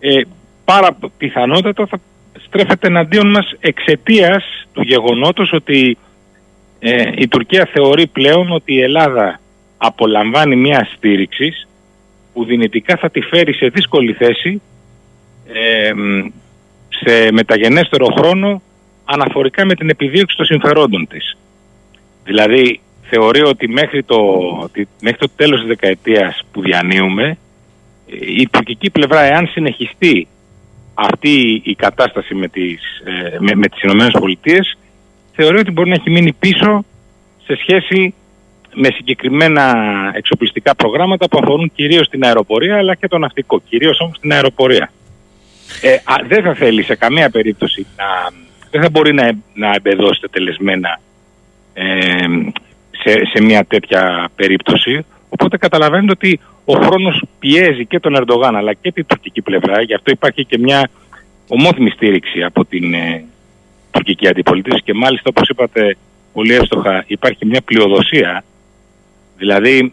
ε, 0.00 0.20
πάρα 0.64 0.96
πιθανότατα 1.16 1.86
θα 1.86 2.00
στρέφεται 2.46 2.86
εναντίον 2.86 3.30
μας 3.30 3.54
εξαιτίας 3.60 4.44
του 4.72 4.82
γεγονότος 4.82 5.52
ότι 5.52 5.98
ε, 6.78 7.10
η 7.16 7.28
Τουρκία 7.28 7.68
θεωρεί 7.72 8.06
πλέον 8.06 8.50
ότι 8.50 8.74
η 8.74 8.80
Ελλάδα 8.80 9.40
απολαμβάνει 9.76 10.56
μια 10.56 10.88
στήριξη 10.96 11.52
που 12.32 12.44
δυνητικά 12.44 12.96
θα 12.96 13.10
τη 13.10 13.20
φέρει 13.20 13.52
σε 13.52 13.66
δύσκολη 13.66 14.12
θέση 14.12 14.62
ε, 15.52 15.92
σε 16.88 17.32
μεταγενέστερο 17.32 18.06
χρόνο 18.18 18.62
αναφορικά 19.04 19.64
με 19.64 19.74
την 19.74 19.88
επιδίωξη 19.88 20.36
των 20.36 20.46
συμφερόντων 20.46 21.06
της. 21.06 21.36
Δηλαδή 22.24 22.80
θεωρεί 23.02 23.42
ότι 23.42 23.68
μέχρι 23.68 24.02
το, 24.02 24.16
μέχρι 25.00 25.18
το 25.18 25.28
τέλος 25.36 25.58
της 25.58 25.68
δεκαετίας 25.68 26.42
που 26.52 26.60
διανύουμε 26.60 27.38
η 28.36 28.48
τουρκική 28.48 28.90
πλευρά 28.90 29.20
εάν 29.20 29.46
συνεχιστεί 29.46 30.28
αυτή 30.94 31.62
η 31.64 31.74
κατάσταση 31.74 32.34
με 32.34 32.48
τις, 32.48 32.80
ε, 33.04 33.36
με, 33.38 33.54
με 33.54 33.68
τις 33.68 33.82
Ηνωμένες 33.82 34.12
Πολιτείες 34.18 34.78
θεωρεί 35.32 35.58
ότι 35.58 35.70
μπορεί 35.70 35.88
να 35.88 35.94
έχει 35.94 36.10
μείνει 36.10 36.32
πίσω 36.32 36.84
σε 37.44 37.56
σχέση 37.56 38.14
με 38.74 38.88
συγκεκριμένα 38.94 39.74
εξοπλιστικά 40.14 40.74
προγράμματα 40.74 41.28
που 41.28 41.38
αφορούν 41.42 41.72
κυρίως 41.74 42.08
την 42.08 42.24
αεροπορία 42.24 42.76
αλλά 42.76 42.94
και 42.94 43.08
το 43.08 43.18
ναυτικό, 43.18 43.60
κυρίως 43.68 44.00
όμως 44.00 44.18
την 44.18 44.32
αεροπορία. 44.32 44.90
Ε, 45.80 45.96
δεν 46.26 46.42
θα 46.42 46.54
θέλει 46.54 46.82
σε 46.82 46.94
καμία 46.96 47.30
περίπτωση 47.30 47.86
να, 47.96 48.04
δεν 48.70 48.82
θα 48.82 48.90
μπορεί 48.90 49.14
να, 49.14 49.32
να 49.54 49.72
εμπεδώσει 49.74 50.20
τελεσμένα 50.30 51.00
ε, 51.74 51.84
σε, 52.90 53.12
σε 53.32 53.42
μια 53.42 53.64
τέτοια 53.64 54.28
περίπτωση. 54.36 55.04
Οπότε 55.34 55.56
καταλαβαίνετε 55.56 56.12
ότι 56.12 56.40
ο 56.64 56.72
χρόνος 56.72 57.22
πιέζει 57.38 57.86
και 57.86 58.00
τον 58.00 58.16
Ερντογάν 58.16 58.56
αλλά 58.56 58.72
και 58.72 58.92
την 58.92 59.06
τουρκική 59.06 59.42
πλευρά. 59.42 59.82
Γι' 59.82 59.94
αυτό 59.94 60.10
υπάρχει 60.10 60.44
και 60.44 60.58
μια 60.58 60.90
ομόθυμη 61.48 61.90
στήριξη 61.90 62.42
από 62.42 62.64
την 62.64 62.94
ε, 62.94 63.24
τουρκική 63.90 64.28
αντιπολίτευση 64.28 64.82
και 64.82 64.94
μάλιστα 64.94 65.30
όπως 65.34 65.48
είπατε 65.48 65.96
πολύ 66.32 66.54
εύστοχα 66.54 67.04
υπάρχει 67.06 67.46
μια 67.46 67.60
πλειοδοσία 67.60 68.44
δηλαδή 69.36 69.92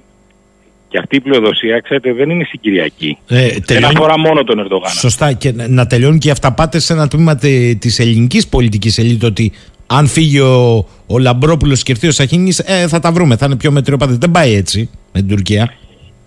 και 0.92 0.98
αυτή 0.98 1.16
η 1.16 1.20
πλειοδοσία, 1.20 1.80
ξέρετε, 1.80 2.14
δεν 2.14 2.30
είναι 2.30 2.44
συγκυριακή. 2.44 3.18
Ε, 3.28 3.48
δεν 3.66 3.86
αφορά 3.86 4.18
μόνο 4.18 4.44
τον 4.44 4.60
Ερντογάν. 4.60 4.92
Σωστά. 4.92 5.34
Και 5.34 5.52
να 5.52 5.88
τελειώνουν 5.88 6.20
και 6.20 6.28
οι 6.28 6.32
αυταπάτες 6.32 6.80
σε 6.80 6.94
ένα 6.94 7.08
τμήμα 7.08 7.36
της 7.80 8.00
ελληνικής 8.00 8.48
πολιτικής 8.48 8.98
ελίτ 8.98 9.24
ότι 9.24 9.52
αν 9.98 10.08
φύγει 10.08 10.40
ο, 10.40 10.86
ο 11.08 11.18
Λαμπρόπουλος 11.20 11.84
και 11.84 11.92
έρθει 11.92 12.08
ο 12.08 12.12
Σαχίνης, 12.12 12.60
ε, 12.60 12.88
θα 12.88 13.00
τα 13.00 13.12
βρούμε. 13.12 13.36
Θα 13.36 13.46
είναι 13.46 13.56
πιο 13.56 13.72
μετριοπαθής. 13.72 14.18
Δεν 14.18 14.32
πάει 14.32 14.54
έτσι 14.54 14.90
με 15.14 15.20
την 15.20 15.30
Τουρκία. 15.30 15.74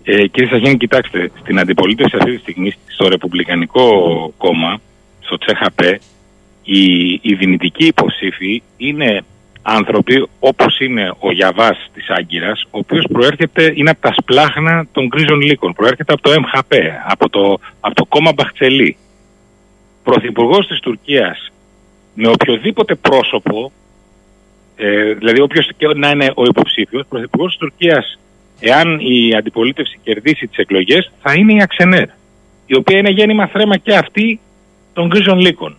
Ε, 0.03 0.27
κύριε 0.27 0.49
Σαχίνη, 0.49 0.77
κοιτάξτε, 0.77 1.31
στην 1.39 1.59
αντιπολίτευση 1.59 2.17
αυτή 2.19 2.31
τη 2.31 2.41
στιγμή 2.41 2.73
στο 2.87 3.07
Ρεπουμπλικανικό 3.07 3.87
κόμμα, 4.37 4.81
στο 5.19 5.37
ΤΖΕΧΑΠΕ, 5.37 5.99
οι, 6.63 7.11
οι 7.21 7.33
δυνητικοί 7.33 7.85
υποψήφοι 7.85 8.63
είναι 8.77 9.23
άνθρωποι 9.61 10.27
όπως 10.39 10.79
είναι 10.79 11.13
ο 11.19 11.31
Γιαβάς 11.31 11.89
της 11.93 12.09
Άγκυρας, 12.09 12.63
ο 12.63 12.77
οποίος 12.77 13.05
προέρχεται, 13.11 13.73
είναι 13.75 13.89
από 13.89 14.01
τα 14.01 14.13
σπλάχνα 14.17 14.87
των 14.91 15.07
γκρίζων 15.07 15.41
λύκων, 15.41 15.73
προέρχεται 15.73 16.13
από 16.13 16.21
το 16.21 16.29
ΜΧΠ, 16.39 16.73
από 17.07 17.29
το, 17.29 17.59
από 17.79 17.95
το 17.95 18.05
κόμμα 18.05 18.31
Μπαχτσελή. 18.35 18.97
Πρωθυπουργός 20.03 20.67
της 20.67 20.79
Τουρκίας 20.79 21.51
με 22.15 22.27
οποιοδήποτε 22.27 22.95
πρόσωπο, 22.95 23.71
ε, 24.75 25.13
δηλαδή 25.13 25.41
όποιος 25.41 25.69
και 25.77 25.87
να 25.95 26.09
είναι 26.09 26.31
ο 26.35 26.43
υποψήφιος, 26.43 27.05
πρωθυπουργός 27.09 27.49
της 27.49 27.59
Τουρκίας, 27.59 28.19
εάν 28.59 28.99
η 28.99 29.35
αντιπολίτευση 29.37 29.99
κερδίσει 30.03 30.47
τις 30.47 30.57
εκλογές, 30.57 31.11
θα 31.21 31.33
είναι 31.33 31.53
η 31.53 31.61
Αξενέρ, 31.61 32.07
η 32.65 32.75
οποία 32.75 32.97
είναι 32.97 33.09
γέννημα 33.09 33.47
θρέμα 33.47 33.77
και 33.77 33.95
αυτή 33.95 34.39
των 34.93 35.07
γκρίζων 35.07 35.39
λύκων. 35.39 35.75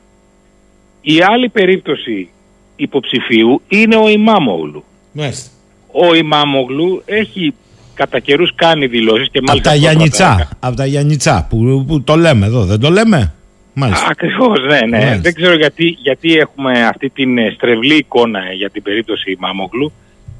Η 1.00 1.22
άλλη 1.22 1.48
περίπτωση 1.48 2.28
υποψηφίου 2.76 3.62
είναι 3.68 3.96
ο 3.96 4.08
Ιμάμογλου. 4.08 4.84
Μάλιστα. 5.12 5.50
Ο 5.92 6.14
Ιμάμογλου 6.14 7.02
έχει 7.04 7.54
κατά 7.94 8.18
καιρούς 8.18 8.54
κάνει 8.54 8.86
δηλώσεις 8.86 9.28
και 9.30 9.40
μάλιστα. 9.46 9.70
Από 9.70 9.78
τα 9.78 9.86
Γιάννητσά. 9.86 10.48
Από 10.60 10.76
τα 10.76 10.86
Γιάννητσά 10.86 11.46
που, 11.50 11.84
που 11.88 12.02
το 12.02 12.16
λέμε 12.16 12.46
εδώ, 12.46 12.64
δεν 12.64 12.80
το 12.80 12.90
λέμε; 12.90 13.34
Ακριβώς, 14.10 14.60
ναι, 14.66 14.98
ναι. 14.98 15.18
Δεν 15.20 15.34
ξέρω 15.34 15.54
γιατί, 15.54 15.84
γιατί 15.84 16.36
έχουμε 16.36 16.86
αυτή 16.86 17.10
την 17.10 17.38
ε, 17.38 17.50
στρεβλή 17.54 17.94
εικόνα 17.94 18.52
για 18.52 18.70
την 18.70 18.82
περίπτωση 18.82 19.30
Ιμάμογλου, 19.30 19.92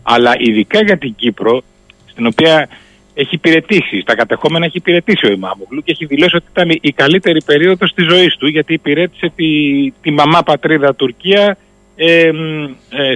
αλλά 0.03 0.35
ειδικά 0.39 0.83
για 0.83 0.99
την 0.99 1.15
Κύπρο, 1.15 1.63
στην 2.07 2.27
οποία 2.27 2.69
έχει 3.15 3.35
υπηρετήσει, 3.35 4.01
στα 4.01 4.15
κατεχόμενα 4.15 4.65
έχει 4.65 4.77
υπηρετήσει 4.77 5.27
ο 5.27 5.31
Ιμάμογλου 5.31 5.83
και 5.83 5.93
έχει 5.93 6.07
δηλώσει 6.07 6.37
ότι 6.37 6.47
ήταν 6.51 6.79
η 6.81 6.93
καλύτερη 6.93 7.43
περίοδος 7.43 7.93
της 7.95 8.07
ζωής 8.07 8.37
του, 8.37 8.47
γιατί 8.47 8.73
υπηρέτησε 8.73 9.33
τη, 9.37 9.47
τη 9.91 10.11
μαμά 10.11 10.43
πατρίδα 10.43 10.95
Τουρκία 10.95 11.57
ε, 11.97 12.31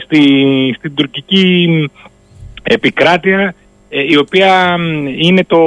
στη, 0.04 0.22
στην 0.78 0.94
τουρκική 0.94 1.90
επικράτεια 2.62 3.40
ε, 3.40 3.54
η 3.90 4.16
οποία 4.16 4.76
είναι 5.18 5.44
το 5.44 5.58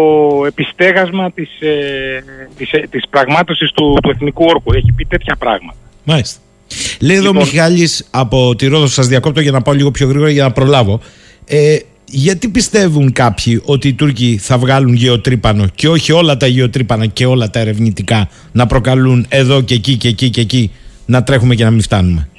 επιστέγασμα 0.48 1.32
της, 1.32 1.50
ε, 1.60 2.24
της, 2.58 2.72
ε, 2.72 2.88
της 2.90 3.04
πραγμάτωσης 3.10 3.72
του, 3.72 3.98
του 4.04 4.10
εθνικού 4.10 4.46
όρκου. 4.46 4.74
Έχει 4.74 4.92
πει 4.96 5.06
τέτοια 5.06 5.36
πράγματα. 5.36 5.78
Μάλιστα. 6.04 6.40
Λέει 7.02 7.16
εδώ 7.18 7.32
λοιπόν, 7.32 7.44
Μιχάλης 7.44 8.08
από 8.12 8.56
τη 8.56 8.68
Ρόδο, 8.68 8.88
σας 8.88 9.08
διακόπτω 9.08 9.42
για 9.42 9.52
να 9.52 9.62
πάω 9.62 9.74
λίγο 9.74 9.92
πιο 9.92 10.08
γρήγορα 10.08 10.30
για 10.30 10.44
να 10.44 10.52
προλάβω. 10.52 11.00
Ε, 11.46 11.78
γιατί 12.06 12.50
πιστεύουν 12.50 13.12
κάποιοι 13.12 13.62
ότι 13.66 13.88
οι 13.88 13.94
Τούρκοι 13.94 14.38
θα 14.42 14.58
βγάλουν 14.58 14.94
γεωτρύπανο 14.94 15.68
και 15.76 15.88
όχι 15.88 16.12
όλα 16.12 16.38
τα 16.38 16.48
γεωτρύπανα 16.48 17.06
και 17.06 17.26
όλα 17.26 17.50
τα 17.50 17.60
ερευνητικά 17.60 18.30
να 18.52 18.66
προκαλούν 18.68 19.26
εδώ 19.30 19.62
και 19.62 19.74
εκεί 19.74 19.98
και 19.98 20.08
εκεί 20.08 20.30
και 20.30 20.42
εκεί 20.42 20.72
να 21.06 21.24
τρέχουμε 21.24 21.56
και 21.56 21.64
να 21.64 21.72
μην 21.72 21.82
φτάνουμε; 21.82 22.30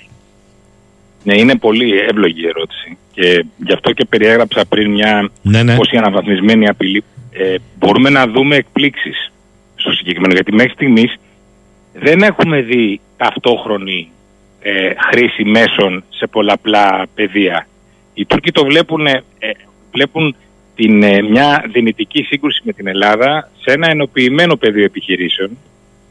Ναι, 1.22 1.38
είναι 1.38 1.56
πολύ 1.56 1.90
εύλογη 1.98 2.40
η 2.40 2.46
ερώτηση. 2.46 2.96
Και 3.14 3.44
γι' 3.56 3.72
αυτό 3.72 3.92
και 3.92 4.04
περιέγραψα 4.04 4.64
πριν 4.64 4.90
μια 4.90 5.30
ναι, 5.42 5.62
ναι. 5.62 5.76
πώς 5.76 5.90
η 5.90 5.96
αναβαθμισμένη 5.96 6.68
απειλή. 6.68 7.04
Ε, 7.30 7.54
μπορούμε 7.78 8.10
να 8.10 8.26
δούμε 8.26 8.56
εκπλήξεις 8.56 9.32
στο 9.74 9.92
συγκεκριμένο. 9.92 10.34
Γιατί 10.34 10.52
μέχρι 10.52 10.72
στιγμής 10.72 11.16
δεν 11.92 12.22
έχουμε 12.22 12.60
δει 12.60 13.00
ταυτόχρονη 13.16 14.10
ε, 14.60 14.92
χρήση 15.10 15.44
μέσων 15.44 16.04
σε 16.08 16.26
πολλαπλά 16.26 17.06
πεδία. 17.14 17.66
Οι 18.14 18.26
Τούρκοι 18.26 18.50
το 18.52 18.64
βλέπουν, 18.64 19.06
ε, 19.06 19.22
βλέπουν 19.92 20.36
την, 20.74 21.02
ε, 21.02 21.22
μια 21.22 21.64
δυνητική 21.72 22.22
σύγκρουση 22.22 22.60
με 22.64 22.72
την 22.72 22.86
Ελλάδα 22.86 23.50
σε 23.60 23.72
ένα 23.72 23.90
ενοποιημένο 23.90 24.56
πεδίο 24.56 24.84
επιχειρήσεων. 24.84 25.58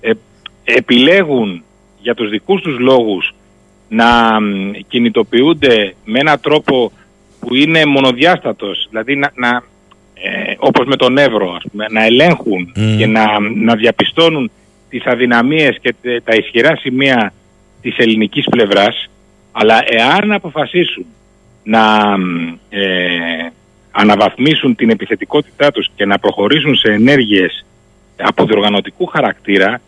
Ε, 0.01 0.11
επιλέγουν 0.63 1.63
για 2.01 2.15
τους 2.15 2.29
δικούς 2.29 2.61
τους 2.61 2.79
λόγους 2.79 3.33
να 3.93 4.39
κινητοποιούνται 4.87 5.95
με 6.05 6.19
έναν 6.19 6.39
τρόπο 6.39 6.91
που 7.39 7.55
είναι 7.55 7.85
μονοδιάστατος, 7.85 8.87
δηλαδή 8.89 9.15
να, 9.15 9.31
να 9.35 9.63
ε, 10.13 10.53
όπως 10.57 10.85
με 10.85 10.95
τον 10.95 11.17
Εύρο, 11.17 11.57
να 11.91 12.05
ελέγχουν 12.05 12.71
και 12.97 13.05
να, 13.05 13.39
να 13.39 13.75
διαπιστώνουν 13.75 14.51
τις 14.89 15.05
αδυναμίες 15.05 15.77
και 15.81 15.95
τα 16.23 16.35
ισχυρά 16.35 16.75
σημεία 16.75 17.33
της 17.81 17.97
ελληνικής 17.97 18.45
πλευράς, 18.49 19.09
αλλά 19.51 19.83
εάν 19.85 20.31
αποφασίσουν 20.31 21.05
να 21.63 22.15
ε, 22.69 22.83
αναβαθμίσουν 23.91 24.75
την 24.75 24.89
επιθετικότητά 24.89 25.71
τους 25.71 25.89
και 25.95 26.05
να 26.05 26.19
προχωρήσουν 26.19 26.75
σε 26.75 26.91
ενέργειες 26.91 27.65
αποδιοργανωτικού 28.17 29.05
χαρακτήρα, 29.05 29.81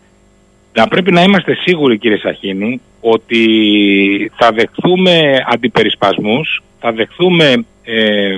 να 0.72 0.88
πρέπει 0.88 1.12
να 1.12 1.22
είμαστε 1.22 1.54
σίγουροι 1.54 1.98
κύριε 1.98 2.18
Σαχίνη 2.18 2.80
ότι 3.00 4.32
θα 4.34 4.52
δεχθούμε 4.52 5.44
αντιπερισπασμούς, 5.46 6.62
θα 6.80 6.92
δεχθούμε 6.92 7.64
ε, 7.84 8.36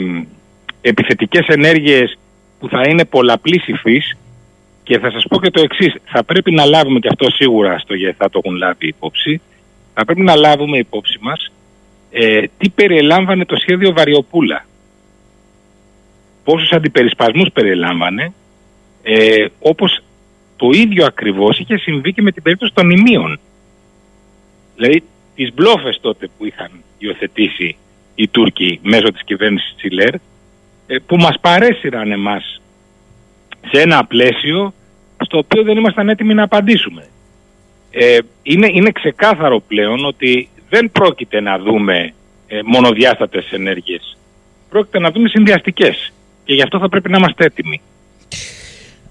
επιθετικές 0.81 1.47
ενέργειες 1.47 2.19
που 2.59 2.69
θα 2.69 2.83
είναι 2.89 3.05
πολλαπλής 3.05 3.67
υφής 3.69 4.17
και 4.83 4.99
θα 4.99 5.11
σας 5.11 5.25
πω 5.29 5.41
και 5.41 5.51
το 5.51 5.61
εξής, 5.61 5.95
θα 6.05 6.25
πρέπει 6.25 6.51
να 6.51 6.65
λάβουμε 6.65 6.99
και 6.99 7.09
αυτό 7.09 7.31
σίγουρα 7.31 7.79
στο 7.79 7.95
ΓΕ 7.95 8.15
θα 8.19 8.31
το 8.31 8.41
έχουν 8.45 8.57
λάβει 8.57 8.87
υπόψη, 8.87 9.41
θα 9.95 10.05
πρέπει 10.05 10.21
να 10.23 10.37
λάβουμε 10.37 10.79
υπόψη 10.79 11.19
μας 11.21 11.53
ε, 12.11 12.43
τι 12.59 12.69
περιελάμβανε 12.69 13.45
το 13.45 13.57
σχέδιο 13.57 13.93
Βαριοπούλα. 13.93 14.65
Πόσους 16.45 16.73
αντιπερισπασμούς 16.73 17.49
περιελάμβανε, 17.53 18.33
ε, 19.03 19.47
όπως 19.61 20.03
το 20.57 20.71
ίδιο 20.73 21.05
ακριβώς 21.05 21.59
είχε 21.59 21.77
συμβεί 21.77 22.13
και 22.13 22.23
με 22.23 22.33
την 22.33 22.43
περίπτωση 22.43 22.73
των 22.75 22.91
ημείων. 22.91 23.41
Δηλαδή 24.79 25.03
τις 25.35 25.53
μπλόφες 25.55 25.99
τότε 26.01 26.29
που 26.39 26.45
είχαν 26.45 26.71
υιοθετήσει 26.99 27.77
οι 28.15 28.29
Τούρκοι 28.29 28.81
μέσω 28.83 29.13
της 29.13 29.25
κυβέρνησης 29.25 29.75
Τσιλέρ 29.77 30.15
ε, 30.87 30.99
που 31.07 31.17
μας 31.17 31.41
παρέσυραν 31.41 32.11
εμάς 32.13 32.61
σε 33.71 33.81
ένα 33.81 34.05
πλαίσιο 34.05 34.75
στο 35.25 35.39
οποίο 35.39 35.63
δεν 35.63 35.77
ήμασταν 35.77 36.09
έτοιμοι 36.09 36.35
να 36.35 36.43
απαντήσουμε. 36.43 37.07
Ε, 37.91 38.19
είναι, 38.43 38.69
είναι 38.73 38.91
ξεκάθαρο 38.91 39.61
πλέον 39.61 40.05
ότι 40.05 40.49
δεν 40.69 40.91
πρόκειται 40.91 41.41
να 41.41 41.59
δούμε 41.59 42.13
ε, 42.47 42.61
μονοδιάστατες 42.65 43.53
ενέργειες. 43.53 44.17
Πρόκειται 44.69 44.99
να 44.99 45.11
δούμε 45.11 45.29
συνδυαστικές 45.29 46.13
και 46.45 46.55
γι' 46.55 46.63
αυτό 46.63 46.79
θα 46.79 46.89
πρέπει 46.89 47.11
να 47.11 47.17
είμαστε 47.17 47.45
έτοιμοι. 47.45 47.81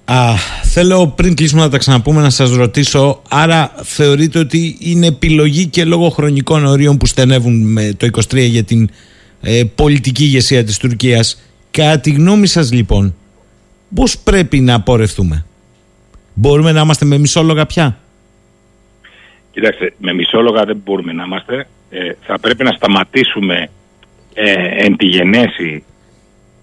Α, 0.09 0.35
θέλω 0.63 1.07
πριν 1.07 1.35
κλείσουμε 1.35 1.61
να 1.61 1.69
τα 1.69 1.77
ξαναπούμε 1.77 2.21
να 2.21 2.29
σας 2.29 2.55
ρωτήσω 2.55 3.21
άρα 3.29 3.71
θεωρείτε 3.83 4.39
ότι 4.39 4.77
είναι 4.79 5.07
επιλογή 5.07 5.67
και 5.67 5.85
λόγω 5.85 6.09
χρονικών 6.09 6.65
ορίων 6.65 6.97
που 6.97 7.05
στενεύουν 7.05 7.71
με 7.71 7.93
το 7.97 8.07
23 8.11 8.35
για 8.35 8.63
την 8.63 8.89
ε, 9.41 9.63
πολιτική 9.75 10.23
ηγεσία 10.23 10.63
της 10.63 10.77
Τουρκίας 10.77 11.41
κατά 11.71 11.99
τη 11.99 12.11
γνώμη 12.11 12.47
σας 12.47 12.71
λοιπόν 12.71 13.15
πώς 13.95 14.17
πρέπει 14.17 14.59
να 14.59 14.73
απορρευτούμε 14.73 15.45
μπορούμε 16.33 16.71
να 16.71 16.81
είμαστε 16.81 17.05
με 17.05 17.17
μισόλογα 17.17 17.65
πια; 17.65 17.97
Κοιτάξτε, 19.51 19.93
με 19.97 20.13
μισόλογα 20.13 20.63
δεν 20.63 20.81
μπορούμε 20.83 21.13
να 21.13 21.23
είμαστε. 21.23 21.67
Ε, 21.89 22.11
θα 22.21 22.39
πρέπει 22.39 22.63
να 22.63 22.71
σταματήσουμε 22.71 23.69
ε, 24.33 24.85
εν 24.85 24.97
τη 24.97 25.05
γενέση 25.05 25.83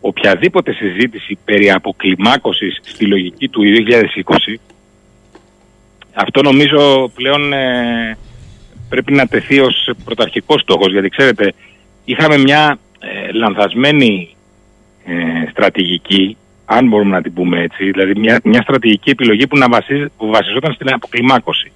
οποιαδήποτε 0.07 0.73
συζήτηση 0.73 1.39
περί 1.45 1.71
αποκλιμάκωσης 1.71 2.81
στη 2.83 3.07
λογική 3.07 3.49
του 3.49 3.63
2020 4.25 4.55
αυτό 6.15 6.43
νομίζω 6.43 7.11
πλέον 7.15 7.53
ε, 7.53 8.19
πρέπει 8.89 9.13
να 9.13 9.27
τεθεί 9.27 9.61
ως 9.61 9.91
πρωταρχικός 10.05 10.61
στόχος 10.61 10.93
γιατί 10.93 11.09
ξέρετε 11.09 11.55
είχαμε 12.05 12.39
μια 12.39 12.79
ε, 12.99 13.33
λανθασμένη 13.33 14.37
ε, 15.05 15.51
στρατηγική 15.51 16.37
αν 16.65 16.89
μπορούμε 16.89 17.11
να 17.11 17.23
την 17.23 17.33
πούμε 17.33 17.61
έτσι 17.61 17.91
δηλαδή 17.91 18.19
μια, 18.19 18.41
μια 18.45 18.63
στρατηγική 18.63 19.11
επιλογή 19.11 19.47
που, 19.47 19.59
να 19.59 19.69
βασίζ, 19.69 20.05
που 20.17 20.27
βασιζόταν 20.27 20.73
στην 20.73 20.93
αποκλιμάκωση 20.93 21.73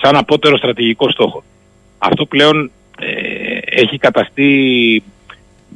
σαν 0.00 0.16
απότερο 0.16 0.56
στρατηγικό 0.56 1.10
στόχο. 1.10 1.42
Αυτό 1.98 2.26
πλέον 2.26 2.70
έχει 3.64 3.98
καταστεί 3.98 5.02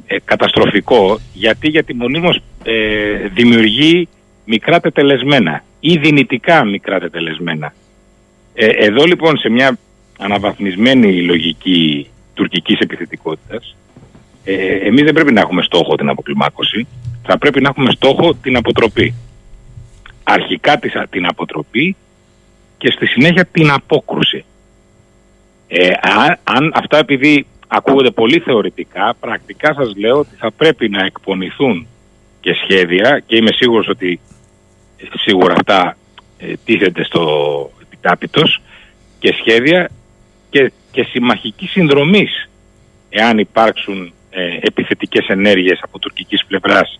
ε, 0.07 0.17
καταστροφικό 0.25 1.19
γιατί, 1.33 1.67
γιατί 1.67 1.93
μονίμως 1.93 2.39
ε, 2.63 3.27
δημιουργεί 3.33 4.07
μικρά 4.45 4.79
τετελεσμένα 4.79 5.63
ή 5.79 5.97
δυνητικά 5.97 6.63
μικρά 6.63 6.99
τετελεσμένα. 6.99 7.73
Ε, 8.53 8.65
εδώ 8.65 9.03
λοιπόν 9.03 9.37
σε 9.37 9.49
μια 9.49 9.77
αναβαθμισμένη 10.17 11.21
λογική 11.21 12.07
εμείς 14.87 15.03
δεν 15.03 15.13
πρέπει 15.13 15.33
να 15.33 15.41
έχουμε 15.41 15.61
στόχο 15.61 15.95
την 15.95 16.09
αποκλιμάκωση, 16.09 16.87
θα 17.23 17.37
πρέπει 17.37 17.61
να 17.61 17.69
έχουμε 17.69 17.91
στόχο 17.91 18.33
την 18.33 18.55
αποτροπή. 18.55 19.13
Αρχικά 20.23 20.79
την 21.09 21.25
αποτροπή 21.25 21.95
και 22.77 22.91
στη 22.91 23.05
συνέχεια 23.05 23.45
την 23.45 23.71
απόκρουση. 23.71 24.45
Ε, 25.67 25.91
αν, 26.01 26.39
αν 26.43 26.71
αυτά 26.75 26.97
επειδή 26.97 27.45
ακούγονται 27.67 28.11
πολύ 28.11 28.39
θεωρητικά, 28.39 29.15
πρακτικά 29.19 29.73
σας 29.73 29.95
λέω 29.95 30.17
ότι 30.17 30.35
θα 30.35 30.51
πρέπει 30.51 30.89
να 30.89 31.05
εκπονηθούν 31.05 31.87
και 32.39 32.53
σχέδια 32.63 33.23
και 33.25 33.35
είμαι 33.35 33.51
σίγουρος 33.51 33.87
ότι 33.87 34.19
ε, 34.97 35.05
σίγουρα 35.17 35.53
αυτά 35.53 35.97
ε, 36.37 36.53
τίθενται 36.65 37.03
στο 37.03 37.23
επιτάπητος 37.81 38.61
και 39.19 39.35
σχέδια 39.39 39.89
και, 40.49 40.71
και 40.91 41.03
συμμαχική 41.03 41.67
συνδρομής 41.67 42.49
εάν 43.09 43.37
υπάρξουν 43.37 44.13
ε, 44.29 44.57
επιθετικές 44.61 45.27
ενέργειες 45.27 45.79
από 45.81 45.99
τουρκικής 45.99 46.45
πλευράς 46.45 46.99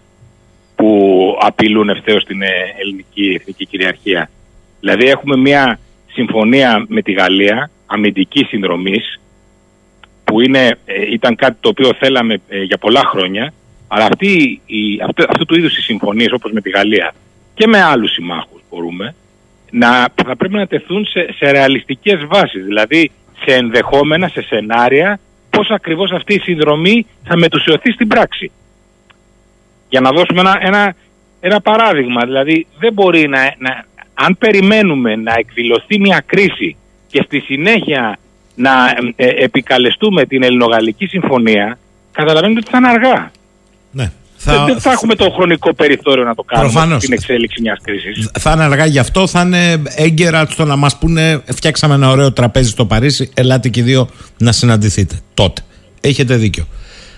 που 0.75 1.37
απειλούν 1.39 1.89
ευθέως 1.89 2.23
την 2.23 2.41
ε, 2.41 2.47
ελληνική 2.79 3.37
εθνική 3.39 3.65
κυριαρχία. 3.65 4.29
Δηλαδή 4.79 5.05
έχουμε 5.05 5.37
μια 5.37 5.79
συμφωνία 6.11 6.85
με 6.87 7.01
τη 7.01 7.11
Γαλλία 7.11 7.69
αμυντική 7.85 8.43
συνδρομής 8.43 9.19
που 10.33 10.41
είναι, 10.41 10.77
ε, 10.85 11.11
ήταν 11.11 11.35
κάτι 11.35 11.57
το 11.59 11.69
οποίο 11.69 11.93
θέλαμε 11.99 12.41
ε, 12.47 12.63
για 12.63 12.77
πολλά 12.77 13.01
χρόνια 13.05 13.53
αλλά 13.87 14.05
αυτή, 14.05 14.61
η, 14.65 15.01
αυτό, 15.07 15.25
αυτού 15.29 15.45
του 15.45 15.57
είδους 15.57 15.77
οι 15.77 15.81
συμφωνίες 15.81 16.31
όπως 16.31 16.51
με 16.51 16.61
τη 16.61 16.69
Γαλλία 16.69 17.13
και 17.53 17.67
με 17.67 17.81
άλλους 17.81 18.11
συμμάχους 18.11 18.61
μπορούμε 18.69 19.15
να, 19.71 20.07
θα 20.25 20.35
πρέπει 20.35 20.53
να 20.53 20.67
τεθούν 20.67 21.05
σε, 21.05 21.33
σε 21.37 21.51
ρεαλιστικές 21.51 22.25
βάσεις 22.25 22.63
δηλαδή 22.63 23.11
σε 23.45 23.55
ενδεχόμενα, 23.55 24.27
σε 24.27 24.41
σενάρια 24.41 25.19
πώς 25.49 25.69
ακριβώς 25.69 26.11
αυτή 26.11 26.33
η 26.33 26.39
συνδρομή 26.39 27.05
θα 27.23 27.37
μετουσιωθεί 27.37 27.91
στην 27.91 28.07
πράξη. 28.07 28.51
Για 29.89 30.01
να 30.01 30.09
δώσουμε 30.11 30.39
ένα, 30.39 30.57
ένα, 30.61 30.95
ένα 31.39 31.61
παράδειγμα, 31.61 32.25
δηλαδή 32.25 32.67
δεν 32.79 32.93
μπορεί 32.93 33.27
να, 33.27 33.55
να, 33.57 33.85
αν 34.13 34.37
περιμένουμε 34.37 35.15
να 35.15 35.33
εκδηλωθεί 35.37 35.99
μια 35.99 36.23
κρίση 36.25 36.75
και 37.07 37.21
στη 37.25 37.39
συνέχεια 37.39 38.17
να 38.55 38.71
ε, 39.15 39.27
επικαλεστούμε 39.27 40.25
την 40.25 40.43
Ελληνογαλλική 40.43 41.05
Συμφωνία, 41.05 41.77
καταλαβαίνετε 42.11 42.59
ότι 42.59 42.69
θα 42.71 42.77
είναι 42.77 42.87
αργά. 42.87 43.31
Ναι. 43.91 44.11
Θα... 44.35 44.65
Δεν 44.65 44.79
θα 44.79 44.91
έχουμε 44.91 45.15
το 45.15 45.29
χρονικό 45.29 45.73
περιθώριο 45.73 46.23
να 46.23 46.35
το 46.35 46.43
κάνουμε 46.43 46.71
Προφανώς. 46.71 47.01
στην 47.01 47.13
εξέλιξη 47.13 47.61
μιας 47.61 47.79
κρίσης. 47.83 48.29
Θα 48.39 48.51
είναι 48.51 48.63
αργά 48.63 48.85
γι' 48.85 48.99
αυτό, 48.99 49.27
θα 49.27 49.41
είναι 49.41 49.81
έγκαιρα 49.95 50.45
στο 50.49 50.65
να 50.65 50.75
μας 50.75 50.97
πούνε: 50.97 51.41
Φτιάξαμε 51.45 51.93
ένα 51.93 52.09
ωραίο 52.09 52.33
τραπέζι 52.33 52.69
στο 52.69 52.85
Παρίσι, 52.85 53.31
ελάτε 53.33 53.69
και 53.69 53.79
οι 53.79 53.83
δύο 53.83 54.09
να 54.37 54.51
συναντηθείτε. 54.51 55.19
Τότε. 55.33 55.61
Έχετε 56.01 56.35
δίκιο. 56.35 56.67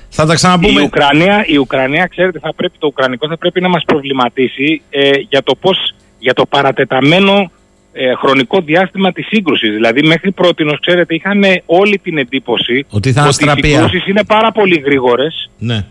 Θα 0.09 0.25
τα 0.25 0.33
ξαναπούμε. 0.33 0.81
Η 0.81 0.83
Ουκρανία, 0.83 1.43
η 1.47 1.57
Ουκρανία, 1.57 2.07
ξέρετε, 2.07 2.39
θα 2.39 2.53
πρέπει, 2.53 2.77
το 2.77 2.87
Ουκρανικό 2.87 3.27
θα 3.27 3.37
πρέπει 3.37 3.61
να 3.61 3.69
μας 3.69 3.83
προβληματίσει 3.85 4.81
ε, 4.89 5.09
για 5.29 5.43
το 5.43 5.55
πώς 5.55 5.95
για 6.19 6.33
το 6.33 6.45
παρατεταμένο 6.45 7.51
ε, 7.97 8.13
χρονικό 8.15 8.61
διάστημα 8.61 9.11
της 9.11 9.27
σύγκρουσης. 9.27 9.71
Δηλαδή 9.73 10.01
μέχρι 10.03 10.31
πρώτη, 10.31 10.65
ξέρετε, 10.81 11.15
είχαν 11.15 11.43
όλη 11.65 11.99
την 12.03 12.17
εντύπωση 12.17 12.85
ότι, 12.89 13.11
θα 13.11 13.27
ότι 13.27 13.67
οι 13.67 13.71
σύγκρουσεις 13.71 14.07
είναι 14.07 14.23
πάρα 14.23 14.51
πολύ 14.51 14.81
γρήγορες 14.85 15.49
ναι. 15.57 15.85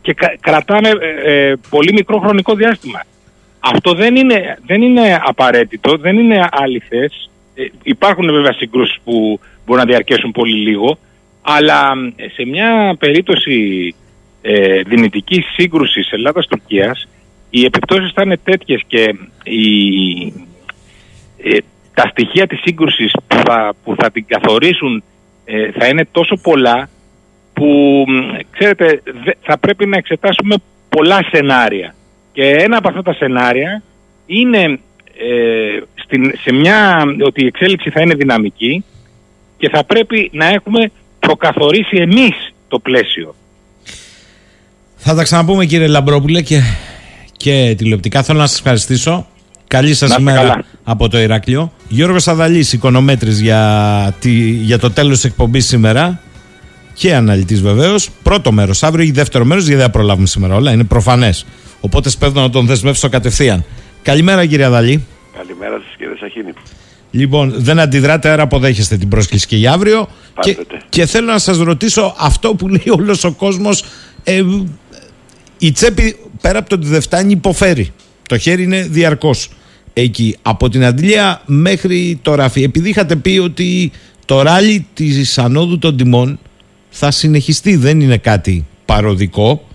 και 0.00 0.14
κρατάνε 0.40 0.88
ε, 0.88 1.32
ε, 1.32 1.54
πολύ 1.70 1.92
μικρό 1.92 2.18
χρονικό 2.18 2.54
διάστημα. 2.54 3.02
Αυτό 3.58 3.92
δεν 3.92 4.16
είναι, 4.16 4.58
δεν 4.66 4.82
είναι 4.82 5.20
απαραίτητο, 5.24 5.96
δεν 5.96 6.18
είναι 6.18 6.48
αληθές. 6.50 7.30
Ε, 7.54 7.64
υπάρχουν 7.82 8.32
βέβαια 8.32 8.52
συγκρούσεις 8.52 8.98
που 9.04 9.40
μπορούν 9.66 9.82
να 9.82 9.88
διαρκέσουν 9.90 10.32
πολύ 10.32 10.56
λίγο, 10.56 10.98
αλλά 11.42 11.90
σε 12.34 12.44
μια 12.46 12.96
περίπτωση 12.98 13.94
ε, 14.42 14.80
δυνητικής 14.80 15.44
σύγκρουσης 15.56 16.12
Ελλάδας-Τουρκίας 16.12 17.08
οι 17.50 17.64
επιπτώσεις 17.64 18.12
θα 18.14 18.22
είναι 18.22 18.36
τέτοιες 18.36 18.82
και 18.86 19.14
ε, 21.42 21.58
τα 21.94 22.08
στοιχεία 22.10 22.46
της 22.46 22.60
σύγκρουσης 22.60 23.12
που 23.26 23.36
θα, 23.46 23.74
που 23.84 23.94
θα 23.98 24.10
την 24.10 24.24
καθορίσουν 24.26 25.02
ε, 25.44 25.70
θα 25.72 25.86
είναι 25.86 26.08
τόσο 26.12 26.36
πολλά 26.36 26.88
που 27.52 28.04
ξέρετε 28.50 29.02
θα 29.40 29.58
πρέπει 29.58 29.86
να 29.86 29.96
εξετάσουμε 29.96 30.54
πολλά 30.88 31.18
σενάρια 31.30 31.94
και 32.32 32.50
ένα 32.50 32.76
από 32.76 32.88
αυτά 32.88 33.02
τα 33.02 33.12
σενάρια 33.12 33.82
είναι 34.26 34.62
ε, 35.18 35.80
στην, 35.94 36.32
σε 36.42 36.52
μια, 36.52 37.04
ότι 37.26 37.42
η 37.42 37.46
εξέλιξη 37.46 37.90
θα 37.90 38.00
είναι 38.00 38.14
δυναμική 38.14 38.84
και 39.58 39.68
θα 39.68 39.84
πρέπει 39.84 40.30
να 40.32 40.46
έχουμε 40.46 40.90
προκαθορίσει 41.18 41.96
εμείς 41.96 42.52
το 42.68 42.78
πλαίσιο. 42.78 43.34
Θα 44.96 45.14
τα 45.14 45.22
ξαναπούμε 45.22 45.64
κύριε 45.64 45.86
Λαμπρόπουλε 45.86 46.42
και 46.42 46.60
και 47.38 47.74
τηλεοπτικά. 47.76 48.22
Θέλω 48.22 48.38
να 48.38 48.46
σας 48.46 48.58
ευχαριστήσω. 48.58 49.26
Καλή 49.68 49.94
σας 49.94 50.16
ημέρα 50.16 50.64
από 50.84 51.08
το 51.08 51.18
Ηράκλειο. 51.18 51.72
Γιώργος 51.88 52.28
Αδαλής, 52.28 52.72
οικονομέτρης 52.72 53.40
για, 53.40 54.14
τη, 54.20 54.30
για 54.50 54.78
το 54.78 54.90
τέλος 54.90 55.14
της 55.14 55.24
εκπομπής 55.24 55.66
σήμερα 55.66 56.20
και 56.92 57.14
αναλυτής 57.14 57.62
βεβαίως. 57.62 58.08
Πρώτο 58.22 58.52
μέρος, 58.52 58.82
αύριο 58.82 59.04
ή 59.04 59.10
δεύτερο 59.10 59.44
μέρος, 59.44 59.66
γιατί 59.66 59.80
δεν 59.80 59.90
προλάβουμε 59.90 60.26
σήμερα 60.26 60.54
όλα, 60.54 60.72
είναι 60.72 60.84
προφανές. 60.84 61.46
Οπότε 61.80 62.10
σπέβδω 62.10 62.40
να 62.40 62.50
τον 62.50 62.66
δεσμεύσω 62.66 63.08
κατευθείαν. 63.08 63.64
Καλημέρα 64.02 64.46
κύριε 64.46 64.64
Αδαλή. 64.64 65.04
Καλημέρα 65.36 65.74
σας 65.74 65.94
κύριε 65.96 66.14
Σαχίνη. 66.20 66.52
Λοιπόν, 67.10 67.54
δεν 67.56 67.78
αντιδράτε, 67.78 68.28
άρα 68.28 68.42
αποδέχεστε 68.42 68.96
την 68.96 69.08
πρόσκληση 69.08 69.46
και 69.46 69.56
για 69.56 69.72
αύριο. 69.72 70.08
Και, 70.40 70.58
και, 70.88 71.06
θέλω 71.06 71.26
να 71.26 71.38
σας 71.38 71.58
ρωτήσω 71.58 72.14
αυτό 72.18 72.54
που 72.54 72.68
λέει 72.68 72.88
όλος 72.98 73.24
ο 73.24 73.32
κόσμος. 73.32 73.84
Ε, 74.24 74.42
η 75.58 75.72
τσέπη 75.72 76.16
πέρα 76.40 76.58
από 76.58 76.68
το 76.68 76.74
ότι 76.74 76.86
δεν 76.86 77.00
φτάνει 77.00 77.32
υποφέρει. 77.32 77.92
Το 78.28 78.38
χέρι 78.38 78.62
είναι 78.62 78.82
διαρκώς 78.82 79.50
εκεί. 79.92 80.36
Από 80.42 80.68
την 80.68 80.84
Αντλία 80.84 81.42
μέχρι 81.46 82.18
το 82.22 82.34
ράφι. 82.34 82.62
Επειδή 82.62 82.88
είχατε 82.88 83.16
πει 83.16 83.38
ότι 83.38 83.92
το 84.24 84.42
ράλι 84.42 84.86
της 84.94 85.38
ανόδου 85.38 85.78
των 85.78 85.96
τιμών 85.96 86.38
θα 86.88 87.10
συνεχιστεί, 87.10 87.76
δεν 87.76 88.00
είναι 88.00 88.16
κάτι 88.16 88.66
παροδικό. 88.84 89.66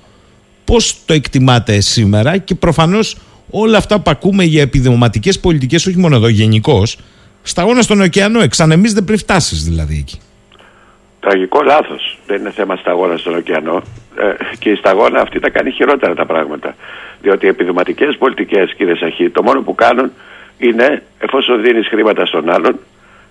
Πώς 0.66 0.98
το 1.06 1.14
εκτιμάτε 1.14 1.80
σήμερα 1.80 2.38
και 2.38 2.56
προφανώς 2.56 3.18
όλα 3.50 3.78
αυτά 3.78 4.00
που 4.00 4.12
ακούμε 4.12 4.44
για 4.44 4.62
επιδημοματικές 4.62 5.40
πολιτικές, 5.40 5.86
όχι 5.86 5.98
μόνο 5.98 6.16
εδώ 6.16 6.28
γενικώς, 6.28 6.98
σταγόνα 7.42 7.82
στον 7.82 8.02
ωκεανό, 8.02 8.40
εξανεμίζεται 8.42 9.02
πριν 9.02 9.18
φτάσεις 9.18 9.64
δηλαδή 9.64 9.98
εκεί. 9.98 10.20
Τραγικό 11.20 11.62
λάθος. 11.62 12.20
Δεν 12.28 12.40
είναι 12.40 12.52
θέμα 12.52 12.76
σταγόνα 12.76 13.18
στον 13.18 13.36
ωκεανό. 13.36 13.84
Ε, 14.16 14.56
και 14.60 14.70
η 14.70 14.76
σταγόνα 14.76 15.22
αυτή 15.22 15.40
τα 15.40 15.50
κάνει 15.50 15.72
χειρότερα 15.72 16.14
τα 16.14 16.26
πράγματα. 16.26 16.76
Διότι 17.24 17.46
οι 17.46 17.50
επιδοματικές 17.50 18.18
πολιτικές, 18.18 18.74
κύριε 18.74 18.96
Σαχή, 18.96 19.30
το 19.30 19.44
μόνο 19.44 19.62
που 19.62 19.76
κάνουν 19.76 20.12
είναι 20.58 21.04
εφόσον 21.20 21.62
δίνεις 21.62 21.88
χρήματα 21.88 22.26
στον 22.26 22.50
άλλον 22.50 22.80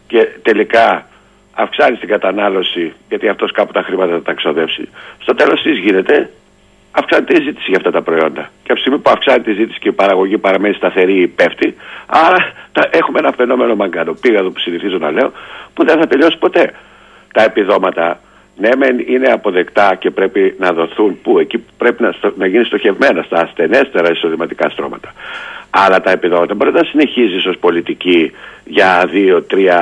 και 0.07 0.29
τελικά 0.43 1.07
αυξάνεις 1.53 1.99
την 1.99 2.09
κατανάλωση, 2.09 2.93
γιατί 3.09 3.29
αυτός 3.29 3.53
κάπου 3.53 3.73
τα 3.73 3.83
χρήματα 3.83 4.13
θα 4.13 4.23
τα 4.23 4.33
ξοδέψει. 4.33 4.89
Στο 5.19 5.35
τέλος 5.35 5.63
τι 5.63 5.71
γίνεται, 5.71 6.31
αυξάνεται 6.91 7.35
η 7.39 7.43
ζήτηση 7.43 7.67
για 7.69 7.77
αυτά 7.77 7.91
τα 7.91 8.03
προϊόντα. 8.03 8.43
Και 8.63 8.73
από 8.73 8.75
τη 8.75 8.81
στιγμή 8.81 8.99
που 8.99 9.11
αυξάνεται 9.11 9.51
η 9.51 9.55
ζήτηση 9.55 9.79
και 9.79 9.89
η 9.89 9.93
παραγωγή 9.93 10.39
παραμένει 10.39 10.75
σταθερή 10.75 11.21
ή 11.21 11.27
πέφτει, 11.27 11.77
άρα 12.07 12.53
τα, 12.73 12.89
έχουμε 12.93 13.19
ένα 13.19 13.33
φαινόμενο 13.37 13.75
μαγκάνο, 13.75 14.13
πήγα 14.21 14.43
που 14.43 14.59
συνηθίζω 14.59 14.99
να 14.99 15.11
λέω, 15.11 15.33
που 15.75 15.85
δεν 15.85 15.99
θα 15.99 16.07
τελειώσει 16.07 16.39
ποτέ 16.39 16.73
τα 17.33 17.43
επιδόματα 17.43 18.21
ναι, 18.63 18.77
μεν 18.77 18.99
είναι 19.07 19.33
αποδεκτά 19.33 19.95
και 19.95 20.11
πρέπει 20.11 20.55
να 20.59 20.73
δοθούν 20.73 21.19
που 21.23 21.39
εκεί 21.39 21.65
πρέπει 21.77 22.03
να, 22.03 22.15
να 22.37 22.47
γίνει 22.47 22.65
στοχευμένα 22.65 23.23
στα 23.23 23.41
ασθενέστερα 23.41 24.11
εισοδηματικά 24.11 24.69
στρώματα. 24.69 25.13
Αλλά 25.71 26.01
τα 26.01 26.11
επιδόματα 26.11 26.55
μπορεί 26.55 26.73
να 26.73 26.85
συνεχίζει 26.85 27.49
ως 27.49 27.59
πολιτική 27.59 28.33
για 28.65 29.09
δύο-τρία 29.11 29.81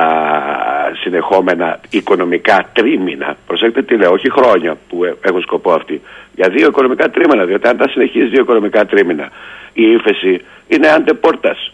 συνεχόμενα 1.01 1.79
οικονομικά 1.89 2.69
τρίμηνα. 2.73 3.37
Προσέξτε 3.47 3.81
τι 3.81 3.95
λέω, 3.95 4.11
όχι 4.11 4.31
χρόνια 4.31 4.77
που 4.89 5.03
ε, 5.03 5.15
έχω 5.21 5.41
σκοπό 5.41 5.71
αυτή. 5.71 6.01
Για 6.35 6.49
δύο 6.49 6.67
οικονομικά 6.67 7.09
τρίμηνα. 7.09 7.45
Διότι 7.45 7.67
αν 7.67 7.77
τα 7.77 7.87
συνεχίζει 7.89 8.27
δύο 8.27 8.41
οικονομικά 8.41 8.85
τρίμηνα, 8.85 9.29
η 9.73 9.91
ύφεση 9.91 10.41
είναι 10.67 10.87
αντεπόρτας. 10.87 11.73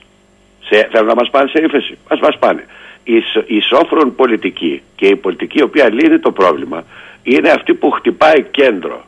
Θέλουν 0.91 1.07
να 1.07 1.15
μας 1.15 1.29
πάνε 1.29 1.49
σε 1.53 1.63
ύφεση. 1.63 1.97
Α 2.07 2.17
μας 2.21 2.37
πάνε 2.39 2.63
η 3.45 3.61
σόφρον 3.61 4.15
πολιτική 4.15 4.81
και 4.95 5.07
η 5.07 5.15
πολιτική 5.15 5.57
η 5.59 5.63
οποία 5.63 5.93
λύνει 5.93 6.19
το 6.19 6.31
πρόβλημα 6.31 6.83
είναι 7.23 7.49
αυτή 7.49 7.73
που 7.73 7.91
χτυπάει 7.91 8.43
κέντρο. 8.51 9.05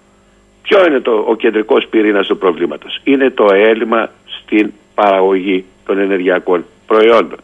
Ποιο 0.61 0.85
είναι 0.85 0.99
το, 0.99 1.25
ο 1.27 1.35
κεντρικός 1.35 1.87
πυρήνας 1.89 2.27
του 2.27 2.37
προβλήματος; 2.37 2.99
Είναι 3.03 3.29
το 3.29 3.47
έλλειμμα 3.53 4.11
στην 4.25 4.71
παραγωγή 4.95 5.65
των 5.85 5.97
ενεργειακών 5.99 6.65
προϊόντων. 6.87 7.39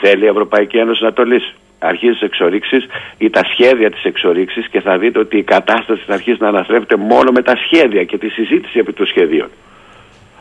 Θέλει 0.00 0.24
η 0.24 0.28
Ευρωπαϊκή 0.28 0.76
Ένωση 0.76 1.04
να 1.04 1.12
το 1.12 1.22
λύσει. 1.24 1.54
Αρχίζει 1.78 2.12
τις 2.12 2.22
εξορίξεις 2.22 2.86
ή 3.18 3.30
τα 3.30 3.40
σχέδια 3.52 3.90
της 3.90 4.04
εξορίξη 4.04 4.64
και 4.70 4.80
θα 4.80 4.98
δείτε 4.98 5.18
ότι 5.18 5.36
η 5.38 5.42
κατάσταση 5.42 6.02
θα 6.06 6.14
αρχίσει 6.14 6.36
να 6.40 6.48
αναστρέφεται 6.48 6.96
μόνο 6.96 7.30
με 7.30 7.42
τα 7.42 7.56
σχέδια 7.56 8.04
και 8.04 8.18
τη 8.18 8.28
συζήτηση 8.28 8.78
επί 8.78 8.92
των 8.92 9.06
σχεδίων. 9.06 9.48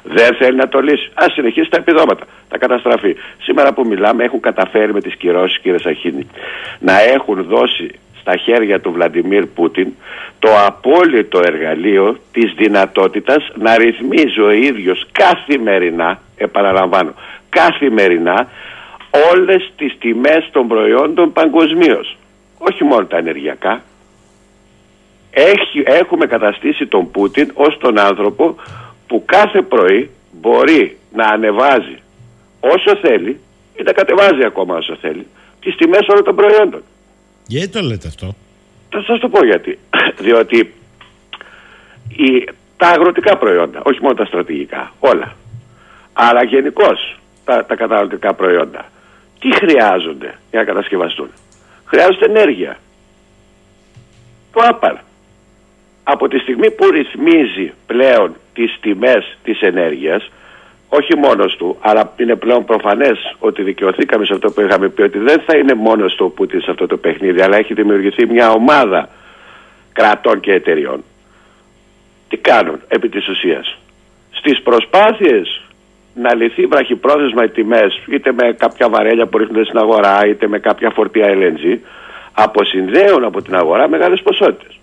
Δεν 0.07 0.35
θέλει 0.35 0.57
να 0.57 0.67
το 0.67 0.79
λύσει. 0.79 1.11
Α 1.13 1.25
συνεχίσει 1.33 1.69
τα 1.69 1.77
επιδόματα. 1.77 2.25
Τα 2.49 2.57
καταστραφεί. 2.57 3.15
Σήμερα 3.41 3.73
που 3.73 3.85
μιλάμε 3.87 4.23
έχουν 4.23 4.39
καταφέρει 4.39 4.93
με 4.93 5.01
τις 5.01 5.15
κυρώσεις, 5.15 5.59
κύριε 5.59 5.79
Σαχίνη, 5.79 6.27
να 6.79 7.01
έχουν 7.01 7.43
δώσει 7.43 7.91
στα 8.19 8.37
χέρια 8.37 8.79
του 8.79 8.91
Βλαντιμίρ 8.91 9.45
Πούτιν 9.45 9.93
το 10.39 10.49
απόλυτο 10.65 11.39
εργαλείο 11.43 12.17
της 12.31 12.53
δυνατότητας 12.57 13.51
να 13.55 13.77
ρυθμίζει 13.77 14.41
ο 14.41 14.51
ίδιος 14.51 15.07
καθημερινά, 15.11 16.21
επαναλαμβάνω, 16.37 17.13
καθημερινά 17.49 18.47
όλες 19.31 19.71
τις 19.77 19.97
τιμές 19.99 20.49
των 20.51 20.67
προϊόντων 20.67 21.31
παγκοσμίως. 21.31 22.17
Όχι 22.57 22.83
μόνο 22.83 23.05
τα 23.05 23.17
ενεργειακά. 23.17 23.81
Έχει, 25.31 25.83
έχουμε 25.85 26.25
καταστήσει 26.25 26.85
τον 26.87 27.11
Πούτιν 27.11 27.51
ως 27.53 27.77
τον 27.77 27.99
άνθρωπο 27.99 28.55
που 29.07 29.23
κάθε 29.25 29.61
πρωί 29.61 30.09
μπορεί 30.31 30.97
να 31.13 31.25
ανεβάζει 31.25 31.97
όσο 32.59 32.95
θέλει 33.01 33.39
ή 33.75 33.83
να 33.83 33.91
κατεβάζει 33.91 34.43
ακόμα 34.45 34.75
όσο 34.75 34.95
θέλει 34.95 35.27
τις 35.59 35.75
τιμές 35.75 36.07
όλων 36.07 36.23
των 36.23 36.35
προϊόντων. 36.35 36.83
Γιατί 37.47 37.69
το 37.69 37.81
λέτε 37.81 38.07
αυτό; 38.07 38.35
Θα 38.89 39.01
σας 39.01 39.19
το 39.19 39.29
πω 39.29 39.45
γιατί. 39.45 39.79
Διότι 40.25 40.73
η, 42.07 42.49
τα 42.77 42.87
αγροτικά 42.87 43.37
προϊόντα, 43.37 43.81
όχι 43.83 43.99
μόνο 44.01 44.13
τα 44.13 44.25
στρατηγικά, 44.25 44.93
όλα, 44.99 45.35
αλλά 46.13 46.43
γενικώς 46.43 47.19
τα, 47.45 47.65
τα 47.65 47.75
καταναλωτικά 47.75 48.33
προϊόντα, 48.33 48.85
τι 49.39 49.55
χρειάζονται 49.55 50.37
για 50.49 50.59
να 50.59 50.65
κατασκευαστούν; 50.65 51.29
Χρειάζονται 51.85 52.25
ενέργεια. 52.25 52.77
Το 54.53 54.59
άπαρ. 54.63 54.95
Από 56.03 56.27
τη 56.27 56.37
στιγμή 56.39 56.71
που 56.71 56.89
ρυθμίζει 56.89 57.73
πλέον 57.85 58.35
τις 58.57 58.77
τιμές 58.81 59.37
της 59.43 59.61
ενέργειας, 59.61 60.29
όχι 60.89 61.17
μόνος 61.17 61.55
του, 61.55 61.77
αλλά 61.79 62.13
είναι 62.17 62.35
πλέον 62.35 62.65
προφανές 62.65 63.35
ότι 63.39 63.63
δικαιωθήκαμε 63.63 64.25
σε 64.25 64.33
αυτό 64.33 64.51
που 64.51 64.61
είχαμε 64.61 64.89
πει 64.89 65.01
ότι 65.01 65.19
δεν 65.19 65.41
θα 65.45 65.57
είναι 65.57 65.73
μόνος 65.73 66.15
του 66.15 66.25
ο 66.25 66.29
Πούτιν 66.29 66.61
σε 66.61 66.71
αυτό 66.71 66.87
το 66.87 66.97
παιχνίδι, 66.97 67.41
αλλά 67.41 67.57
έχει 67.57 67.73
δημιουργηθεί 67.73 68.25
μια 68.25 68.51
ομάδα 68.51 69.09
κρατών 69.93 70.39
και 70.39 70.53
εταιριών. 70.53 71.03
Τι 72.29 72.37
κάνουν 72.37 72.79
επί 72.87 73.09
της 73.09 73.27
ουσίας; 73.27 73.77
Στις 74.31 74.61
προσπάθειες 74.61 75.61
να 76.13 76.35
λυθεί 76.35 76.65
βραχυπρόθεσμα 76.65 77.43
οι 77.43 77.49
τιμές, 77.49 78.01
είτε 78.07 78.31
με 78.31 78.53
κάποια 78.57 78.89
βαρέλια 78.89 79.25
που 79.25 79.37
ρίχνονται 79.37 79.65
στην 79.65 79.77
αγορά, 79.77 80.27
είτε 80.27 80.47
με 80.47 80.59
κάποια 80.59 80.89
φορτία 80.89 81.27
LNG, 81.27 81.77
αποσυνδέουν 82.33 83.23
από 83.23 83.41
την 83.41 83.55
αγορά 83.55 83.87
μεγάλες 83.89 84.21
ποσότητες 84.21 84.76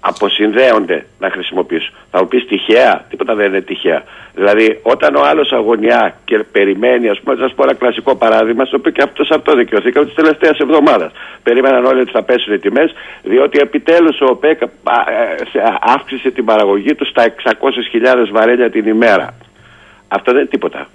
αποσυνδέονται 0.00 1.06
να 1.18 1.30
χρησιμοποιήσουν. 1.30 1.94
Θα 2.10 2.20
μου 2.20 2.28
πεις 2.28 2.46
τυχαία, 2.46 3.04
τίποτα 3.08 3.34
δεν 3.34 3.46
είναι 3.46 3.60
τυχαία. 3.60 4.02
Δηλαδή, 4.34 4.80
όταν 4.82 5.14
ο 5.14 5.22
άλλος 5.24 5.52
αγωνιά 5.52 6.14
και 6.24 6.38
περιμένει, 6.38 7.08
ας 7.08 7.20
πούμε, 7.20 7.36
θα 7.36 7.42
σας 7.42 7.54
πω 7.54 7.62
ένα 7.62 7.74
κλασικό 7.74 8.16
παράδειγμα, 8.16 8.64
στο 8.64 8.76
οποίο 8.76 8.90
και 8.90 9.02
αυτός 9.02 9.30
αυτό 9.30 9.56
δικαιωθήκαμε 9.56 10.06
τη 10.06 10.14
τελευταία 10.14 10.50
εβδομάδα. 10.60 11.12
Περίμεναν 11.42 11.84
όλοι 11.84 12.00
ότι 12.00 12.10
θα 12.10 12.22
πέσουν 12.22 12.54
οι 12.54 12.58
τιμές, 12.58 12.94
διότι 13.22 13.58
επιτέλους 13.58 14.20
ο 14.20 14.24
ΟΠΕΚ 14.24 14.60
αύξησε 15.80 16.30
την 16.30 16.44
παραγωγή 16.44 16.94
του 16.94 17.06
στα 17.06 17.34
600.000 17.44 18.28
βαρέλια 18.30 18.70
την 18.70 18.86
ημέρα. 18.86 19.34
Αυτό 20.08 20.32
δεν 20.32 20.40
είναι 20.40 20.50
τίποτα. 20.50 20.88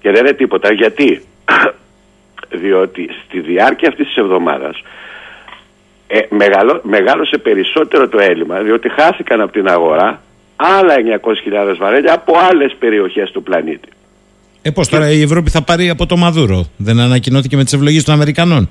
Και 0.00 0.10
δεν 0.10 0.24
είναι 0.24 0.34
τίποτα 0.34 0.72
γιατί, 0.72 1.22
διότι 2.62 3.10
στη 3.24 3.40
διάρκεια 3.40 3.88
αυτής 3.88 4.06
της 4.06 4.16
εβδομάδας 4.16 4.82
ε, 6.12 6.20
μεγαλώ, 6.28 6.80
μεγάλωσε 6.82 7.38
περισσότερο 7.38 8.08
το 8.08 8.18
έλλειμμα 8.18 8.58
διότι 8.60 8.88
χάθηκαν 8.88 9.40
από 9.40 9.52
την 9.52 9.68
αγορά 9.68 10.20
άλλα 10.56 10.94
900.000 11.72 11.76
βαρέλια 11.78 12.12
από 12.14 12.32
άλλες 12.50 12.76
περιοχές 12.78 13.30
του 13.30 13.42
πλανήτη. 13.42 13.88
Ε, 14.62 14.70
πώς 14.70 14.88
τώρα 14.88 15.10
η 15.10 15.22
Ευρώπη 15.22 15.50
θα 15.50 15.62
πάρει 15.62 15.88
από 15.88 16.06
το 16.06 16.16
Μαδούρο; 16.16 16.66
Δεν 16.76 17.00
ανακοινώθηκε 17.00 17.56
με 17.56 17.64
τις 17.64 17.72
ευλογίες 17.72 18.04
των 18.04 18.14
Αμερικανών. 18.14 18.70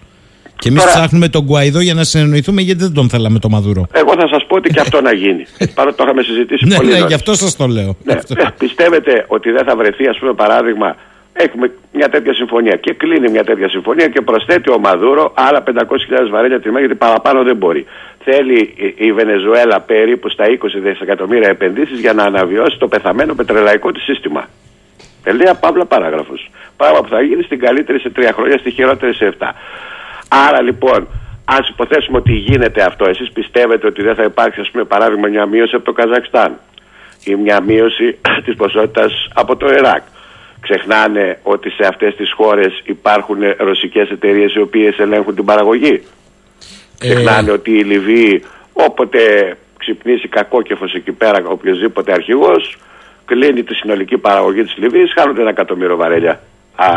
Και 0.56 0.70
εμείς 0.70 0.86
ψάχνουμε 0.86 1.28
τον 1.28 1.44
Γκουαϊδό 1.44 1.80
για 1.80 1.94
να 1.94 2.04
συνεννοηθούμε 2.04 2.62
γιατί 2.62 2.80
δεν 2.80 2.94
τον 2.94 3.10
θέλαμε 3.10 3.40
το 3.40 3.50
Μαδούρο. 3.50 3.88
Εγώ 3.92 4.14
θα 4.20 4.28
σας 4.28 4.46
πω 4.48 4.56
ότι 4.56 4.70
και 4.70 4.80
αυτό 4.86 5.02
να 5.02 5.14
γίνει. 5.14 5.46
Παρότι 5.74 5.98
το 5.98 6.04
είχαμε 6.04 6.22
συζητήσει 6.22 6.66
ναι, 6.66 6.76
πολύ. 6.76 6.92
Ναι, 6.92 7.06
γι' 7.08 7.14
αυτό 7.14 7.34
σας 7.34 7.56
το 7.56 7.68
λέω. 7.68 7.96
Ναι, 8.04 8.14
ναι, 8.14 8.52
πιστεύετε 8.58 9.26
ότι 9.28 9.52
δεν 9.52 9.66
θα 9.66 9.76
βρεθεί, 9.76 10.08
ας 10.08 10.18
πούμε, 10.20 10.34
παράδειγμα, 10.34 10.96
Έχουμε 11.46 11.72
μια 11.94 12.10
τέτοια 12.10 12.34
συμφωνία 12.34 12.76
και 12.76 12.94
κλείνει 12.94 13.30
μια 13.30 13.44
τέτοια 13.44 13.70
συμφωνία 13.70 14.08
και 14.08 14.22
προσθέτει 14.22 14.72
ο 14.72 14.80
Μαδούρο 14.80 15.34
άλλα 15.36 15.64
500.000 15.66 16.30
βαρέλια 16.30 16.60
τη 16.60 16.68
μέρα 16.68 16.80
γιατί 16.80 16.96
παραπάνω 16.96 17.44
δεν 17.44 17.56
μπορεί. 17.56 17.86
Θέλει 18.24 18.74
η 18.96 19.12
Βενεζουέλα 19.14 19.80
περίπου 19.82 20.30
στα 20.30 20.46
20 20.46 20.52
δισεκατομμύρια 20.76 21.50
επενδύσεις 21.50 22.00
για 22.00 22.14
να 22.14 22.24
αναβιώσει 22.24 22.78
το 22.78 22.88
πεθαμένο 22.88 23.36
πετρελαϊκό 23.36 23.92
της 23.92 24.04
σύστημα. 24.04 24.48
Τελεία 25.24 25.54
παύλα 25.56 25.86
παράγραφος. 25.86 26.50
Πράγμα 26.78 27.00
που 27.00 27.08
θα 27.10 27.22
γίνει 27.22 27.44
στην 27.44 27.60
καλύτερη 27.60 28.00
σε 28.00 28.10
τρία 28.10 28.34
χρόνια, 28.34 28.58
στη 28.58 28.72
χειρότερη 28.72 29.14
σε 29.14 29.34
7. 29.40 29.52
Άρα 30.48 30.62
λοιπόν, 30.62 31.08
ας 31.46 31.70
υποθέσουμε 31.70 32.18
ότι 32.18 32.34
γίνεται 32.34 32.82
αυτό, 32.82 33.10
εσείς 33.10 33.32
πιστεύετε 33.32 33.88
ότι 33.88 34.02
δεν 34.02 34.16
θα 34.16 34.24
υπάρξει, 34.24 34.60
ας 34.60 34.70
πούμε, 34.72 34.84
παράδειγμα, 34.84 35.28
μια 35.28 35.46
μείωση 35.46 35.76
από 35.76 35.86
το 35.86 35.94
Καζακστάν 35.94 36.60
ή 37.24 37.36
μια 37.36 37.62
μείωση 37.62 38.18
της 38.46 38.56
ποσότητας 38.56 39.28
από 39.34 39.56
το 39.56 39.68
Ιράκ 39.68 40.02
Ξεχνάνε 40.62 41.40
ότι 41.44 41.70
σε 41.70 41.86
αυτές 41.88 42.16
τις 42.16 42.32
χώρες 42.32 42.82
υπάρχουν 42.86 43.38
ρωσικές 43.58 44.10
εταιρείες 44.10 44.54
οι 44.54 44.60
οποίες 44.60 44.98
ελέγχουν 44.98 45.36
την 45.36 45.46
παραγωγή. 45.46 46.02
Ε... 47.00 47.10
Ξεχνάνε 47.10 47.52
ότι 47.52 47.72
η 47.72 47.84
Λιβύη 47.84 48.44
όποτε 48.74 49.20
ξυπνήσει 49.78 50.28
κακόκεφος 50.28 50.94
εκεί 50.94 51.12
πέρα 51.12 51.44
οποιοδήποτε 51.48 52.12
αρχηγός 52.12 52.78
κλείνει 53.26 53.64
τη 53.64 53.74
συνολική 53.74 54.18
παραγωγή 54.18 54.64
της 54.64 54.78
Λιβύης 54.78 55.14
χάνονται 55.18 55.42
ένα 55.42 55.50
εκατομμύριο 55.50 55.96
βαρέλια 55.96 56.42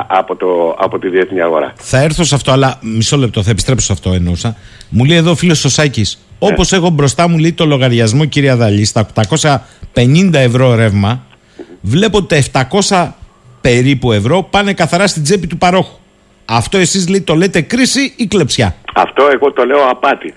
από, 0.06 0.36
το, 0.36 0.76
από 0.78 0.98
τη 0.98 1.08
διεθνή 1.08 1.40
αγορά. 1.42 1.72
Θα 1.76 1.98
έρθω 1.98 2.24
σε 2.24 2.34
αυτό, 2.34 2.52
αλλά 2.52 2.78
μισό 2.80 3.16
λεπτό, 3.16 3.42
θα 3.42 3.50
επιστρέψω 3.50 3.86
σε 3.86 3.92
αυτό 3.92 4.12
εννοούσα. 4.12 4.56
Μου 4.88 5.04
λέει 5.04 5.16
εδώ 5.16 5.30
ο 5.30 5.34
φίλος 5.34 5.58
Σωσάκης, 5.58 6.18
ναι. 6.38 6.48
όπως 6.50 6.72
έχω 6.72 6.90
μπροστά 6.90 7.28
μου 7.28 7.38
λέει 7.38 7.52
το 7.52 7.66
λογαριασμό, 7.66 8.24
κύριε 8.24 8.50
Αδαλή, 8.50 8.84
στα 8.84 9.06
850 9.94 10.30
ευρώ 10.32 10.74
ρεύμα, 10.74 11.22
βλέπω 11.80 12.18
ότι 12.18 12.50
τα 12.50 12.68
700 12.80 13.08
περίπου 13.62 14.12
ευρώ 14.12 14.42
πάνε 14.42 14.72
καθαρά 14.74 15.06
στην 15.06 15.22
τσέπη 15.22 15.46
του 15.46 15.58
παρόχου. 15.58 15.96
Αυτό 16.44 16.78
εσείς 16.78 17.08
λέει, 17.08 17.20
το 17.20 17.34
λέτε 17.34 17.60
κρίση 17.60 18.14
ή 18.16 18.26
κλεψιά; 18.26 18.74
Αυτό 18.94 19.28
εγώ 19.32 19.52
το 19.52 19.64
λέω 19.64 19.88
απάτη. 19.88 20.34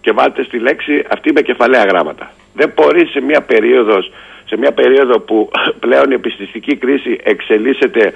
Και 0.00 0.12
βάλτε 0.12 0.44
στη 0.44 0.58
λέξη 0.58 1.04
αυτή 1.10 1.32
με 1.32 1.40
κεφαλαία 1.40 1.84
γράμματα. 1.84 2.32
Δεν 2.54 2.72
μπορεί 2.74 3.06
σε 3.06 3.20
μια 3.20 3.40
περίοδος, 3.42 4.12
σε 4.44 4.56
μια 4.56 4.72
περίοδο 4.72 5.20
που 5.20 5.50
πλέον 5.84 6.10
η 6.10 6.14
επιστηστική 6.14 6.76
κρίση 6.76 7.18
εξελίσσεται 7.22 8.14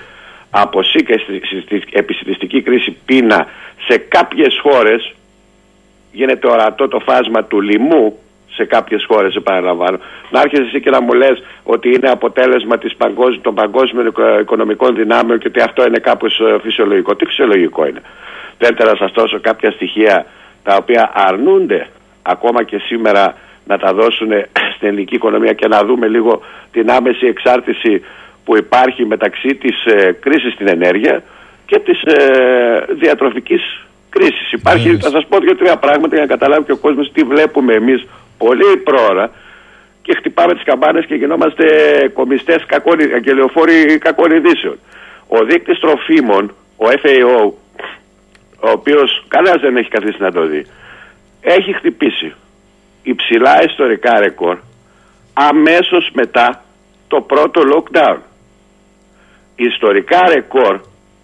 από 0.51 0.83
σίκα 0.83 1.15
επιστηστική 1.91 2.63
κρίση 2.63 2.97
πείνα 3.05 3.47
σε 3.89 3.97
κάποιες 3.97 4.59
χώρες 4.63 5.15
γίνεται 6.13 6.49
ορατό 6.49 6.89
το 6.89 6.99
φάσμα 6.99 7.45
του 7.45 7.61
λοιμού 7.61 8.19
σε 8.55 8.65
κάποιες 8.65 9.05
χώρες, 9.09 9.35
επαναλαμβάνω. 9.35 9.99
Να 10.31 10.41
έρχεσαι 10.41 10.63
εσύ 10.63 10.81
και 10.81 10.91
να 10.91 11.01
μου 11.01 11.13
λες 11.13 11.43
ότι 11.63 11.89
είναι 11.89 12.11
αποτέλεσμα 12.11 12.79
της 12.79 12.97
παγκόσμι, 12.97 13.41
των 13.41 13.55
παγκόσμιων 13.55 14.15
οικονομικών 14.41 14.95
δυνάμεων 14.95 15.39
και 15.39 15.49
ότι 15.49 15.61
αυτό 15.61 15.87
είναι 15.87 15.99
κάπως 15.99 16.41
ε, 16.41 16.59
φυσιολογικό. 16.63 17.17
Τι 17.17 17.25
φυσιολογικό 17.25 17.87
είναι. 17.87 18.03
Θέλετε 18.59 18.85
να 18.85 18.97
σας 18.97 19.13
δώσω 19.13 19.41
κάποια 19.41 19.71
στοιχεία 19.71 20.27
τα 20.63 20.77
οποία 20.77 21.11
αρνούνται 21.15 21.87
ακόμα 22.23 22.63
και 22.63 22.79
σήμερα 22.79 23.35
να 23.67 23.79
τα 23.79 23.93
δώσουν 23.93 24.29
στην 24.75 24.89
ελληνική 24.89 25.15
οικονομία 25.15 25.53
και 25.53 25.69
να 25.69 25.85
δούμε 25.85 26.09
λίγο 26.09 26.43
την 26.73 26.91
άμεση 26.91 27.27
εξάρτηση 27.27 28.03
που 28.45 28.57
υπάρχει 28.57 29.05
μεταξύ 29.07 29.55
της 29.55 29.85
ε, 29.85 30.13
κρίσης 30.21 30.53
στην 30.53 30.69
ενέργεια 30.69 31.23
και 31.67 31.79
της 31.79 32.03
ε, 32.03 32.85
διατροφικής 32.99 33.87
κρίσης. 34.11 34.53
Υπάρχει, 34.53 34.97
θα 34.97 35.11
σας 35.11 35.27
πω 35.27 35.39
δύο-τρία 35.39 35.77
πράγματα 35.77 36.15
για 36.15 36.25
να 36.27 36.31
καταλάβει 36.35 36.65
και 36.65 36.73
ο 36.73 36.77
κόσμος 36.77 37.13
τι 37.13 37.23
βλέπουμε 37.23 37.75
εμείς 37.75 38.07
πολύ 38.45 38.77
πρόωρα 38.77 39.31
και 40.03 40.15
χτυπάμε 40.15 40.55
τις 40.55 40.65
καμπάνες 40.65 41.05
και 41.07 41.15
γινόμαστε 41.15 41.65
κομιστές 42.15 42.65
και 43.25 43.33
λεωφόροι 43.33 43.99
κακών 43.99 44.31
ειδήσεων. 44.31 44.79
Ο 45.29 45.45
δείκτης 45.45 45.79
τροφίμων, 45.79 46.55
ο 46.77 46.87
FAO, 47.03 47.53
ο 48.61 48.71
οποίος 48.71 49.25
κανένας 49.29 49.61
δεν 49.61 49.77
έχει 49.77 49.89
καθίσει 49.89 50.23
να 50.23 50.33
το 50.33 50.47
δει, 50.47 50.67
έχει 51.41 51.73
χτυπήσει 51.73 52.33
υψηλά 53.03 53.65
ιστορικά 53.65 54.21
ρεκόρ 54.21 54.59
αμέσως 55.33 56.11
μετά 56.13 56.65
το 57.09 57.21
πρώτο 57.21 57.61
lockdown. 57.73 58.19
Ιστορικά 59.57 60.21
ρεκόρ, 60.35 60.81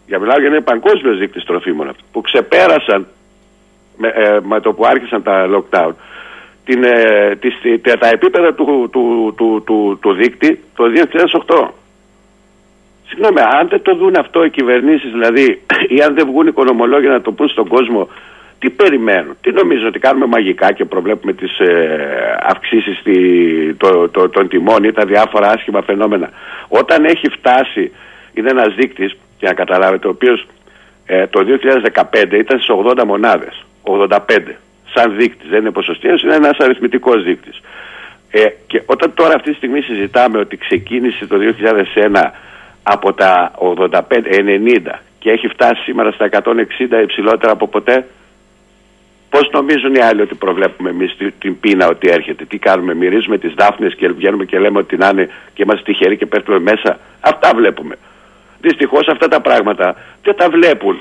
για 0.06 0.18
μιλάω 0.18 0.40
για 0.40 0.48
ένα 0.48 0.62
παγκόσμιος 0.62 1.18
δείκτης 1.18 1.44
τροφίμων 1.44 1.96
που 2.12 2.20
ξεπέρασαν 2.20 3.06
με, 3.96 4.08
ε, 4.08 4.38
με 4.42 4.60
το 4.60 4.72
που 4.72 4.86
άρχισαν 4.86 5.22
τα 5.22 5.48
lockdown 5.54 5.92
την, 6.68 6.84
ε, 6.84 7.36
τις, 7.40 7.54
τα 7.98 8.08
επίπεδα 8.08 8.54
του, 8.54 8.88
του, 8.92 9.34
του, 9.36 9.62
του, 9.66 9.98
του 10.02 10.12
δείκτη 10.12 10.60
το 10.76 10.84
2008. 11.46 11.68
Συγγνώμη, 13.08 13.40
αν 13.40 13.68
δεν 13.68 13.82
το 13.82 13.94
δουν 13.94 14.16
αυτό 14.16 14.44
οι 14.44 14.50
κυβερνήσεις 14.50 15.10
δηλαδή 15.10 15.62
ή 15.96 16.00
αν 16.00 16.14
δεν 16.14 16.26
βγουν 16.26 16.46
οικονομολόγοι 16.46 17.06
να 17.06 17.20
το 17.20 17.32
πούν 17.32 17.48
στον 17.48 17.68
κόσμο 17.68 18.08
τι 18.58 18.70
περιμένουν, 18.70 19.36
τι 19.40 19.50
νομίζουν 19.52 19.86
ότι 19.86 19.98
κάνουμε 19.98 20.26
μαγικά 20.26 20.72
και 20.72 20.84
προβλέπουμε 20.84 21.32
τις 21.32 21.58
ε, 21.58 22.36
αυξήσεις 22.42 23.02
το, 23.76 24.08
το, 24.08 24.28
των 24.28 24.48
τιμών 24.48 24.84
ή 24.84 24.92
τα 24.92 25.04
διάφορα 25.04 25.50
άσχημα 25.50 25.82
φαινόμενα. 25.82 26.30
Όταν 26.68 27.04
έχει 27.04 27.28
φτάσει, 27.28 27.92
είναι 28.34 28.50
ένας 28.50 28.74
δείκτης, 28.74 29.16
για 29.38 29.48
να 29.48 29.54
καταλάβετε, 29.54 30.06
ο 30.06 30.10
οποίος 30.10 30.46
ε, 31.06 31.26
το 31.26 31.40
2015 31.94 32.32
ήταν 32.32 32.60
στις 32.60 32.76
80 33.00 33.04
μονάδες. 33.06 33.64
85. 33.84 34.18
Σαν 34.98 35.16
δείκτης. 35.16 35.48
Δεν 35.48 35.60
είναι 35.60 35.70
ποσοστιαίος, 35.70 36.22
είναι 36.22 36.34
ένας 36.34 36.58
αριθμητικός 36.58 37.22
δείκτης. 37.22 37.60
Ε, 38.30 38.46
και 38.66 38.82
όταν 38.86 39.14
τώρα 39.14 39.34
αυτή 39.34 39.50
τη 39.50 39.56
στιγμή 39.56 39.80
συζητάμε 39.80 40.38
ότι 40.38 40.56
ξεκίνησε 40.56 41.26
το 41.26 41.36
2001 41.38 42.32
από 42.82 43.12
τα 43.12 43.52
85-90 43.58 45.02
και 45.18 45.30
έχει 45.30 45.48
φτάσει 45.48 45.82
σήμερα 45.82 46.10
στα 46.10 46.24
160 46.24 47.02
υψηλότερα 47.02 47.52
από 47.52 47.68
ποτέ, 47.68 48.06
Πώς 49.30 49.50
νομίζουν 49.52 49.94
οι 49.94 50.00
άλλοι 50.00 50.20
ότι 50.20 50.34
προβλέπουμε 50.34 50.90
εμείς 50.90 51.16
την 51.38 51.60
πείνα 51.60 51.88
ότι 51.88 52.08
έρχεται, 52.08 52.44
τι 52.44 52.58
κάνουμε, 52.58 52.94
μυρίζουμε 52.94 53.38
τις 53.38 53.54
δάφνες 53.54 53.94
και 53.94 54.08
βγαίνουμε 54.08 54.44
και 54.44 54.58
λέμε 54.58 54.78
ότι 54.78 54.96
να 54.96 55.08
είναι 55.08 55.28
και 55.54 55.62
είμαστε 55.62 55.82
τυχεροί 55.92 56.16
και 56.16 56.26
πέφτουμε 56.26 56.58
μέσα. 56.58 56.98
Αυτά 57.20 57.52
βλέπουμε. 57.54 57.96
Δυστυχώς 58.60 59.08
αυτά 59.08 59.28
τα 59.28 59.40
πράγματα 59.40 59.96
δεν 60.22 60.36
τα 60.36 60.48
βλέπουν 60.50 60.98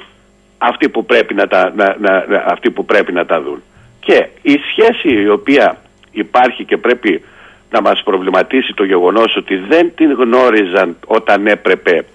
αυτοί 0.58 0.90
που 0.90 1.06
πρέπει 1.06 1.34
να 1.34 1.48
τα, 1.48 1.74
να, 1.76 1.96
να, 2.00 2.26
αυτοί 2.48 2.72
που 2.72 2.86
πρέπει 2.86 3.14
να 3.14 3.26
τα 3.26 3.42
δουν. 3.42 3.64
Και 4.08 4.28
η 4.42 4.56
σχέση 4.72 5.22
η 5.22 5.30
οποία 5.30 5.78
υπάρχει 6.12 6.64
και 6.66 6.78
πρέπει 6.78 7.22
να 7.70 7.82
μας 7.82 8.02
προβληματίσει 8.04 8.74
το 8.74 8.84
γεγονός 8.84 9.36
ότι 9.36 9.56
δεν 9.56 9.92
την 9.96 10.12
γνώριζαν 10.12 10.98
όταν 11.06 11.48
έπρεπε 11.48 12.06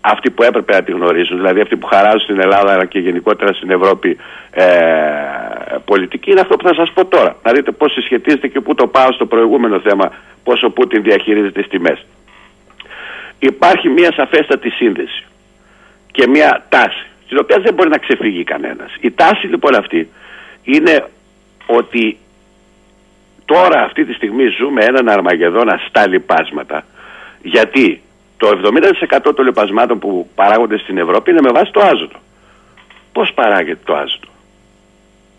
αυτοί 0.00 0.30
που 0.30 0.42
έπρεπε 0.42 0.74
να 0.74 0.82
τη 0.82 0.92
γνωρίζουν, 0.92 1.36
δηλαδή 1.36 1.60
αυτοί 1.60 1.76
που 1.76 1.86
χαράζουν 1.86 2.20
στην 2.20 2.40
Ελλάδα 2.40 2.72
αλλά 2.72 2.84
και 2.84 2.98
γενικότερα 2.98 3.52
στην 3.52 3.70
Ευρώπη 3.70 4.16
ε, 4.50 4.64
πολιτική, 5.84 6.30
είναι 6.30 6.40
αυτό 6.40 6.56
που 6.56 6.68
θα 6.68 6.74
σας 6.74 6.90
πω 6.94 7.04
τώρα. 7.04 7.36
Να 7.42 7.52
δείτε 7.52 7.70
πώς 7.70 7.92
συσχετίζεται 7.92 8.48
και 8.48 8.60
πού 8.60 8.74
το 8.74 8.86
πάω 8.86 9.12
στο 9.12 9.26
προηγούμενο 9.26 9.80
θέμα, 9.80 10.12
πόσο 10.44 10.70
Πούτιν 10.70 11.02
διαχειρίζεται 11.02 11.60
τις 11.60 11.70
τιμές. 11.70 12.06
Υπάρχει 13.38 13.88
μια 13.88 14.12
σαφέστατη 14.12 14.70
σύνδεση 14.70 15.24
και 16.10 16.26
μια 16.28 16.64
τάση, 16.68 17.06
στην 17.24 17.38
οποία 17.40 17.58
δεν 17.58 17.74
μπορεί 17.74 17.88
να 17.88 17.98
ξεφύγει 17.98 18.44
κανένας. 18.44 18.96
Η 19.00 19.10
τάση 19.10 19.46
λοιπόν 19.46 19.74
αυτή 19.74 20.08
είναι 20.62 21.04
ότι 21.66 22.18
τώρα 23.44 23.82
αυτή 23.82 24.04
τη 24.04 24.12
στιγμή 24.12 24.44
ζούμε 24.58 24.84
έναν 24.84 25.08
αρμαγεδόνα 25.08 25.80
στα 25.88 26.08
λοιπάσματα, 26.08 26.84
γιατί 27.42 28.02
το 28.36 28.48
70% 29.28 29.34
των 29.34 29.44
λεπασμάτων 29.44 29.98
που 29.98 30.28
παράγονται 30.34 30.78
στην 30.78 30.98
Ευρώπη 30.98 31.30
είναι 31.30 31.40
με 31.42 31.50
βάση 31.52 31.70
το 31.72 31.80
άζωτο. 31.80 32.18
Πώς 33.12 33.32
παράγεται 33.34 33.80
το 33.84 33.94
άζωτο; 33.94 34.28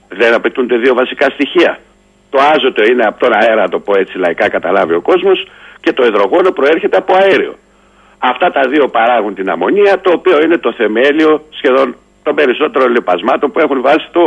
Δεν 0.10 0.34
απαιτούνται 0.34 0.78
δύο 0.78 0.94
βασικά 0.94 1.30
στοιχεία. 1.30 1.80
Το 2.30 2.40
άζωτο 2.42 2.84
είναι 2.84 3.06
από 3.06 3.20
τον 3.20 3.34
αέρα, 3.34 3.70
το 3.70 3.80
πω 3.80 3.98
έτσι 3.98 4.18
λαϊκά 4.18 4.50
καταλάβει 4.50 4.94
ο 4.94 5.02
κόσμος, 5.02 5.48
και 5.80 5.94
το 5.94 6.06
υδρογόνο 6.06 6.52
προέρχεται 6.52 6.98
από 6.98 7.14
αέριο. 7.16 7.56
Αυτά 8.18 8.52
τα 8.52 8.62
δύο 8.70 8.88
παράγουν 8.88 9.34
την 9.34 9.50
αμμονία, 9.50 10.00
το 10.02 10.12
οποίο 10.12 10.42
είναι 10.44 10.58
το 10.58 10.74
θεμέλιο 10.74 11.46
σχεδόν 11.50 11.96
των 12.26 12.36
περισσότερων 12.36 12.90
λεπασμάτων 12.92 13.52
που 13.52 13.60
έχουν 13.60 13.80
βάσει 13.82 14.08
το, 14.12 14.24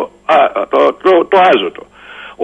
το, 0.73 0.81
το, 1.05 1.13
το 1.33 1.39
άζωτο. 1.51 1.85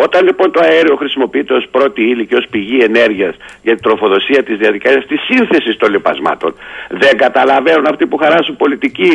Όταν 0.04 0.20
λοιπόν 0.28 0.52
το 0.52 0.60
αέριο 0.64 0.96
χρησιμοποιείται 0.96 1.54
ως 1.54 1.66
πρώτη 1.70 2.00
ύλη 2.10 2.26
και 2.26 2.36
ως 2.40 2.46
πηγή 2.50 2.78
ενέργειας 2.90 3.34
για 3.62 3.74
την 3.74 3.82
τροφοδοσία 3.82 4.42
της 4.42 4.56
διαδικασίας 4.56 5.06
της 5.06 5.20
σύνθεσης 5.28 5.76
των 5.76 5.88
λιπασμάτων, 5.90 6.54
δεν 6.88 7.16
καταλαβαίνουν 7.16 7.86
αυτοί 7.86 8.06
που 8.06 8.16
χαράσουν 8.16 8.56
πολιτική 8.56 9.14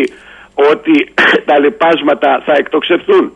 ότι 0.71 1.13
τα 1.49 1.59
λιπάσματα 1.59 2.41
θα 2.45 2.53
εκτοξευθούν. 2.61 3.33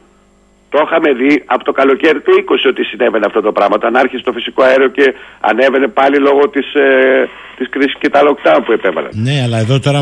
Το 0.73 0.79
είχαμε 0.85 1.09
δει 1.13 1.43
από 1.45 1.63
το 1.63 1.71
καλοκαίρι 1.71 2.21
του 2.21 2.31
20 2.49 2.69
ότι 2.69 2.83
συνέβαινε 2.83 3.25
αυτό 3.25 3.41
το 3.41 3.51
πράγμα. 3.51 3.75
Όταν 3.75 3.95
άρχισε 3.95 4.23
το 4.23 4.31
φυσικό 4.31 4.63
αέριο 4.63 4.89
και 4.89 5.13
ανέβαινε 5.39 5.87
πάλι 5.87 6.17
λόγω 6.17 6.49
της 6.49 6.73
ε, 6.73 7.29
της 7.57 7.69
κρίσης 7.69 7.95
και 7.99 8.09
τα 8.09 8.19
lockdown 8.27 8.61
που 8.65 8.71
επέβαλαν. 8.71 9.11
Ναι, 9.13 9.41
αλλά 9.43 9.57
εδώ 9.57 9.79
τώρα 9.79 10.01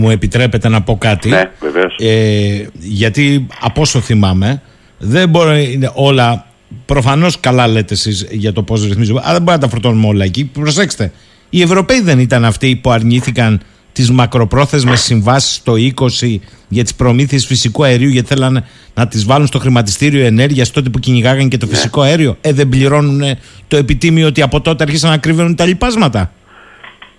μου 0.00 0.10
επιτρέπετε 0.10 0.68
να 0.68 0.82
πω 0.82 0.96
κάτι. 1.00 1.28
Ναι, 1.28 1.50
βεβαίως. 1.60 1.94
Ε, 1.98 2.68
γιατί 2.74 3.46
από 3.60 3.80
όσο 3.80 4.00
θυμάμαι, 4.00 4.62
δεν 4.98 5.28
μπορεί 5.28 5.90
όλα 5.94 6.46
Προφανώς 6.86 7.40
καλά 7.40 7.66
λέτε 7.66 7.94
εσείς 7.94 8.26
για 8.30 8.52
το 8.52 8.62
πώς 8.62 8.86
ρυθμίζουμε, 8.86 9.20
αλλά 9.24 9.32
δεν 9.32 9.42
μπορούμε 9.42 9.64
να 9.64 9.68
τα 9.68 9.68
φορτώνουμε 9.68 10.06
όλα 10.06 10.24
εκεί. 10.24 10.44
Προσέξτε, 10.44 11.12
οι 11.50 11.62
Ευρωπαίοι 11.62 12.00
δεν 12.00 12.18
ήταν 12.18 12.44
αυτοί 12.44 12.76
που 12.82 12.90
αρνήθηκαν 12.90 13.60
τις 13.96 14.10
μακροπρόθεσμες 14.10 15.00
συμβάσεις 15.00 15.62
το 15.62 15.72
20 15.72 16.40
για 16.68 16.82
τις 16.82 16.94
προμήθειες 16.94 17.46
φυσικού 17.46 17.84
αερίου, 17.84 18.08
γιατί 18.08 18.28
θέλανε 18.28 18.64
να 18.94 19.08
τις 19.08 19.24
βάλουν 19.24 19.46
στο 19.46 19.58
χρηματιστήριο 19.58 20.24
ενέργειας 20.24 20.70
τότε 20.70 20.88
που 20.88 20.98
κυνηγάγαν 20.98 21.48
και 21.48 21.56
το 21.56 21.66
ναι. 21.66 21.72
φυσικό 21.72 22.00
αέριο. 22.00 22.36
Ε, 22.40 22.52
δεν 22.52 22.68
πληρώνουν 22.68 23.20
το 23.68 23.76
επιτίμιο 23.76 24.26
ότι 24.26 24.42
από 24.42 24.60
τότε 24.60 24.84
άρχισαν 24.84 25.10
να 25.10 25.18
κρύβουν 25.18 25.54
τα 25.56 25.66
λοιπάσματα. 25.66 26.32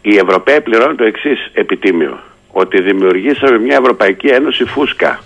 Οι 0.02 0.16
Ευρωπαίοι 0.16 0.62
πληρώνουν 0.62 0.96
το 0.96 1.04
εξής 1.04 1.50
επιτίμιο. 1.54 2.20
Ότι 2.52 2.82
δημιουργήσαμε 2.82 3.60
μια 3.60 3.78
Ευρωπαϊκή 3.82 4.28
Ένωση 4.28 4.66
φούσκα 4.66 5.20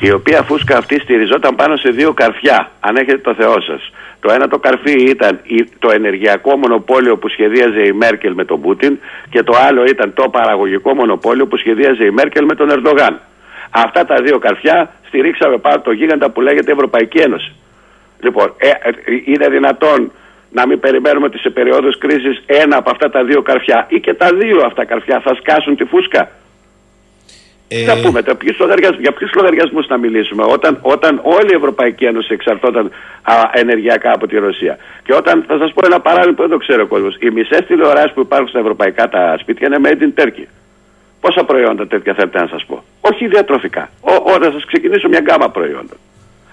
η 0.00 0.10
οποία 0.10 0.42
φούσκα 0.42 0.76
αυτή 0.78 1.00
στηριζόταν 1.00 1.54
πάνω 1.54 1.76
σε 1.76 1.90
δύο 1.90 2.12
καρφιά, 2.12 2.70
αν 2.80 2.96
έχετε 2.96 3.18
το 3.18 3.34
Θεό 3.34 3.60
σας. 3.60 3.92
Το 4.20 4.32
ένα 4.32 4.48
το 4.48 4.58
καρφί 4.58 4.92
ήταν 4.92 5.40
το 5.78 5.90
ενεργειακό 5.90 6.56
μονοπόλιο 6.56 7.16
που 7.16 7.28
σχεδίαζε 7.28 7.80
η 7.80 7.92
Μέρκελ 7.92 8.34
με 8.34 8.44
τον 8.44 8.60
Πούτιν 8.60 8.98
και 9.30 9.42
το 9.42 9.56
άλλο 9.68 9.84
ήταν 9.84 10.12
το 10.14 10.28
παραγωγικό 10.28 10.94
μονοπόλιο 10.94 11.46
που 11.46 11.56
σχεδίαζε 11.56 12.04
η 12.04 12.10
Μέρκελ 12.10 12.44
με 12.44 12.54
τον 12.54 12.70
Ερντογάν. 12.70 13.20
Αυτά 13.70 14.04
τα 14.04 14.16
δύο 14.22 14.38
καρφιά 14.38 14.92
στηρίξαμε 15.06 15.58
πάνω 15.58 15.80
το 15.80 15.92
γίγαντα 15.92 16.30
που 16.30 16.40
λέγεται 16.40 16.72
Ευρωπαϊκή 16.72 17.18
Ένωση. 17.18 17.54
Λοιπόν, 18.20 18.54
ε, 18.56 18.68
ε, 18.68 18.90
είναι 19.24 19.48
δυνατόν 19.48 20.12
να 20.50 20.66
μην 20.66 20.80
περιμένουμε 20.80 21.26
ότι 21.26 21.38
σε 21.38 21.50
περίοδους 21.50 21.98
κρίσης 21.98 22.42
ένα 22.46 22.76
από 22.76 22.90
αυτά 22.90 23.10
τα 23.10 23.24
δύο 23.24 23.42
καρφιά 23.42 23.86
ή 23.88 24.00
και 24.00 24.14
τα 24.14 24.28
δύο 24.34 24.62
αυτά 24.64 24.84
καρφιά 24.84 25.20
θα 25.20 25.34
σκάσουν 25.34 25.76
τη 25.76 25.84
φούσκα; 25.84 26.30
Ε... 27.68 27.84
Θα 27.84 28.00
πούμε, 28.00 28.20
για 28.98 29.12
ποιους 29.12 29.32
λογαριασμούς 29.34 29.86
να 29.86 29.96
μιλήσουμε, 29.96 30.44
όταν, 30.46 30.78
όταν 30.82 31.20
όλη 31.22 31.48
η 31.52 31.56
Ευρωπαϊκή 31.56 32.04
Ένωση 32.04 32.32
εξαρτώταν 32.32 32.90
α, 33.22 33.34
ενεργειακά 33.52 34.12
από 34.12 34.26
τη 34.26 34.36
Ρωσία. 34.38 34.78
Και 35.04 35.14
όταν, 35.14 35.44
θα 35.46 35.58
σας 35.58 35.72
πω 35.72 35.86
ένα 35.86 36.00
παράδειγμα 36.00 36.34
που 36.34 36.42
δεν 36.42 36.50
το 36.50 36.56
ξέρει 36.56 36.82
ο 36.82 36.86
κόσμος, 36.86 37.16
οι 37.20 37.30
μισές 37.30 37.66
τηλεοράσεις 37.66 38.12
που 38.12 38.20
υπάρχουν 38.20 38.48
στα 38.48 38.58
ευρωπαϊκά 38.58 39.08
τα 39.08 39.36
σπίτια 39.40 39.66
είναι 39.66 39.78
made 39.84 40.02
in 40.02 40.22
Turkey. 40.22 40.46
Πόσα 41.20 41.44
προϊόντα 41.44 41.86
τέτοια 41.86 42.14
θέλετε 42.14 42.40
να 42.40 42.46
σας 42.46 42.64
πω; 42.64 42.84
Όχι 43.00 43.26
διατροφικά. 43.26 43.90
Ο, 44.00 44.12
ο, 44.32 44.38
να 44.38 44.50
σας 44.50 44.64
ξεκινήσω 44.64 45.08
μια 45.08 45.20
γκάμα 45.20 45.50
προϊόντων. 45.50 45.98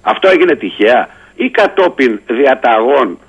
Αυτό 0.02 0.30
έγινε 0.30 0.56
τυχαία 0.56 1.10
ή 1.36 1.50
κατόπιν 1.50 2.20
διαταγών 2.28 3.20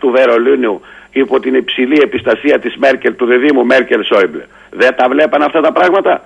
του 0.00 0.10
Βερολίνου 0.10 0.80
υπό 1.12 1.40
την 1.40 1.54
υψηλή 1.54 2.00
επιστασία 2.02 2.58
της 2.58 2.76
Μέρκελ, 2.76 3.16
του 3.16 3.26
δεδίμου 3.26 3.64
Μέρκελ 3.64 4.04
Σόιμπλε. 4.04 4.44
Δεν 4.70 4.94
τα 4.96 5.08
βλέπαν 5.08 5.42
αυτά 5.42 5.60
τα 5.60 5.72
πράγματα; 5.72 6.22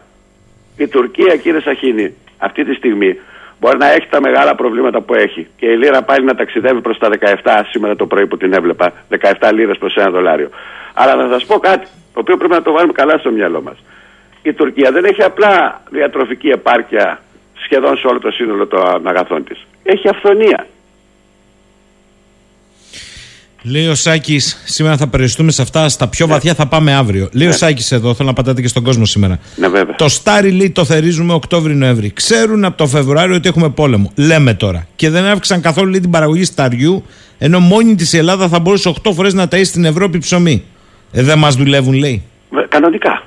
Η 0.82 0.88
Τουρκία, 0.88 1.36
κύριε 1.36 1.60
Σαχίνη, 1.60 2.14
αυτή 2.38 2.64
τη 2.64 2.74
στιγμή 2.74 3.20
μπορεί 3.60 3.78
να 3.78 3.92
έχει 3.92 4.06
τα 4.10 4.20
μεγάλα 4.20 4.54
προβλήματα 4.54 5.00
που 5.00 5.14
έχει. 5.14 5.46
Και 5.56 5.66
η 5.66 5.76
λίρα 5.76 6.02
πάλι 6.02 6.24
να 6.24 6.34
ταξιδεύει 6.34 6.80
προς 6.80 6.98
τα 6.98 7.08
17 7.42 7.60
σήμερα 7.70 7.96
το 7.96 8.06
πρωί 8.06 8.26
που 8.26 8.36
την 8.36 8.52
έβλεπα. 8.52 8.92
17 9.40 9.50
λίρες 9.52 9.78
προς 9.78 9.96
ένα 9.96 10.10
δολάριο. 10.10 10.48
Αλλά 10.94 11.14
να 11.14 11.28
σας 11.32 11.44
πω 11.46 11.58
κάτι, 11.58 11.86
το 12.14 12.20
οποίο 12.20 12.36
πρέπει 12.36 12.52
να 12.52 12.62
το 12.62 12.72
βάλουμε 12.72 12.92
καλά 12.92 13.18
στο 13.18 13.30
μυαλό 13.30 13.62
μας. 13.62 13.76
Η 14.42 14.52
Τουρκία 14.52 14.90
δεν 14.92 15.04
έχει 15.04 15.22
απλά 15.22 15.80
διατροφική 15.90 16.48
επάρκεια 16.48 17.22
σχεδόν 17.64 17.96
σε 17.96 18.06
όλο 18.06 18.18
το 18.18 18.30
σύνολο 18.30 18.66
των 18.66 19.06
αγαθών 19.08 19.44
της. 19.44 19.66
Έχει 19.82 20.08
αυθονία. 20.08 20.66
Λέει 23.64 23.88
ο 23.88 23.94
Σάκης, 23.94 24.62
σήμερα 24.64 24.96
θα 24.96 25.08
περιοριστούμε 25.08 25.50
σε 25.50 25.62
αυτά. 25.62 25.88
Στα 25.88 26.08
πιο 26.08 26.26
ναι. 26.26 26.32
βαθιά 26.32 26.54
θα 26.54 26.66
πάμε 26.66 26.94
αύριο. 26.94 27.28
Λέει 27.32 27.46
ο 27.46 27.50
ναι. 27.50 27.56
Σάκης 27.56 27.92
εδώ, 27.92 28.14
θέλω 28.14 28.28
να 28.28 28.34
πατάτε 28.34 28.60
και 28.60 28.68
στον 28.68 28.84
κόσμο 28.84 29.04
σήμερα. 29.04 29.38
Ναι, 29.56 29.68
βέβαια. 29.68 29.94
Το 29.94 30.08
Στάρι 30.08 30.50
λέει 30.50 30.70
το 30.70 30.84
θερίζουμε 30.84 31.32
Οκτώβρη-Νοέμβρη. 31.32 32.12
Ξέρουν 32.12 32.64
από 32.64 32.76
το 32.76 32.86
Φεβρουάριο 32.86 33.34
ότι 33.34 33.48
έχουμε 33.48 33.68
πόλεμο. 33.68 34.12
Λέμε 34.16 34.54
τώρα. 34.54 34.86
Και 34.96 35.10
δεν 35.10 35.24
αύξησαν 35.24 35.60
καθόλου 35.60 35.90
λέει, 35.90 36.00
την 36.00 36.10
παραγωγή 36.10 36.44
σταριού, 36.44 37.04
ενώ 37.38 37.58
μόνη 37.58 37.94
της 37.94 38.12
η 38.12 38.18
Ελλάδα 38.18 38.48
θα 38.48 38.60
μπορούσε 38.60 38.92
8 39.04 39.12
φορές 39.14 39.34
να 39.34 39.44
ταΐσει 39.44 39.64
στην 39.64 39.84
Ευρώπη 39.84 40.18
ψωμί. 40.18 40.64
Ε, 41.12 41.22
δεν 41.22 41.38
μας 41.38 41.54
δουλεύουν, 41.56 41.94
λέει. 41.94 42.22
Κανονικά. 42.68 43.22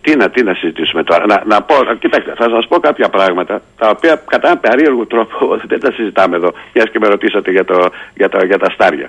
Τι 0.00 0.16
να, 0.16 0.30
τι 0.30 0.42
να 0.42 0.54
συζητήσουμε 0.54 1.02
τώρα. 1.02 1.26
Να, 1.26 1.42
να 1.46 1.62
πω, 1.62 1.74
κοιτάξτε, 1.98 2.32
θα 2.36 2.48
σας 2.50 2.66
πω 2.68 2.78
κάποια 2.78 3.08
πράγματα 3.08 3.62
τα 3.78 3.88
οποία 3.88 4.22
κατά 4.26 4.46
ένα 4.48 4.56
περίεργο 4.56 5.06
τρόπο 5.06 5.36
δεν 5.68 5.80
τα 5.80 5.92
συζητάμε 5.92 6.36
εδώ, 6.36 6.52
μιας 6.72 6.90
και 6.90 6.98
με 6.98 7.08
ρωτήσατε 7.08 7.50
για, 7.50 7.64
το, 7.64 7.90
για, 8.14 8.28
το, 8.28 8.44
για 8.44 8.58
τα 8.58 8.70
στάρια. 8.70 9.08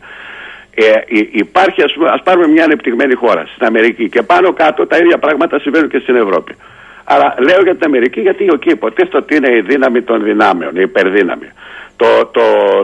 Ε, 0.77 0.91
υπάρχει, 1.31 1.83
ας, 1.83 1.93
πούμε, 1.93 2.09
ας 2.09 2.21
πάρουμε 2.23 2.47
μια 2.47 2.63
ανεπτυγμένη 2.63 3.13
χώρα 3.13 3.45
στην 3.53 3.65
Αμερική 3.65 4.09
και 4.09 4.21
πάνω 4.21 4.53
κάτω 4.53 4.87
τα 4.87 4.97
ίδια 4.97 5.17
πράγματα 5.17 5.59
συμβαίνουν 5.59 5.89
και 5.89 5.99
στην 5.99 6.15
Ευρώπη. 6.15 6.55
Αλλά 7.03 7.35
λέω 7.39 7.61
για 7.63 7.75
την 7.75 7.85
Αμερική 7.85 8.21
γιατί 8.21 8.47
εκεί 8.53 8.69
υποτίθεται 8.69 9.17
ότι 9.17 9.35
είναι 9.35 9.55
η 9.55 9.61
δύναμη 9.61 10.01
των 10.01 10.23
δυνάμεων, 10.23 10.75
η 10.75 10.81
υπερδύναμη. 10.81 11.49
Το, 11.97 12.25
το, 12.31 12.41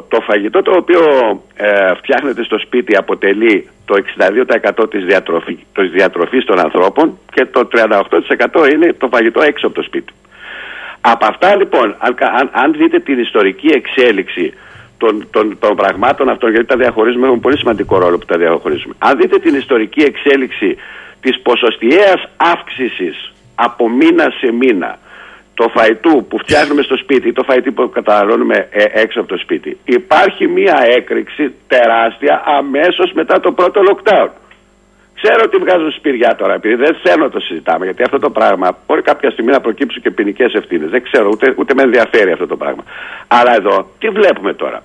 το 0.08 0.22
φαγητό 0.22 0.62
το 0.62 0.72
οποίο 0.76 1.02
ε, 1.56 1.94
φτιάχνεται 1.96 2.44
στο 2.44 2.60
σπίτι 2.60 2.96
αποτελεί 2.98 3.68
το 3.86 4.04
62% 4.82 4.90
της, 4.90 5.06
διατροφή, 5.06 5.58
της 5.74 5.90
διατροφής 5.90 6.46
των 6.46 6.60
ανθρώπων 6.60 7.18
και 7.34 7.46
το 7.46 7.68
38% 7.74 8.72
είναι 8.74 8.94
το 8.98 9.08
φαγητό 9.08 9.42
έξω 9.42 9.68
από 9.68 9.76
το 9.76 9.82
σπίτι. 9.82 10.14
Από 11.02 11.26
αυτά 11.26 11.56
λοιπόν, 11.56 11.96
αν, 11.98 12.16
αν, 12.20 12.50
αν 12.52 12.74
δείτε 12.78 13.00
την 13.00 13.20
ιστορική 13.20 13.68
εξέλιξη 13.68 14.54
των, 15.02 15.28
των, 15.32 15.58
των 15.60 15.76
πραγμάτων 15.76 16.30
αυτών, 16.30 16.50
γιατί 16.52 16.66
τα 16.66 16.76
διαχωρίζουμε, 16.76 17.28
έχουν 17.28 17.40
πολύ 17.40 17.58
σημαντικό 17.58 17.98
ρόλο 17.98 18.18
που 18.18 18.26
τα 18.26 18.38
διαχωρίζουμε. 18.38 18.94
Αν 18.98 19.18
δείτε 19.18 19.38
την 19.40 19.56
ιστορική 19.56 20.02
εξέλιξη 20.02 20.78
της 21.22 21.40
ποσοστιαίας 21.40 22.22
αύξησης 22.38 23.34
από 23.56 23.90
μήνα 23.90 24.28
σε 24.40 24.52
μήνα 24.52 25.00
το 25.54 25.70
φαϊτού 25.76 26.26
που 26.30 26.38
φτιάχνουμε 26.38 26.82
στο 26.82 26.98
σπίτι 26.98 27.28
ή 27.28 27.34
το 27.34 27.44
φαϊτή 27.44 27.72
που 27.72 27.90
καταναλώνουμε 27.90 28.68
ε, 28.72 28.84
έξω 29.04 29.20
από 29.20 29.30
το 29.30 29.38
σπίτι 29.38 29.78
υπάρχει 29.84 30.48
μια 30.48 30.78
έκρηξη 30.98 31.54
τεράστια 31.68 32.44
αμέσως 32.46 33.12
μετά 33.14 33.40
το 33.40 33.52
πρώτο 33.52 33.82
lockdown. 33.90 34.30
Ξέρω 35.22 35.42
ότι 35.46 35.58
βγάζουν 35.58 35.92
σπηριά 35.92 36.36
τώρα, 36.36 36.54
επειδή 36.54 36.76
δεν 36.76 36.98
θέλω 37.04 37.24
να 37.24 37.30
το 37.30 37.40
συζητάμε, 37.40 37.86
γιατί 37.86 38.04
αυτό 38.04 38.20
το 38.20 38.30
πράγμα 38.30 38.78
μπορεί 38.88 39.02
κάποια 39.02 39.32
στιγμή 39.32 39.52
να 39.52 39.62
προκύψουν 39.62 40.02
και 40.02 40.12
ποινικές 40.12 40.54
ευθύνες. 40.54 40.90
Δεν 40.90 41.04
ξέρω, 41.04 41.30
ούτε, 41.32 41.54
ούτε 41.58 41.74
με 41.74 41.82
ενδιαφέρει 41.82 42.32
αυτό 42.32 42.48
το 42.48 42.58
πράγμα. 42.58 42.84
Αλλά 43.28 43.56
εδώ, 43.56 43.92
τι 44.00 44.08
βλέπουμε 44.10 44.54
τώρα; 44.54 44.84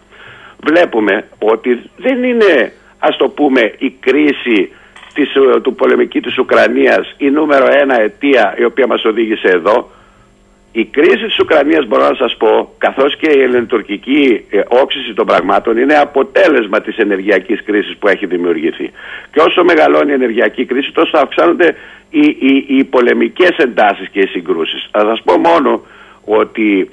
Βλέπουμε 0.64 1.28
ότι 1.38 1.90
δεν 1.96 2.22
είναι, 2.22 2.72
ας 2.98 3.16
το 3.16 3.28
πούμε, 3.28 3.74
η 3.78 3.90
κρίση 3.90 4.72
της, 5.14 5.32
του 5.62 5.74
πολεμική 5.74 6.20
της 6.20 6.38
Ουκρανίας 6.38 7.14
η 7.18 7.30
νούμερο 7.30 7.66
ένα 7.70 8.00
αιτία 8.00 8.54
η 8.58 8.64
οποία 8.64 8.86
μας 8.86 9.04
οδήγησε 9.04 9.48
εδώ 9.48 9.90
η 10.80 10.84
κρίση 10.84 11.24
της 11.24 11.38
Ουκρανίας 11.38 11.86
μπορώ 11.86 12.08
να 12.08 12.14
σας 12.14 12.36
πω 12.36 12.74
καθώς 12.78 13.16
και 13.16 13.30
η 13.30 13.42
ελληνοτουρκική 13.42 14.44
ε, 14.50 14.60
όξυση 14.68 15.14
των 15.14 15.26
πραγμάτων 15.26 15.76
είναι 15.76 15.94
αποτέλεσμα 15.94 16.80
της 16.80 16.96
ενεργειακής 16.96 17.62
κρίσης 17.64 17.96
που 17.96 18.08
έχει 18.08 18.26
δημιουργηθεί. 18.26 18.90
Και 19.32 19.40
όσο 19.40 19.64
μεγαλώνει 19.64 20.10
η 20.10 20.14
ενεργειακή 20.14 20.64
κρίση 20.64 20.92
τόσο 20.92 21.16
αυξάνονται 21.16 21.74
οι, 22.10 22.36
οι, 22.40 22.64
οι 22.68 22.84
πολεμικές 22.84 23.56
εντάσεις 23.56 24.08
και 24.08 24.20
οι 24.20 24.26
συγκρούσεις. 24.26 24.88
Θα 24.90 25.00
σας 25.00 25.22
πω 25.22 25.38
μόνο 25.38 25.82
ότι 26.24 26.90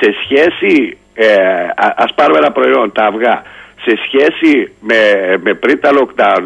σε 0.00 0.14
σχέση, 0.22 0.96
ε, 1.14 1.26
ας 1.76 2.14
πάρουμε 2.14 2.38
ένα 2.38 2.52
προϊόν, 2.52 2.92
τα 2.92 3.04
αυγά, 3.04 3.42
σε 3.84 3.98
σχέση 4.04 4.72
με, 4.80 4.96
με 5.42 5.54
πριν 5.54 5.80
τα 5.80 5.90
lockdown, 5.92 6.44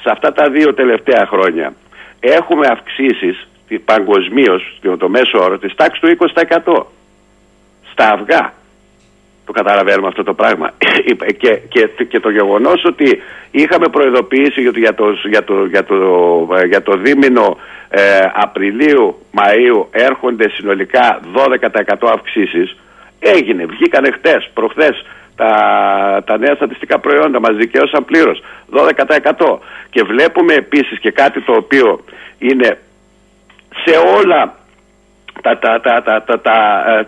σε 0.00 0.10
αυτά 0.10 0.32
τα 0.32 0.50
δύο 0.50 0.74
τελευταία 0.74 1.26
χρόνια 1.26 1.74
έχουμε 2.20 2.66
αυξήσεις 2.66 3.46
παγκοσμίως 3.84 4.80
το 4.98 5.08
μέσο 5.08 5.38
όρο 5.38 5.58
της 5.58 5.74
τάξης 5.74 6.00
του 6.00 6.16
20% 6.64 6.84
στα 7.92 8.12
αυγά. 8.12 8.52
Το 9.46 9.52
καταλαβαίνουμε 9.52 10.08
αυτό 10.08 10.22
το 10.22 10.34
πράγμα. 10.34 10.70
και, 11.40 11.60
και, 11.68 12.04
και 12.08 12.20
το 12.20 12.30
γεγονός 12.30 12.84
ότι 12.84 13.22
είχαμε 13.50 13.88
προειδοποιήσει 13.88 14.60
για 14.60 14.94
το, 14.94 15.10
για 15.28 15.44
το, 15.44 15.64
για 15.64 15.84
το, 15.84 16.48
για 16.66 16.82
το 16.82 16.96
δίμηνο 16.96 17.56
ε, 17.88 18.00
Απριλίου-Μαΐου 18.32 19.86
έρχονται 19.90 20.48
συνολικά 20.48 21.20
12% 22.00 22.08
αυξήσεις 22.12 22.76
Έγινε, 23.24 23.64
βγήκανε 23.66 24.10
χτες, 24.10 24.50
προχθές 24.54 25.04
τα, 25.36 25.52
τα 26.26 26.38
νέα 26.38 26.54
στατιστικά 26.54 26.98
προϊόντα, 26.98 27.40
μας 27.40 27.56
δικαίωσαν 27.56 28.04
πλήρως 28.04 28.42
12%. 28.72 29.58
Και 29.90 30.02
βλέπουμε 30.02 30.54
επίσης 30.54 30.98
και 30.98 31.10
κάτι 31.10 31.40
το 31.40 31.52
οποίο 31.52 32.04
είναι 32.38 32.78
σε 33.84 33.96
όλα 34.18 34.54
τα, 35.42 35.58
τα, 35.58 35.80
τα, 35.80 36.02
τα, 36.02 36.22
τα, 36.22 36.40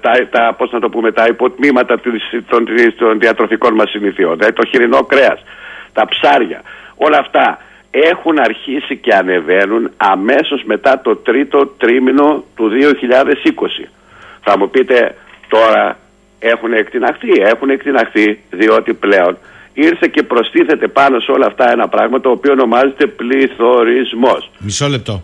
τα, 0.00 0.28
τα, 0.30 0.54
πώς 0.58 0.70
να 0.70 0.80
το 0.80 0.88
πούμε, 0.88 1.12
τα 1.12 1.26
υποτμήματα 1.26 2.00
των, 2.48 2.66
των 2.98 3.18
διατροφικών 3.18 3.74
μας 3.74 3.90
συνήθειών, 3.90 4.36
δηλαδή 4.36 4.52
το 4.52 4.66
χοιρινό 4.66 5.02
κρέας, 5.02 5.44
τα 5.92 6.08
ψάρια, 6.08 6.62
όλα 6.94 7.18
αυτά 7.18 7.58
έχουν 7.90 8.38
αρχίσει 8.38 8.96
και 8.96 9.14
ανεβαίνουν 9.14 9.90
αμέσως 9.96 10.62
μετά 10.64 11.00
το 11.00 11.16
τρίτο 11.16 11.66
τρίμηνο 11.66 12.44
του 12.56 12.70
2020. 13.84 13.88
Θα 14.40 14.58
μου 14.58 14.70
πείτε 14.70 15.14
τώρα 15.48 15.98
έχουν 16.52 16.72
εκτιναχθεί, 16.72 17.30
έχουν 17.52 17.70
εκτιναχθεί 17.70 18.38
διότι 18.50 18.94
πλέον 18.94 19.38
ήρθε 19.72 20.06
και 20.14 20.22
προστίθεται 20.22 20.88
πάνω 20.88 21.20
σε 21.20 21.30
όλα 21.32 21.46
αυτά 21.46 21.70
ένα 21.70 21.88
πράγμα 21.88 22.20
το 22.20 22.30
οποίο 22.30 22.52
ονομάζεται 22.52 23.06
πληθωρισμός. 23.06 24.50
Μισό 24.58 24.88
λεπτό 24.88 25.22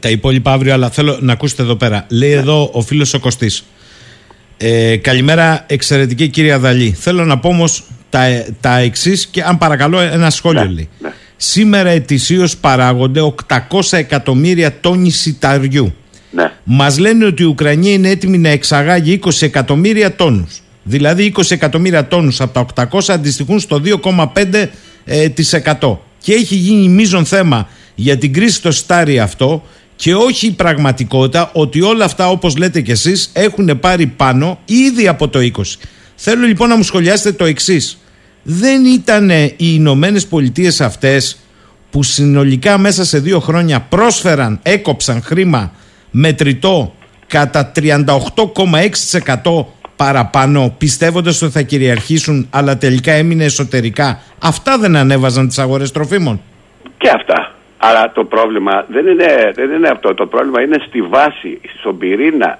τα 0.00 0.08
υπόλοιπα 0.08 0.52
αύριο, 0.52 0.72
αλλά 0.72 0.90
θέλω 0.90 1.18
να 1.20 1.32
ακούσετε 1.32 1.62
εδώ 1.62 1.76
πέρα. 1.76 2.06
Λέει 2.08 2.30
ναι. 2.30 2.36
εδώ 2.36 2.70
ο 2.72 2.80
φίλος 2.80 3.14
ο 3.14 3.18
Κωστής. 3.18 3.64
Ε, 4.56 4.96
καλημέρα, 4.96 5.64
εξαιρετική 5.66 6.28
κυρία 6.28 6.58
Δαλή. 6.58 6.90
Θέλω 6.90 7.24
να 7.24 7.38
πω 7.38 7.48
όμως 7.48 7.84
τα, 8.10 8.44
τα 8.60 8.78
εξής 8.78 9.26
και 9.26 9.42
αν 9.42 9.58
παρακαλώ 9.58 10.00
ένα 10.00 10.30
σχόλιο 10.30 10.64
ναι, 10.64 10.72
λέει. 10.72 10.88
Ναι. 10.98 11.12
Σήμερα 11.36 11.88
ετησίως 11.88 12.56
παράγονται 12.56 13.32
800 13.48 13.80
εκατομμύρια 13.90 14.80
τόνοι 14.80 15.10
σιταριού. 15.10 15.94
Ναι. 16.36 16.52
Μας 16.64 16.98
λένε 16.98 17.24
ότι 17.24 17.42
η 17.42 17.46
Ουκρανία 17.46 17.92
είναι 17.92 18.08
έτοιμη 18.08 18.38
να 18.38 18.48
εξαγάγει 18.48 19.20
20 19.24 19.30
εκατομμύρια 19.40 20.16
τόνους. 20.16 20.60
Δηλαδή 20.82 21.32
20 21.36 21.42
εκατομμύρια 21.48 22.08
τόνους 22.08 22.40
από 22.40 22.72
τα 22.72 22.88
800 22.90 23.00
αντιστοιχούν 23.08 23.60
στο 23.60 23.80
2,5%. 23.84 24.66
Ε, 25.04 25.28
και 26.20 26.32
έχει 26.32 26.54
γίνει 26.54 26.88
μείζον 26.88 27.24
θέμα 27.24 27.68
για 27.94 28.18
την 28.18 28.32
κρίση 28.32 28.54
στο 28.54 28.70
στάρι 28.70 29.18
αυτό 29.18 29.62
και 29.96 30.14
όχι 30.14 30.46
η 30.46 30.50
πραγματικότητα 30.50 31.50
ότι 31.52 31.82
όλα 31.82 32.04
αυτά 32.04 32.28
όπως 32.28 32.56
λέτε 32.56 32.80
κι 32.80 32.90
εσείς 32.90 33.30
έχουν 33.32 33.78
πάρει 33.80 34.06
πάνω 34.06 34.58
ήδη 34.64 35.08
από 35.08 35.28
το 35.28 35.38
20. 35.38 35.62
Θέλω 36.14 36.46
λοιπόν 36.46 36.68
να 36.68 36.76
μου 36.76 36.82
σχολιάσετε 36.82 37.32
το 37.32 37.44
εξής. 37.44 37.98
Δεν 38.42 38.84
ήταν 38.84 39.30
οι 39.30 39.54
Ηνωμένες 39.56 40.26
Πολιτείες 40.26 40.80
αυτές 40.80 41.36
που 41.90 42.02
συνολικά 42.02 42.78
μέσα 42.78 43.04
σε 43.04 43.18
δύο 43.18 43.40
χρόνια 43.40 43.80
πρόσφεραν, 43.80 44.58
έκοψαν 44.62 45.22
χρήμα 45.22 45.72
μετρητό 46.18 46.94
κατά 47.26 47.72
38,6% 47.76 49.64
παραπάνω 49.96 50.74
πιστεύοντας 50.78 51.42
ότι 51.42 51.52
θα 51.52 51.62
κυριαρχήσουν 51.62 52.48
αλλά 52.50 52.78
τελικά 52.78 53.12
έμεινε 53.12 53.44
εσωτερικά. 53.44 54.20
Αυτά 54.42 54.78
δεν 54.78 54.96
ανέβαζαν 54.96 55.46
τις 55.48 55.58
αγορές 55.58 55.92
τροφίμων. 55.92 56.40
Και 56.98 57.08
αυτά. 57.08 57.54
Αλλά 57.78 58.12
το 58.12 58.24
πρόβλημα 58.24 58.84
δεν 58.88 59.06
είναι, 59.06 59.52
δεν 59.54 59.70
είναι 59.70 59.88
αυτό. 59.88 60.14
Το 60.14 60.26
πρόβλημα 60.26 60.62
είναι 60.62 60.78
στη 60.86 61.02
βάση, 61.02 61.60
στον 61.80 61.98
πυρήνα 61.98 62.58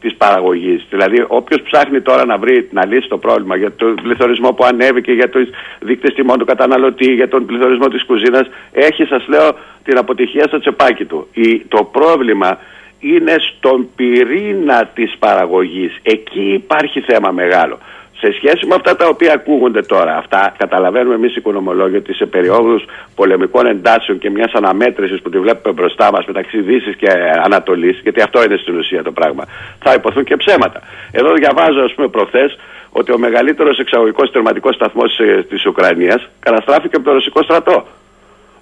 της 0.00 0.14
παραγωγής. 0.14 0.86
Δηλαδή 0.90 1.24
όποιος 1.28 1.62
ψάχνει 1.62 2.00
τώρα 2.00 2.24
να 2.24 2.38
βρει 2.38 2.68
να 2.72 2.86
λύσει 2.86 3.08
το 3.08 3.18
πρόβλημα 3.18 3.56
για 3.56 3.72
τον 3.72 3.94
πληθωρισμό 4.02 4.52
που 4.52 4.64
ανέβηκε, 4.64 5.12
για 5.12 5.28
τους 5.28 5.48
δείκτες 5.80 6.14
τιμών 6.14 6.38
του 6.38 6.44
καταναλωτή, 6.44 7.12
για 7.12 7.28
τον 7.28 7.46
πληθωρισμό 7.46 7.88
της 7.88 8.04
κουζίνας, 8.04 8.46
έχει 8.72 9.04
σας 9.04 9.28
λέω 9.28 9.54
την 9.84 9.98
αποτυχία 9.98 10.44
στο 10.46 10.58
τσεπάκι 10.58 11.04
του. 11.04 11.28
Η, 11.32 11.58
το 11.58 11.84
πρόβλημα 11.84 12.58
είναι 13.00 13.34
στον 13.38 13.88
πυρήνα 13.96 14.90
της 14.94 15.16
παραγωγής. 15.18 15.98
Εκεί 16.02 16.52
υπάρχει 16.52 17.00
θέμα 17.00 17.30
μεγάλο. 17.30 17.78
Σε 18.20 18.32
σχέση 18.32 18.66
με 18.66 18.74
αυτά 18.74 18.96
τα 18.96 19.06
οποία 19.08 19.32
ακούγονται 19.32 19.82
τώρα, 19.82 20.16
αυτά 20.16 20.54
καταλαβαίνουμε 20.58 21.14
εμείς 21.14 21.30
οι 21.30 21.34
οικονομολόγοι 21.38 21.96
ότι 21.96 22.14
σε 22.14 22.26
περιόδους 22.26 22.84
πολεμικών 23.14 23.66
εντάσεων 23.66 24.18
και 24.18 24.30
μιας 24.30 24.52
αναμέτρησης 24.52 25.22
που 25.22 25.30
τη 25.30 25.38
βλέπουμε 25.38 25.74
μπροστά 25.74 26.10
μας 26.12 26.24
μεταξύ 26.26 26.60
Δύσης 26.60 26.96
και 26.96 27.08
Ανατολής, 27.44 28.00
γιατί 28.02 28.20
αυτό 28.20 28.44
είναι 28.44 28.56
στην 28.56 28.78
ουσία 28.78 29.02
το 29.02 29.12
πράγμα, 29.12 29.44
θα 29.78 29.94
υποθούν 29.94 30.24
και 30.24 30.36
ψέματα. 30.36 30.80
Εδώ 31.12 31.32
διαβάζω, 31.32 31.80
ας 31.80 31.94
πούμε, 31.94 32.08
προχθές 32.08 32.58
ότι 32.90 33.12
ο 33.12 33.18
μεγαλύτερος 33.18 33.78
εξαγωγικός 33.78 34.30
τερματικός 34.30 34.74
σταθμός 34.74 35.20
της 35.48 35.66
Ουκρανίας 35.66 36.28
καταστράφηκε 36.40 36.96
από 36.96 37.04
το 37.04 37.12
ρωσικό 37.12 37.42
στρατό. 37.42 37.86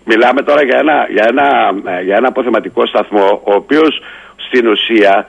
Μιλάμε 0.04 0.42
τώρα 0.42 0.62
για 0.62 0.78
ένα, 0.78 1.06
για 1.10 1.24
ένα, 1.28 1.74
για 2.02 2.16
ένα 2.16 2.28
αποθεματικό 2.28 2.86
σταθμό, 2.86 3.40
ο 3.44 3.52
οποίος 3.54 4.00
στην 4.46 4.66
ουσία 4.66 5.28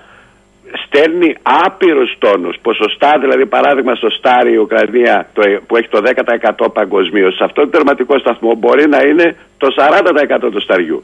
στέλνει 0.86 1.36
άπειρους 1.66 2.16
τόνους, 2.20 2.58
ποσοστά 2.62 3.18
δηλαδή 3.20 3.46
παράδειγμα 3.46 3.96
στο 3.96 4.10
Στάρι 4.10 4.52
η 4.52 4.58
Ουκρανία 4.58 5.30
το, 5.34 5.42
που 5.68 5.78
έχει 5.78 5.88
το 5.88 6.02
10% 6.66 6.74
παγκοσμίως. 6.74 7.36
σε 7.36 7.44
αυτό 7.44 7.62
το 7.62 7.68
τερματικό 7.68 8.20
σταθμό 8.20 8.56
μπορεί 8.56 8.88
να 8.88 9.02
είναι 9.02 9.36
το 9.58 9.68
40% 10.38 10.52
του 10.52 10.62
σταριού 10.62 11.04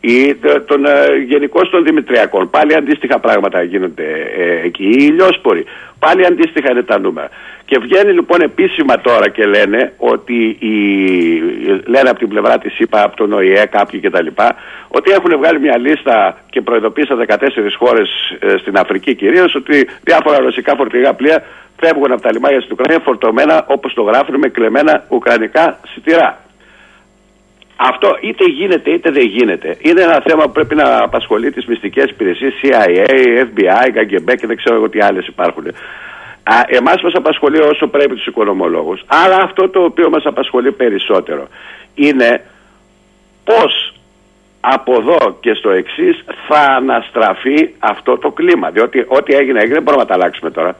ή 0.00 0.34
των 0.66 0.84
ε, 0.84 1.16
γενικώς 1.26 1.70
των 1.70 1.84
Δημητριακών. 1.84 2.50
Πάλι 2.50 2.74
αντίστοιχα 2.74 3.18
πράγματα 3.18 3.62
γίνονται 3.62 4.04
ε, 4.36 4.66
εκεί. 4.66 4.84
Οι 4.84 4.96
ηλιόσποροι. 4.96 5.64
Πάλι 5.98 6.26
αντίστοιχα 6.26 6.70
είναι 6.70 6.82
τα 6.82 6.98
νούμερα. 6.98 7.28
Και 7.64 7.78
βγαίνει 7.78 8.12
λοιπόν 8.12 8.40
επίσημα 8.40 9.00
τώρα 9.00 9.28
και 9.28 9.46
λένε 9.46 9.92
ότι 9.96 10.56
οι, 10.58 10.74
λένε 11.86 12.08
από 12.08 12.18
την 12.18 12.28
πλευρά 12.28 12.58
της 12.58 12.72
ΣΥΠΑ, 12.72 13.02
από 13.02 13.16
τον 13.16 13.32
ΟΗΕ, 13.32 13.66
κάποιοι 13.66 14.00
κτλ. 14.00 14.26
Ότι 14.88 15.10
έχουν 15.10 15.36
βγάλει 15.38 15.60
μια 15.60 15.78
λίστα 15.78 16.38
και 16.50 16.60
προειδοποίησαν 16.60 17.24
14 17.28 17.36
χώρες 17.78 18.08
ε, 18.40 18.56
στην 18.58 18.76
Αφρική 18.78 19.14
κυρίως 19.14 19.54
ότι 19.54 19.88
διάφορα 20.02 20.38
ρωσικά 20.38 20.74
φορτηγά 20.76 21.14
πλοία 21.14 21.44
φεύγουν 21.80 22.12
από 22.12 22.20
τα 22.20 22.32
λιμάνια 22.32 22.60
στην 22.60 22.72
Ουκρανίας 22.72 23.02
φορτωμένα 23.04 23.64
όπως 23.66 23.94
το 23.94 24.02
γράφουν 24.02 24.38
με 24.38 24.48
κλεμμένα 24.48 25.04
ουκρανικά 25.08 25.80
σιτηρά. 25.92 26.49
Αυτό 27.82 28.16
είτε 28.20 28.44
γίνεται 28.44 28.90
είτε 28.90 29.10
δεν 29.10 29.26
γίνεται. 29.26 29.76
Είναι 29.80 30.02
ένα 30.02 30.22
θέμα 30.26 30.44
που 30.44 30.50
πρέπει 30.50 30.74
να 30.74 31.02
απασχολεί 31.02 31.50
τις 31.50 31.66
μυστικές 31.66 32.10
υπηρεσίες, 32.10 32.52
CIA, 32.62 33.06
FBI, 33.48 33.86
KGB 33.96 34.36
και 34.36 34.46
δεν 34.46 34.56
ξέρω 34.56 34.74
εγώ 34.76 34.88
τι 34.88 35.00
άλλες 35.00 35.26
υπάρχουν. 35.26 35.64
Εμάς 36.66 37.02
μας 37.02 37.12
απασχολεί 37.14 37.60
όσο 37.60 37.86
πρέπει 37.86 38.14
τους 38.14 38.26
οικονομολόγους. 38.26 39.04
Αλλά 39.06 39.36
αυτό 39.36 39.68
το 39.68 39.84
οποίο 39.84 40.10
μας 40.10 40.24
απασχολεί 40.24 40.72
περισσότερο 40.72 41.48
είναι 41.94 42.44
πώς 43.44 43.94
από 44.60 44.92
εδώ 44.92 45.36
και 45.40 45.54
στο 45.54 45.70
εξής 45.70 46.24
θα 46.48 46.60
αναστραφεί 46.60 47.74
αυτό 47.78 48.18
το 48.18 48.30
κλίμα. 48.30 48.70
Διότι 48.70 49.04
ό,τι 49.08 49.34
έγινε 49.34 49.58
έγινε, 49.58 49.74
δεν 49.74 49.82
μπορούμε 49.82 50.02
να 50.02 50.08
τα 50.08 50.14
αλλάξουμε 50.14 50.50
τώρα. 50.50 50.76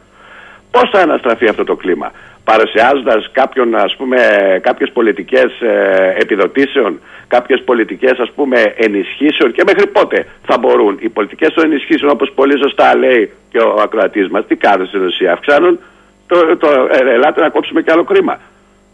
Πώς 0.70 0.90
θα 0.90 1.01
αναστραφεί 1.01 1.48
αυτό 1.48 1.64
το 1.64 1.77
κλίμα, 1.77 2.12
παρουσιάζοντας 2.51 3.31
κάποιον, 3.32 3.74
ας 3.74 3.97
πούμε, 3.97 4.18
κάποιες 4.62 4.90
πολιτικές 4.93 5.51
ε, 5.60 6.14
επιδοτήσεων, 6.22 7.01
κάποιες 7.28 7.62
πολιτικές 7.64 8.18
ας 8.18 8.31
πούμε 8.36 8.59
ενισχύσεων 8.77 9.52
και 9.52 9.62
μέχρι 9.66 9.86
πότε 9.86 10.27
θα 10.48 10.59
μπορούν 10.59 10.98
οι 11.01 11.09
πολιτικές 11.09 11.52
των 11.55 11.64
ενισχύσεων 11.64 12.10
όπως 12.10 12.32
πολύ 12.35 12.56
σωστά 12.62 12.97
λέει 12.97 13.31
και 13.51 13.59
ο 13.59 13.81
ακροατής 13.82 14.28
μας, 14.28 14.47
τι 14.47 14.56
κάνουν 14.56 14.86
στην 14.86 15.02
ουσία, 15.05 15.32
αυξάνουν 15.32 15.78
το, 16.27 16.56
το, 16.56 16.68
ε, 16.68 17.14
ελάτε 17.14 17.40
να 17.40 17.48
κόψουμε 17.48 17.82
και 17.82 17.90
άλλο 17.93 18.05
χρήμα. 18.05 18.39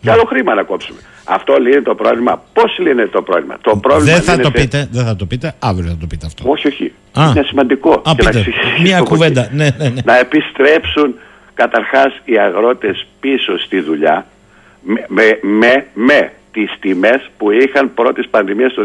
Και 0.01 0.11
άλλο 0.11 0.25
χρήμα 0.25 0.55
να 0.55 0.63
κόψουμε. 0.63 1.01
Αυτό 1.25 1.57
λύνει 1.57 1.83
το 1.83 1.95
πρόβλημα. 1.95 2.43
Πώς 2.53 2.79
λύνεται 2.79 3.09
το 3.09 3.23
πρόβλημα; 3.23 3.57
Το 3.61 3.77
πρόβλημα 3.77 4.13
δεν, 4.13 4.23
θα 4.23 4.33
λύνεται... 4.33 4.51
το 4.51 4.61
πείτε, 4.61 4.89
δεν 4.91 5.05
θα 5.05 5.17
το 5.17 5.27
πείτε, 5.27 5.55
αύριο 5.59 5.89
θα 5.89 5.97
το 6.01 6.07
πείτε 6.07 6.27
αυτό. 6.27 6.51
Όχι, 6.51 6.67
όχι. 6.67 6.93
Α. 7.13 7.25
Είναι 7.31 7.45
σημαντικό. 7.47 7.93
Α, 7.93 8.13
και 8.17 8.25
πείτε. 8.25 8.39
να 8.39 8.83
Μία 8.83 9.01
κουβέντα. 9.01 9.49
Ναι, 9.53 9.69
ναι, 9.79 9.89
ναι. 9.89 10.01
Να 10.05 10.19
επιστρέψουν 10.19 11.15
καταρχάς 11.57 12.21
οι 12.25 12.39
αγρότες 12.39 13.07
πίσω 13.21 13.59
στη 13.59 13.81
δουλειά 13.81 14.27
με, 14.83 15.07
με, 15.09 15.39
με, 15.43 15.87
με 15.95 16.33
τις 16.53 16.71
τιμές 16.81 17.31
που 17.39 17.51
είχαν 17.51 17.95
πρώτης 17.95 18.29
πανδημίας 18.29 18.75
το 18.75 18.83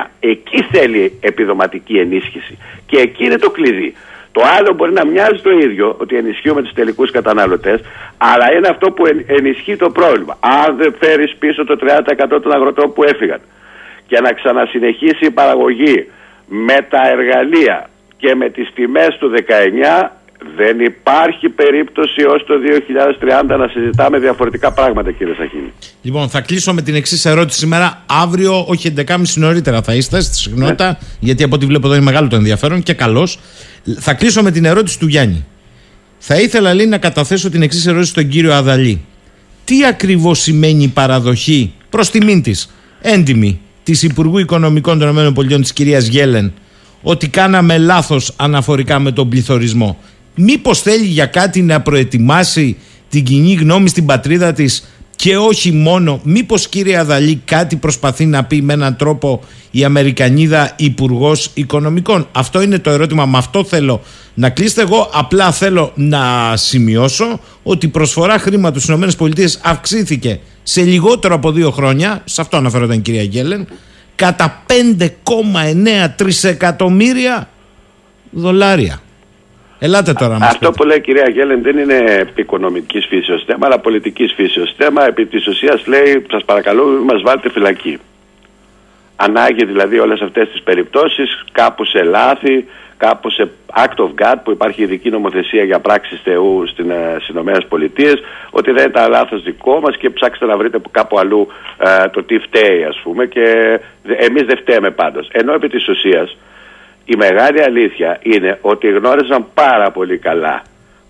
2019. 0.00 0.06
Εκεί 0.20 0.62
θέλει 0.72 1.18
επιδοματική 1.20 1.98
ενίσχυση. 1.98 2.58
Και 2.86 2.98
εκεί 2.98 3.24
είναι 3.24 3.38
το 3.38 3.50
κλειδί. 3.50 3.94
Το 4.32 4.42
άλλο 4.58 4.74
μπορεί 4.74 4.92
να 4.92 5.04
μοιάζει 5.06 5.40
το 5.42 5.50
ίδιο, 5.50 5.96
ότι 5.98 6.16
ενισχύουμε 6.16 6.62
τους 6.62 6.72
τελικούς 6.72 7.10
καταναλωτές, 7.10 7.80
αλλά 8.18 8.52
είναι 8.52 8.68
αυτό 8.68 8.90
που 8.90 9.04
ενισχύει 9.26 9.76
το 9.76 9.90
πρόβλημα. 9.90 10.36
Αν 10.40 10.76
δεν 10.76 10.94
φέρεις 11.00 11.36
πίσω 11.38 11.64
το 11.64 11.76
30% 11.76 12.40
των 12.42 12.52
αγροτών 12.52 12.92
που 12.92 13.04
έφυγαν 13.04 13.40
και 14.06 14.20
να 14.20 14.32
ξανασυνεχίσει 14.32 15.24
η 15.24 15.30
παραγωγή 15.30 16.10
με 16.46 16.86
τα 16.90 17.08
εργαλεία 17.08 17.90
και 18.16 18.34
με 18.34 18.50
τις 18.50 18.72
τιμές 18.74 19.16
του 19.18 19.32
19 20.02 20.08
δεν 20.56 20.80
υπάρχει 20.80 21.48
περίπτωση 21.48 22.22
ως 22.22 22.44
το 22.46 22.54
2030 23.54 23.58
να 23.58 23.68
συζητάμε 23.68 24.18
διαφορετικά 24.18 24.72
πράγματα 24.72 25.12
κύριε 25.12 25.34
Σαχίνη. 25.34 25.72
Λοιπόν 26.02 26.28
θα 26.28 26.40
κλείσω 26.40 26.74
με 26.74 26.82
την 26.82 26.94
εξής 26.94 27.24
ερώτηση 27.24 27.58
σήμερα. 27.58 28.02
Αύριο, 28.06 28.64
όχι 28.68 28.92
11.30 28.96 29.16
νωρίτερα 29.34 29.82
θα 29.82 29.94
είστε 29.94 30.20
στη 30.20 30.34
συχνότητα, 30.34 30.86
ναι. 30.86 30.96
γιατί 31.20 31.42
από 31.42 31.54
ό,τι 31.54 31.66
βλέπω 31.66 31.86
εδώ 31.86 31.96
είναι 31.96 32.04
μεγάλο 32.04 32.28
το 32.28 32.36
ενδιαφέρον 32.36 32.82
και 32.82 32.92
καλώς. 32.92 33.38
Θα 33.98 34.14
κλείσω 34.14 34.42
με 34.42 34.50
την 34.50 34.64
ερώτηση 34.64 34.98
του 34.98 35.06
Γιάννη. 35.06 35.46
Θα 36.18 36.40
ήθελα 36.40 36.74
λέει 36.74 36.86
να 36.86 36.98
καταθέσω 36.98 37.50
την 37.50 37.62
εξής 37.62 37.86
ερώτηση 37.86 38.10
στον 38.10 38.28
κύριο 38.28 38.54
Αδαλή. 38.54 39.04
Τι 39.64 39.84
ακριβώς 39.84 40.38
σημαίνει 40.38 40.82
η 40.82 40.88
παραδοχή 40.88 41.72
προς 41.90 42.10
τιμήν 42.10 42.42
της, 42.42 42.74
έντιμη, 43.00 43.60
της 43.82 44.02
Υπουργού 44.02 44.38
Οικονομικών 44.38 44.98
των 44.98 45.26
ΗΠΑ 45.26 45.58
της 45.60 45.72
κυρίας 45.72 46.06
Γέλεν, 46.06 46.52
ότι 47.02 47.28
κάναμε 47.28 47.78
λάθος 47.78 48.32
αναφορικά 48.36 48.98
με 48.98 49.12
τον 49.12 49.28
πληθωρισμό; 49.28 49.98
Μήπως 50.40 50.80
θέλει 50.80 51.04
για 51.04 51.26
κάτι 51.26 51.62
να 51.62 51.80
προετοιμάσει 51.80 52.76
την 53.08 53.24
κοινή 53.24 53.54
γνώμη 53.54 53.88
στην 53.88 54.06
πατρίδα 54.06 54.52
της 54.52 54.88
και 55.16 55.36
όχι 55.36 55.72
μόνο, 55.72 56.20
μήπως 56.22 56.68
κύριε 56.68 56.98
Αδαλή 56.98 57.42
κάτι 57.44 57.76
προσπαθεί 57.76 58.26
να 58.26 58.44
πει 58.44 58.62
με 58.62 58.72
έναν 58.72 58.96
τρόπο 58.96 59.42
η 59.70 59.84
Αμερικανίδα 59.84 60.72
Υπουργός 60.76 61.50
Οικονομικών; 61.54 62.28
Αυτό 62.32 62.62
είναι 62.62 62.78
το 62.78 62.90
ερώτημα, 62.90 63.26
με 63.26 63.38
αυτό 63.38 63.64
θέλω 63.64 64.02
να 64.34 64.50
κλείσετε. 64.50 64.82
Εγώ 64.82 65.10
απλά 65.12 65.52
θέλω 65.52 65.92
να 65.94 66.52
σημειώσω 66.56 67.40
ότι 67.62 67.86
η 67.86 67.88
προσφορά 67.88 68.38
χρήματος 68.38 68.82
στις 68.82 68.94
ΗΠΑ 68.94 69.70
αυξήθηκε 69.70 70.40
σε 70.62 70.82
λιγότερο 70.82 71.34
από 71.34 71.52
δύο 71.52 71.70
χρόνια, 71.70 72.22
σε 72.24 72.40
αυτό 72.40 72.56
αναφέρονταν 72.56 72.98
η 72.98 73.00
κυρία 73.00 73.24
Γκέλεν, 73.24 73.68
κατά 74.14 74.64
5,9 74.98 76.08
τρισεκατομμύρια 76.16 77.48
δολάρια. 78.30 79.00
Ελάτε 79.78 80.12
τώρα 80.12 80.38
Αυτό 80.40 80.70
που 80.70 80.84
λέει 80.84 80.96
η 80.96 81.00
κυρία 81.00 81.30
Γέλεν 81.30 81.62
δεν 81.62 81.78
είναι 81.78 82.30
οικονομική 82.34 83.00
φύσεως 83.00 83.44
θέμα, 83.46 83.66
αλλά 83.66 83.78
πολιτικής 83.78 84.32
φύσεως 84.32 84.74
θέμα. 84.76 85.06
Επί 85.06 85.26
της 85.26 85.46
ουσίας 85.46 85.86
λέει, 85.86 86.26
σας 86.30 86.44
παρακαλώ, 86.44 86.84
μην 86.84 87.02
μας 87.02 87.22
βάλετε 87.22 87.50
φυλακή. 87.50 87.98
Ανάγκη 89.16 89.64
δηλαδή 89.64 89.98
όλες 89.98 90.20
αυτές 90.20 90.48
τις 90.48 90.62
περιπτώσεις, 90.62 91.44
κάπου 91.52 91.84
σε 91.84 92.02
λάθη, 92.02 92.66
κάπου 92.96 93.30
σε 93.30 93.50
act 93.74 93.98
of 94.04 94.10
God 94.22 94.36
που 94.44 94.50
υπάρχει 94.50 94.82
ειδική 94.82 95.10
νομοθεσία 95.10 95.64
για 95.64 95.80
πράξεις 95.80 96.20
Θεού 96.24 96.66
στις 96.66 96.84
ΗΠΑ, 97.28 98.10
ότι 98.50 98.70
δεν 98.70 98.88
ήταν 98.88 99.10
λάθος 99.10 99.42
δικό 99.42 99.80
μας 99.80 99.96
και 99.96 100.10
ψάξτε 100.10 100.46
να 100.46 100.56
βρείτε 100.56 100.80
κάπου 100.90 101.18
αλλού 101.18 101.48
ε, 101.78 102.08
το 102.08 102.22
τι 102.22 102.38
φταίει, 102.38 102.84
ας 102.84 103.00
πούμε. 103.02 103.26
Και 103.26 103.78
εμείς 104.02 104.42
δεν 104.42 104.58
φταίμε 104.58 104.90
πάντως. 104.90 105.28
Ενώ 105.32 105.52
επί 105.52 105.68
της 105.68 105.88
ουσίας 105.88 106.36
η 107.12 107.16
μεγάλη 107.16 107.62
αλήθεια 107.62 108.18
είναι 108.22 108.58
ότι 108.60 108.88
γνώριζαν 108.88 109.46
πάρα 109.54 109.90
πολύ 109.90 110.18
καλά 110.18 110.62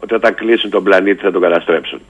ότι 0.03 0.15
όταν 0.15 0.35
κλείσουν 0.35 0.71
τον 0.71 0.83
πλανήτη 0.85 1.23
θα 1.23 1.31
τον 1.31 1.41
καταστρέψουν. 1.41 2.01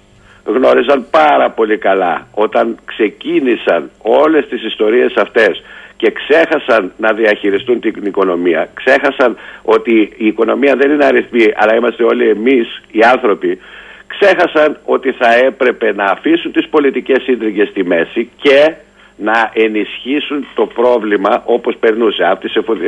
Γνώριζαν 0.45 1.07
πάρα 1.11 1.51
πολύ 1.51 1.79
καλά 1.79 2.27
όταν 2.35 2.77
ξεκίνησαν 2.85 3.91
όλες 3.99 4.47
τις 4.49 4.65
ιστορίες 4.65 5.15
αυτές 5.17 5.63
και 5.97 6.11
ξέχασαν 6.11 6.93
να 6.97 7.13
διαχειριστούν 7.13 7.81
την 7.81 8.05
οικονομία. 8.05 8.69
Ξέχασαν 8.75 9.37
ότι 9.63 10.13
η 10.17 10.27
οικονομία 10.27 10.77
δεν 10.77 10.91
είναι 10.91 11.05
αριθμοί, 11.05 11.47
αλλά 11.55 11.75
είμαστε 11.75 12.05
όλοι 12.05 12.29
εμείς 12.29 12.83
οι 12.91 13.01
άνθρωποι. 13.03 13.59
Ξέχασαν 14.07 14.79
ότι 14.85 15.13
θα 15.13 15.35
έπρεπε 15.35 15.93
να 15.93 16.05
αφήσουν 16.05 16.53
τις 16.53 16.69
πολιτικές 16.69 17.23
σύντριγγες 17.23 17.69
στη 17.69 17.85
μέση 17.85 18.31
και 18.43 18.75
να 19.19 19.51
ενισχύσουν 19.53 20.47
το 20.55 20.67
πρόβλημα 20.67 21.43
όπως 21.45 21.77
περνούσε. 21.81 22.39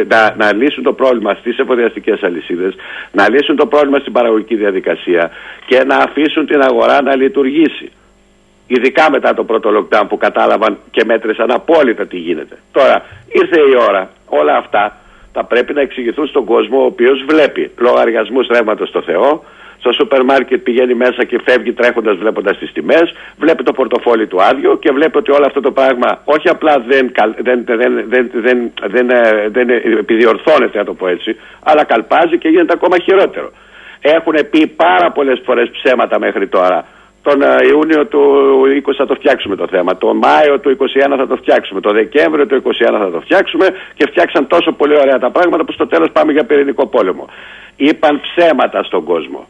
να, 0.09 0.35
να 0.37 0.55
λύσουν 0.55 0.83
το 0.83 0.93
πρόβλημα 0.93 1.35
στις 1.35 1.59
εφοδιαστικές 1.59 2.23
αλυσίδες, 2.23 2.75
να 3.13 3.31
λύσουν 3.31 3.57
το 3.57 3.67
πρόβλημα 3.67 3.99
στην 3.99 4.13
παραγωγική 4.13 4.57
διαδικασία 4.57 5.31
και 5.67 5.85
να 5.85 5.97
αφήσουν 5.97 6.47
την 6.47 6.63
αγορά 6.63 7.03
να 7.03 7.17
λειτουργήσει. 7.17 7.91
Ειδικά 8.67 9.11
μετά 9.11 9.35
το 9.35 9.45
πρώτο 9.45 9.71
lockdown 9.77 10.05
που 10.09 10.17
κατάλαβαν 10.17 10.79
και 10.91 11.05
μέτρησαν 11.05 11.51
απόλυτα 11.51 12.07
τι 12.07 12.17
γίνεται. 12.17 12.57
Τώρα 12.73 13.05
ήρθε 13.33 13.61
η 13.61 13.77
ώρα 13.89 14.11
όλα 14.27 14.57
αυτά 14.57 15.01
θα 15.33 15.45
πρέπει 15.45 15.73
να 15.73 15.81
εξηγηθούν 15.81 16.27
στον 16.27 16.45
κόσμο 16.45 16.81
ο 16.81 16.85
οποίος 16.85 17.25
βλέπει 17.29 17.71
λογαριασμούς 17.79 18.47
ρεύματος 18.47 18.89
στο 18.89 19.03
Θεό, 19.03 19.45
στο 19.81 19.93
σούπερ 19.93 20.25
μάρκετ 20.25 20.61
πηγαίνει 20.63 20.95
μέσα 20.95 21.25
και 21.25 21.41
φεύγει 21.45 21.73
τρέχοντας 21.73 22.17
βλέποντας 22.17 22.59
τις 22.59 22.73
τιμές, 22.73 23.07
βλέπει 23.39 23.63
το 23.63 23.73
πορτοφόλι 23.73 24.27
του 24.27 24.43
άδειο 24.43 24.77
και 24.77 24.91
βλέπει 24.93 25.17
ότι 25.17 25.31
όλο 25.31 25.45
αυτό 25.47 25.61
το 25.61 25.71
πράγμα 25.71 26.21
όχι 26.25 26.49
απλά 26.49 26.85
δεν, 26.87 27.13
δεν, 27.39 27.65
δεν, 27.65 28.05
δεν, 28.09 28.31
δεν, 28.33 28.73
δεν, 28.87 29.07
δεν 29.51 29.69
επιδιορθώνεται, 29.99 30.79
να 30.79 30.85
το 30.85 30.95
πω 30.95 31.09
έτσι, 31.09 31.37
αλλά 31.63 31.85
καλπάζει 31.85 32.39
και 32.39 32.49
γίνεται 32.49 32.73
ακόμα 32.73 32.97
χειρότερο. 32.99 33.51
Έχουν 34.01 34.35
πει 34.51 34.67
πάρα 34.67 35.11
πολλές 35.11 35.41
φορές 35.45 35.71
ψέματα 35.71 36.19
μέχρι 36.19 36.47
τώρα. 36.49 36.87
Τον 37.23 37.41
Ιούνιο 37.71 38.07
του 38.07 38.21
20 38.87 38.93
θα 38.97 39.07
το 39.07 39.15
φτιάξουμε 39.15 39.57
το 39.57 39.67
θέμα. 39.67 39.97
Τον 39.97 40.17
Μάιο 40.17 40.59
του 40.59 40.77
21 40.81 41.15
θα 41.17 41.27
το 41.27 41.37
φτιάξουμε. 41.37 41.81
Το 41.81 41.91
Δεκέμβριο 41.91 42.47
του 42.47 42.63
21 42.65 42.71
θα 42.99 43.11
το 43.11 43.21
φτιάξουμε 43.21 43.67
και 43.95 44.07
φτιάξαν 44.11 44.47
τόσο 44.47 44.73
πολύ 44.73 44.97
ωραία 44.97 45.19
τα 45.19 45.31
πράγματα 45.31 45.65
που 45.65 45.73
στο 45.73 45.87
τέλος 45.87 46.09
πάμε 46.13 46.33
για 46.33 46.45
πυρηνικό 46.45 46.87
πόλεμο. 46.87 47.29
Είπαν 47.77 48.21
ψέματα 48.21 48.83
στον 48.83 49.05
κόσμο 49.05 49.47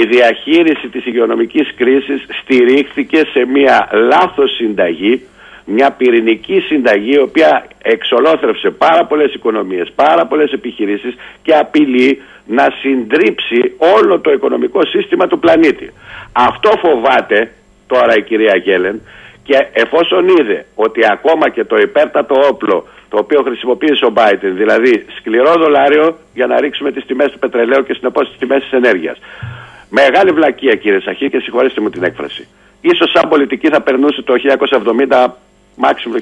η 0.00 0.06
διαχείριση 0.06 0.88
της 0.88 1.06
υγειονομικής 1.06 1.74
κρίσης 1.76 2.26
στηρίχθηκε 2.42 3.18
σε 3.32 3.44
μια 3.46 3.88
λάθος 3.92 4.54
συνταγή, 4.54 5.22
μια 5.64 5.90
πυρηνική 5.90 6.60
συνταγή 6.60 7.12
η 7.12 7.20
οποία 7.20 7.66
εξολόθρευσε 7.82 8.70
πάρα 8.70 9.04
πολλές 9.04 9.34
οικονομίες, 9.34 9.92
πάρα 9.94 10.26
πολλές 10.26 10.52
επιχειρήσεις 10.52 11.14
και 11.42 11.54
απειλεί 11.54 12.22
να 12.46 12.66
συντρίψει 12.80 13.72
όλο 13.96 14.20
το 14.20 14.32
οικονομικό 14.32 14.84
σύστημα 14.86 15.26
του 15.26 15.38
πλανήτη. 15.38 15.92
Αυτό 16.32 16.70
φοβάται 16.80 17.52
τώρα 17.86 18.16
η 18.16 18.22
κυρία 18.22 18.56
Γέλεν 18.56 19.00
και 19.42 19.66
εφόσον 19.72 20.28
είδε 20.28 20.66
ότι 20.74 21.00
ακόμα 21.10 21.48
και 21.48 21.64
το 21.64 21.76
υπέρτατο 21.76 22.34
όπλο 22.50 22.86
το 23.08 23.18
οποίο 23.18 23.42
χρησιμοποίησε 23.42 24.04
ο 24.04 24.12
Biden, 24.16 24.52
δηλαδή 24.54 25.04
σκληρό 25.18 25.52
δολάριο 25.52 26.18
για 26.34 26.46
να 26.46 26.60
ρίξουμε 26.60 26.92
τις 26.92 27.04
τιμές 27.06 27.30
του 27.30 27.38
πετρελαίου 27.38 27.84
και 27.84 27.94
συνεπώς 27.94 28.28
τις 28.28 28.38
τιμές 28.38 28.62
της 28.62 28.72
ενέργειας. 28.72 29.18
Μεγάλη 30.00 30.30
βλακεία 30.30 30.74
κύριε 30.74 31.00
Σαχή 31.00 31.30
και 31.30 31.40
συγχωρέστε 31.40 31.80
μου 31.80 31.90
την 31.90 32.02
έκφραση. 32.02 32.48
Ίσως 32.80 33.10
σαν 33.10 33.28
πολιτική 33.28 33.68
θα 33.68 33.80
περνούσε 33.80 34.22
το 34.22 34.34
1970, 35.08 35.26
μάξιμο 35.76 36.14
το 36.14 36.20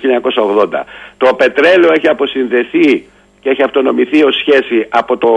1980. 0.72 0.84
Το 1.16 1.34
πετρέλαιο 1.34 1.92
έχει 1.92 2.08
αποσυνδεθεί 2.08 3.06
και 3.40 3.50
έχει 3.50 3.62
αυτονομηθεί 3.62 4.24
ως 4.24 4.36
σχέση 4.36 4.86
από, 4.88 5.16
το, 5.16 5.30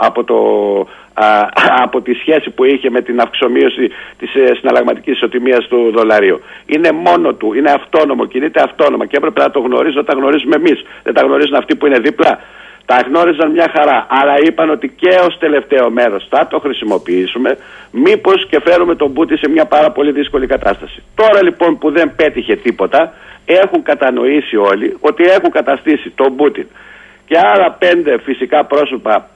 από, 0.00 0.24
το, 0.24 0.38
από 1.84 2.00
τη 2.00 2.12
σχέση 2.14 2.50
που 2.50 2.64
είχε 2.64 2.90
με 2.90 3.00
την 3.00 3.20
αυξομοίωση 3.20 3.90
της 4.18 4.34
ε, 4.34 4.54
συναλλαγματικής 4.58 5.14
ισοτιμίας 5.14 5.66
του 5.68 5.92
δολαρίου. 5.94 6.40
Είναι 6.66 6.92
μόνο 6.92 7.34
του, 7.34 7.54
είναι 7.54 7.70
αυτόνομο, 7.70 8.26
κινείται 8.26 8.62
αυτόνομα 8.62 9.06
και 9.06 9.16
έπρεπε 9.16 9.40
να 9.40 9.50
το 9.50 9.60
γνωρίζουν 9.60 9.98
όταν 9.98 10.18
γνωρίζουμε 10.18 10.56
εμείς. 10.56 10.84
Δεν 11.02 11.14
τα 11.14 11.22
γνωρίζουν 11.22 11.54
αυτοί 11.54 11.76
που 11.76 11.86
είναι 11.86 11.98
δίπλα. 11.98 12.40
Τα 12.86 12.96
γνώριζαν 13.06 13.50
μια 13.50 13.70
χαρά. 13.76 14.06
Αλλά 14.08 14.34
είπαν 14.46 14.70
ότι 14.70 14.88
και 14.88 15.08
ως 15.28 15.38
τελευταίο 15.38 15.90
μέρος 15.90 16.26
θα 16.30 16.46
το 16.46 16.58
χρησιμοποιήσουμε, 16.58 17.58
μήπως 17.90 18.46
και 18.50 18.60
φέρουμε 18.64 18.94
τον 18.94 19.12
Πούτι 19.12 19.36
σε 19.36 19.48
μια 19.48 19.64
πάρα 19.64 19.90
πολύ 19.90 20.12
δύσκολη 20.12 20.46
κατάσταση. 20.46 21.02
Τώρα 21.14 21.42
λοιπόν 21.42 21.78
που 21.78 21.90
δεν 21.90 22.14
πέτυχε 22.16 22.56
τίποτα, 22.56 23.12
έχουν 23.44 23.82
κατανοήσει 23.82 24.56
όλοι 24.56 24.96
ότι 25.00 25.24
έχουν 25.24 25.50
καταστήσει 25.50 26.10
τον 26.10 26.36
Πούτιν 26.36 26.66
και 27.26 27.38
άλλα 27.38 27.72
πέντε 27.72 28.18
φυσικά 28.18 28.64
πρόσωπα 28.64 29.28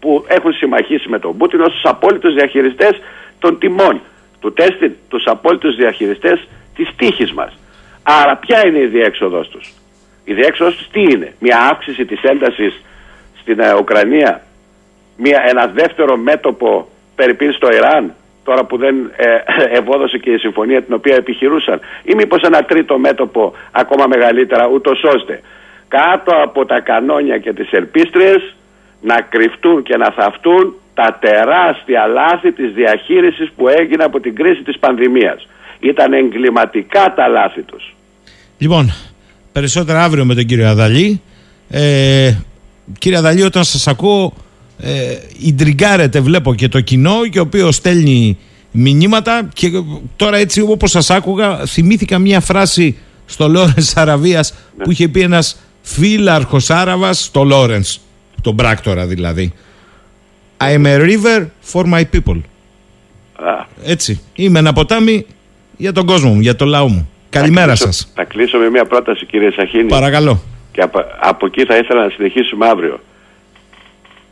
που 0.00 0.24
έχουν 0.28 0.52
συμμαχίσει 0.52 1.08
με 1.08 1.18
τον 1.18 1.36
Πούτιν 1.36 1.60
ως 1.60 1.72
τους 1.72 1.84
απόλυτους 1.84 2.34
διαχειριστές 2.34 2.92
των 3.38 3.58
τιμών 3.58 4.00
του 4.40 4.52
τέστην 4.52 4.92
τους 5.08 5.24
απόλυτους 5.26 5.76
διαχειριστές 5.76 6.48
της 6.74 6.88
τύχης 6.96 7.32
μας. 7.32 7.58
Άρα 8.02 8.36
ποια 8.36 8.66
είναι 8.66 8.78
η 8.78 8.86
διέξοδος 8.86 9.48
τους; 9.48 9.72
Η 10.30 10.34
διέξοδος 10.34 10.76
τους 10.76 10.88
τι 10.88 11.00
είναι; 11.00 11.32
Μια 11.38 11.58
αύξηση 11.70 12.04
της 12.04 12.22
έντασης 12.22 12.82
στην 13.40 13.60
ε, 13.60 13.74
Ουκρανία; 13.74 14.42
Μια, 15.16 15.44
ένα 15.48 15.66
δεύτερο 15.66 16.16
μέτωπο 16.16 16.88
περιπίν 17.14 17.52
στο 17.52 17.68
Ιράν 17.72 18.14
τώρα 18.44 18.64
που 18.64 18.76
δεν 18.76 18.94
ε, 19.16 19.26
ευόδωσε 19.80 20.18
και 20.18 20.30
η 20.30 20.38
συμφωνία 20.38 20.82
την 20.82 20.94
οποία 20.94 21.14
επιχειρούσαν; 21.14 21.80
Ή 22.02 22.14
μήπως 22.14 22.42
ένα 22.42 22.64
τρίτο 22.64 22.98
μέτωπο 22.98 23.54
ακόμα 23.70 24.06
μεγαλύτερα 24.06 24.68
ούτως 24.68 25.02
ώστε 25.04 25.40
κάτω 25.88 26.32
από 26.42 26.66
τα 26.66 26.80
κανόνια 26.80 27.38
και 27.38 27.52
τις 27.52 27.70
ελπίστριες 27.72 28.54
να 29.00 29.20
κρυφτούν 29.20 29.82
και 29.82 29.96
να 29.96 30.10
θαυτούν 30.10 30.74
τα 30.94 31.18
τεράστια 31.20 32.06
λάθη 32.06 32.52
της 32.52 32.72
διαχείρισης 32.72 33.50
που 33.56 33.68
έγινε 33.68 34.04
από 34.04 34.20
την 34.20 34.34
κρίση 34.34 34.62
της 34.62 34.78
πανδημίας; 34.78 35.48
Ήταν 35.80 36.12
εγκληματικά 36.12 37.14
τα 37.14 37.28
λάθη 37.28 37.62
τους. 37.62 37.94
Λοιπόν, 38.58 38.92
περισσότερα 39.58 40.04
αύριο 40.04 40.24
με 40.24 40.34
τον 40.34 40.44
κύριο 40.44 40.68
Αδαλή. 40.68 41.20
Ε, 41.68 42.34
κύριε 42.98 43.18
Αδαλή, 43.18 43.42
όταν 43.42 43.64
σας 43.64 43.86
ακούω 43.86 44.34
ε, 44.80 46.20
βλέπω 46.20 46.54
και 46.54 46.68
το 46.68 46.80
κοινό 46.80 47.28
και 47.30 47.38
ο 47.38 47.42
οποίος 47.42 47.74
στέλνει 47.74 48.38
μηνύματα 48.70 49.48
και 49.52 49.70
τώρα 50.16 50.36
έτσι 50.36 50.60
όπως 50.60 50.90
σας 50.90 51.10
άκουγα 51.10 51.66
θυμήθηκα 51.66 52.18
μια 52.18 52.40
φράση 52.40 52.96
στο 53.26 53.48
Λόρενς 53.48 53.96
Αραβίας 53.96 54.54
ναι. 54.76 54.84
που 54.84 54.90
είχε 54.90 55.08
πει 55.08 55.20
ένας 55.20 55.56
φύλαρχος 55.82 56.70
Άραβας 56.70 57.24
στο 57.24 57.44
Λόρενς, 57.44 58.00
τον 58.42 58.56
πράκτορα 58.56 59.06
δηλαδή. 59.06 59.52
I 60.60 60.74
am 60.74 60.86
a 60.86 60.98
river 60.98 61.46
for 61.72 61.84
my 61.84 62.02
people. 62.12 62.40
Έτσι. 63.84 64.20
Είμαι 64.34 64.58
ένα 64.58 64.72
ποτάμι 64.72 65.26
για 65.76 65.92
τον 65.92 66.06
κόσμο 66.06 66.34
μου, 66.34 66.40
για 66.40 66.56
το 66.56 66.64
λαό 66.64 66.88
μου. 66.88 67.08
Καλημέρα 67.30 67.74
σας. 67.74 68.12
Θα 68.14 68.24
κλείσω 68.24 68.58
με 68.58 68.70
μια 68.70 68.84
πρόταση, 68.84 69.26
κύριε 69.26 69.50
Σαχίνη. 69.50 69.88
Παρακαλώ. 69.88 70.40
Και 70.72 70.80
από, 70.80 71.04
από 71.20 71.46
εκεί 71.46 71.64
θα 71.64 71.76
ήθελα 71.76 72.04
να 72.04 72.10
συνεχίσουμε 72.10 72.66
αύριο. 72.68 73.00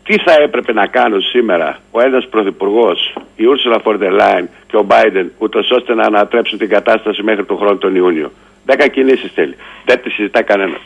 Τι 0.02 0.18
θα 0.18 0.32
έπρεπε 0.42 0.72
να 0.72 0.86
κάνουν 0.86 1.22
σήμερα 1.22 1.78
ο 1.90 2.00
Έλληνα 2.00 2.22
Πρωθυπουργός, 2.30 3.16
η 3.36 3.44
Ursula 3.52 3.78
von 3.82 3.98
der 4.02 4.20
Leyen 4.20 4.44
και 4.66 4.76
ο 4.76 4.86
Biden, 4.88 5.26
ούτως 5.38 5.70
ώστε 5.70 5.94
να 5.94 6.02
ανατρέψουν 6.02 6.58
την 6.58 6.68
κατάσταση 6.68 7.22
μέχρι 7.22 7.44
τον 7.44 7.56
χρόνο 7.56 7.76
τον 7.76 7.94
Ιούνιο. 7.94 8.32
Δέκα 8.64 8.88
κινήσεις 8.88 9.30
θέλει. 9.34 9.56
Δεν 9.84 10.02
τη 10.02 10.10
συζητά 10.10 10.42
κανένας. 10.42 10.80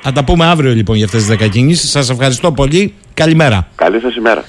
Θα 0.00 0.12
τα 0.12 0.24
πούμε 0.24 0.44
αύριο 0.44 0.72
λοιπόν 0.72 0.96
για 0.96 1.04
αυτές 1.04 1.20
τις 1.20 1.28
δέκα 1.28 1.48
κινήσεις. 1.48 1.90
Σας 1.90 2.10
ευχαριστώ 2.10 2.52
πολύ. 2.52 2.94
Καλημέρα. 3.14 3.68
Καλή 3.74 4.00
σας 4.00 4.16
ημέρα. 4.16 4.44